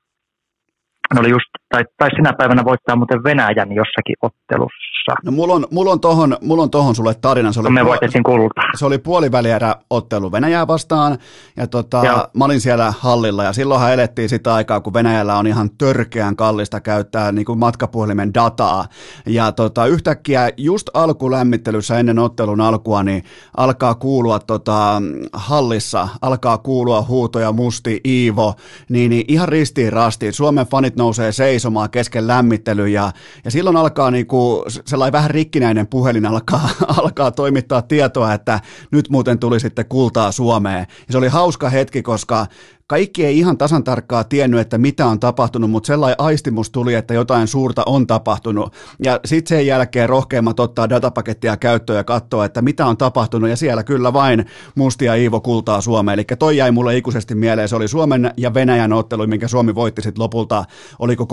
Ne 1.15 1.20
oli 1.20 1.31
just, 1.37 1.53
tai, 1.69 1.85
tai 1.97 2.11
sinä 2.16 2.32
päivänä 2.32 2.65
voittaa 2.65 2.97
muuten 2.97 3.24
Venäjän 3.24 3.73
jossakin 3.73 4.16
ottelussa. 4.23 5.15
No 5.24 5.32
mulla 5.32 5.55
on, 5.55 5.66
mulla 5.70 5.90
on, 5.93 6.01
tohon, 6.01 6.36
mulla 6.43 6.62
on 6.62 6.70
tohon 6.70 6.95
sulle 6.95 7.15
tarina. 7.15 7.53
Se 7.53 7.61
oli, 7.61 7.70
me 7.70 7.85
voitettiin 7.85 8.23
kulta. 8.24 8.61
Se 8.77 8.86
oli 8.86 8.99
puolivälierä 8.99 9.74
ottelu 9.90 10.32
Venäjää 10.32 10.66
vastaan, 10.66 11.19
ja 11.57 11.66
tota, 11.66 12.28
mä 12.35 12.45
olin 12.45 12.61
siellä 12.61 12.93
hallilla, 12.99 13.45
ja 13.45 13.53
silloinhan 13.53 13.93
elettiin 13.93 14.28
sitä 14.28 14.55
aikaa, 14.55 14.81
kun 14.81 14.95
Venäjällä 14.95 15.36
on 15.36 15.47
ihan 15.47 15.70
törkeän 15.78 16.36
kallista 16.36 16.81
käyttää 16.81 17.32
niin 17.32 17.45
kuin 17.45 17.59
matkapuhelimen 17.59 18.35
dataa, 18.35 18.85
ja 19.27 19.53
tota, 19.53 19.86
yhtäkkiä 19.86 20.51
just 20.57 20.90
alkulämmittelyssä 20.95 21.99
ennen 21.99 22.19
ottelun 22.19 22.61
alkua, 22.61 23.03
niin 23.03 23.24
alkaa 23.57 23.95
kuulua 23.95 24.39
tota, 24.39 25.03
hallissa, 25.32 26.09
alkaa 26.23 26.59
kuulua 26.59 27.05
huutoja 27.09 27.53
Musti, 27.53 28.01
Iivo, 28.05 28.55
niin, 28.89 29.11
niin 29.11 29.24
ihan 29.28 29.49
ristiin 29.49 29.93
rastiin. 29.93 30.32
Suomen 30.32 30.66
fanit 30.66 30.97
nousee 30.97 31.32
seisomaan 31.59 31.90
kesken 31.90 32.26
lämmittelyn 32.26 32.93
ja, 32.93 33.12
ja 33.44 33.51
silloin 33.51 33.76
alkaa 33.76 34.10
niinku, 34.10 34.64
sellainen 34.68 35.12
vähän 35.12 35.30
rikkinäinen 35.30 35.86
puhelin 35.86 36.26
alkaa, 36.26 36.70
alkaa 37.02 37.30
toimittaa 37.30 37.82
tietoa, 37.82 38.35
että 38.35 38.60
nyt 38.90 39.09
muuten 39.09 39.39
tuli 39.39 39.60
sitten 39.60 39.86
kultaa 39.89 40.32
Suomeen. 40.32 40.78
Ja 40.78 41.12
se 41.12 41.18
oli 41.18 41.28
hauska 41.28 41.68
hetki, 41.68 42.02
koska 42.02 42.47
kaikki 42.89 43.27
ei 43.27 43.39
ihan 43.39 43.59
tasan 43.59 43.85
tarkkaa 43.85 44.24
tiennyt, 44.24 44.60
että 44.60 44.78
mitä 44.78 45.06
on 45.06 45.20
tapahtunut, 45.20 45.70
mutta 45.70 45.86
sellainen 45.86 46.20
aistimus 46.20 46.70
tuli, 46.70 46.94
että 46.94 47.15
jotain 47.15 47.48
suurta 47.48 47.82
on 47.86 48.06
tapahtunut. 48.06 48.73
Ja 49.05 49.20
sitten 49.24 49.59
sen 49.59 49.66
jälkeen 49.66 50.09
rohkeimmat 50.09 50.60
ottaa 50.60 50.89
datapakettia 50.89 51.56
käyttöön 51.56 51.97
ja 51.97 52.05
katsoa, 52.05 52.44
että 52.44 52.62
mitä 52.62 52.86
on 52.86 52.97
tapahtunut. 52.97 53.51
Ja 53.51 53.56
siellä 53.56 53.82
kyllä 53.82 54.12
vain 54.12 54.47
Mustia 54.74 55.15
Iivo 55.15 55.40
kultaa 55.40 55.81
Suomeen. 55.81 56.19
Eli 56.19 56.24
toi 56.39 56.56
jäi 56.56 56.70
mulle 56.70 56.97
ikuisesti 56.97 57.35
mieleen. 57.35 57.69
Se 57.69 57.77
oli 57.77 57.89
Suomen 57.89 58.32
ja 58.36 58.55
Venäjän 58.55 58.93
ottelu, 58.93 59.27
minkä 59.27 59.48
Suomi 59.48 59.74
voitti 59.74 60.02
sitten 60.02 60.23
lopulta, 60.23 60.65
oliko 60.98 61.24
3-1 61.24 61.27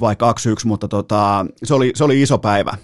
vai 0.00 0.14
2-1, 0.14 0.16
mutta 0.64 0.88
tota, 0.88 1.46
se, 1.64 1.74
oli, 1.74 1.92
se 1.94 2.04
oli 2.04 2.22
iso 2.22 2.38
päivä. 2.38 2.76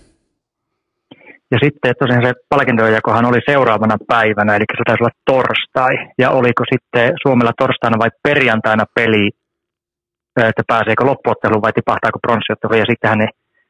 Ja 1.55 1.59
sitten 1.65 1.95
tosiaan 1.99 2.27
se 2.27 2.33
palkintojakohan 2.49 3.25
oli 3.25 3.41
seuraavana 3.51 3.97
päivänä, 4.07 4.57
eli 4.57 4.65
se 4.77 4.83
taisi 4.87 5.03
olla 5.03 5.21
torstai. 5.33 5.95
Ja 6.19 6.31
oliko 6.31 6.65
sitten 6.73 7.15
Suomella 7.23 7.53
torstaina 7.59 7.99
vai 7.99 8.11
perjantaina 8.23 8.85
peli, 8.95 9.31
että 10.37 10.63
pääseekö 10.67 11.05
loppuotteluun 11.05 11.63
vai 11.63 11.73
tipahtaako 11.73 12.19
pronssiottelu. 12.19 12.75
Ja 12.75 12.85
sitten 12.91 13.11
hän 13.11 13.29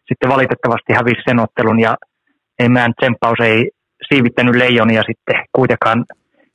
sitten 0.09 0.31
valitettavasti 0.35 0.93
hävisi 0.93 1.23
sen 1.29 1.39
ottelun 1.41 1.81
ja 1.81 1.97
ei 2.59 2.69
meidän 2.69 2.95
tsemppaus 2.95 3.41
ei 3.41 3.71
siivittänyt 4.09 4.55
leijonia 4.55 5.03
sitten 5.11 5.45
kuitenkaan 5.53 6.05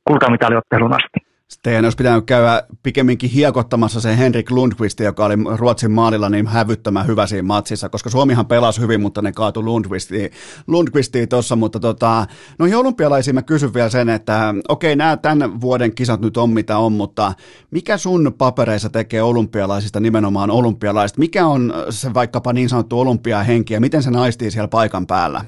kultamitaliottelun 0.08 0.92
asti. 0.92 1.29
Teidän 1.62 1.84
olisi 1.84 1.96
pitänyt 1.96 2.26
käydä 2.26 2.62
pikemminkin 2.82 3.30
hiekottamassa 3.30 4.00
se 4.00 4.18
Henrik 4.18 4.50
Lundqvist, 4.50 5.00
joka 5.00 5.24
oli 5.24 5.34
Ruotsin 5.56 5.90
maalilla 5.90 6.28
niin 6.28 6.46
hävyttömän 6.46 7.06
hyvä 7.06 7.26
siinä 7.26 7.42
matsissa, 7.42 7.88
koska 7.88 8.10
Suomihan 8.10 8.46
pelasi 8.46 8.80
hyvin, 8.80 9.00
mutta 9.00 9.22
ne 9.22 9.32
kaatui 9.32 9.62
Lundqvistiin, 9.62 10.30
Lundqvistiin 10.66 11.28
tuossa, 11.28 11.56
mutta 11.56 11.80
tota, 11.80 12.26
no 12.58 12.78
olympialaisiin 12.78 13.34
mä 13.34 13.42
kysyn 13.42 13.74
vielä 13.74 13.88
sen, 13.88 14.08
että 14.08 14.54
okei, 14.68 14.96
nämä 14.96 15.16
tämän 15.16 15.60
vuoden 15.60 15.94
kisat 15.94 16.20
nyt 16.20 16.36
on 16.36 16.50
mitä 16.50 16.78
on, 16.78 16.92
mutta 16.92 17.32
mikä 17.70 17.98
sun 17.98 18.34
papereissa 18.38 18.90
tekee 18.90 19.22
olympialaisista 19.22 20.00
nimenomaan 20.00 20.50
olympialaiset? 20.50 21.18
Mikä 21.18 21.46
on 21.46 21.74
se 21.90 22.14
vaikkapa 22.14 22.52
niin 22.52 22.68
sanottu 22.68 23.00
olympiahenki 23.00 23.74
ja 23.74 23.80
miten 23.80 24.02
se 24.02 24.10
naistii 24.10 24.50
siellä 24.50 24.68
paikan 24.68 25.06
päällä? 25.06 25.44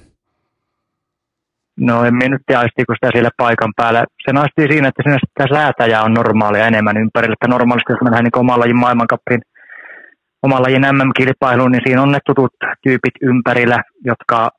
No 1.76 2.04
en 2.04 2.14
minä 2.14 2.28
nyt 2.28 2.56
aistiko 2.56 2.94
sitä 2.94 3.08
siellä 3.12 3.30
paikan 3.36 3.72
päällä. 3.76 4.04
Se 4.24 4.32
naistii 4.32 4.68
siinä, 4.70 4.88
että 4.88 5.02
siinä 5.02 5.18
sitä 5.18 5.54
säätäjää 5.54 6.02
on 6.02 6.14
normaalia 6.14 6.66
enemmän 6.66 6.96
ympärillä. 6.96 7.32
Että 7.32 7.48
normaalisti 7.48 7.92
jos 7.92 8.04
mennään 8.04 8.24
niin 8.24 8.42
oman 8.44 8.60
lajin 8.60 8.76
maailmankapin, 8.76 9.40
oman 10.42 10.62
lajin 10.62 10.82
MM-kilpailuun, 10.82 11.72
niin 11.72 11.82
siinä 11.86 12.02
on 12.02 12.12
ne 12.12 12.18
tutut 12.26 12.54
tyypit 12.84 13.16
ympärillä, 13.22 13.78
jotka 14.04 14.50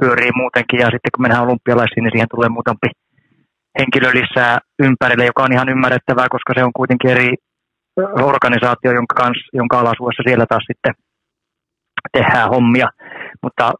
pyörii 0.00 0.30
muutenkin. 0.34 0.80
Ja 0.80 0.86
sitten 0.86 1.12
kun 1.14 1.22
mennään 1.22 1.46
olympialaisiin, 1.46 2.02
niin 2.02 2.12
siihen 2.12 2.32
tulee 2.34 2.48
muutampi 2.48 2.88
henkilö 3.78 4.08
lisää 4.20 4.58
ympärille, 4.82 5.24
joka 5.26 5.42
on 5.42 5.52
ihan 5.52 5.68
ymmärrettävää, 5.68 6.28
koska 6.30 6.52
se 6.54 6.64
on 6.64 6.72
kuitenkin 6.76 7.10
eri 7.10 7.30
organisaatio, 8.30 8.92
jonka, 8.92 9.14
kans, 9.14 9.38
jonka 9.52 9.78
alasuudessa 9.78 10.22
siellä 10.26 10.46
taas 10.48 10.64
sitten 10.70 10.94
tehdään 12.12 12.48
hommia. 12.48 12.88
Mutta 13.42 13.72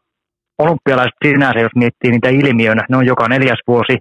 olympialaiset 0.57 1.17
sinänsä, 1.25 1.59
jos 1.59 1.75
miettii 1.75 2.11
niitä 2.11 2.29
ilmiönä, 2.29 2.85
ne 2.89 2.97
on 2.97 3.05
joka 3.05 3.27
neljäs 3.27 3.59
vuosi. 3.67 3.97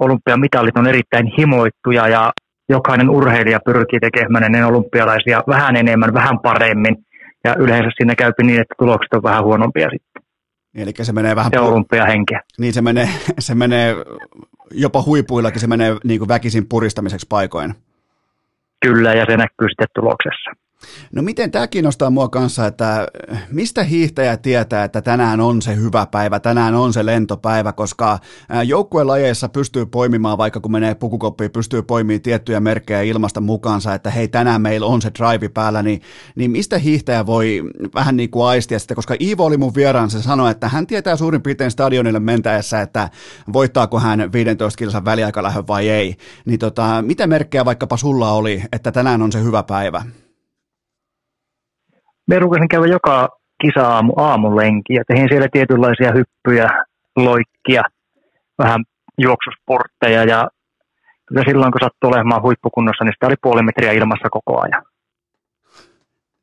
Olympiamitalit 0.00 0.76
on 0.76 0.86
erittäin 0.86 1.26
himoittuja 1.38 2.08
ja 2.08 2.32
jokainen 2.68 3.10
urheilija 3.10 3.58
pyrkii 3.64 4.00
tekemään 4.00 4.44
ennen 4.44 4.66
olympialaisia 4.66 5.42
vähän 5.48 5.76
enemmän, 5.76 6.14
vähän 6.14 6.38
paremmin. 6.38 6.96
Ja 7.44 7.54
yleensä 7.58 7.90
siinä 7.96 8.14
käy 8.14 8.32
niin, 8.42 8.60
että 8.60 8.74
tulokset 8.78 9.12
on 9.14 9.22
vähän 9.22 9.44
huonompia 9.44 9.88
sitten. 9.90 10.22
Eli 10.74 10.92
se 11.02 11.12
menee 11.12 11.36
vähän... 11.36 11.50
Se 11.52 11.60
olympiahenkeä. 11.60 12.40
Niin 12.58 12.72
se 12.72 12.82
menee, 12.82 13.08
se 13.38 13.54
menee 13.54 13.94
jopa 14.70 15.02
huipuillakin, 15.02 15.60
se 15.60 15.66
menee 15.66 15.96
niin 16.04 16.18
kuin 16.18 16.28
väkisin 16.28 16.68
puristamiseksi 16.68 17.26
paikoin. 17.28 17.74
Kyllä, 18.86 19.14
ja 19.14 19.24
se 19.28 19.36
näkyy 19.36 19.68
sitten 19.68 19.86
tuloksessa. 19.94 20.50
No 21.12 21.22
miten 21.22 21.50
tämä 21.50 21.66
kiinnostaa 21.66 22.10
mua 22.10 22.28
kanssa, 22.28 22.66
että 22.66 23.06
mistä 23.50 23.82
hiihtäjä 23.82 24.36
tietää, 24.36 24.84
että 24.84 25.02
tänään 25.02 25.40
on 25.40 25.62
se 25.62 25.76
hyvä 25.76 26.06
päivä, 26.06 26.40
tänään 26.40 26.74
on 26.74 26.92
se 26.92 27.06
lentopäivä, 27.06 27.72
koska 27.72 28.18
joukkuelajeissa 28.64 29.48
pystyy 29.48 29.86
poimimaan, 29.86 30.38
vaikka 30.38 30.60
kun 30.60 30.72
menee 30.72 30.94
pukukoppiin, 30.94 31.50
pystyy 31.50 31.82
poimimaan 31.82 32.20
tiettyjä 32.20 32.60
merkkejä 32.60 33.02
ilmasta 33.02 33.40
mukaansa, 33.40 33.94
että 33.94 34.10
hei 34.10 34.28
tänään 34.28 34.62
meillä 34.62 34.86
on 34.86 35.02
se 35.02 35.10
drive 35.18 35.48
päällä, 35.48 35.82
niin, 35.82 36.00
niin 36.34 36.50
mistä 36.50 36.78
hiihtäjä 36.78 37.26
voi 37.26 37.62
vähän 37.94 38.16
niin 38.16 38.30
kuin 38.30 38.46
aistia 38.46 38.78
sitä, 38.78 38.94
koska 38.94 39.14
Iivo 39.20 39.44
oli 39.44 39.56
mun 39.56 39.74
vieraan, 39.74 40.10
se 40.10 40.22
sanoi, 40.22 40.50
että 40.50 40.68
hän 40.68 40.86
tietää 40.86 41.16
suurin 41.16 41.42
piirtein 41.42 41.70
stadionille 41.70 42.20
mentäessä, 42.20 42.80
että 42.80 43.10
voittaako 43.52 44.00
hän 44.00 44.32
15 44.32 44.78
kilsan 44.78 45.04
väliaikalähön 45.04 45.66
vai 45.66 45.88
ei, 45.88 46.16
niin 46.44 46.58
tota, 46.58 47.02
mitä 47.02 47.26
merkkejä 47.26 47.64
vaikkapa 47.64 47.96
sulla 47.96 48.32
oli, 48.32 48.62
että 48.72 48.92
tänään 48.92 49.22
on 49.22 49.32
se 49.32 49.42
hyvä 49.42 49.62
päivä? 49.62 50.02
Me 52.28 52.38
rukasin 52.38 52.68
käydä 52.68 52.86
joka 52.86 53.28
kisa-aamu 53.62 54.12
aamulenki 54.16 54.94
ja 54.94 55.04
tein 55.08 55.28
siellä 55.28 55.48
tietynlaisia 55.52 56.12
hyppyjä, 56.12 56.68
loikkia, 57.16 57.82
vähän 58.58 58.84
juoksusportteja 59.18 60.24
ja 60.24 60.48
kyllä 61.26 61.42
silloin 61.46 61.72
kun 61.72 61.80
sattui 61.82 62.08
olemaan 62.08 62.42
huippukunnossa, 62.42 63.04
niin 63.04 63.12
sitä 63.12 63.26
oli 63.26 63.34
puoli 63.42 63.62
metriä 63.62 63.92
ilmassa 63.92 64.28
koko 64.30 64.60
ajan. 64.60 64.84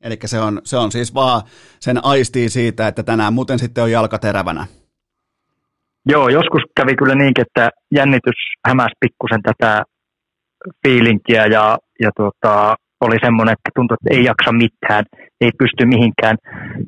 Eli 0.02 0.18
se 0.26 0.40
on, 0.40 0.62
se 0.64 0.78
on 0.78 0.92
siis 0.92 1.14
vaan 1.14 1.42
sen 1.80 2.06
aistii 2.06 2.50
siitä, 2.50 2.88
että 2.88 3.04
tänään 3.04 3.34
muuten 3.34 3.60
sitten 3.60 3.84
on 3.84 3.92
jalka 3.92 4.18
terävänä. 4.18 4.66
Joo, 6.10 6.30
joskus 6.30 6.62
kävi 6.78 6.96
kyllä 6.96 7.16
niinkin, 7.16 7.46
että 7.48 7.70
jännitys 7.92 8.36
hämäsi 8.68 8.96
pikkusen 9.00 9.42
tätä 9.42 9.84
fiilinkiä 10.88 11.46
ja, 11.46 11.78
ja 12.00 12.12
tuota, 12.18 12.76
oli 13.06 13.18
semmoinen, 13.26 13.54
että 13.54 13.70
tuntui, 13.76 13.98
että 13.98 14.16
ei 14.16 14.24
jaksa 14.24 14.52
mitään, 14.52 15.04
ei 15.42 15.52
pysty 15.60 15.86
mihinkään. 15.86 16.38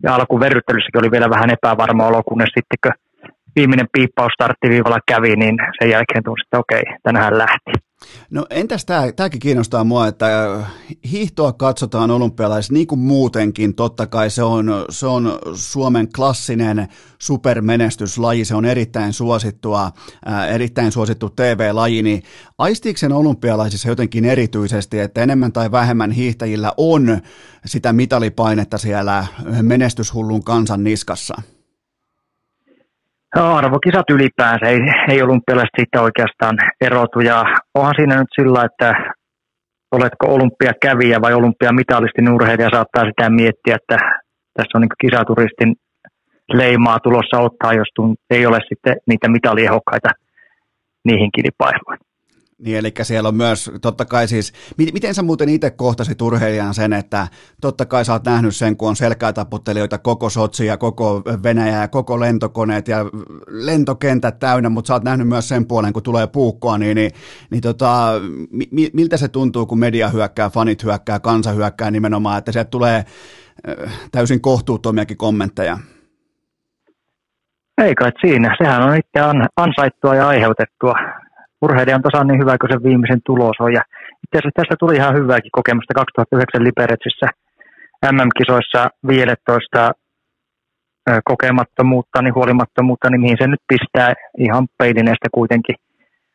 Ja 0.03 0.15
alkuverryttelyssäkin 0.15 1.01
oli 1.01 1.11
vielä 1.11 1.29
vähän 1.29 1.49
epävarma 1.49 2.07
olo, 2.07 2.23
kunnes 2.23 2.51
sitten 2.57 2.79
kun 2.83 2.91
viimeinen 3.55 3.87
piippaus 3.93 4.33
starttiviivalla 4.33 4.99
kävi, 5.11 5.35
niin 5.35 5.55
sen 5.79 5.89
jälkeen 5.89 6.23
tunsi, 6.23 6.43
että 6.45 6.59
okei, 6.59 6.83
tänään 7.03 7.37
lähti. 7.37 7.86
No 8.29 8.45
entäs 8.49 8.85
tämä, 8.85 9.11
tämäkin 9.11 9.39
kiinnostaa 9.39 9.83
mua, 9.83 10.07
että 10.07 10.53
äh, 10.53 10.73
hiihtoa 11.11 11.53
katsotaan 11.53 12.11
olympialaisissa 12.11 12.73
niin 12.73 12.87
kuin 12.87 12.99
muutenkin, 12.99 13.75
totta 13.75 14.07
kai 14.07 14.29
se 14.29 14.43
on, 14.43 14.85
se 14.89 15.07
on 15.07 15.39
Suomen 15.53 16.11
klassinen 16.15 16.87
supermenestyslaji, 17.19 18.45
se 18.45 18.55
on 18.55 18.65
erittäin 18.65 19.13
suosittua, 19.13 19.91
ää, 20.25 20.43
äh, 20.43 20.55
erittäin 20.55 20.91
suosittu 20.91 21.29
TV-laji, 21.29 22.03
niin 22.03 22.23
aistiiko 22.57 22.97
sen 22.97 23.11
olympialaisissa 23.11 23.89
jotenkin 23.89 24.25
erityisesti, 24.25 24.99
että 24.99 25.23
enemmän 25.23 25.53
tai 25.53 25.71
vähemmän 25.71 26.11
hiihtäjillä 26.11 26.73
on 26.77 27.21
sitä 27.65 27.93
mitalipainetta 27.93 28.77
siellä 28.77 29.27
menestyshullun 29.61 30.43
kansan 30.43 30.83
niskassa? 30.83 31.41
Arvokisat 33.35 34.09
ylipäänsä, 34.09 34.65
ei, 34.65 34.79
ei 35.09 35.21
olympialaiset 35.21 35.75
siitä 35.77 36.01
oikeastaan 36.01 36.57
erotu. 36.81 37.19
Ja 37.19 37.43
onhan 37.73 37.93
siinä 37.97 38.15
nyt 38.19 38.27
sillä, 38.35 38.65
että 38.65 38.93
oletko 39.91 40.33
olympiakävijä 40.35 41.21
vai 41.21 41.33
olympiamitalistin 41.33 42.33
urheilija, 42.33 42.69
saattaa 42.73 43.05
sitä 43.05 43.29
miettiä, 43.29 43.75
että 43.75 43.97
tässä 44.53 44.77
on 44.77 44.81
niin 44.81 45.01
kisaturistin 45.01 45.75
leimaa 46.53 46.99
tulossa 46.99 47.39
ottaa, 47.39 47.73
jos 47.73 47.87
ei 48.29 48.45
ole 48.45 48.59
sitten 48.69 48.95
niitä 49.07 49.27
mitaliehokkaita 49.29 50.09
niihin 51.05 51.29
kilpailuihin. 51.35 52.06
Niin, 52.65 52.77
eli 52.77 52.93
siellä 53.01 53.29
on 53.29 53.35
myös, 53.35 53.71
totta 53.81 54.05
kai 54.05 54.27
siis, 54.27 54.53
miten 54.77 55.15
sä 55.15 55.23
muuten 55.23 55.49
itse 55.49 55.69
kohtasit 55.69 56.21
urheilijan 56.21 56.73
sen, 56.73 56.93
että 56.93 57.27
totta 57.61 57.85
kai 57.85 58.05
sä 58.05 58.13
oot 58.13 58.25
nähnyt 58.25 58.55
sen, 58.55 58.77
kun 58.77 58.89
on 58.89 58.95
selkäätaputtelijoita 58.95 59.97
koko 59.97 60.29
Sotsi 60.29 60.65
ja 60.65 60.77
koko 60.77 61.21
Venäjä 61.43 61.81
ja 61.81 61.87
koko 61.87 62.19
lentokoneet 62.19 62.87
ja 62.87 62.97
lentokentät 63.47 64.39
täynnä, 64.39 64.69
mutta 64.69 64.87
sä 64.87 64.93
oot 64.93 65.03
nähnyt 65.03 65.27
myös 65.27 65.49
sen 65.49 65.65
puolen, 65.65 65.93
kun 65.93 66.03
tulee 66.03 66.27
puukkoa, 66.27 66.77
niin, 66.77 66.95
niin, 66.95 67.11
niin 67.49 67.61
tota, 67.61 68.11
mi, 68.71 68.89
miltä 68.93 69.17
se 69.17 69.27
tuntuu, 69.27 69.65
kun 69.65 69.79
media 69.79 70.09
hyökkää, 70.09 70.49
fanit 70.49 70.83
hyökkää, 70.83 71.19
kansa 71.19 71.51
hyökkää 71.51 71.91
nimenomaan, 71.91 72.37
että 72.37 72.51
sieltä 72.51 72.69
tulee 72.69 73.03
täysin 74.11 74.41
kohtuuttomiakin 74.41 75.17
kommentteja? 75.17 75.77
Ei 77.81 77.95
kai 77.95 78.11
siinä. 78.21 78.55
Sehän 78.57 78.83
on 78.83 78.97
itse 78.97 79.19
ansaittua 79.57 80.15
ja 80.15 80.27
aiheutettua 80.27 80.93
urheilija 81.61 81.95
on 81.95 82.01
tasan 82.01 82.27
niin 82.27 82.41
hyvä 82.41 82.57
kuin 82.57 82.71
se 82.71 82.83
viimeisen 82.83 83.21
tulos 83.25 83.57
on. 83.59 83.73
Ja 83.73 83.83
itse 84.23 84.35
asiassa 84.37 84.57
tästä 84.59 84.75
tuli 84.79 84.95
ihan 84.95 85.15
hyvääkin 85.15 85.57
kokemusta 85.59 85.93
2009 85.93 86.63
Liberetsissä 86.67 87.27
MM-kisoissa 88.11 88.81
15 89.07 89.91
kokemattomuutta, 91.23 92.21
niin 92.21 92.35
huolimattomuutta, 92.35 93.09
niin 93.09 93.21
mihin 93.21 93.37
se 93.41 93.47
nyt 93.47 93.63
pistää 93.67 94.13
ihan 94.37 94.67
peilineestä 94.77 95.27
kuitenkin. 95.33 95.75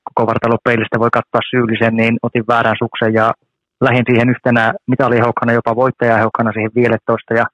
Koko 0.05 0.27
vartalopeilistä 0.27 0.99
voi 0.99 1.11
katsoa 1.13 1.51
syyllisen, 1.51 1.95
niin 1.97 2.15
otin 2.23 2.45
väärän 2.49 2.81
suksen 2.83 3.15
ja 3.15 3.33
lähin 3.81 4.05
siihen 4.07 4.31
yhtenä 4.31 4.75
mitaliheukkana, 4.87 5.53
jopa 5.53 5.77
voittajaheukkana 5.77 6.53
siihen 6.53 6.71
15 6.75 7.35
ja 7.35 7.47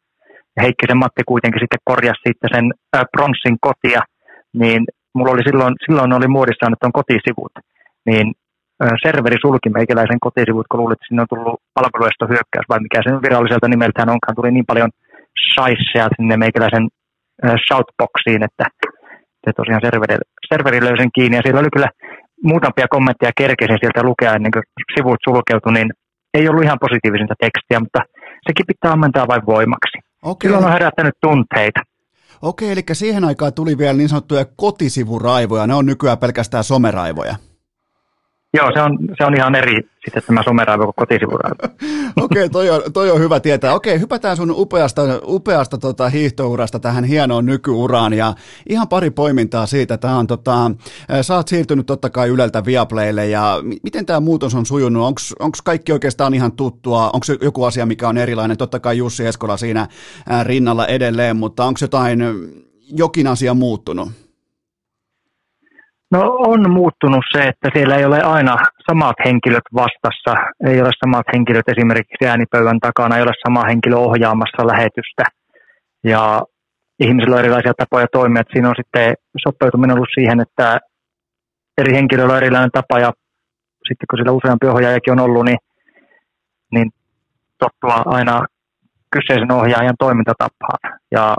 Heikkisen 0.62 0.99
Matti 0.99 1.23
kuitenkin 1.27 1.61
sitten 1.62 1.85
korjasi 1.85 2.20
sitten 2.28 2.51
sen 2.55 2.66
pronssin 3.12 3.57
kotia, 3.61 4.03
niin 4.53 4.85
mulla 5.19 5.32
oli 5.36 5.49
silloin, 5.49 5.74
silloin 5.86 6.12
oli 6.19 6.28
muodissaan, 6.36 6.73
että 6.73 6.86
on 6.89 6.99
kotisivut, 7.01 7.55
niin 8.09 8.27
serveri 9.07 9.36
sulki 9.45 9.69
meikäläisen 9.78 10.20
kotisivut, 10.27 10.66
kun 10.69 10.81
luulit, 10.81 10.97
että 10.97 11.09
sinne 11.09 11.23
on 11.23 11.32
tullut 11.32 11.61
hyökkäys, 12.32 12.66
vai 12.69 12.81
mikä 12.86 12.99
sen 13.03 13.23
viralliselta 13.24 13.69
nimeltään 13.69 14.15
onkaan, 14.15 14.36
tuli 14.36 14.51
niin 14.53 14.70
paljon 14.70 14.90
shaisseja 15.53 16.09
sinne 16.16 16.36
meikäläisen 16.45 16.85
shoutboxiin, 17.66 18.43
että 18.49 18.65
se 19.45 19.51
tosiaan 19.57 19.85
serveri, 19.86 20.16
serveri 20.53 20.78
löysin 20.86 21.11
kiinni, 21.15 21.36
ja 21.36 21.43
siellä 21.45 21.61
oli 21.61 21.74
kyllä 21.77 21.90
muutamia 22.51 22.95
kommentteja 22.97 23.39
kerkesin 23.40 23.81
sieltä 23.81 24.03
lukea 24.09 24.36
ennen 24.36 24.53
kuin 24.55 24.66
sivut 24.95 25.20
sulkeutui, 25.27 25.73
niin 25.73 25.90
ei 26.35 26.49
ollut 26.49 26.65
ihan 26.65 26.82
positiivisinta 26.85 27.35
tekstiä, 27.45 27.81
mutta 27.85 28.01
sekin 28.47 28.66
pitää 28.70 28.93
ammentaa 28.93 29.31
vain 29.32 29.47
voimaksi. 29.55 29.97
Okay. 30.23 30.45
Silloin 30.49 30.66
on 30.69 30.77
herättänyt 30.77 31.16
tunteita. 31.27 31.81
Okei, 32.43 32.70
eli 32.70 32.85
siihen 32.93 33.24
aikaan 33.24 33.55
tuli 33.55 33.78
vielä 33.78 33.93
niin 33.98 34.09
sanottuja 34.09 34.44
kotisivuraivoja, 34.56 35.66
ne 35.66 35.74
on 35.74 35.86
nykyään 35.86 36.19
pelkästään 36.19 36.65
someraivoja. 36.65 37.36
Joo, 38.55 38.70
se 38.75 38.83
on, 38.83 38.99
se 39.19 39.25
on 39.25 39.37
ihan 39.37 39.55
eri 39.55 39.75
sitten 40.05 40.23
tämä 40.27 40.43
someraivo 40.43 40.85
kuin 40.85 40.95
kotisivuraivo. 40.95 41.57
Okei, 42.25 42.45
okay, 42.45 42.49
toi, 42.49 42.83
toi 42.93 43.11
on 43.11 43.20
hyvä 43.20 43.41
tietää. 43.41 43.75
Okei, 43.75 44.01
hypätään 44.01 44.37
sun 44.37 44.55
upeasta, 44.57 45.03
upeasta 45.27 45.79
tota, 45.79 46.09
hiihtourasta 46.09 46.79
tähän 46.79 47.05
hienoon 47.05 47.47
nykyuraan 47.47 48.12
ja 48.12 48.35
ihan 48.69 48.89
pari 48.89 49.11
poimintaa 49.11 49.66
siitä. 49.66 49.99
Tää 49.99 50.16
on, 50.16 50.27
tota, 50.27 50.70
sä 51.23 51.37
oot 51.37 51.49
siirtynyt 51.49 51.87
totta 51.87 52.11
kai 52.11 52.29
Yleltä 52.29 52.65
Viaplaylle 52.65 53.27
ja 53.27 53.55
miten 53.83 54.07
tämä 54.07 54.20
muutos 54.20 54.55
on 54.55 54.66
sujunut? 54.66 55.03
Onko 55.39 55.59
kaikki 55.65 55.93
oikeastaan 55.93 56.35
ihan 56.35 56.53
tuttua? 56.53 57.11
Onko 57.11 57.27
joku 57.43 57.65
asia, 57.65 57.87
mikä 57.87 58.09
on 58.09 58.19
erilainen? 58.19 58.57
Totta 58.57 58.81
kai 58.81 58.99
Jussi 58.99 59.27
Eskola 59.27 59.57
siinä 59.57 59.87
rinnalla 60.43 60.87
edelleen, 60.87 61.37
mutta 61.37 61.65
onko 61.65 61.79
jotain, 61.83 62.20
jokin 62.97 63.27
asia 63.27 63.55
muuttunut? 63.55 64.28
No 66.11 66.21
on 66.39 66.71
muuttunut 66.71 67.25
se, 67.33 67.43
että 67.49 67.69
siellä 67.75 67.97
ei 67.97 68.05
ole 68.05 68.23
aina 68.23 68.57
samat 68.91 69.17
henkilöt 69.25 69.69
vastassa, 69.75 70.35
ei 70.67 70.81
ole 70.81 70.91
samat 71.05 71.27
henkilöt 71.33 71.69
esimerkiksi 71.69 72.27
äänipöydän 72.27 72.81
takana, 72.81 73.17
ei 73.17 73.23
ole 73.23 73.33
sama 73.47 73.65
henkilö 73.69 73.97
ohjaamassa 73.97 74.67
lähetystä. 74.67 75.25
Ja 76.05 76.43
ihmisillä 77.01 77.35
on 77.35 77.41
erilaisia 77.41 77.73
tapoja 77.75 78.07
toimia, 78.13 78.41
että 78.41 78.53
siinä 78.53 78.69
on 78.69 78.75
sitten 78.77 79.15
sopeutuminen 79.47 79.97
ollut 79.97 80.15
siihen, 80.15 80.41
että 80.41 80.79
eri 81.79 81.95
henkilöillä 81.95 82.33
on 82.33 82.43
erilainen 82.43 82.71
tapa. 82.71 82.99
Ja 82.99 83.13
sitten 83.89 84.07
kun 84.11 84.19
sillä 84.19 84.33
useampi 84.33 84.67
ohjaajakin 84.67 85.13
on 85.13 85.21
ollut, 85.21 85.45
niin, 85.45 85.59
niin 86.71 86.91
tottua 87.59 88.03
aina 88.07 88.47
kyseisen 89.11 89.53
ohjaajan 89.53 89.95
toimintatapaan. 89.99 90.99
Ja 91.11 91.37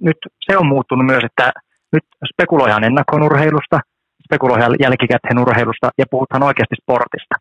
nyt 0.00 0.16
se 0.40 0.58
on 0.58 0.66
muuttunut 0.66 1.06
myös, 1.06 1.24
että 1.24 1.52
nyt 1.92 2.04
spekuloidaan 2.32 2.84
ennakkonurheilusta, 2.84 3.80
spekuloidaan 4.28 4.76
jälkikäteen 4.84 5.42
urheilusta 5.44 5.88
ja 5.98 6.04
puhutaan 6.10 6.42
oikeasti 6.42 6.76
sportista. 6.82 7.34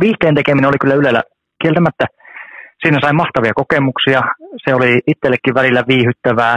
Viihteen 0.00 0.34
tekeminen 0.34 0.68
oli 0.68 0.80
kyllä 0.80 0.94
Ylellä 0.94 1.22
kieltämättä. 1.62 2.04
Siinä 2.82 2.98
sai 3.00 3.12
mahtavia 3.12 3.60
kokemuksia. 3.62 4.20
Se 4.64 4.74
oli 4.74 4.98
itsellekin 5.12 5.54
välillä 5.54 5.82
viihyttävää, 5.88 6.56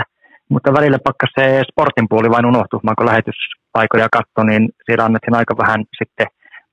mutta 0.50 0.74
välillä 0.78 1.00
pakka 1.08 1.28
se 1.36 1.62
sportin 1.72 2.10
puoli 2.10 2.30
vain 2.30 2.50
unohtumaan, 2.52 2.96
kun 2.98 3.10
lähetyspaikoja 3.12 4.08
katsoi, 4.18 4.46
niin 4.46 4.64
siellä 4.86 5.06
annettiin 5.06 5.40
aika 5.40 5.54
vähän 5.64 5.82
sitten 6.00 6.28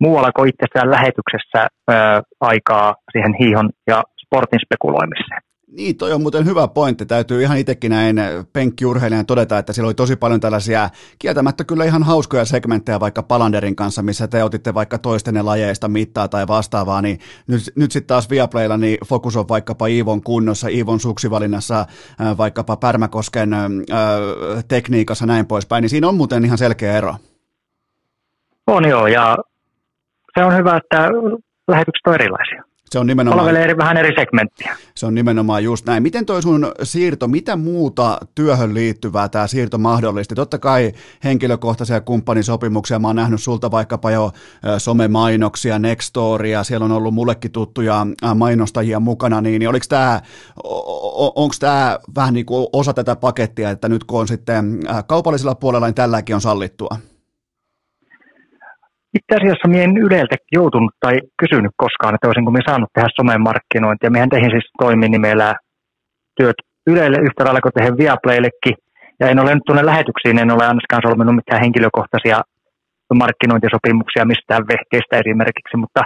muualla 0.05 0.31
kuin 0.37 0.49
itsessään 0.49 0.91
lähetyksessä 0.91 1.61
ää, 1.89 2.23
aikaa 2.51 2.95
siihen 3.13 3.35
hiihon 3.41 3.69
ja 3.91 3.99
sportin 4.25 4.65
spekuloimiseen. 4.67 5.43
Niin, 5.77 5.97
toi 5.97 6.13
on 6.13 6.23
muuten 6.23 6.47
hyvä 6.47 6.69
pointti. 6.69 7.07
Täytyy 7.07 7.43
ihan 7.43 7.59
itsekin 7.59 7.91
näin 7.91 8.17
penkkiurheilijan 8.53 9.27
todeta, 9.27 9.59
että 9.59 9.73
siellä 9.73 9.89
oli 9.89 9.95
tosi 9.95 10.17
paljon 10.17 10.41
tällaisia 10.41 10.91
kieltämättä 11.19 11.65
kyllä 11.65 11.85
ihan 11.85 12.03
hauskoja 12.03 12.45
segmenttejä 12.45 13.01
vaikka 13.01 13.23
Palanderin 13.23 13.77
kanssa, 13.77 14.03
missä 14.03 14.29
te 14.29 14.45
otitte 14.45 14.75
vaikka 14.75 14.99
toistenne 14.99 15.43
lajeista 15.43 15.89
mittaa 15.89 16.29
tai 16.29 16.47
vastaavaa, 16.49 17.03
niin 17.03 17.19
nyt, 17.47 17.61
nyt 17.77 17.93
sitten 17.93 18.07
taas 18.07 18.31
Viaplaylla 18.31 18.77
niin 18.77 18.99
fokus 19.07 19.37
on 19.37 19.49
vaikkapa 19.49 19.87
Iivon 19.87 20.23
kunnossa, 20.23 20.69
Iivon 20.69 21.01
suksivalinnassa, 21.01 21.81
äh, 21.81 22.39
vaikkapa 22.39 22.77
Pärmäkosken 22.77 23.53
äh, 23.55 23.71
tekniikassa 24.69 25.27
näin 25.27 25.47
poispäin, 25.47 25.83
niin 25.83 25.91
siinä 25.91 26.09
on 26.09 26.17
muuten 26.17 26.45
ihan 26.45 26.59
selkeä 26.59 26.99
ero. 26.99 27.15
On 28.67 28.89
joo, 28.89 29.07
ja 29.07 29.37
se 30.39 30.45
on 30.45 30.57
hyvä, 30.57 30.77
että 30.77 31.09
lähetykset 31.69 32.07
on 32.07 32.15
erilaisia. 32.15 32.74
Se 32.91 32.99
on 32.99 33.07
nimenomaan... 33.07 33.39
Palvelee 33.39 33.63
eri, 33.63 33.77
vähän 33.77 33.97
eri 33.97 34.15
segmenttiä. 34.19 34.77
Se 34.95 35.07
on 35.07 35.15
nimenomaan 35.15 35.65
just 35.65 35.87
näin. 35.87 36.03
Miten 36.03 36.27
toi 36.27 36.43
sun 36.43 36.73
siirto, 36.83 37.29
mitä 37.29 37.57
muuta 37.57 38.19
työhön 38.35 38.75
liittyvää 38.75 39.29
tämä 39.29 39.47
siirto 39.47 39.79
mahdollisti? 39.79 40.35
Totta 40.35 40.59
kai 40.59 40.93
henkilökohtaisia 41.25 42.01
kumppanisopimuksia, 42.01 42.99
mä 42.99 43.07
oon 43.07 43.17
nähnyt 43.17 43.43
sulta 43.43 43.71
vaikkapa 43.71 44.11
jo 44.11 44.33
somemainoksia, 44.79 45.79
Nextoria, 45.79 46.65
siellä 46.65 46.85
on 46.85 46.93
ollut 46.93 47.15
mullekin 47.15 47.53
tuttuja 47.53 48.07
mainostajia 48.35 49.01
mukana, 49.01 49.41
niin, 49.41 49.59
niin 49.59 49.69
oliko 49.69 49.87
tämä, 49.89 50.21
onko 51.35 51.55
tämä 51.61 51.99
vähän 52.17 52.35
niin 52.35 52.47
kuin 52.47 52.67
osa 52.73 52.95
tätä 52.95 53.17
pakettia, 53.17 53.71
että 53.71 53.89
nyt 53.89 54.05
kun 54.05 54.21
on 54.21 54.29
sitten 54.29 54.81
kaupallisella 55.07 55.55
puolella, 55.55 55.87
niin 55.87 55.95
tälläkin 55.95 56.35
on 56.35 56.41
sallittua? 56.41 56.97
Itse 59.19 59.33
asiassa 59.37 59.69
minä 59.69 59.83
en 59.83 59.97
Yleltä 59.97 60.37
joutunut 60.53 60.95
tai 61.01 61.15
kysynyt 61.41 61.75
koskaan, 61.77 62.15
että 62.15 62.27
olisinko 62.29 62.51
minä 62.51 62.69
saanut 62.71 62.91
tehdä 62.95 63.09
somen 63.17 63.43
markkinointia. 63.49 64.11
Mehän 64.11 64.29
teihin 64.29 64.51
siis 64.51 64.69
toiminimellä 64.79 65.55
työt 66.39 66.59
Ylelle 66.87 67.19
yhtä 67.27 67.45
lailla 67.45 67.61
kuin 67.61 67.73
tehdä 67.73 67.97
Viaplayllekin. 67.97 68.77
Ja 69.21 69.29
en 69.29 69.41
ole 69.43 69.55
nyt 69.55 69.67
tuonne 69.67 69.87
lähetyksiin, 69.87 70.39
en 70.39 70.55
ole 70.55 70.65
ainakaan 70.67 71.03
solminut 71.07 71.37
mitään 71.37 71.63
henkilökohtaisia 71.65 72.41
markkinointisopimuksia 73.15 74.25
mistään 74.25 74.65
vehkeistä 74.73 75.19
esimerkiksi, 75.23 75.77
mutta 75.77 76.03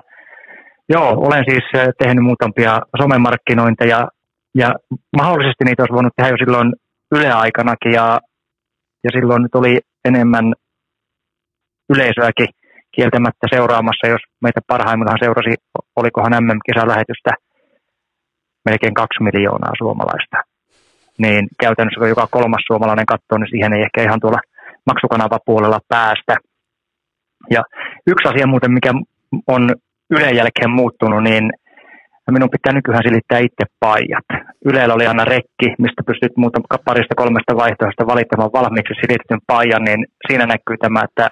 joo, 0.88 1.08
olen 1.26 1.44
siis 1.48 1.64
eh, 1.74 1.88
tehnyt 1.98 2.24
muutamia 2.24 2.80
somemarkkinointeja 3.00 4.08
ja 4.54 4.68
mahdollisesti 5.16 5.64
niitä 5.64 5.82
olisi 5.82 5.94
voinut 5.94 6.12
tehdä 6.16 6.30
jo 6.30 6.36
silloin 6.36 6.72
yleaikanakin 7.14 7.92
ja, 7.92 8.20
ja 9.04 9.10
silloin 9.16 9.42
nyt 9.42 9.54
oli 9.54 9.78
enemmän 10.04 10.52
yleisöäkin 11.92 12.46
kieltämättä 12.96 13.46
seuraamassa, 13.54 14.06
jos 14.14 14.22
meitä 14.42 14.60
parhaimmillaan 14.66 15.22
seurasi, 15.24 15.54
olikohan 15.96 16.32
MM-kisalähetystä 16.44 17.30
melkein 18.68 18.94
kaksi 18.94 19.22
miljoonaa 19.22 19.72
suomalaista. 19.78 20.36
Niin 21.18 21.48
käytännössä 21.60 22.00
kun 22.00 22.08
joka 22.08 22.26
kolmas 22.30 22.64
suomalainen 22.66 23.06
katsoo, 23.06 23.38
niin 23.38 23.50
siihen 23.50 23.72
ei 23.72 23.82
ehkä 23.82 24.02
ihan 24.02 24.20
tuolla 24.20 24.40
maksukanavapuolella 24.86 25.80
päästä. 25.88 26.34
Ja 27.50 27.62
yksi 28.06 28.28
asia 28.28 28.46
muuten, 28.46 28.72
mikä 28.72 28.90
on 29.46 29.62
Ylen 30.10 30.36
jälkeen 30.36 30.70
muuttunut, 30.70 31.22
niin 31.22 31.44
minun 32.30 32.54
pitää 32.54 32.72
nykyään 32.72 33.06
silittää 33.06 33.38
itse 33.38 33.64
paijat. 33.80 34.28
Ylellä 34.70 34.94
oli 34.94 35.06
aina 35.06 35.24
rekki, 35.24 35.68
mistä 35.84 36.02
pystyt 36.06 36.36
muuta 36.36 36.58
parista 36.84 37.14
kolmesta 37.14 37.56
vaihtoehdosta 37.62 38.10
valittamaan 38.12 38.56
valmiiksi 38.58 38.94
silitetyn 39.00 39.46
paijan, 39.46 39.84
niin 39.84 40.00
siinä 40.26 40.46
näkyy 40.46 40.76
tämä, 40.80 41.00
että 41.04 41.28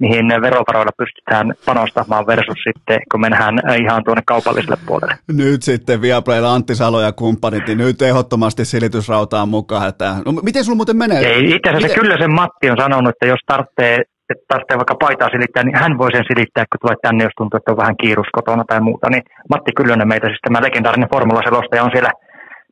mihin 0.00 0.26
verovaroilla 0.28 0.92
pystytään 0.98 1.54
panostamaan 1.66 2.26
versus 2.26 2.60
sitten, 2.68 3.00
kun 3.10 3.20
mennään 3.20 3.54
ihan 3.82 4.04
tuonne 4.04 4.22
kaupalliselle 4.26 4.78
puolelle. 4.86 5.14
Nyt 5.32 5.62
sitten 5.62 6.02
Viaplaylla 6.02 6.54
Antti 6.54 6.74
Salo 6.74 7.00
ja 7.00 7.12
kumppanit, 7.12 7.66
niin 7.66 7.78
nyt 7.78 8.02
ehdottomasti 8.02 8.64
silitysrautaan 8.64 9.48
mukaan. 9.48 9.88
Että, 9.88 10.14
no, 10.26 10.32
miten 10.32 10.64
sulla 10.64 10.76
muuten 10.76 10.96
menee? 10.96 11.18
Ei, 11.18 11.44
itse 11.44 11.68
asiassa 11.68 11.88
miten? 11.88 12.00
kyllä 12.00 12.16
sen 12.18 12.34
Matti 12.34 12.70
on 12.70 12.76
sanonut, 12.80 13.12
että 13.14 13.26
jos 13.26 13.42
tarvitsee, 13.46 13.94
että 14.30 14.44
tarvitsee 14.48 14.76
vaikka 14.80 15.02
paitaa 15.04 15.28
silittää, 15.28 15.64
niin 15.64 15.78
hän 15.82 15.98
voi 15.98 16.10
sen 16.12 16.30
silittää, 16.30 16.64
kun 16.70 16.80
tulee 16.80 16.96
tänne, 17.02 17.24
jos 17.24 17.36
tuntuu, 17.36 17.56
että 17.58 17.72
on 17.72 17.82
vähän 17.82 18.00
kiirus 18.02 18.30
kotona 18.32 18.64
tai 18.66 18.80
muuta. 18.80 19.10
Niin 19.10 19.22
Matti 19.50 19.72
Kyllönen 19.76 20.08
meitä, 20.08 20.26
siis 20.26 20.44
tämä 20.46 20.66
legendaarinen 20.66 21.12
formula 21.14 21.40
on 21.86 21.94
siellä 21.94 22.12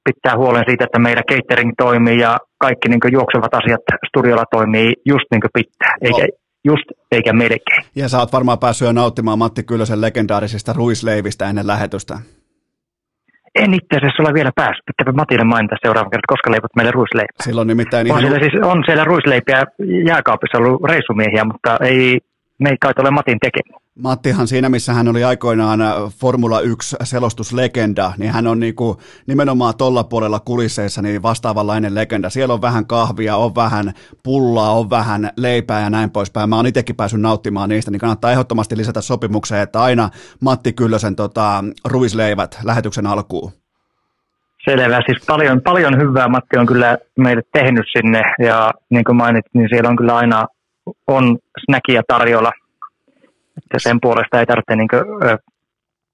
pitää 0.09 0.37
huolen 0.37 0.65
siitä, 0.69 0.85
että 0.85 0.99
meillä 1.07 1.23
catering 1.31 1.73
toimii 1.79 2.19
ja 2.27 2.33
kaikki 2.65 2.89
niin 2.89 3.17
juoksevat 3.17 3.55
asiat 3.55 3.85
studiolla 4.09 4.45
toimii 4.57 4.89
just 5.13 5.27
niin 5.31 5.43
kuin 5.45 5.57
pitää, 5.59 5.95
eikä, 6.07 6.25
oh 6.25 6.48
just 6.71 6.89
eikä 7.13 7.33
melkein. 7.33 7.83
Ja 7.97 8.09
sä 8.09 8.19
oot 8.19 8.33
varmaan 8.33 8.59
päässyt 8.59 8.87
jo 8.87 8.93
nauttimaan 8.93 9.39
Matti 9.39 9.63
Kyllösen 9.63 10.01
legendaarisista 10.01 10.73
ruisleivistä 10.73 11.49
ennen 11.49 11.67
lähetystä. 11.67 12.15
En 13.55 13.75
itse 13.75 13.97
asiassa 13.97 14.23
ole 14.23 14.35
vielä 14.35 14.53
päässyt. 14.55 14.87
Pitääpä 14.87 15.13
Matille 15.17 15.45
mainita 15.45 15.77
seuraavan 15.83 16.11
kerran, 16.11 16.33
koska 16.35 16.51
leivot 16.51 16.77
meille 16.77 16.91
ruisleipää. 16.91 17.45
Silloin 17.49 17.69
nimittäin 17.69 18.05
on 18.05 18.07
ihan... 18.07 18.21
Siellä 18.21 18.39
siis, 18.39 18.63
on 18.73 18.83
siellä 18.87 19.05
ruisleipiä 19.05 19.61
jääkaapissa 20.11 20.59
ollut 20.59 20.85
reissumiehiä, 20.85 21.45
mutta 21.45 21.71
ei, 21.81 22.21
ne 22.59 22.71
ei 22.71 22.77
kai 22.81 22.93
ole 22.99 23.11
Matin 23.11 23.39
tekemä. 23.41 23.79
Mattihan 24.03 24.49
siinä, 24.49 24.69
missä 24.69 24.93
hän 24.93 25.09
oli 25.09 25.25
aikoinaan 25.25 25.81
äh, 25.81 25.93
Formula 26.21 26.61
1 26.61 26.97
selostuslegenda, 27.03 28.13
niin 28.19 28.33
hän 28.33 28.47
on 28.47 28.61
niinku 28.61 29.01
nimenomaan 29.27 29.77
tuolla 29.77 30.05
puolella 30.05 30.41
kulisseissa 30.41 31.03
niin 31.03 31.23
vastaavanlainen 31.23 31.95
legenda. 31.95 32.31
Siellä 32.31 32.55
on 32.55 32.63
vähän 32.63 32.87
kahvia, 32.87 33.37
on 33.37 33.55
vähän 33.55 33.93
pullaa, 34.23 34.73
on 34.73 34.91
vähän 34.91 35.31
leipää 35.37 35.81
ja 35.81 35.91
näin 35.91 36.11
poispäin. 36.11 36.49
Mä 36.49 36.57
oon 36.57 36.67
itsekin 36.67 36.97
päässyt 36.97 37.21
nauttimaan 37.21 37.69
niistä, 37.69 37.91
niin 37.91 38.01
kannattaa 38.01 38.33
ehdottomasti 38.33 38.77
lisätä 38.77 39.01
sopimukseen, 39.01 39.63
että 39.63 39.83
aina 39.83 40.11
Matti 40.41 40.73
Kyllösen 40.73 41.17
tota, 41.17 41.65
ruisleivät 41.85 42.59
lähetyksen 42.65 43.07
alkuun. 43.07 43.53
Selvä, 44.65 45.03
siis 45.07 45.27
paljon, 45.27 45.61
paljon 45.61 45.99
hyvää 45.99 46.29
Matti 46.29 46.59
on 46.59 46.67
kyllä 46.67 46.99
meille 47.19 47.43
tehnyt 47.53 47.85
sinne 47.97 48.23
ja 48.39 48.73
niin 48.91 49.05
kuin 49.05 49.17
mainit, 49.17 49.45
niin 49.55 49.69
siellä 49.69 49.91
on 49.91 49.97
kyllä 49.97 50.17
aina 50.17 50.47
on 51.07 51.39
snackia 51.65 52.03
tarjolla 52.09 52.53
että 53.59 53.79
sen 53.89 54.01
puolesta 54.01 54.41
ei 54.41 54.47
tarvitse 54.47 54.77
niin 54.77 54.89
kuin, 54.89 55.03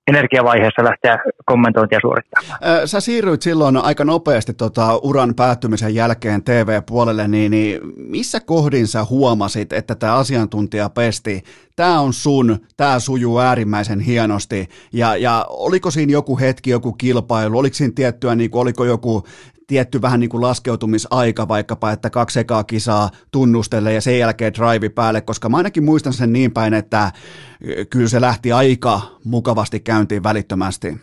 energiavaiheessa 0.06 0.84
lähteä 0.84 1.18
kommentointia 1.46 1.98
suorittamaan. 2.02 2.58
Sä 2.84 3.00
siirryit 3.00 3.42
silloin 3.42 3.76
aika 3.76 4.04
nopeasti 4.04 4.54
tota, 4.54 4.96
uran 4.96 5.34
päättymisen 5.34 5.94
jälkeen 5.94 6.42
TV-puolelle, 6.42 7.28
niin, 7.28 7.50
niin 7.50 7.80
missä 7.96 8.40
kohdin 8.40 8.86
sä 8.86 9.04
huomasit, 9.04 9.72
että 9.72 9.94
tämä 9.94 10.16
asiantuntija 10.16 10.88
pesti, 10.88 11.42
tämä 11.76 12.00
on 12.00 12.12
sun, 12.12 12.58
tämä 12.76 12.98
sujuu 12.98 13.38
äärimmäisen 13.38 14.00
hienosti, 14.00 14.68
ja, 14.92 15.16
ja 15.16 15.46
oliko 15.48 15.90
siinä 15.90 16.12
joku 16.12 16.38
hetki, 16.38 16.70
joku 16.70 16.92
kilpailu, 16.92 17.58
oliko 17.58 17.74
siinä 17.74 17.92
tiettyä, 17.96 18.34
niin 18.34 18.50
kuin, 18.50 18.62
oliko 18.62 18.84
joku 18.84 19.24
tietty 19.66 20.02
vähän 20.02 20.20
niin 20.20 20.30
kuin 20.30 20.40
laskeutumisaika 20.40 21.48
vaikkapa, 21.48 21.90
että 21.90 22.10
kaksi 22.10 22.40
ekaa 22.40 22.64
kisaa 22.64 23.10
tunnustelle 23.32 23.92
ja 23.92 24.00
sen 24.00 24.18
jälkeen 24.18 24.52
drive 24.54 24.88
päälle, 24.88 25.20
koska 25.20 25.48
mä 25.48 25.56
ainakin 25.56 25.84
muistan 25.84 26.12
sen 26.12 26.32
niin 26.32 26.52
päin, 26.52 26.74
että 26.74 27.12
kyllä 27.90 28.08
se 28.08 28.20
lähti 28.20 28.52
aika 28.52 29.00
mukavasti 29.24 29.80
käyntiin 29.80 30.22
välittömästi. 30.22 30.96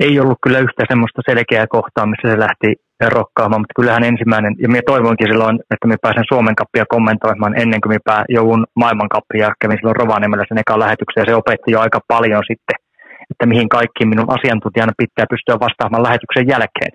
Ei 0.00 0.20
ollut 0.20 0.38
kyllä 0.42 0.58
yhtä 0.58 0.84
semmoista 0.88 1.22
selkeää 1.28 1.66
kohtaa, 1.66 2.06
missä 2.06 2.28
se 2.30 2.38
lähti 2.38 2.83
rokkaamaan, 3.00 3.60
mutta 3.60 3.78
kyllähän 3.78 4.04
ensimmäinen, 4.04 4.54
ja 4.62 4.68
minä 4.68 4.82
toivoinkin 4.86 5.28
silloin, 5.30 5.56
että 5.72 5.86
minä 5.86 5.96
pääsen 6.02 6.24
Suomen 6.28 6.56
kappia 6.60 6.84
kommentoimaan 6.88 7.58
ennen 7.62 7.80
kuin 7.80 7.90
minä 7.90 8.24
joudun 8.28 8.66
maailmankappia, 8.76 9.52
kävin 9.60 9.78
silloin 9.78 9.96
Rovaniemellä 9.96 10.44
sen 10.48 10.58
ekan 10.58 10.80
lähetyksen, 10.84 11.20
ja 11.20 11.26
se 11.26 11.34
opetti 11.34 11.70
jo 11.72 11.80
aika 11.80 12.00
paljon 12.08 12.42
sitten 12.50 12.76
että 13.30 13.46
mihin 13.46 13.68
kaikkiin 13.68 14.08
minun 14.08 14.34
asiantuntijana 14.36 14.92
pitää 14.98 15.26
pystyä 15.30 15.64
vastaamaan 15.66 16.02
lähetyksen 16.02 16.48
jälkeen. 16.48 16.92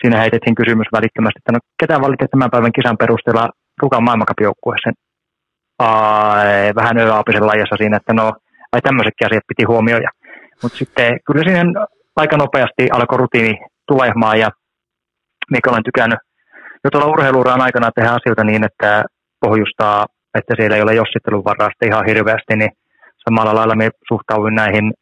Siinä 0.00 0.20
heitettiin 0.20 0.54
kysymys 0.60 0.88
välittömästi, 0.92 1.38
että 1.40 1.52
no 1.52 1.58
ketä 1.80 2.00
valitte 2.00 2.26
tämän 2.28 2.50
päivän 2.50 2.76
kisan 2.78 3.00
perusteella 3.02 3.50
Rukan 3.82 4.04
maailmankapjoukkueeseen? 4.04 4.94
Ai, 5.78 6.74
vähän 6.80 6.98
ööaapisen 6.98 7.46
lajassa 7.46 7.76
siinä, 7.76 7.96
että 7.96 8.12
no, 8.12 8.32
ai 8.72 8.80
tämmöisetkin 8.80 9.26
asiat 9.26 9.48
piti 9.48 9.64
huomioida. 9.64 10.10
Mutta 10.62 10.78
sitten 10.78 11.18
kyllä 11.26 11.42
siihen 11.44 11.68
aika 12.16 12.36
nopeasti 12.36 12.82
alkoi 12.92 13.18
rutiini 13.18 13.54
tulemaan 13.88 14.38
ja 14.38 14.48
mikä 15.50 15.70
olen 15.70 15.84
tykännyt 15.84 16.18
jo 16.84 16.90
tuolla 16.90 17.12
urheiluuran 17.12 17.60
aikana 17.60 17.90
tehdä 17.94 18.10
asioita 18.10 18.44
niin, 18.44 18.64
että 18.64 19.04
pohjustaa, 19.40 20.06
että 20.38 20.54
siellä 20.56 20.76
ei 20.76 20.82
ole 20.82 20.94
jossittelun 20.94 21.44
varaa 21.44 21.70
ihan 21.86 22.06
hirveästi, 22.06 22.56
niin 22.56 22.70
samalla 23.28 23.54
lailla 23.54 23.74
me 23.74 23.90
suhtauduin 24.08 24.54
näihin 24.54 24.92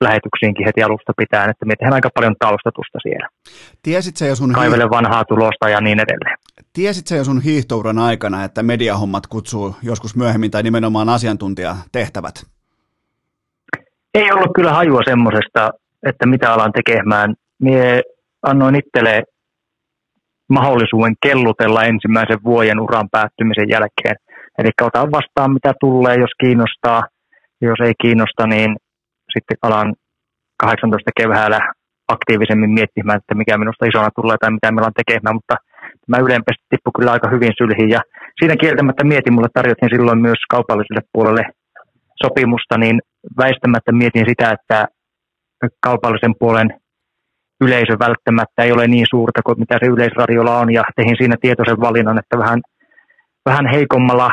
lähetyksiinkin 0.00 0.66
heti 0.66 0.82
alusta 0.82 1.12
pitäen, 1.16 1.50
että 1.50 1.66
me 1.66 1.74
tehdään 1.76 1.94
aika 1.94 2.10
paljon 2.14 2.34
taustatusta 2.38 2.98
siellä. 3.02 3.28
Tiesit 3.82 4.16
se 4.16 4.28
jo 4.28 4.36
sun 4.36 4.52
Kaivele 4.52 4.90
vanhaa 4.90 5.24
tulosta 5.24 5.68
ja 5.68 5.80
niin 5.80 6.00
edelleen. 6.00 6.36
Tiesit 6.72 7.06
se 7.06 7.16
jo 7.16 7.24
sun 7.24 7.40
hiihtouran 7.40 7.98
aikana, 7.98 8.44
että 8.44 8.62
mediahommat 8.62 9.26
kutsuu 9.26 9.76
joskus 9.82 10.16
myöhemmin 10.16 10.50
tai 10.50 10.62
nimenomaan 10.62 11.08
asiantuntijatehtävät? 11.08 12.34
Ei 14.14 14.32
ollut 14.32 14.54
kyllä 14.54 14.72
hajua 14.72 15.00
semmoisesta, 15.04 15.70
että 16.06 16.26
mitä 16.26 16.52
alan 16.52 16.72
tekemään. 16.72 17.34
Mie 17.62 18.02
annoin 18.42 18.74
itselle 18.76 19.22
mahdollisuuden 20.48 21.14
kellutella 21.26 21.84
ensimmäisen 21.84 22.38
vuoden 22.44 22.80
uran 22.80 23.08
päättymisen 23.10 23.68
jälkeen. 23.68 24.16
Eli 24.58 24.70
otan 24.80 25.12
vastaan 25.12 25.52
mitä 25.52 25.72
tulee, 25.80 26.16
jos 26.16 26.30
kiinnostaa. 26.40 27.02
Jos 27.60 27.80
ei 27.84 27.92
kiinnosta, 28.02 28.46
niin 28.46 28.76
sitten 29.34 29.56
alan 29.62 29.94
18 30.58 31.10
keväällä 31.20 31.60
aktiivisemmin 32.08 32.70
miettimään, 32.70 33.16
että 33.16 33.34
mikä 33.34 33.58
minusta 33.58 33.86
isona 33.86 34.08
tulee 34.10 34.36
tai 34.40 34.50
mitä 34.50 34.72
meillä 34.72 34.86
on 34.86 35.00
tekemään, 35.02 35.36
mutta 35.36 35.56
tämä 36.06 36.24
ylempesti 36.26 36.64
tippui 36.70 36.92
kyllä 36.96 37.12
aika 37.12 37.28
hyvin 37.30 37.52
sylhiin 37.58 37.90
ja 37.90 38.00
siinä 38.38 38.56
kieltämättä 38.56 39.04
mietin, 39.04 39.34
mulle 39.34 39.48
tarjottiin 39.54 39.94
silloin 39.94 40.20
myös 40.26 40.40
kaupalliselle 40.50 41.02
puolelle 41.12 41.44
sopimusta, 42.22 42.78
niin 42.78 42.96
väistämättä 43.38 43.92
mietin 43.92 44.26
sitä, 44.28 44.50
että 44.56 44.86
kaupallisen 45.86 46.34
puolen 46.38 46.68
yleisö 47.64 47.98
välttämättä 47.98 48.62
ei 48.62 48.72
ole 48.72 48.86
niin 48.86 49.06
suurta 49.10 49.40
kuin 49.42 49.58
mitä 49.58 49.78
se 49.80 49.86
yleisradiolla 49.86 50.58
on, 50.58 50.72
ja 50.72 50.82
tehin 50.96 51.16
siinä 51.16 51.36
tietoisen 51.40 51.80
valinnan, 51.80 52.18
että 52.18 52.38
vähän, 52.38 52.60
vähän 53.46 53.66
heikommalla 53.66 54.30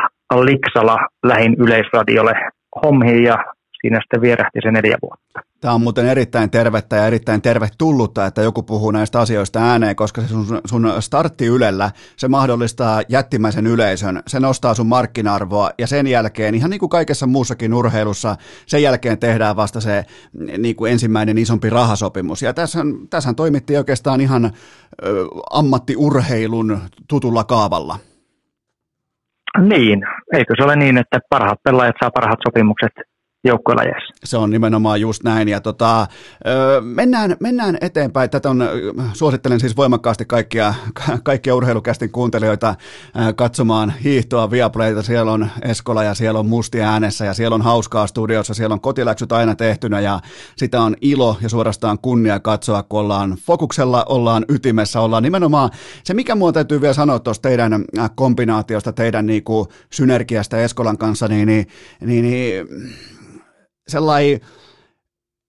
liksalla 0.51 0.97
lähin 1.23 1.55
yleisradiolle 1.59 2.33
hommiin, 2.83 3.23
ja 3.23 3.37
siinä 3.81 3.99
sitten 4.01 4.21
vierähti 4.21 4.59
se 4.63 4.71
neljä 4.71 4.97
vuotta. 5.01 5.50
Tämä 5.61 5.73
on 5.73 5.81
muuten 5.81 6.05
erittäin 6.05 6.49
tervettä 6.49 6.95
ja 6.95 7.07
erittäin 7.07 7.41
tervetullutta, 7.41 8.25
että 8.25 8.41
joku 8.41 8.63
puhuu 8.63 8.91
näistä 8.91 9.19
asioista 9.19 9.59
ääneen, 9.59 9.95
koska 9.95 10.21
se 10.21 10.27
sun, 10.27 10.61
sun 10.65 10.91
startti 10.99 11.45
Ylellä, 11.45 11.91
se 12.17 12.27
mahdollistaa 12.27 13.01
jättimäisen 13.09 13.67
yleisön, 13.67 14.23
se 14.27 14.39
nostaa 14.39 14.73
sun 14.73 14.87
markkina-arvoa 14.87 15.69
ja 15.77 15.87
sen 15.87 16.07
jälkeen, 16.07 16.55
ihan 16.55 16.69
niin 16.69 16.79
kuin 16.79 16.89
kaikessa 16.89 17.27
muussakin 17.27 17.73
urheilussa, 17.73 18.35
sen 18.65 18.83
jälkeen 18.83 19.17
tehdään 19.17 19.55
vasta 19.55 19.81
se 19.81 20.05
niin 20.57 20.75
kuin 20.75 20.91
ensimmäinen 20.91 21.37
isompi 21.37 21.69
rahasopimus. 21.69 22.41
Ja 22.41 22.53
tässä, 22.53 22.79
tässä 23.09 23.33
toimittiin 23.33 23.79
oikeastaan 23.79 24.21
ihan 24.21 24.45
ö, 24.45 24.49
ammattiurheilun 25.51 26.79
tutulla 27.07 27.43
kaavalla. 27.43 27.97
Niin, 29.59 30.03
eikö 30.33 30.53
se 30.57 30.63
ole 30.63 30.75
niin, 30.75 30.97
että 30.97 31.19
parhaat 31.29 31.63
pelaajat 31.63 31.95
saa 31.99 32.11
parhaat 32.11 32.39
sopimukset 32.47 33.10
joukkuelajeissa. 33.43 34.13
Se 34.23 34.37
on 34.37 34.49
nimenomaan 34.49 35.01
just 35.01 35.23
näin. 35.23 35.47
Ja 35.47 35.61
tota, 35.61 36.07
mennään, 36.81 37.37
mennään 37.39 37.77
eteenpäin. 37.81 38.29
Tätä 38.29 38.49
on, 38.49 38.63
suosittelen 39.13 39.59
siis 39.59 39.77
voimakkaasti 39.77 40.25
kaikkia, 40.25 40.73
kaikkia 41.23 41.55
urheilukästin 41.55 42.11
kuuntelijoita 42.11 42.75
katsomaan 43.35 43.93
hiihtoa 44.03 44.51
Viaplayta. 44.51 45.03
Siellä 45.03 45.31
on 45.31 45.49
Eskola 45.61 46.03
ja 46.03 46.13
siellä 46.13 46.39
on 46.39 46.45
Musti 46.45 46.81
äänessä 46.81 47.25
ja 47.25 47.33
siellä 47.33 47.55
on 47.55 47.61
hauskaa 47.61 48.07
studiossa. 48.07 48.53
Siellä 48.53 48.73
on 48.73 48.81
kotiläksyt 48.81 49.31
aina 49.31 49.55
tehtynä 49.55 49.99
ja 49.99 50.19
sitä 50.55 50.81
on 50.81 50.95
ilo 51.01 51.37
ja 51.41 51.49
suorastaan 51.49 51.99
kunnia 51.99 52.39
katsoa, 52.39 52.83
kun 52.83 52.99
ollaan 52.99 53.37
fokuksella, 53.45 54.05
ollaan 54.09 54.45
ytimessä, 54.49 55.01
ollaan 55.01 55.23
nimenomaan 55.23 55.69
se, 56.03 56.13
mikä 56.13 56.35
mua 56.35 56.51
täytyy 56.51 56.81
vielä 56.81 56.93
sanoa 56.93 57.19
tuosta 57.19 57.49
teidän 57.49 57.85
kombinaatiosta, 58.15 58.93
teidän 58.93 59.25
niinku 59.25 59.67
synergiasta 59.89 60.57
Eskolan 60.57 60.97
kanssa, 60.97 61.27
niin, 61.27 61.47
niin, 61.47 61.67
niin, 62.01 62.23
niin 62.23 62.67
sellainen 63.87 64.39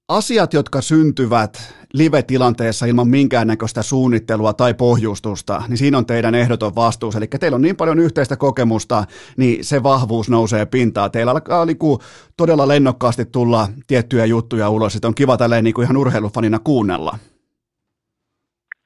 asiat, 0.09 0.52
jotka 0.52 0.80
syntyvät 0.80 1.74
live-tilanteessa 1.92 2.86
ilman 2.86 3.09
minkäännäköistä 3.09 3.82
suunnittelua 3.82 4.52
tai 4.52 4.74
pohjustusta, 4.74 5.62
niin 5.68 5.76
siinä 5.76 5.98
on 5.98 6.06
teidän 6.06 6.34
ehdoton 6.34 6.74
vastuus. 6.74 7.16
Eli 7.16 7.26
teillä 7.26 7.54
on 7.56 7.62
niin 7.62 7.76
paljon 7.76 7.98
yhteistä 7.98 8.36
kokemusta, 8.36 9.04
niin 9.36 9.64
se 9.64 9.82
vahvuus 9.82 10.30
nousee 10.30 10.66
pintaan. 10.66 11.10
Teillä 11.10 11.32
alkaa 11.32 11.64
niin 11.64 11.78
kuin 11.78 11.98
todella 12.36 12.68
lennokkaasti 12.68 13.24
tulla 13.24 13.68
tiettyjä 13.86 14.24
juttuja 14.24 14.68
ulos, 14.68 14.96
että 14.96 15.09
on 15.09 15.14
kiva 15.14 15.36
tälleen 15.36 15.64
niin 15.64 15.74
kuin 15.74 15.84
ihan 15.84 15.96
urheilufanina 15.96 16.59
kuunnella. 16.59 17.18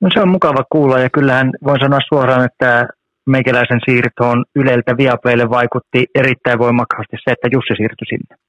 No 0.00 0.08
se 0.14 0.20
on 0.20 0.28
mukava 0.28 0.64
kuulla 0.72 0.98
ja 0.98 1.10
kyllähän 1.10 1.50
voin 1.64 1.80
sanoa 1.80 2.00
suoraan, 2.08 2.44
että 2.44 2.88
meikäläisen 3.26 3.80
siirtoon 3.84 4.44
Yleltä 4.56 4.96
Viaplaylle 4.96 5.50
vaikutti 5.50 6.06
erittäin 6.14 6.58
voimakkaasti 6.58 7.16
se, 7.24 7.32
että 7.32 7.48
Jussi 7.52 7.74
siirtyi 7.76 8.06
sinne 8.08 8.45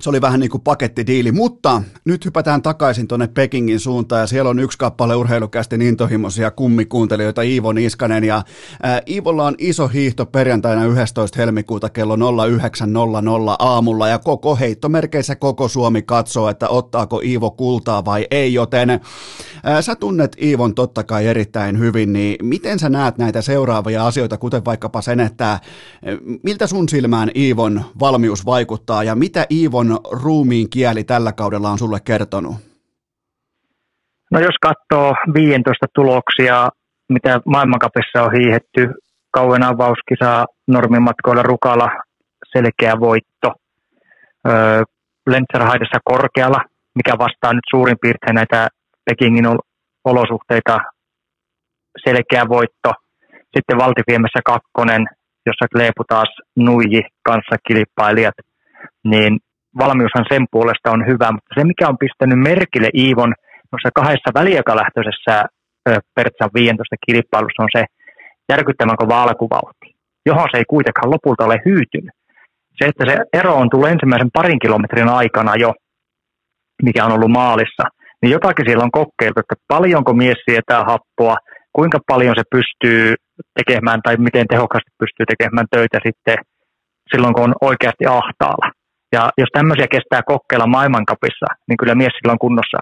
se 0.00 0.10
oli 0.10 0.20
vähän 0.20 0.40
niin 0.40 0.50
kuin 0.50 0.60
pakettidiili, 0.60 1.32
mutta 1.32 1.82
nyt 2.04 2.24
hypätään 2.24 2.62
takaisin 2.62 3.08
tuonne 3.08 3.26
Pekingin 3.26 3.80
suuntaan 3.80 4.20
ja 4.20 4.26
siellä 4.26 4.50
on 4.50 4.58
yksi 4.58 4.78
kappale 4.78 5.14
urheilukästi 5.16 5.76
intohimoisia 5.76 6.50
kummikuuntelijoita 6.50 7.42
Iivo 7.42 7.72
Niskanen 7.72 8.24
ja 8.24 8.42
ää, 8.82 9.02
Iivolla 9.08 9.46
on 9.46 9.54
iso 9.58 9.88
hiihto 9.88 10.26
perjantaina 10.26 10.84
11. 10.84 11.38
helmikuuta 11.38 11.90
kello 11.90 12.16
09.00 12.16 12.20
aamulla 13.58 14.08
ja 14.08 14.18
koko 14.18 14.56
heittomerkeissä 14.56 15.36
koko 15.36 15.68
Suomi 15.68 16.02
katsoo, 16.02 16.48
että 16.48 16.68
ottaako 16.68 17.20
Iivo 17.24 17.50
kultaa 17.50 18.04
vai 18.04 18.26
ei, 18.30 18.54
joten 18.54 19.00
ää, 19.64 19.82
sä 19.82 19.96
tunnet 19.96 20.36
Iivon 20.42 20.74
totta 20.74 21.04
kai 21.04 21.26
erittäin 21.26 21.78
hyvin, 21.78 22.12
niin 22.12 22.36
miten 22.42 22.78
sä 22.78 22.88
näet 22.88 23.18
näitä 23.18 23.42
seuraavia 23.42 24.06
asioita, 24.06 24.38
kuten 24.38 24.64
vaikkapa 24.64 25.02
sen, 25.02 25.20
että 25.20 25.60
miltä 26.42 26.66
sun 26.66 26.88
silmään 26.88 27.30
Iivon 27.36 27.84
valmius 28.00 28.46
vaikuttaa 28.46 29.04
ja 29.04 29.14
mitä 29.14 29.46
Iivon 29.50 29.87
Iivon 29.88 30.22
ruumiin 30.22 30.70
kieli 30.70 31.04
tällä 31.04 31.32
kaudella 31.32 31.70
on 31.70 31.78
sulle 31.78 31.98
kertonut? 32.04 32.54
No 34.30 34.40
jos 34.40 34.56
katsoo 34.62 35.14
15 35.34 35.86
tuloksia, 35.94 36.68
mitä 37.08 37.40
maailmankapissa 37.46 38.22
on 38.22 38.32
hiihetty, 38.32 38.94
kauan 39.30 39.62
avauskisa 39.62 40.44
normimatkoilla 40.66 41.42
Rukala, 41.42 41.88
selkeä 42.52 43.00
voitto. 43.00 43.48
Öö, 44.48 44.82
Lentzerhaidessa 45.26 45.98
korkealla, 46.04 46.60
mikä 46.94 47.12
vastaa 47.18 47.52
nyt 47.52 47.64
suurin 47.70 47.96
piirtein 48.00 48.34
näitä 48.34 48.68
Pekingin 49.04 49.46
olosuhteita, 50.04 50.78
selkeä 52.04 52.48
voitto. 52.48 52.92
Sitten 53.56 53.78
Valtiviemessä 53.78 54.40
kakkonen, 54.44 55.06
jossa 55.46 55.66
Kleepu 55.72 56.04
taas 56.08 56.28
nuiji 56.56 57.02
kanssa 57.22 57.56
kilpailijat, 57.68 58.34
niin 59.04 59.38
valmiushan 59.78 60.26
sen 60.32 60.44
puolesta 60.50 60.90
on 60.90 61.06
hyvä, 61.06 61.32
mutta 61.32 61.54
se 61.54 61.64
mikä 61.64 61.88
on 61.88 61.98
pistänyt 61.98 62.38
merkille 62.38 62.90
Iivon 62.94 63.32
noissa 63.72 63.90
kahdessa 63.94 64.30
väliaikalähtöisessä 64.34 65.44
Pertsan 66.14 66.50
15 66.54 66.96
kilpailussa 67.06 67.62
on 67.62 67.68
se 67.76 67.84
järkyttävän 68.52 68.96
kova 68.96 69.22
alkuvauhti, 69.22 69.86
johon 70.26 70.48
se 70.50 70.58
ei 70.58 70.64
kuitenkaan 70.74 71.10
lopulta 71.10 71.44
ole 71.44 71.58
hyytynyt. 71.64 72.14
Se, 72.78 72.84
että 72.86 73.04
se 73.06 73.16
ero 73.32 73.54
on 73.54 73.70
tullut 73.70 73.88
ensimmäisen 73.88 74.30
parin 74.32 74.58
kilometrin 74.58 75.08
aikana 75.08 75.52
jo, 75.56 75.74
mikä 76.82 77.04
on 77.04 77.12
ollut 77.12 77.30
maalissa, 77.30 77.84
niin 78.22 78.32
jotakin 78.32 78.64
siellä 78.66 78.84
on 78.84 78.90
kokeiltu, 78.90 79.40
että 79.40 79.54
paljonko 79.68 80.14
mies 80.14 80.38
sietää 80.50 80.84
happoa, 80.84 81.36
kuinka 81.72 81.98
paljon 82.06 82.34
se 82.38 82.42
pystyy 82.50 83.14
tekemään 83.58 84.00
tai 84.02 84.16
miten 84.16 84.46
tehokkaasti 84.48 84.90
pystyy 84.98 85.26
tekemään 85.26 85.66
töitä 85.70 85.98
sitten 86.06 86.36
silloin, 87.10 87.34
kun 87.34 87.44
on 87.44 87.54
oikeasti 87.60 88.06
ahtaalla. 88.06 88.77
Ja 89.12 89.30
jos 89.38 89.48
tämmöisiä 89.52 89.86
kestää 89.90 90.22
kokeilla 90.22 90.66
maailmankapissa, 90.66 91.46
niin 91.68 91.76
kyllä 91.76 91.94
mies 91.94 92.12
silloin 92.18 92.38
kunnossa 92.38 92.78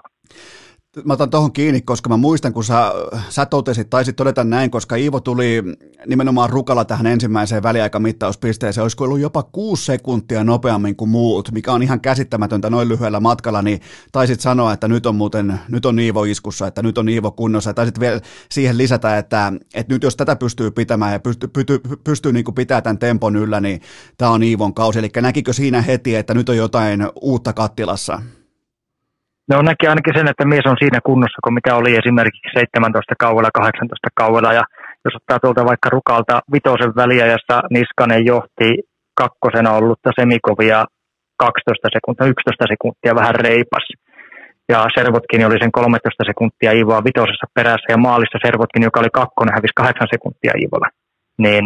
Mä 1.05 1.13
otan 1.13 1.29
tuohon 1.29 1.51
kiinni, 1.51 1.81
koska 1.81 2.09
mä 2.09 2.17
muistan, 2.17 2.53
kun 2.53 2.63
sä, 2.63 2.91
sä 3.29 3.45
totesit, 3.45 3.89
taisit 3.89 4.15
todeta 4.15 4.43
näin, 4.43 4.71
koska 4.71 4.95
Iivo 4.95 5.19
tuli 5.19 5.63
nimenomaan 6.05 6.49
rukalla 6.49 6.85
tähän 6.85 7.07
ensimmäiseen 7.07 7.63
väliaikamittauspisteeseen. 7.63 8.83
Olisiko 8.83 9.03
ollut 9.03 9.19
jopa 9.19 9.43
kuusi 9.43 9.85
sekuntia 9.85 10.43
nopeammin 10.43 10.95
kuin 10.95 11.09
muut, 11.09 11.51
mikä 11.51 11.73
on 11.73 11.83
ihan 11.83 12.01
käsittämätöntä 12.01 12.69
noin 12.69 12.89
lyhyellä 12.89 13.19
matkalla, 13.19 13.61
niin 13.61 13.81
taisit 14.11 14.39
sanoa, 14.39 14.73
että 14.73 14.87
nyt 14.87 15.05
on 15.05 15.15
muuten, 15.15 15.59
nyt 15.69 15.85
on 15.85 15.99
Iivo 15.99 16.23
iskussa, 16.23 16.67
että 16.67 16.83
nyt 16.83 16.97
on 16.97 17.09
Iivo 17.09 17.31
kunnossa. 17.31 17.73
Taisit 17.73 17.99
vielä 17.99 18.21
siihen 18.51 18.77
lisätä, 18.77 19.17
että, 19.17 19.53
että 19.73 19.93
nyt 19.93 20.03
jos 20.03 20.15
tätä 20.15 20.35
pystyy 20.35 20.71
pitämään 20.71 21.13
ja 21.13 21.19
pystyy, 21.19 21.49
pystyy, 21.49 21.79
pystyy 22.03 22.33
niin 22.33 22.45
pitämään 22.55 22.83
tämän 22.83 22.97
tempon 22.97 23.35
yllä, 23.35 23.61
niin 23.61 23.81
tämä 24.17 24.31
on 24.31 24.43
Iivon 24.43 24.73
kausi. 24.73 24.99
Eli 24.99 25.09
näkikö 25.21 25.53
siinä 25.53 25.81
heti, 25.81 26.15
että 26.15 26.33
nyt 26.33 26.49
on 26.49 26.57
jotain 26.57 27.07
uutta 27.21 27.53
kattilassa? 27.53 28.21
No 29.49 29.61
näki 29.61 29.87
ainakin 29.87 30.17
sen, 30.17 30.27
että 30.27 30.45
mies 30.45 30.65
on 30.65 30.79
siinä 30.79 30.99
kunnossa 31.09 31.39
kuin 31.43 31.53
mitä 31.53 31.75
oli 31.75 31.91
esimerkiksi 32.01 32.49
17 32.59 33.13
kaudella, 33.19 33.49
18 33.53 34.09
kaudella. 34.21 34.53
Ja 34.53 34.63
jos 35.05 35.15
ottaa 35.15 35.39
tuolta 35.39 35.69
vaikka 35.71 35.89
Rukalta 35.89 36.35
vitosen 36.53 36.95
väliä, 36.95 37.25
jossa 37.25 37.55
Niskanen 37.75 38.25
johti 38.25 38.69
kakkosena 39.21 39.71
ollutta 39.71 40.09
Semikovia 40.19 40.79
12 41.37 41.87
sekuntia, 41.95 42.25
11 42.25 42.65
sekuntia 42.73 43.19
vähän 43.21 43.35
reipas. 43.35 43.85
Ja 44.71 44.79
Servotkin 44.95 45.45
oli 45.47 45.59
sen 45.59 45.71
13 45.71 46.23
sekuntia 46.29 46.71
Iivoa 46.71 47.03
vitosessa 47.07 47.47
perässä 47.55 47.89
ja 47.89 47.97
maalissa 47.97 48.37
Servotkin, 48.45 48.83
joka 48.87 48.99
oli 48.99 49.13
kakkonen, 49.13 49.55
hävisi 49.57 49.75
8 49.75 50.07
sekuntia 50.13 50.53
Iivolla. 50.61 50.89
Niin 51.43 51.63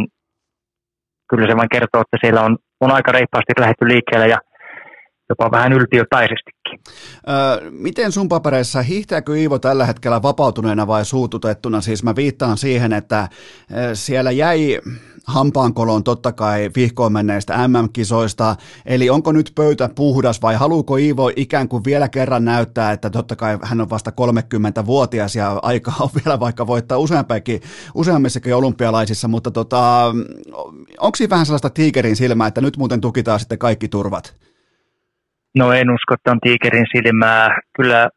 kyllä 1.30 1.48
se 1.48 1.58
vain 1.58 1.76
kertoo, 1.76 2.02
että 2.02 2.18
siellä 2.22 2.41
on, 2.48 2.58
on 2.84 2.91
aika 2.91 3.12
reippaasti 3.12 3.53
lähdetty 3.60 3.88
liikkeelle 3.88 4.28
ja 4.28 4.40
jopa 5.32 5.52
vähän 5.52 5.74
yltiöpäisestikin. 5.74 6.80
Öö, 7.30 7.72
miten 7.72 8.12
sun 8.12 8.30
papereissa, 8.30 8.82
hiihtääkö 8.82 9.38
Iivo 9.38 9.60
tällä 9.60 9.86
hetkellä 9.86 10.22
vapautuneena 10.22 10.88
vai 10.88 11.06
suututettuna? 11.06 11.82
Siis 11.82 12.03
mä 12.03 12.16
viittaan 12.16 12.58
siihen, 12.58 12.94
että 12.94 13.30
siellä 13.94 14.32
jäi 14.32 14.82
hampaankoloon 15.28 16.03
totta 16.03 16.32
kai 16.32 16.70
vihkoon 16.76 17.14
menneistä 17.14 17.68
MM-kisoista, 17.68 18.56
eli 18.86 19.10
onko 19.10 19.32
nyt 19.32 19.52
pöytä 19.56 19.90
puhdas 19.95 20.41
vai 20.41 20.56
haluuko 20.56 20.98
Iivo 20.98 21.32
ikään 21.36 21.68
kuin 21.68 21.84
vielä 21.84 22.10
kerran 22.10 22.45
näyttää, 22.45 22.91
että 22.91 23.10
totta 23.10 23.36
kai 23.36 23.60
hän 23.64 23.82
on 23.82 23.90
vasta 23.90 24.12
30-vuotias 24.12 25.36
ja 25.36 25.60
aika 25.62 25.94
on 25.99 26.10
vielä 26.26 26.40
vaikka 26.40 26.68
voittaa 26.68 26.98
useampiakin, 26.98 27.62
useammissakin 27.95 28.56
olympialaisissa, 28.56 29.28
mutta 29.28 29.52
tota, 29.52 30.14
onko 30.99 31.16
siinä 31.16 31.30
vähän 31.30 31.45
sellaista 31.45 31.70
tiikerin 31.70 32.16
silmää, 32.16 32.48
että 32.48 32.62
nyt 32.62 32.78
muuten 32.78 33.02
tukitaan 33.02 33.40
sitten 33.40 33.58
kaikki 33.58 33.88
turvat? 33.88 34.51
No 35.56 35.72
en 35.73 35.90
usko, 35.90 36.14
että 36.14 36.32
on 36.32 36.40
tiikerin 36.40 36.86
silmää. 36.95 37.60
Kyllä 37.76 38.10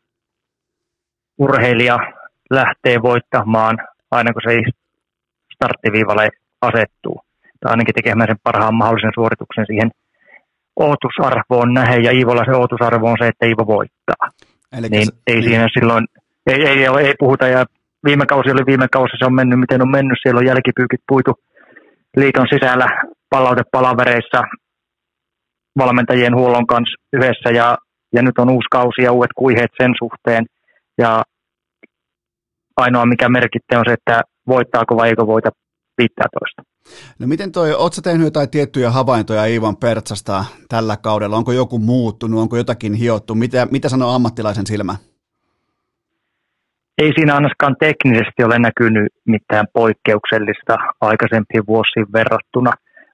urheilija 1.39 1.99
lähtee 2.51 3.03
voittamaan 3.03 3.79
aina 4.11 4.33
kun 4.33 4.43
se 4.43 4.63
starttiviivalle 5.55 6.29
asettuu. 6.61 7.21
Tai 7.61 7.71
ainakin 7.71 7.95
tekemään 7.95 8.29
sen 8.29 8.37
parhaan 8.43 8.75
mahdollisen 8.75 9.13
suorituksen 9.15 9.67
siihen 9.67 9.91
ootusarvoon 10.77 11.75
nähen. 11.75 12.05
Ja 12.05 12.11
Iivolla 12.11 12.45
se 12.45 12.57
ootusarvo 12.57 13.11
on 13.11 13.17
se, 13.21 13.29
että 13.29 13.47
Iivo 13.47 13.67
voittaa. 13.67 14.29
Eli 14.79 14.89
niin 14.89 15.07
se, 15.07 15.13
ei 15.27 15.35
niin. 15.35 15.45
siinä 15.45 15.69
silloin, 15.79 16.07
ei, 16.47 16.69
ei, 16.69 16.85
ei, 16.85 17.07
ei 17.07 17.15
puhuta. 17.19 17.49
Ja 17.49 17.65
viime 18.05 18.27
kausi 18.27 18.51
oli 18.51 18.67
viime 18.67 18.89
kausi, 18.89 19.17
se 19.19 19.27
on 19.27 19.35
mennyt 19.35 19.61
miten 19.61 19.83
on 19.83 19.91
mennyt. 19.91 20.19
Siellä 20.23 20.39
on 20.39 20.47
jälkipyykit 20.47 21.01
puitu 21.09 21.33
liiton 22.17 22.47
sisällä 22.53 22.87
palautepalavereissa 23.31 24.43
valmentajien 25.79 26.37
huollon 26.37 26.67
kanssa 26.67 26.97
yhdessä 27.13 27.51
ja, 27.55 27.79
ja 28.15 28.23
nyt 28.23 28.39
on 28.39 28.51
uusi 28.51 28.67
kausi 28.71 29.03
ja 29.03 29.13
uudet 29.13 29.31
kuiheet 29.37 29.71
sen 29.83 29.93
suhteen. 29.99 30.45
Ja 30.99 31.23
ainoa 32.77 33.07
mikä 33.07 33.29
merkitte 33.29 33.79
on 33.79 33.85
se, 33.89 33.93
että 33.93 34.23
voittaako 34.47 34.97
vai 34.97 35.09
eikö 35.09 35.27
voita 35.27 35.51
15. 35.99 36.63
No 37.19 37.27
miten 37.27 37.53
toi, 37.53 37.73
ootko 37.73 38.01
tehnyt 38.05 38.25
jotain 38.25 38.51
tiettyjä 38.51 38.91
havaintoja 38.91 39.47
Ivan 39.47 39.77
Pertsasta 39.77 40.45
tällä 40.69 40.97
kaudella? 40.97 41.37
Onko 41.37 41.53
joku 41.53 41.79
muuttunut, 41.79 42.41
onko 42.41 42.57
jotakin 42.57 42.95
hiottu? 42.95 43.35
Mitä, 43.35 43.67
mitä 43.71 43.89
sanoo 43.89 44.15
ammattilaisen 44.15 44.67
silmä? 44.67 44.95
Ei 46.99 47.13
siinä 47.15 47.35
ainakaan 47.35 47.77
teknisesti 47.81 48.45
ole 48.45 48.59
näkynyt 48.59 49.13
mitään 49.25 49.67
poikkeuksellista 49.73 50.77
aikaisempiin 51.01 51.67
vuosiin 51.67 52.07
verrattuna. 52.13 52.71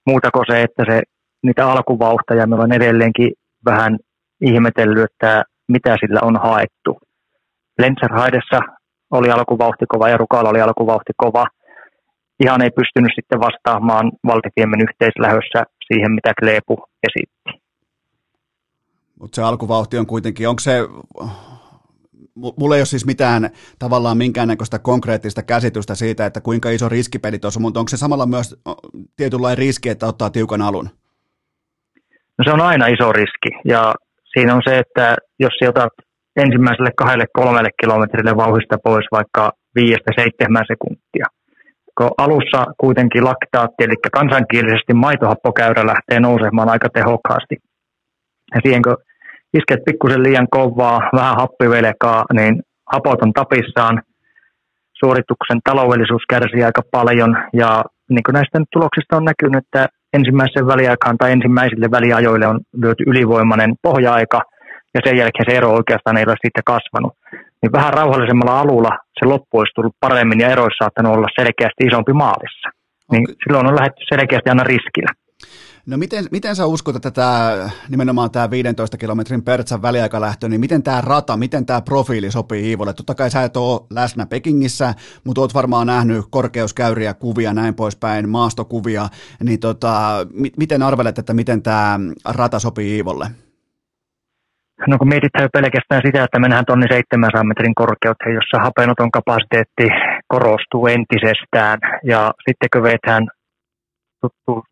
Muuta 0.06 0.30
kuin 0.30 0.44
se, 0.50 0.62
että 0.62 0.84
se, 0.90 1.02
niitä 1.42 1.70
alkuvauhtaja 1.72 2.46
meillä 2.46 2.64
on 2.64 2.72
edelleenkin 2.72 3.32
vähän 3.64 3.98
ihmetellyt, 4.40 5.04
että 5.04 5.44
mitä 5.68 5.96
sillä 6.00 6.20
on 6.22 6.36
haettu. 6.36 6.98
Lenzerhaidessa 7.78 8.60
oli 9.10 9.30
alkuvauhti 9.30 9.84
kova 9.88 10.08
ja 10.08 10.16
Rukalla 10.16 10.50
oli 10.50 10.60
alkuvauhti 10.60 11.12
kova. 11.16 11.46
Ihan 12.44 12.62
ei 12.62 12.70
pystynyt 12.70 13.12
sitten 13.14 13.40
vastaamaan 13.40 14.12
Valtikiemen 14.26 14.80
yhteislähössä 14.80 15.64
siihen, 15.86 16.12
mitä 16.12 16.32
Kleepu 16.40 16.84
esitti. 17.08 17.62
Mutta 19.20 19.36
se 19.36 19.42
alkuvauhti 19.42 19.98
on 19.98 20.06
kuitenkin, 20.06 20.48
onko 20.48 20.60
se, 20.60 20.72
mulla 22.34 22.76
ei 22.76 22.80
ole 22.80 22.86
siis 22.86 23.06
mitään 23.06 23.50
tavallaan 23.78 24.16
minkäännäköistä 24.16 24.78
konkreettista 24.78 25.42
käsitystä 25.42 25.94
siitä, 25.94 26.26
että 26.26 26.40
kuinka 26.40 26.70
iso 26.70 26.88
riskipeli 26.88 27.38
tuossa, 27.38 27.60
mutta 27.60 27.80
onko 27.80 27.88
se 27.88 27.96
samalla 27.96 28.26
myös 28.26 28.60
tietynlainen 29.16 29.58
riski, 29.58 29.88
että 29.88 30.06
ottaa 30.06 30.30
tiukan 30.30 30.62
alun? 30.62 30.90
No 32.40 32.44
se 32.44 32.52
on 32.52 32.60
aina 32.60 32.86
iso 32.86 33.12
riski 33.12 33.50
ja 33.64 33.94
siinä 34.32 34.54
on 34.54 34.62
se, 34.68 34.78
että 34.78 35.16
jos 35.40 35.68
otat 35.68 35.92
ensimmäiselle 36.36 36.90
kahdelle 36.96 37.26
kolmelle 37.32 37.70
kilometrille 37.82 38.36
vauhista 38.36 38.76
pois 38.84 39.06
vaikka 39.12 39.52
viiestä 39.74 40.10
seitsemän 40.16 40.64
sekuntia. 40.72 41.26
Kun 41.98 42.10
alussa 42.18 42.60
kuitenkin 42.78 43.24
laktaatti, 43.24 43.84
eli 43.84 43.94
kansankielisesti 44.12 44.94
maitohappokäyrä 44.94 45.86
lähtee 45.86 46.20
nousemaan 46.20 46.68
aika 46.68 46.88
tehokkaasti. 46.88 47.56
Ja 48.54 48.60
siihen 48.62 48.82
kun 48.82 48.96
isket 49.58 49.80
pikkusen 49.86 50.22
liian 50.22 50.48
kovaa, 50.50 51.10
vähän 51.16 51.36
happivelkaa, 51.42 52.24
niin 52.32 52.62
hapot 52.92 53.22
on 53.22 53.32
tapissaan, 53.32 54.02
suorituksen 55.00 55.60
taloudellisuus 55.64 56.22
kärsii 56.30 56.64
aika 56.64 56.82
paljon 56.90 57.36
ja 57.52 57.84
niin 58.10 58.22
kuin 58.24 58.34
näistä 58.34 58.58
tuloksista 58.72 59.16
on 59.16 59.24
näkynyt, 59.24 59.64
että 59.64 59.86
ensimmäisen 60.12 60.66
väliaikaan 60.66 61.18
tai 61.18 61.32
ensimmäisille 61.32 61.90
väliajoille 61.90 62.46
on 62.46 62.60
lyöty 62.82 63.04
ylivoimainen 63.06 63.74
pohja-aika– 63.82 64.40
ja 64.94 65.00
sen 65.04 65.16
jälkeen 65.16 65.44
se 65.50 65.56
ero 65.56 65.70
oikeastaan 65.70 66.16
ei 66.16 66.24
ole 66.26 66.36
sitten 66.44 66.70
kasvanut. 66.72 67.12
Niin 67.62 67.72
vähän 67.72 67.94
rauhallisemmalla 67.94 68.60
alulla 68.60 68.98
se 69.18 69.26
loppu 69.26 69.58
olisi 69.58 69.74
tullut 69.74 69.96
paremmin 70.00 70.40
ja 70.40 70.48
ero 70.48 70.62
olisi 70.62 70.82
saattanut 70.82 71.16
olla 71.16 71.28
selkeästi 71.40 71.86
isompi 71.86 72.12
maalissa. 72.12 72.68
Niin 73.12 73.22
okay. 73.22 73.34
silloin 73.44 73.66
on 73.66 73.76
lähdetty 73.76 74.04
selkeästi 74.14 74.50
aina 74.50 74.64
riskillä. 74.64 75.12
No 75.90 75.96
miten, 75.96 76.24
miten 76.30 76.56
sä 76.56 76.66
uskot, 76.66 76.96
että 76.96 77.10
tämä, 77.10 77.70
nimenomaan 77.88 78.30
tämä 78.30 78.50
15 78.50 78.96
kilometrin 78.96 79.42
Pertsan 79.42 79.82
väliaikalähtö, 79.82 80.48
niin 80.48 80.60
miten 80.60 80.82
tämä 80.82 81.00
rata, 81.00 81.36
miten 81.36 81.66
tämä 81.66 81.80
profiili 81.80 82.30
sopii 82.30 82.68
Iivolle? 82.68 82.92
Totta 82.92 83.14
kai 83.14 83.30
sä 83.30 83.42
et 83.42 83.56
ole 83.56 83.80
läsnä 83.90 84.26
Pekingissä, 84.26 84.94
mutta 85.24 85.40
oot 85.40 85.54
varmaan 85.54 85.86
nähnyt 85.86 86.24
korkeuskäyriä, 86.30 87.14
kuvia, 87.14 87.52
näin 87.52 87.74
poispäin, 87.74 88.28
maastokuvia, 88.28 89.08
niin 89.44 89.60
tota, 89.60 90.26
miten 90.56 90.82
arvelet, 90.82 91.18
että 91.18 91.34
miten 91.34 91.62
tämä 91.62 92.00
rata 92.24 92.58
sopii 92.58 92.96
Iivolle? 92.96 93.26
No 94.86 94.98
kun 94.98 95.08
mietitään 95.08 95.48
pelkästään 95.52 96.02
sitä, 96.06 96.24
että 96.24 96.38
mennään 96.38 96.64
tonni 96.66 96.86
700 96.90 97.44
metrin 97.44 97.74
korkeuteen, 97.74 98.34
jossa 98.34 98.64
hapenoton 98.64 99.10
kapasiteetti 99.10 99.88
korostuu 100.28 100.86
entisestään. 100.86 101.78
Ja 102.04 102.32
sitten 102.48 102.68
kun 102.72 102.82
vetään 102.82 103.26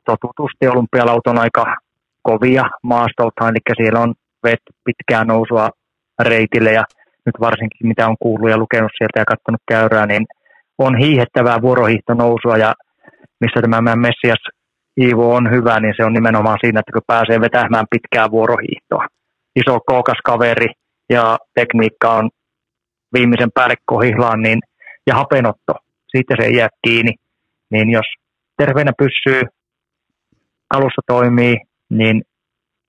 totutusti 0.05 0.69
olympialauton 0.69 1.39
aika 1.39 1.77
kovia 2.23 2.65
maastolta, 2.83 3.49
eli 3.49 3.59
siellä 3.77 4.01
on 4.01 4.15
vetty 4.45 4.73
pitkää 4.85 5.25
nousua 5.25 5.69
reitille 6.23 6.73
ja 6.73 6.85
nyt 7.27 7.35
varsinkin 7.41 7.89
mitä 7.89 8.09
on 8.09 8.17
kuullut 8.21 8.51
ja 8.51 8.59
lukenut 8.59 8.91
sieltä 8.99 9.21
ja 9.21 9.25
katsonut 9.25 9.63
käyrää, 9.69 10.07
niin 10.07 10.27
on 10.79 10.97
hiihettävää 10.97 11.63
vuorohiihtonousua 11.63 12.57
ja 12.57 12.75
missä 13.41 13.61
tämä 13.61 13.97
Messias 13.97 14.43
Iivo 15.01 15.35
on 15.35 15.51
hyvä, 15.51 15.81
niin 15.81 15.95
se 15.97 16.05
on 16.05 16.13
nimenomaan 16.13 16.59
siinä, 16.61 16.81
että 16.81 16.93
kun 16.93 17.03
pääsee 17.07 17.41
vetämään 17.41 17.87
pitkää 17.91 18.31
vuorohiihtoa 18.31 19.07
iso 19.61 19.81
kookas 19.87 20.19
kaveri 20.25 20.67
ja 21.11 21.39
tekniikka 21.55 22.13
on 22.13 22.31
viimeisen 23.13 23.51
päälle 23.55 23.75
kohillaan, 23.85 24.43
niin, 24.43 24.61
ja 25.07 25.15
hapenotto, 25.15 25.73
siitä 26.09 26.35
se 26.41 26.49
jää 26.49 26.69
kiinni. 26.85 27.13
Niin 27.71 27.91
jos 27.91 28.07
terveenä 28.59 28.93
pysyy, 28.99 29.43
alussa 30.71 31.03
toimii, 31.07 31.57
niin 31.91 32.23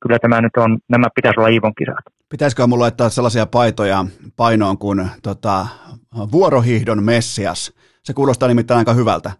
kyllä 0.01 0.19
tämä 0.19 0.41
nyt 0.41 0.57
on, 0.57 0.77
nämä 0.89 1.07
pitäisi 1.15 1.39
olla 1.39 1.49
Iivon 1.49 1.75
kisat. 1.75 2.05
Pitäisikö 2.29 2.67
mulla 2.67 2.83
laittaa 2.83 3.09
sellaisia 3.09 3.45
paitoja 3.45 4.05
painoon 4.35 4.77
kuin 4.77 5.07
tota, 5.23 5.67
vuorohihdon 6.31 7.03
messias? 7.03 7.73
Se 8.03 8.13
kuulostaa 8.13 8.47
nimittäin 8.47 8.77
aika 8.77 8.93
hyvältä. 8.93 9.31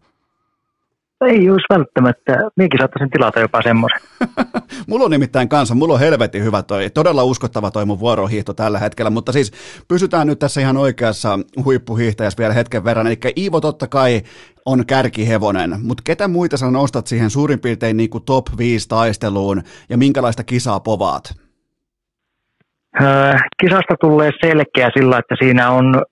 Ei 1.22 1.50
olisi 1.50 1.66
välttämättä. 1.70 2.38
Minäkin 2.56 2.80
saattaisin 2.80 3.10
tilata 3.10 3.40
jopa 3.40 3.62
semmoisen. 3.62 4.00
mulla 4.88 5.06
on 5.06 5.12
nimittäin 5.12 5.50
kanssa, 5.50 5.76
mulla 5.76 5.94
on 5.94 6.00
helvetin 6.00 6.44
hyvä 6.44 6.64
toi, 6.64 6.90
todella 6.90 7.24
uskottava 7.24 7.72
toi 7.72 7.86
mun 7.86 8.00
vuorohiihto 8.00 8.54
tällä 8.54 8.80
hetkellä, 8.80 9.10
mutta 9.10 9.32
siis 9.32 9.52
pysytään 9.88 10.28
nyt 10.28 10.40
tässä 10.40 10.62
ihan 10.62 10.78
oikeassa 10.78 11.40
huippuhiihtäjässä 11.66 12.38
vielä 12.38 12.54
hetken 12.54 12.84
verran. 12.84 13.08
Eli 13.08 13.18
Iivo 13.38 13.62
totta 13.62 13.88
kai 13.88 14.22
on 14.66 14.86
kärkihevonen, 14.86 15.76
mutta 15.84 16.04
ketä 16.06 16.28
muita 16.28 16.58
sä 16.58 16.72
nostat 16.72 17.08
siihen 17.08 17.30
suurin 17.30 17.60
piirtein 17.60 17.98
niin 17.98 18.10
kuin 18.10 18.24
top 18.24 18.46
5 18.58 18.90
taisteluun 18.90 19.62
ja 19.90 19.98
minkälaista 19.98 20.44
kisaa 20.44 20.80
povaat? 20.80 21.34
Öö, 23.02 23.34
kisasta 23.62 23.96
tulee 24.02 24.32
selkeä 24.46 24.90
sillä, 24.98 25.18
että 25.18 25.36
siinä 25.40 25.70
on 25.72 26.04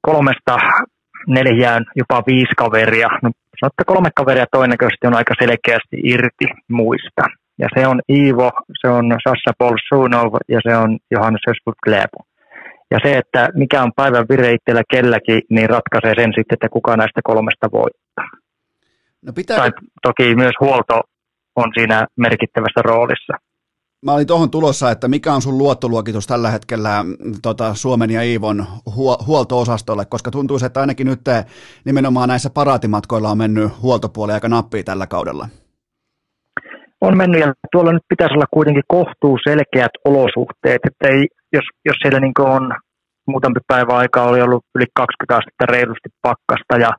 kolmesta 0.00 0.56
neljään, 1.28 1.84
jopa 1.96 2.22
viisi 2.26 2.54
kaveria. 2.56 3.08
No, 3.22 3.30
sanotte 3.60 3.84
kolme 3.86 4.10
kaveria 4.16 4.46
todennäköisesti 4.52 5.06
on 5.06 5.16
aika 5.16 5.34
selkeästi 5.40 5.96
irti 6.04 6.46
muista. 6.68 7.22
Ja 7.58 7.68
se 7.74 7.86
on 7.86 8.00
Iivo, 8.08 8.50
se 8.80 8.88
on 8.88 9.04
Sassa 9.24 9.52
Polsunov 9.58 10.32
ja 10.48 10.60
se 10.66 10.76
on 10.76 10.98
Johannes 11.10 11.42
Ösbult 11.50 11.76
Kläbo. 11.84 12.20
Ja 12.90 12.98
se, 13.04 13.18
että 13.18 13.48
mikä 13.54 13.82
on 13.82 13.92
päivän 13.96 14.26
vire 14.30 14.52
itsellä 14.52 14.82
kelläkin, 14.90 15.40
niin 15.50 15.70
ratkaisee 15.70 16.14
sen 16.16 16.32
sitten, 16.36 16.56
että 16.56 16.68
kuka 16.68 16.96
näistä 16.96 17.20
kolmesta 17.24 17.66
voittaa. 17.72 18.28
No 19.26 19.32
pitää... 19.32 19.56
Tai 19.56 19.70
toki 20.02 20.34
myös 20.34 20.56
huolto 20.60 21.00
on 21.56 21.70
siinä 21.74 22.06
merkittävässä 22.16 22.80
roolissa. 22.84 23.34
Mä 24.06 24.12
olin 24.12 24.26
tuohon 24.26 24.50
tulossa, 24.50 24.90
että 24.90 25.08
mikä 25.08 25.32
on 25.32 25.42
sun 25.42 25.58
luottoluokitus 25.58 26.26
tällä 26.26 26.50
hetkellä 26.50 27.02
mm, 27.02 27.16
tota, 27.42 27.74
Suomen 27.74 28.10
ja 28.10 28.22
Iivon 28.22 28.66
huo- 28.96 29.24
huolto-osastolle, 29.26 30.04
koska 30.04 30.30
tuntuu, 30.30 30.58
että 30.66 30.80
ainakin 30.80 31.06
nyt 31.06 31.20
nimenomaan 31.84 32.28
näissä 32.28 32.50
paraatimatkoilla 32.50 33.30
on 33.30 33.38
mennyt 33.38 33.82
huoltopuoli 33.82 34.32
aika 34.32 34.48
nappia 34.48 34.82
tällä 34.82 35.06
kaudella. 35.06 35.48
On 37.00 37.16
mennyt 37.16 37.40
ja 37.40 37.52
tuolla 37.72 37.92
nyt 37.92 38.02
pitäisi 38.08 38.34
olla 38.34 38.54
kuitenkin 38.54 38.82
kohtuu 38.88 39.38
selkeät 39.48 39.94
olosuhteet, 40.04 40.80
että 40.84 41.08
ei, 41.08 41.26
jos, 41.52 41.64
jos 41.84 41.96
siellä 42.02 42.20
niin 42.20 42.32
on 42.40 42.72
muutampi 43.26 43.60
päivä 43.66 43.92
aikaa 43.96 44.28
oli 44.28 44.42
ollut 44.42 44.64
yli 44.74 44.86
20 44.94 45.36
astetta 45.36 45.66
reilusti 45.66 46.08
pakkasta 46.22 46.74
ja 46.78 46.90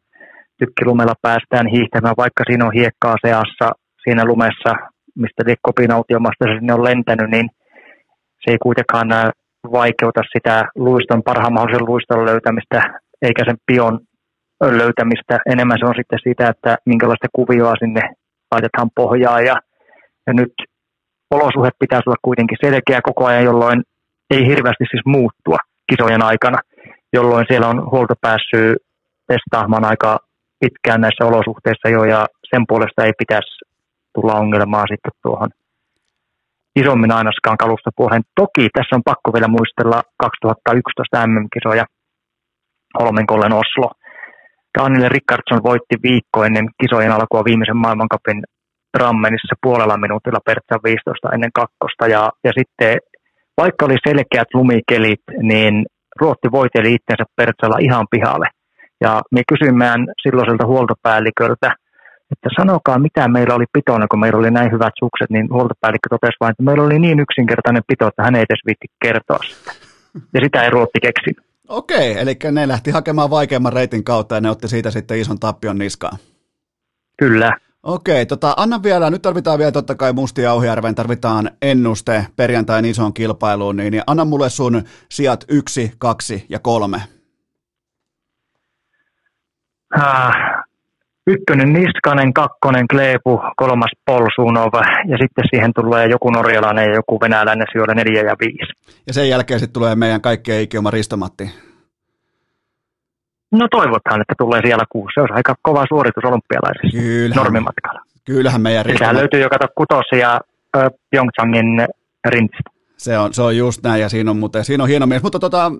tykkilumella 0.59 1.13
päästään 1.21 1.67
hiihtämään, 1.67 2.15
vaikka 2.17 2.43
siinä 2.47 2.65
on 2.65 2.73
hiekkaa 2.73 3.15
seassa 3.25 3.71
siinä 4.03 4.25
lumessa 4.25 4.92
mistä 5.15 5.43
kopinautiomasta 5.61 6.45
se 6.45 6.53
sinne 6.53 6.73
on 6.73 6.83
lentänyt, 6.83 7.29
niin 7.31 7.49
se 8.41 8.51
ei 8.51 8.57
kuitenkaan 8.57 9.11
äh, 9.11 9.29
vaikeuta 9.71 10.21
sitä 10.33 10.63
luiston, 10.75 11.23
parhaan 11.23 11.53
mahdollisen 11.53 11.85
luiston 11.85 12.25
löytämistä, 12.25 12.99
eikä 13.21 13.43
sen 13.45 13.57
pion 13.65 13.99
löytämistä. 14.63 15.39
Enemmän 15.45 15.77
se 15.79 15.85
on 15.85 15.95
sitten 15.97 16.19
sitä, 16.23 16.49
että 16.49 16.77
minkälaista 16.85 17.27
kuvioa 17.33 17.73
sinne 17.79 18.01
laitetaan 18.51 18.89
pohjaa. 18.95 19.41
Ja, 19.41 19.55
ja 20.27 20.33
nyt 20.33 20.53
olosuhe 21.31 21.69
pitäisi 21.79 22.09
olla 22.09 22.27
kuitenkin 22.27 22.57
selkeä 22.65 22.99
koko 23.03 23.25
ajan, 23.25 23.43
jolloin 23.43 23.83
ei 24.29 24.47
hirveästi 24.47 24.85
siis 24.89 25.05
muuttua 25.05 25.57
kisojen 25.89 26.23
aikana. 26.23 26.57
jolloin 27.13 27.45
siellä 27.47 27.67
on 27.67 27.91
huolto 27.91 28.13
päässyt 28.21 28.77
testaamaan 29.27 29.85
aika 29.85 30.17
pitkään 30.59 31.01
näissä 31.01 31.25
olosuhteissa 31.25 31.89
jo, 31.89 32.03
ja 32.03 32.25
sen 32.49 32.63
puolesta 32.67 33.05
ei 33.05 33.13
pitäisi 33.17 33.72
tulla 34.15 34.33
ongelmaa 34.33 34.85
sitten 34.87 35.11
tuohon 35.23 35.49
isommin 36.75 37.11
ainakaan 37.11 37.57
kalustopuoleen. 37.57 38.23
Toki 38.35 38.69
tässä 38.73 38.95
on 38.95 39.03
pakko 39.05 39.33
vielä 39.33 39.47
muistella 39.47 40.01
2011 40.17 41.27
MM-kisoja 41.27 41.85
Holmenkollen 42.99 43.53
Oslo. 43.53 43.91
Daniel 44.79 45.09
Rickardson 45.09 45.63
voitti 45.63 45.95
viikko 46.03 46.43
ennen 46.43 46.67
kisojen 46.81 47.11
alkua 47.11 47.43
viimeisen 47.45 47.77
maailmankapin 47.77 48.43
Drammenissa 48.97 49.55
puolella 49.61 49.97
minuutilla 49.97 50.39
Pertsa 50.45 50.75
15 50.83 51.29
ennen 51.33 51.51
kakkosta. 51.53 52.07
Ja, 52.07 52.31
ja 52.43 52.51
sitten 52.59 52.97
vaikka 53.57 53.85
oli 53.85 53.97
selkeät 54.07 54.47
lumikelit, 54.53 55.23
niin 55.41 55.85
Ruotti 56.19 56.51
voiteli 56.51 56.93
itsensä 56.93 57.25
Pertsalla 57.35 57.77
ihan 57.79 58.05
pihalle. 58.11 58.47
Ja 59.01 59.21
me 59.31 59.41
kysyimme 59.47 59.85
silloiselta 60.23 60.65
huoltopäälliköltä, 60.65 61.75
että 62.31 62.49
sanokaa 62.59 62.99
mitä 62.99 63.27
meillä 63.27 63.55
oli 63.55 63.65
pitona, 63.73 64.07
kun 64.07 64.19
meillä 64.19 64.39
oli 64.39 64.51
näin 64.51 64.71
hyvät 64.71 64.93
sukset, 64.99 65.29
niin 65.29 65.47
huoltopäällikkö 65.53 66.09
totesi 66.09 66.37
vain, 66.39 66.51
että 66.51 66.63
meillä 66.63 66.83
oli 66.83 66.99
niin 66.99 67.19
yksinkertainen 67.19 67.83
pito, 67.87 68.07
että 68.07 68.23
hän 68.23 68.35
ei 68.35 68.45
edes 68.49 68.61
viitti 68.65 68.87
kertoa 69.01 69.39
sitä. 69.49 69.71
Ja 70.33 70.41
sitä 70.43 70.63
ei 70.63 70.69
Ruotti 70.69 70.99
keksinyt. 71.01 71.45
Okei, 71.67 72.19
eli 72.19 72.37
ne 72.51 72.67
lähti 72.67 72.91
hakemaan 72.91 73.29
vaikeamman 73.29 73.73
reitin 73.73 74.03
kautta 74.03 74.35
ja 74.35 74.41
ne 74.41 74.49
otti 74.49 74.67
siitä 74.67 74.91
sitten 74.91 75.19
ison 75.19 75.39
tappion 75.39 75.77
niskaan. 75.77 76.17
Kyllä. 77.17 77.51
Okei, 77.83 78.25
tota, 78.25 78.53
anna 78.57 78.83
vielä, 78.83 79.09
nyt 79.09 79.21
tarvitaan 79.21 79.59
vielä 79.59 79.71
totta 79.71 79.95
kai 79.95 80.13
Mustia 80.13 80.53
Ohjärven, 80.53 80.95
tarvitaan 80.95 81.51
ennuste 81.61 82.27
perjantain 82.35 82.85
isoon 82.85 83.13
kilpailuun, 83.13 83.75
niin, 83.75 83.91
niin 83.91 84.03
anna 84.07 84.25
mulle 84.25 84.49
sun 84.49 84.83
sijat 85.09 85.45
yksi, 85.49 85.91
kaksi 85.97 86.45
ja 86.49 86.59
kolme. 86.59 87.01
Äh, 89.97 90.62
ykkönen 91.27 91.73
Niskanen, 91.73 92.33
kakkonen 92.33 92.87
Kleepu, 92.87 93.41
kolmas 93.55 93.91
Polsunov 94.05 94.73
ja 95.07 95.17
sitten 95.21 95.45
siihen 95.49 95.71
tulee 95.73 96.07
joku 96.07 96.29
norjalainen 96.29 96.85
ja 96.89 96.95
joku 96.95 97.19
venäläinen 97.21 97.67
sijoilla 97.71 97.93
neljä 97.93 98.21
ja 98.21 98.35
viisi. 98.39 98.73
Ja 99.07 99.13
sen 99.13 99.29
jälkeen 99.29 99.59
sitten 99.59 99.73
tulee 99.73 99.95
meidän 99.95 100.21
kaikkien 100.21 100.61
ikioma 100.61 100.91
Ristomatti. 100.91 101.51
No 103.51 103.67
toivotaan, 103.71 104.21
että 104.21 104.33
tulee 104.37 104.61
siellä 104.65 104.83
kuusi. 104.89 105.13
Se 105.13 105.21
on 105.21 105.31
aika 105.35 105.55
kova 105.61 105.85
suoritus 105.89 106.23
olympialaisissa 106.23 106.97
Kyllähän, 107.01 107.43
normimatkalla. 107.43 108.01
kyllähän 108.25 108.61
meidän 108.61 108.83
Sehän 108.83 108.93
Ristomatti, 108.93 109.17
löytyy 109.19 109.41
jo 109.41 109.49
kato 109.49 109.67
kutos 109.77 110.05
ja 110.19 110.41
ö, 110.77 110.89
Pyeongchangin 111.11 111.87
rintistä. 112.27 112.69
se 112.97 113.17
on, 113.17 113.33
se 113.33 113.41
on 113.41 113.57
just 113.57 113.83
näin 113.83 114.01
ja 114.01 114.09
siinä 114.09 114.31
on, 114.31 114.37
muuten, 114.37 114.65
siinä 114.65 114.83
on 114.83 114.89
hieno 114.89 115.05
mies, 115.05 115.23
mutta 115.23 115.39
tota, 115.39 115.71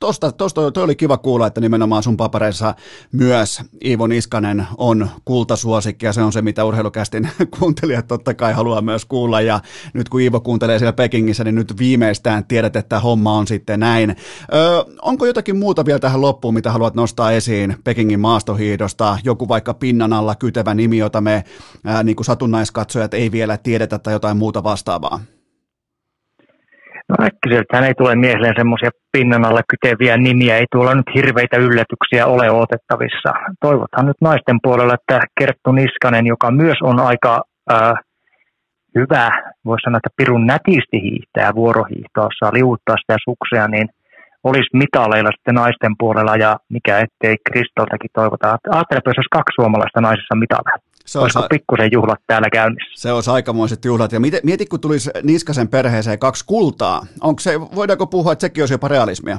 tosta, 0.00 0.32
tosta 0.32 0.70
toi 0.70 0.84
oli 0.84 0.96
kiva 0.96 1.16
kuulla, 1.16 1.46
että 1.46 1.60
nimenomaan 1.60 2.02
sun 2.02 2.16
papereissa 2.16 2.74
myös 3.12 3.62
Iivo 3.84 4.06
Niskanen 4.06 4.66
on 4.78 5.08
kultasuosikki 5.24 6.06
ja 6.06 6.12
se 6.12 6.22
on 6.22 6.32
se, 6.32 6.42
mitä 6.42 6.64
urheilukästin 6.64 7.28
kuuntelijat 7.58 8.06
totta 8.06 8.34
kai 8.34 8.52
haluaa 8.52 8.80
myös 8.80 9.04
kuulla 9.04 9.40
ja 9.40 9.60
nyt 9.94 10.08
kun 10.08 10.20
Iivo 10.20 10.40
kuuntelee 10.40 10.78
siellä 10.78 10.92
Pekingissä, 10.92 11.44
niin 11.44 11.54
nyt 11.54 11.78
viimeistään 11.78 12.44
tiedät, 12.44 12.76
että 12.76 13.00
homma 13.00 13.32
on 13.32 13.46
sitten 13.46 13.80
näin. 13.80 14.10
Ö, 14.10 14.84
onko 15.02 15.26
jotakin 15.26 15.56
muuta 15.56 15.84
vielä 15.84 15.98
tähän 15.98 16.20
loppuun, 16.20 16.54
mitä 16.54 16.72
haluat 16.72 16.94
nostaa 16.94 17.32
esiin 17.32 17.76
Pekingin 17.84 18.20
maastohiidosta, 18.20 19.18
joku 19.24 19.48
vaikka 19.48 19.74
pinnan 19.74 20.12
alla 20.12 20.34
kytevä 20.34 20.74
nimi, 20.74 20.98
jota 20.98 21.20
me 21.20 21.44
ää, 21.84 22.02
niin 22.02 22.16
kuin 22.16 22.24
satunnaiskatsojat 22.24 23.14
ei 23.14 23.32
vielä 23.32 23.56
tiedetä 23.56 23.98
tai 23.98 24.12
jotain 24.12 24.36
muuta 24.36 24.62
vastaavaa? 24.62 25.20
No 27.08 27.14
äkkiseltähän 27.26 27.84
ei 27.84 27.94
tule 27.94 28.14
mieleen 28.14 28.54
semmoisia 28.56 28.90
pinnan 29.12 29.44
alle 29.44 29.60
kyteviä 29.70 30.16
nimiä, 30.16 30.56
ei 30.56 30.66
tuolla 30.72 30.94
nyt 30.94 31.14
hirveitä 31.14 31.56
yllätyksiä 31.56 32.26
ole 32.26 32.50
otettavissa. 32.50 33.32
Toivothan 33.60 34.06
nyt 34.06 34.16
naisten 34.20 34.58
puolella, 34.62 34.94
että 34.94 35.20
Kerttu 35.38 35.72
Niskanen, 35.72 36.26
joka 36.26 36.50
myös 36.50 36.78
on 36.82 37.00
aika 37.00 37.42
äh, 37.72 37.92
hyvä, 38.94 39.30
voisi 39.64 39.84
sanoa, 39.84 39.96
että 39.98 40.16
pirun 40.16 40.46
nätisti 40.46 40.98
hiihtää 41.02 41.54
vuorohiihtossa, 41.54 42.52
liuuttaa 42.52 42.96
sitä 42.96 43.16
suksea, 43.24 43.68
niin 43.68 43.88
olisi 44.44 44.70
mitaleilla 44.72 45.30
sitten 45.36 45.54
naisten 45.54 45.94
puolella 45.98 46.36
ja 46.36 46.56
mikä 46.68 46.98
ettei 46.98 47.36
Kristoltakin 47.48 48.10
toivota. 48.12 48.46
Ajattelepa, 48.70 49.10
jos 49.10 49.18
olisi 49.18 49.36
kaksi 49.38 49.54
suomalaista 49.54 50.00
naisissa 50.00 50.34
mitaleilla. 50.36 50.87
Se 51.08 51.18
olisi, 51.18 51.38
Olisiko 51.38 51.48
pikkusen 51.50 51.88
juhlat 51.92 52.18
täällä 52.26 52.50
käynnissä? 52.50 53.02
se 53.02 53.12
olisi 53.12 53.30
aikamoiset 53.30 53.84
juhlat. 53.84 54.12
Ja 54.12 54.20
mieti, 54.20 54.40
mieti, 54.42 54.66
kun 54.66 54.80
tulisi 54.80 55.10
Niskasen 55.22 55.68
perheeseen 55.68 56.18
kaksi 56.18 56.44
kultaa. 56.46 57.00
Onko 57.20 57.40
se, 57.40 57.60
voidaanko 57.60 58.06
puhua, 58.06 58.32
että 58.32 58.40
sekin 58.40 58.62
olisi 58.62 58.74
jopa 58.74 58.88
realismia? 58.88 59.38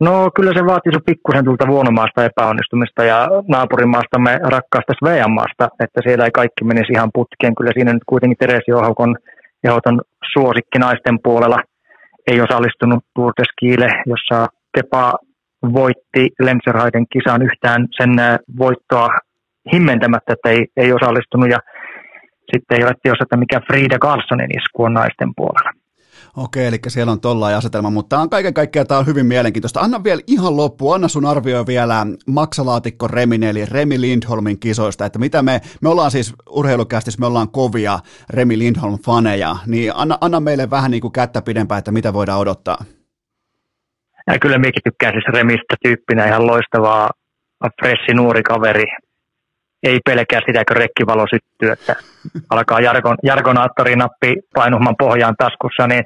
No 0.00 0.30
kyllä 0.36 0.52
se 0.54 0.66
vaatisi 0.66 0.98
pikkusen 1.06 1.44
tuolta 1.44 1.66
vuonomaasta 1.66 2.24
epäonnistumista 2.24 3.04
ja 3.04 3.28
naapurimaastamme 3.48 4.32
rakkaasta 4.42 4.92
Sveanmaasta, 4.98 5.68
että 5.84 6.00
siellä 6.04 6.24
ei 6.24 6.30
kaikki 6.30 6.64
menisi 6.64 6.92
ihan 6.92 7.10
putkeen. 7.14 7.54
Kyllä 7.54 7.70
siinä 7.74 7.92
nyt 7.92 8.02
kuitenkin 8.06 8.38
Teresi 8.38 8.72
Ohakon 8.72 9.16
ehdoton 9.64 10.00
suosikki 10.32 10.78
naisten 10.78 11.18
puolella 11.24 11.58
ei 12.26 12.40
osallistunut 12.40 13.04
Tour 13.14 13.32
de 13.38 13.44
Skille, 13.52 13.88
jossa 14.06 14.48
Kepa 14.74 15.12
voitti 15.72 16.22
Lemserhaiden 16.40 17.06
kisan 17.12 17.42
yhtään 17.42 17.86
sen 17.96 18.10
voittoa 18.58 19.08
himmentämättä, 19.72 20.32
että 20.32 20.48
ei, 20.50 20.66
ei 20.76 20.92
osallistunut 20.92 21.50
ja 21.50 21.58
sitten 22.52 22.78
ei 22.78 22.84
ole 22.84 22.94
tiedossa, 23.02 23.22
että 23.22 23.36
mikä 23.36 23.60
Frida 23.60 23.98
Carlsonin 23.98 24.58
isku 24.58 24.82
on 24.82 24.94
naisten 24.94 25.32
puolella. 25.36 25.70
Okei, 26.36 26.66
eli 26.66 26.76
siellä 26.88 27.12
on 27.12 27.20
tollainen 27.20 27.58
asetelma, 27.58 27.90
mutta 27.90 28.18
on 28.18 28.30
kaiken 28.30 28.54
kaikkiaan 28.54 28.86
tämä 28.86 28.98
on 29.00 29.06
hyvin 29.06 29.26
mielenkiintoista. 29.26 29.80
Anna 29.80 30.04
vielä 30.04 30.22
ihan 30.26 30.56
loppu, 30.56 30.92
anna 30.92 31.08
sun 31.08 31.26
arvio 31.26 31.66
vielä 31.66 32.06
maksalaatikko 32.26 33.08
Remin, 33.08 33.42
eli 33.42 33.64
Remi 33.66 34.00
Lindholmin 34.00 34.60
kisoista, 34.60 35.06
että 35.06 35.18
mitä 35.18 35.42
me, 35.42 35.60
me 35.82 35.88
ollaan 35.88 36.10
siis 36.10 36.34
urheilukästissä, 36.50 37.20
me 37.20 37.26
ollaan 37.26 37.50
kovia 37.50 37.98
Remi 38.30 38.58
Lindholm-faneja, 38.58 39.56
niin 39.66 39.92
anna, 39.94 40.18
anna 40.20 40.40
meille 40.40 40.70
vähän 40.70 40.90
niin 40.90 41.00
kuin 41.00 41.12
kättä 41.12 41.42
pidempään, 41.42 41.78
että 41.78 41.92
mitä 41.92 42.12
voidaan 42.12 42.40
odottaa. 42.40 42.84
Ja 44.26 44.38
kyllä 44.38 44.58
minäkin 44.58 44.82
tykkään 44.84 45.12
siis 45.12 45.34
Remistä 45.34 45.76
tyyppinä 45.82 46.26
ihan 46.26 46.46
loistavaa, 46.46 47.10
fressi 47.82 48.14
nuori 48.14 48.42
kaveri. 48.42 48.84
Ei 49.84 49.98
pelkää 50.04 50.40
sitä, 50.46 50.64
kun 50.68 50.76
rekkivalo 50.76 51.26
syttyy, 51.34 51.70
että 51.72 51.94
alkaa 52.50 52.80
jargon, 52.80 53.16
jargonaattorinappi 53.22 54.34
painumaan 54.54 54.96
pohjaan 54.98 55.34
taskussa, 55.38 55.86
niin 55.86 56.04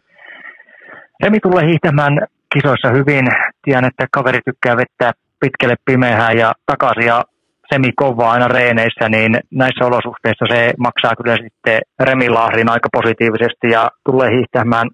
Remi 1.22 1.40
tulee 1.40 1.66
hiihtämään 1.66 2.14
kisoissa 2.54 2.88
hyvin. 2.88 3.26
Tiedän, 3.64 3.84
että 3.84 4.06
kaveri 4.12 4.40
tykkää 4.44 4.76
vettää 4.76 5.12
pitkälle 5.40 5.74
pimeään 5.84 6.38
ja 6.38 6.52
takaisin 6.66 7.06
ja 7.06 7.24
semi 7.72 7.92
kovaa 7.96 8.32
aina 8.32 8.48
reeneissä, 8.48 9.08
niin 9.08 9.32
näissä 9.50 9.86
olosuhteissa 9.86 10.44
se 10.52 10.72
maksaa 10.78 11.16
kyllä 11.16 11.36
sitten 11.36 11.78
Remilahrin 12.00 12.70
aika 12.70 12.88
positiivisesti 12.92 13.66
ja 13.72 13.90
tulee 14.04 14.30
hiihtämään 14.30 14.88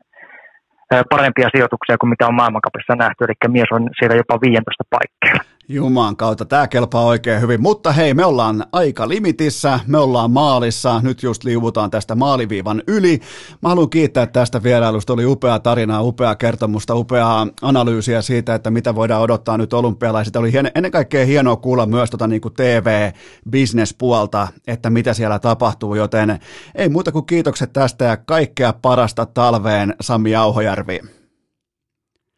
parempia 1.11 1.49
sijoituksia 1.55 1.99
kuin 1.99 2.11
mitä 2.11 2.27
on 2.27 2.35
maailmankapissa 2.35 2.95
nähty, 2.97 3.25
eli 3.25 3.53
mies 3.53 3.71
on 3.73 3.91
siellä 3.99 4.17
jopa 4.17 4.39
15 4.41 4.85
paikkeilla. 4.91 5.54
Juman 5.69 6.17
kautta, 6.17 6.45
tämä 6.45 6.69
kelpaa 6.69 7.05
oikein 7.05 7.41
hyvin, 7.41 7.63
mutta 7.63 7.93
hei, 7.93 8.15
me 8.15 8.25
ollaan 8.25 8.65
aika 8.73 9.09
limitissä, 9.09 9.81
me 9.87 9.99
ollaan 9.99 10.31
maalissa, 10.31 11.01
nyt 11.03 11.23
just 11.23 11.45
liuvutaan 11.45 11.91
tästä 11.91 12.15
maaliviivan 12.15 12.83
yli. 12.87 13.21
Mä 13.63 13.69
haluan 13.69 13.91
kiittää 13.91 14.27
tästä 14.27 14.63
vierailusta, 14.63 15.13
oli 15.13 15.27
upea 15.27 15.59
tarinaa, 15.59 16.03
upea 16.03 16.35
kertomusta, 16.35 16.95
upeaa 16.95 17.47
analyysiä 17.63 18.23
siitä, 18.23 18.55
että 18.55 18.71
mitä 18.71 18.95
voidaan 18.95 19.23
odottaa 19.23 19.59
nyt 19.59 19.73
olympialaisilta. 19.73 20.39
Oli 20.39 20.53
hien, 20.53 20.71
ennen 20.75 20.93
kaikkea 20.93 21.27
hienoa 21.27 21.57
kuulla 21.57 21.87
myös 21.87 22.11
tota 22.11 22.27
niin 22.27 22.41
kuin 22.41 22.55
TV-business-puolta, 22.55 24.49
että 24.67 24.91
mitä 24.91 25.15
siellä 25.15 25.39
tapahtuu, 25.39 25.95
joten 25.95 26.39
ei 26.75 26.89
muuta 26.89 27.13
kuin 27.13 27.27
kiitokset 27.27 27.73
tästä 27.73 28.05
ja 28.05 28.17
kaikkea 28.17 28.73
parasta 28.83 29.27
talveen, 29.27 29.95
Sami 30.01 30.31
Jauhojärvi. 30.31 31.24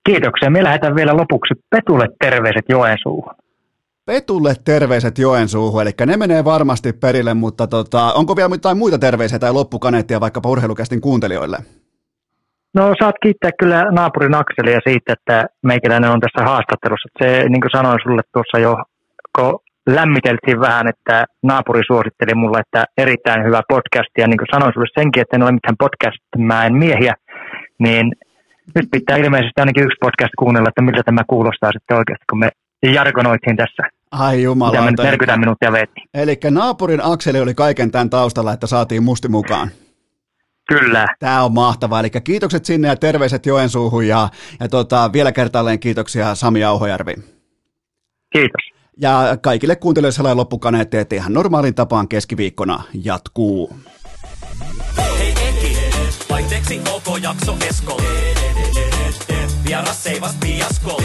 Kiitoksia. 0.06 0.50
Me 0.50 0.64
lähdetään 0.64 0.96
vielä 0.96 1.16
lopuksi 1.16 1.54
Petulle 1.70 2.06
terveiset 2.20 2.64
Joensuuhun. 2.68 3.34
Petulle 4.06 4.54
terveiset 4.64 5.18
Joensuuhun, 5.18 5.82
eli 5.82 5.90
ne 6.06 6.16
menee 6.16 6.44
varmasti 6.44 6.92
perille, 6.92 7.34
mutta 7.34 7.66
tota, 7.66 8.12
onko 8.12 8.36
vielä 8.36 8.54
jotain 8.54 8.78
muita 8.78 8.98
terveisiä 8.98 9.38
tai 9.38 9.52
loppukaneettia 9.52 10.20
vaikkapa 10.20 10.48
urheilukästin 10.48 11.00
kuuntelijoille? 11.00 11.56
No 12.74 12.94
saat 13.00 13.14
kiittää 13.22 13.50
kyllä 13.58 13.84
naapurin 13.90 14.34
Akselia 14.34 14.80
siitä, 14.88 15.12
että 15.12 15.46
meikäläinen 15.62 16.10
on 16.10 16.20
tässä 16.20 16.50
haastattelussa. 16.50 17.08
Se, 17.18 17.48
niin 17.48 17.60
kuin 17.60 17.76
sanoin 17.76 17.98
sulle 18.02 18.22
tuossa 18.32 18.58
jo, 18.58 18.76
kun 19.38 19.58
lämmiteltiin 19.88 20.60
vähän, 20.60 20.88
että 20.88 21.24
naapuri 21.42 21.82
suositteli 21.86 22.34
mulle, 22.34 22.58
että 22.60 22.84
erittäin 22.98 23.44
hyvä 23.44 23.62
podcast, 23.68 24.10
ja 24.18 24.26
niin 24.26 24.38
kuin 24.38 24.54
sanoin 24.54 24.72
sulle 24.74 25.00
senkin, 25.00 25.20
että 25.20 25.36
en 25.36 25.42
ole 25.42 25.52
mitään 25.52 25.82
podcast-mäen 25.84 26.74
miehiä, 26.74 27.14
niin 27.78 28.12
nyt 28.74 28.88
pitää 28.90 29.16
ilmeisesti 29.16 29.60
ainakin 29.60 29.84
yksi 29.84 29.96
podcast 30.00 30.32
kuunnella, 30.38 30.68
että 30.68 30.82
miltä 30.82 31.02
tämä 31.02 31.22
kuulostaa 31.26 31.72
sitten 31.72 31.96
oikeasti, 31.96 32.24
kun 32.30 32.38
me 32.38 32.48
jargonoitiin 32.82 33.56
tässä. 33.56 33.82
Ai 34.10 34.42
jumala. 34.42 34.70
Mitä 34.70 34.84
me 34.84 34.90
nyt 34.90 35.00
40 35.00 35.36
minuuttia 35.36 35.72
veettiin. 35.72 36.08
Eli 36.14 36.38
naapurin 36.50 37.00
Akseli 37.02 37.40
oli 37.40 37.54
kaiken 37.54 37.90
tämän 37.90 38.10
taustalla, 38.10 38.52
että 38.52 38.66
saatiin 38.66 39.02
musti 39.02 39.28
mukaan. 39.28 39.70
Kyllä. 40.68 41.06
Tämä 41.18 41.44
on 41.44 41.52
mahtavaa, 41.52 42.00
eli 42.00 42.10
kiitokset 42.10 42.64
sinne 42.64 42.88
ja 42.88 42.96
terveiset 42.96 43.46
Joensuuhun 43.46 44.08
ja, 44.08 44.28
ja 44.60 44.68
tota, 44.68 45.10
vielä 45.12 45.32
kertaalleen 45.32 45.80
kiitoksia 45.80 46.34
Sami 46.34 46.64
Auhojärvi. 46.64 47.14
Kiitos. 48.32 48.76
Ja 49.00 49.38
kaikille 49.42 49.76
kuuntelijoille 49.76 50.12
sellainen 50.12 50.36
loppukaneetti, 50.36 50.96
että 50.96 51.14
ihan 51.14 51.32
normaalin 51.32 51.74
tapaan 51.74 52.08
keskiviikkona 52.08 52.82
jatkuu. 53.04 53.76
Hei 54.98 55.30
Eki, 55.30 55.78
vaihteeksi 56.30 56.80
OK 56.94 57.22
jakso. 57.22 57.56
Vieras 59.66 60.02
seivas 60.02 60.34
piasko. 60.40 61.02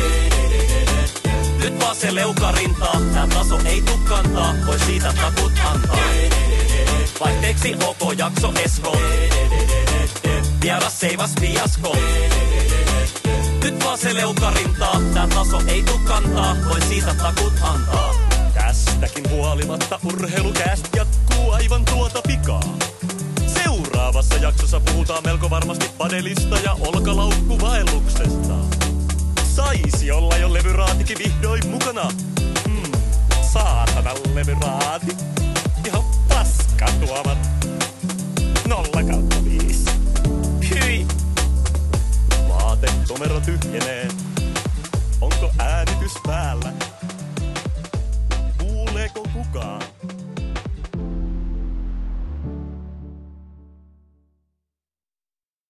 Nyt 1.63 1.79
vaan 1.79 1.95
se 1.95 2.15
leukarintaa, 2.15 3.01
tää 3.13 3.27
taso 3.27 3.59
ei 3.65 3.81
tuu 3.81 3.97
kantaa, 3.97 4.53
voi 4.67 4.79
siitä 4.79 5.13
takut 5.13 5.51
antaa. 5.65 5.97
Vaihteeksi 7.19 7.75
OK 7.87 8.17
jakso 8.17 8.53
Esko. 8.63 8.97
Vieras 10.61 10.99
seivas 10.99 11.31
piasko. 11.41 11.97
Nyt 13.63 13.85
vaan 13.85 13.97
se 13.97 14.15
leukarintaa, 14.15 15.01
tää 15.13 15.27
taso 15.27 15.61
ei 15.67 15.83
tuu 15.83 15.99
kantaa, 15.99 16.55
voi 16.69 16.81
siitä 16.81 17.13
takut 17.13 17.53
antaa. 17.61 18.15
Tästäkin 18.53 19.29
huolimatta 19.29 19.99
urheilukäst 20.03 20.87
jatkuu 20.95 21.51
aivan 21.51 21.85
tuota 21.85 22.21
pikaa. 22.27 22.90
Seuraavassa 24.11 24.35
jaksossa 24.35 24.79
puhutaan 24.79 25.23
melko 25.25 25.49
varmasti 25.49 25.91
padelista 25.97 26.55
ja 26.55 26.73
olkalaukkuvaelluksesta. 26.73 28.53
Saisi 29.43 30.11
olla 30.11 30.37
jo 30.37 30.53
levyraatikin 30.53 31.17
vihdoin 31.17 31.67
mukana. 31.67 32.09
Hmm, 32.67 32.91
saatana 33.53 34.13
levyraati. 34.33 35.15
Ihan 35.87 36.03
paska 36.29 36.85
tuomat. 37.05 37.37
Nolla 38.67 39.03
kautta 39.11 39.35
viis. 39.43 39.85
Hyi! 40.69 41.07
Vaate 42.49 42.87
komero 43.07 43.39
tyhjenee. 43.39 44.07
Onko 45.21 45.51
äänitys 45.59 46.13
päällä? 46.27 46.73
Kuuleeko 48.57 49.27
kukaan? 49.33 49.81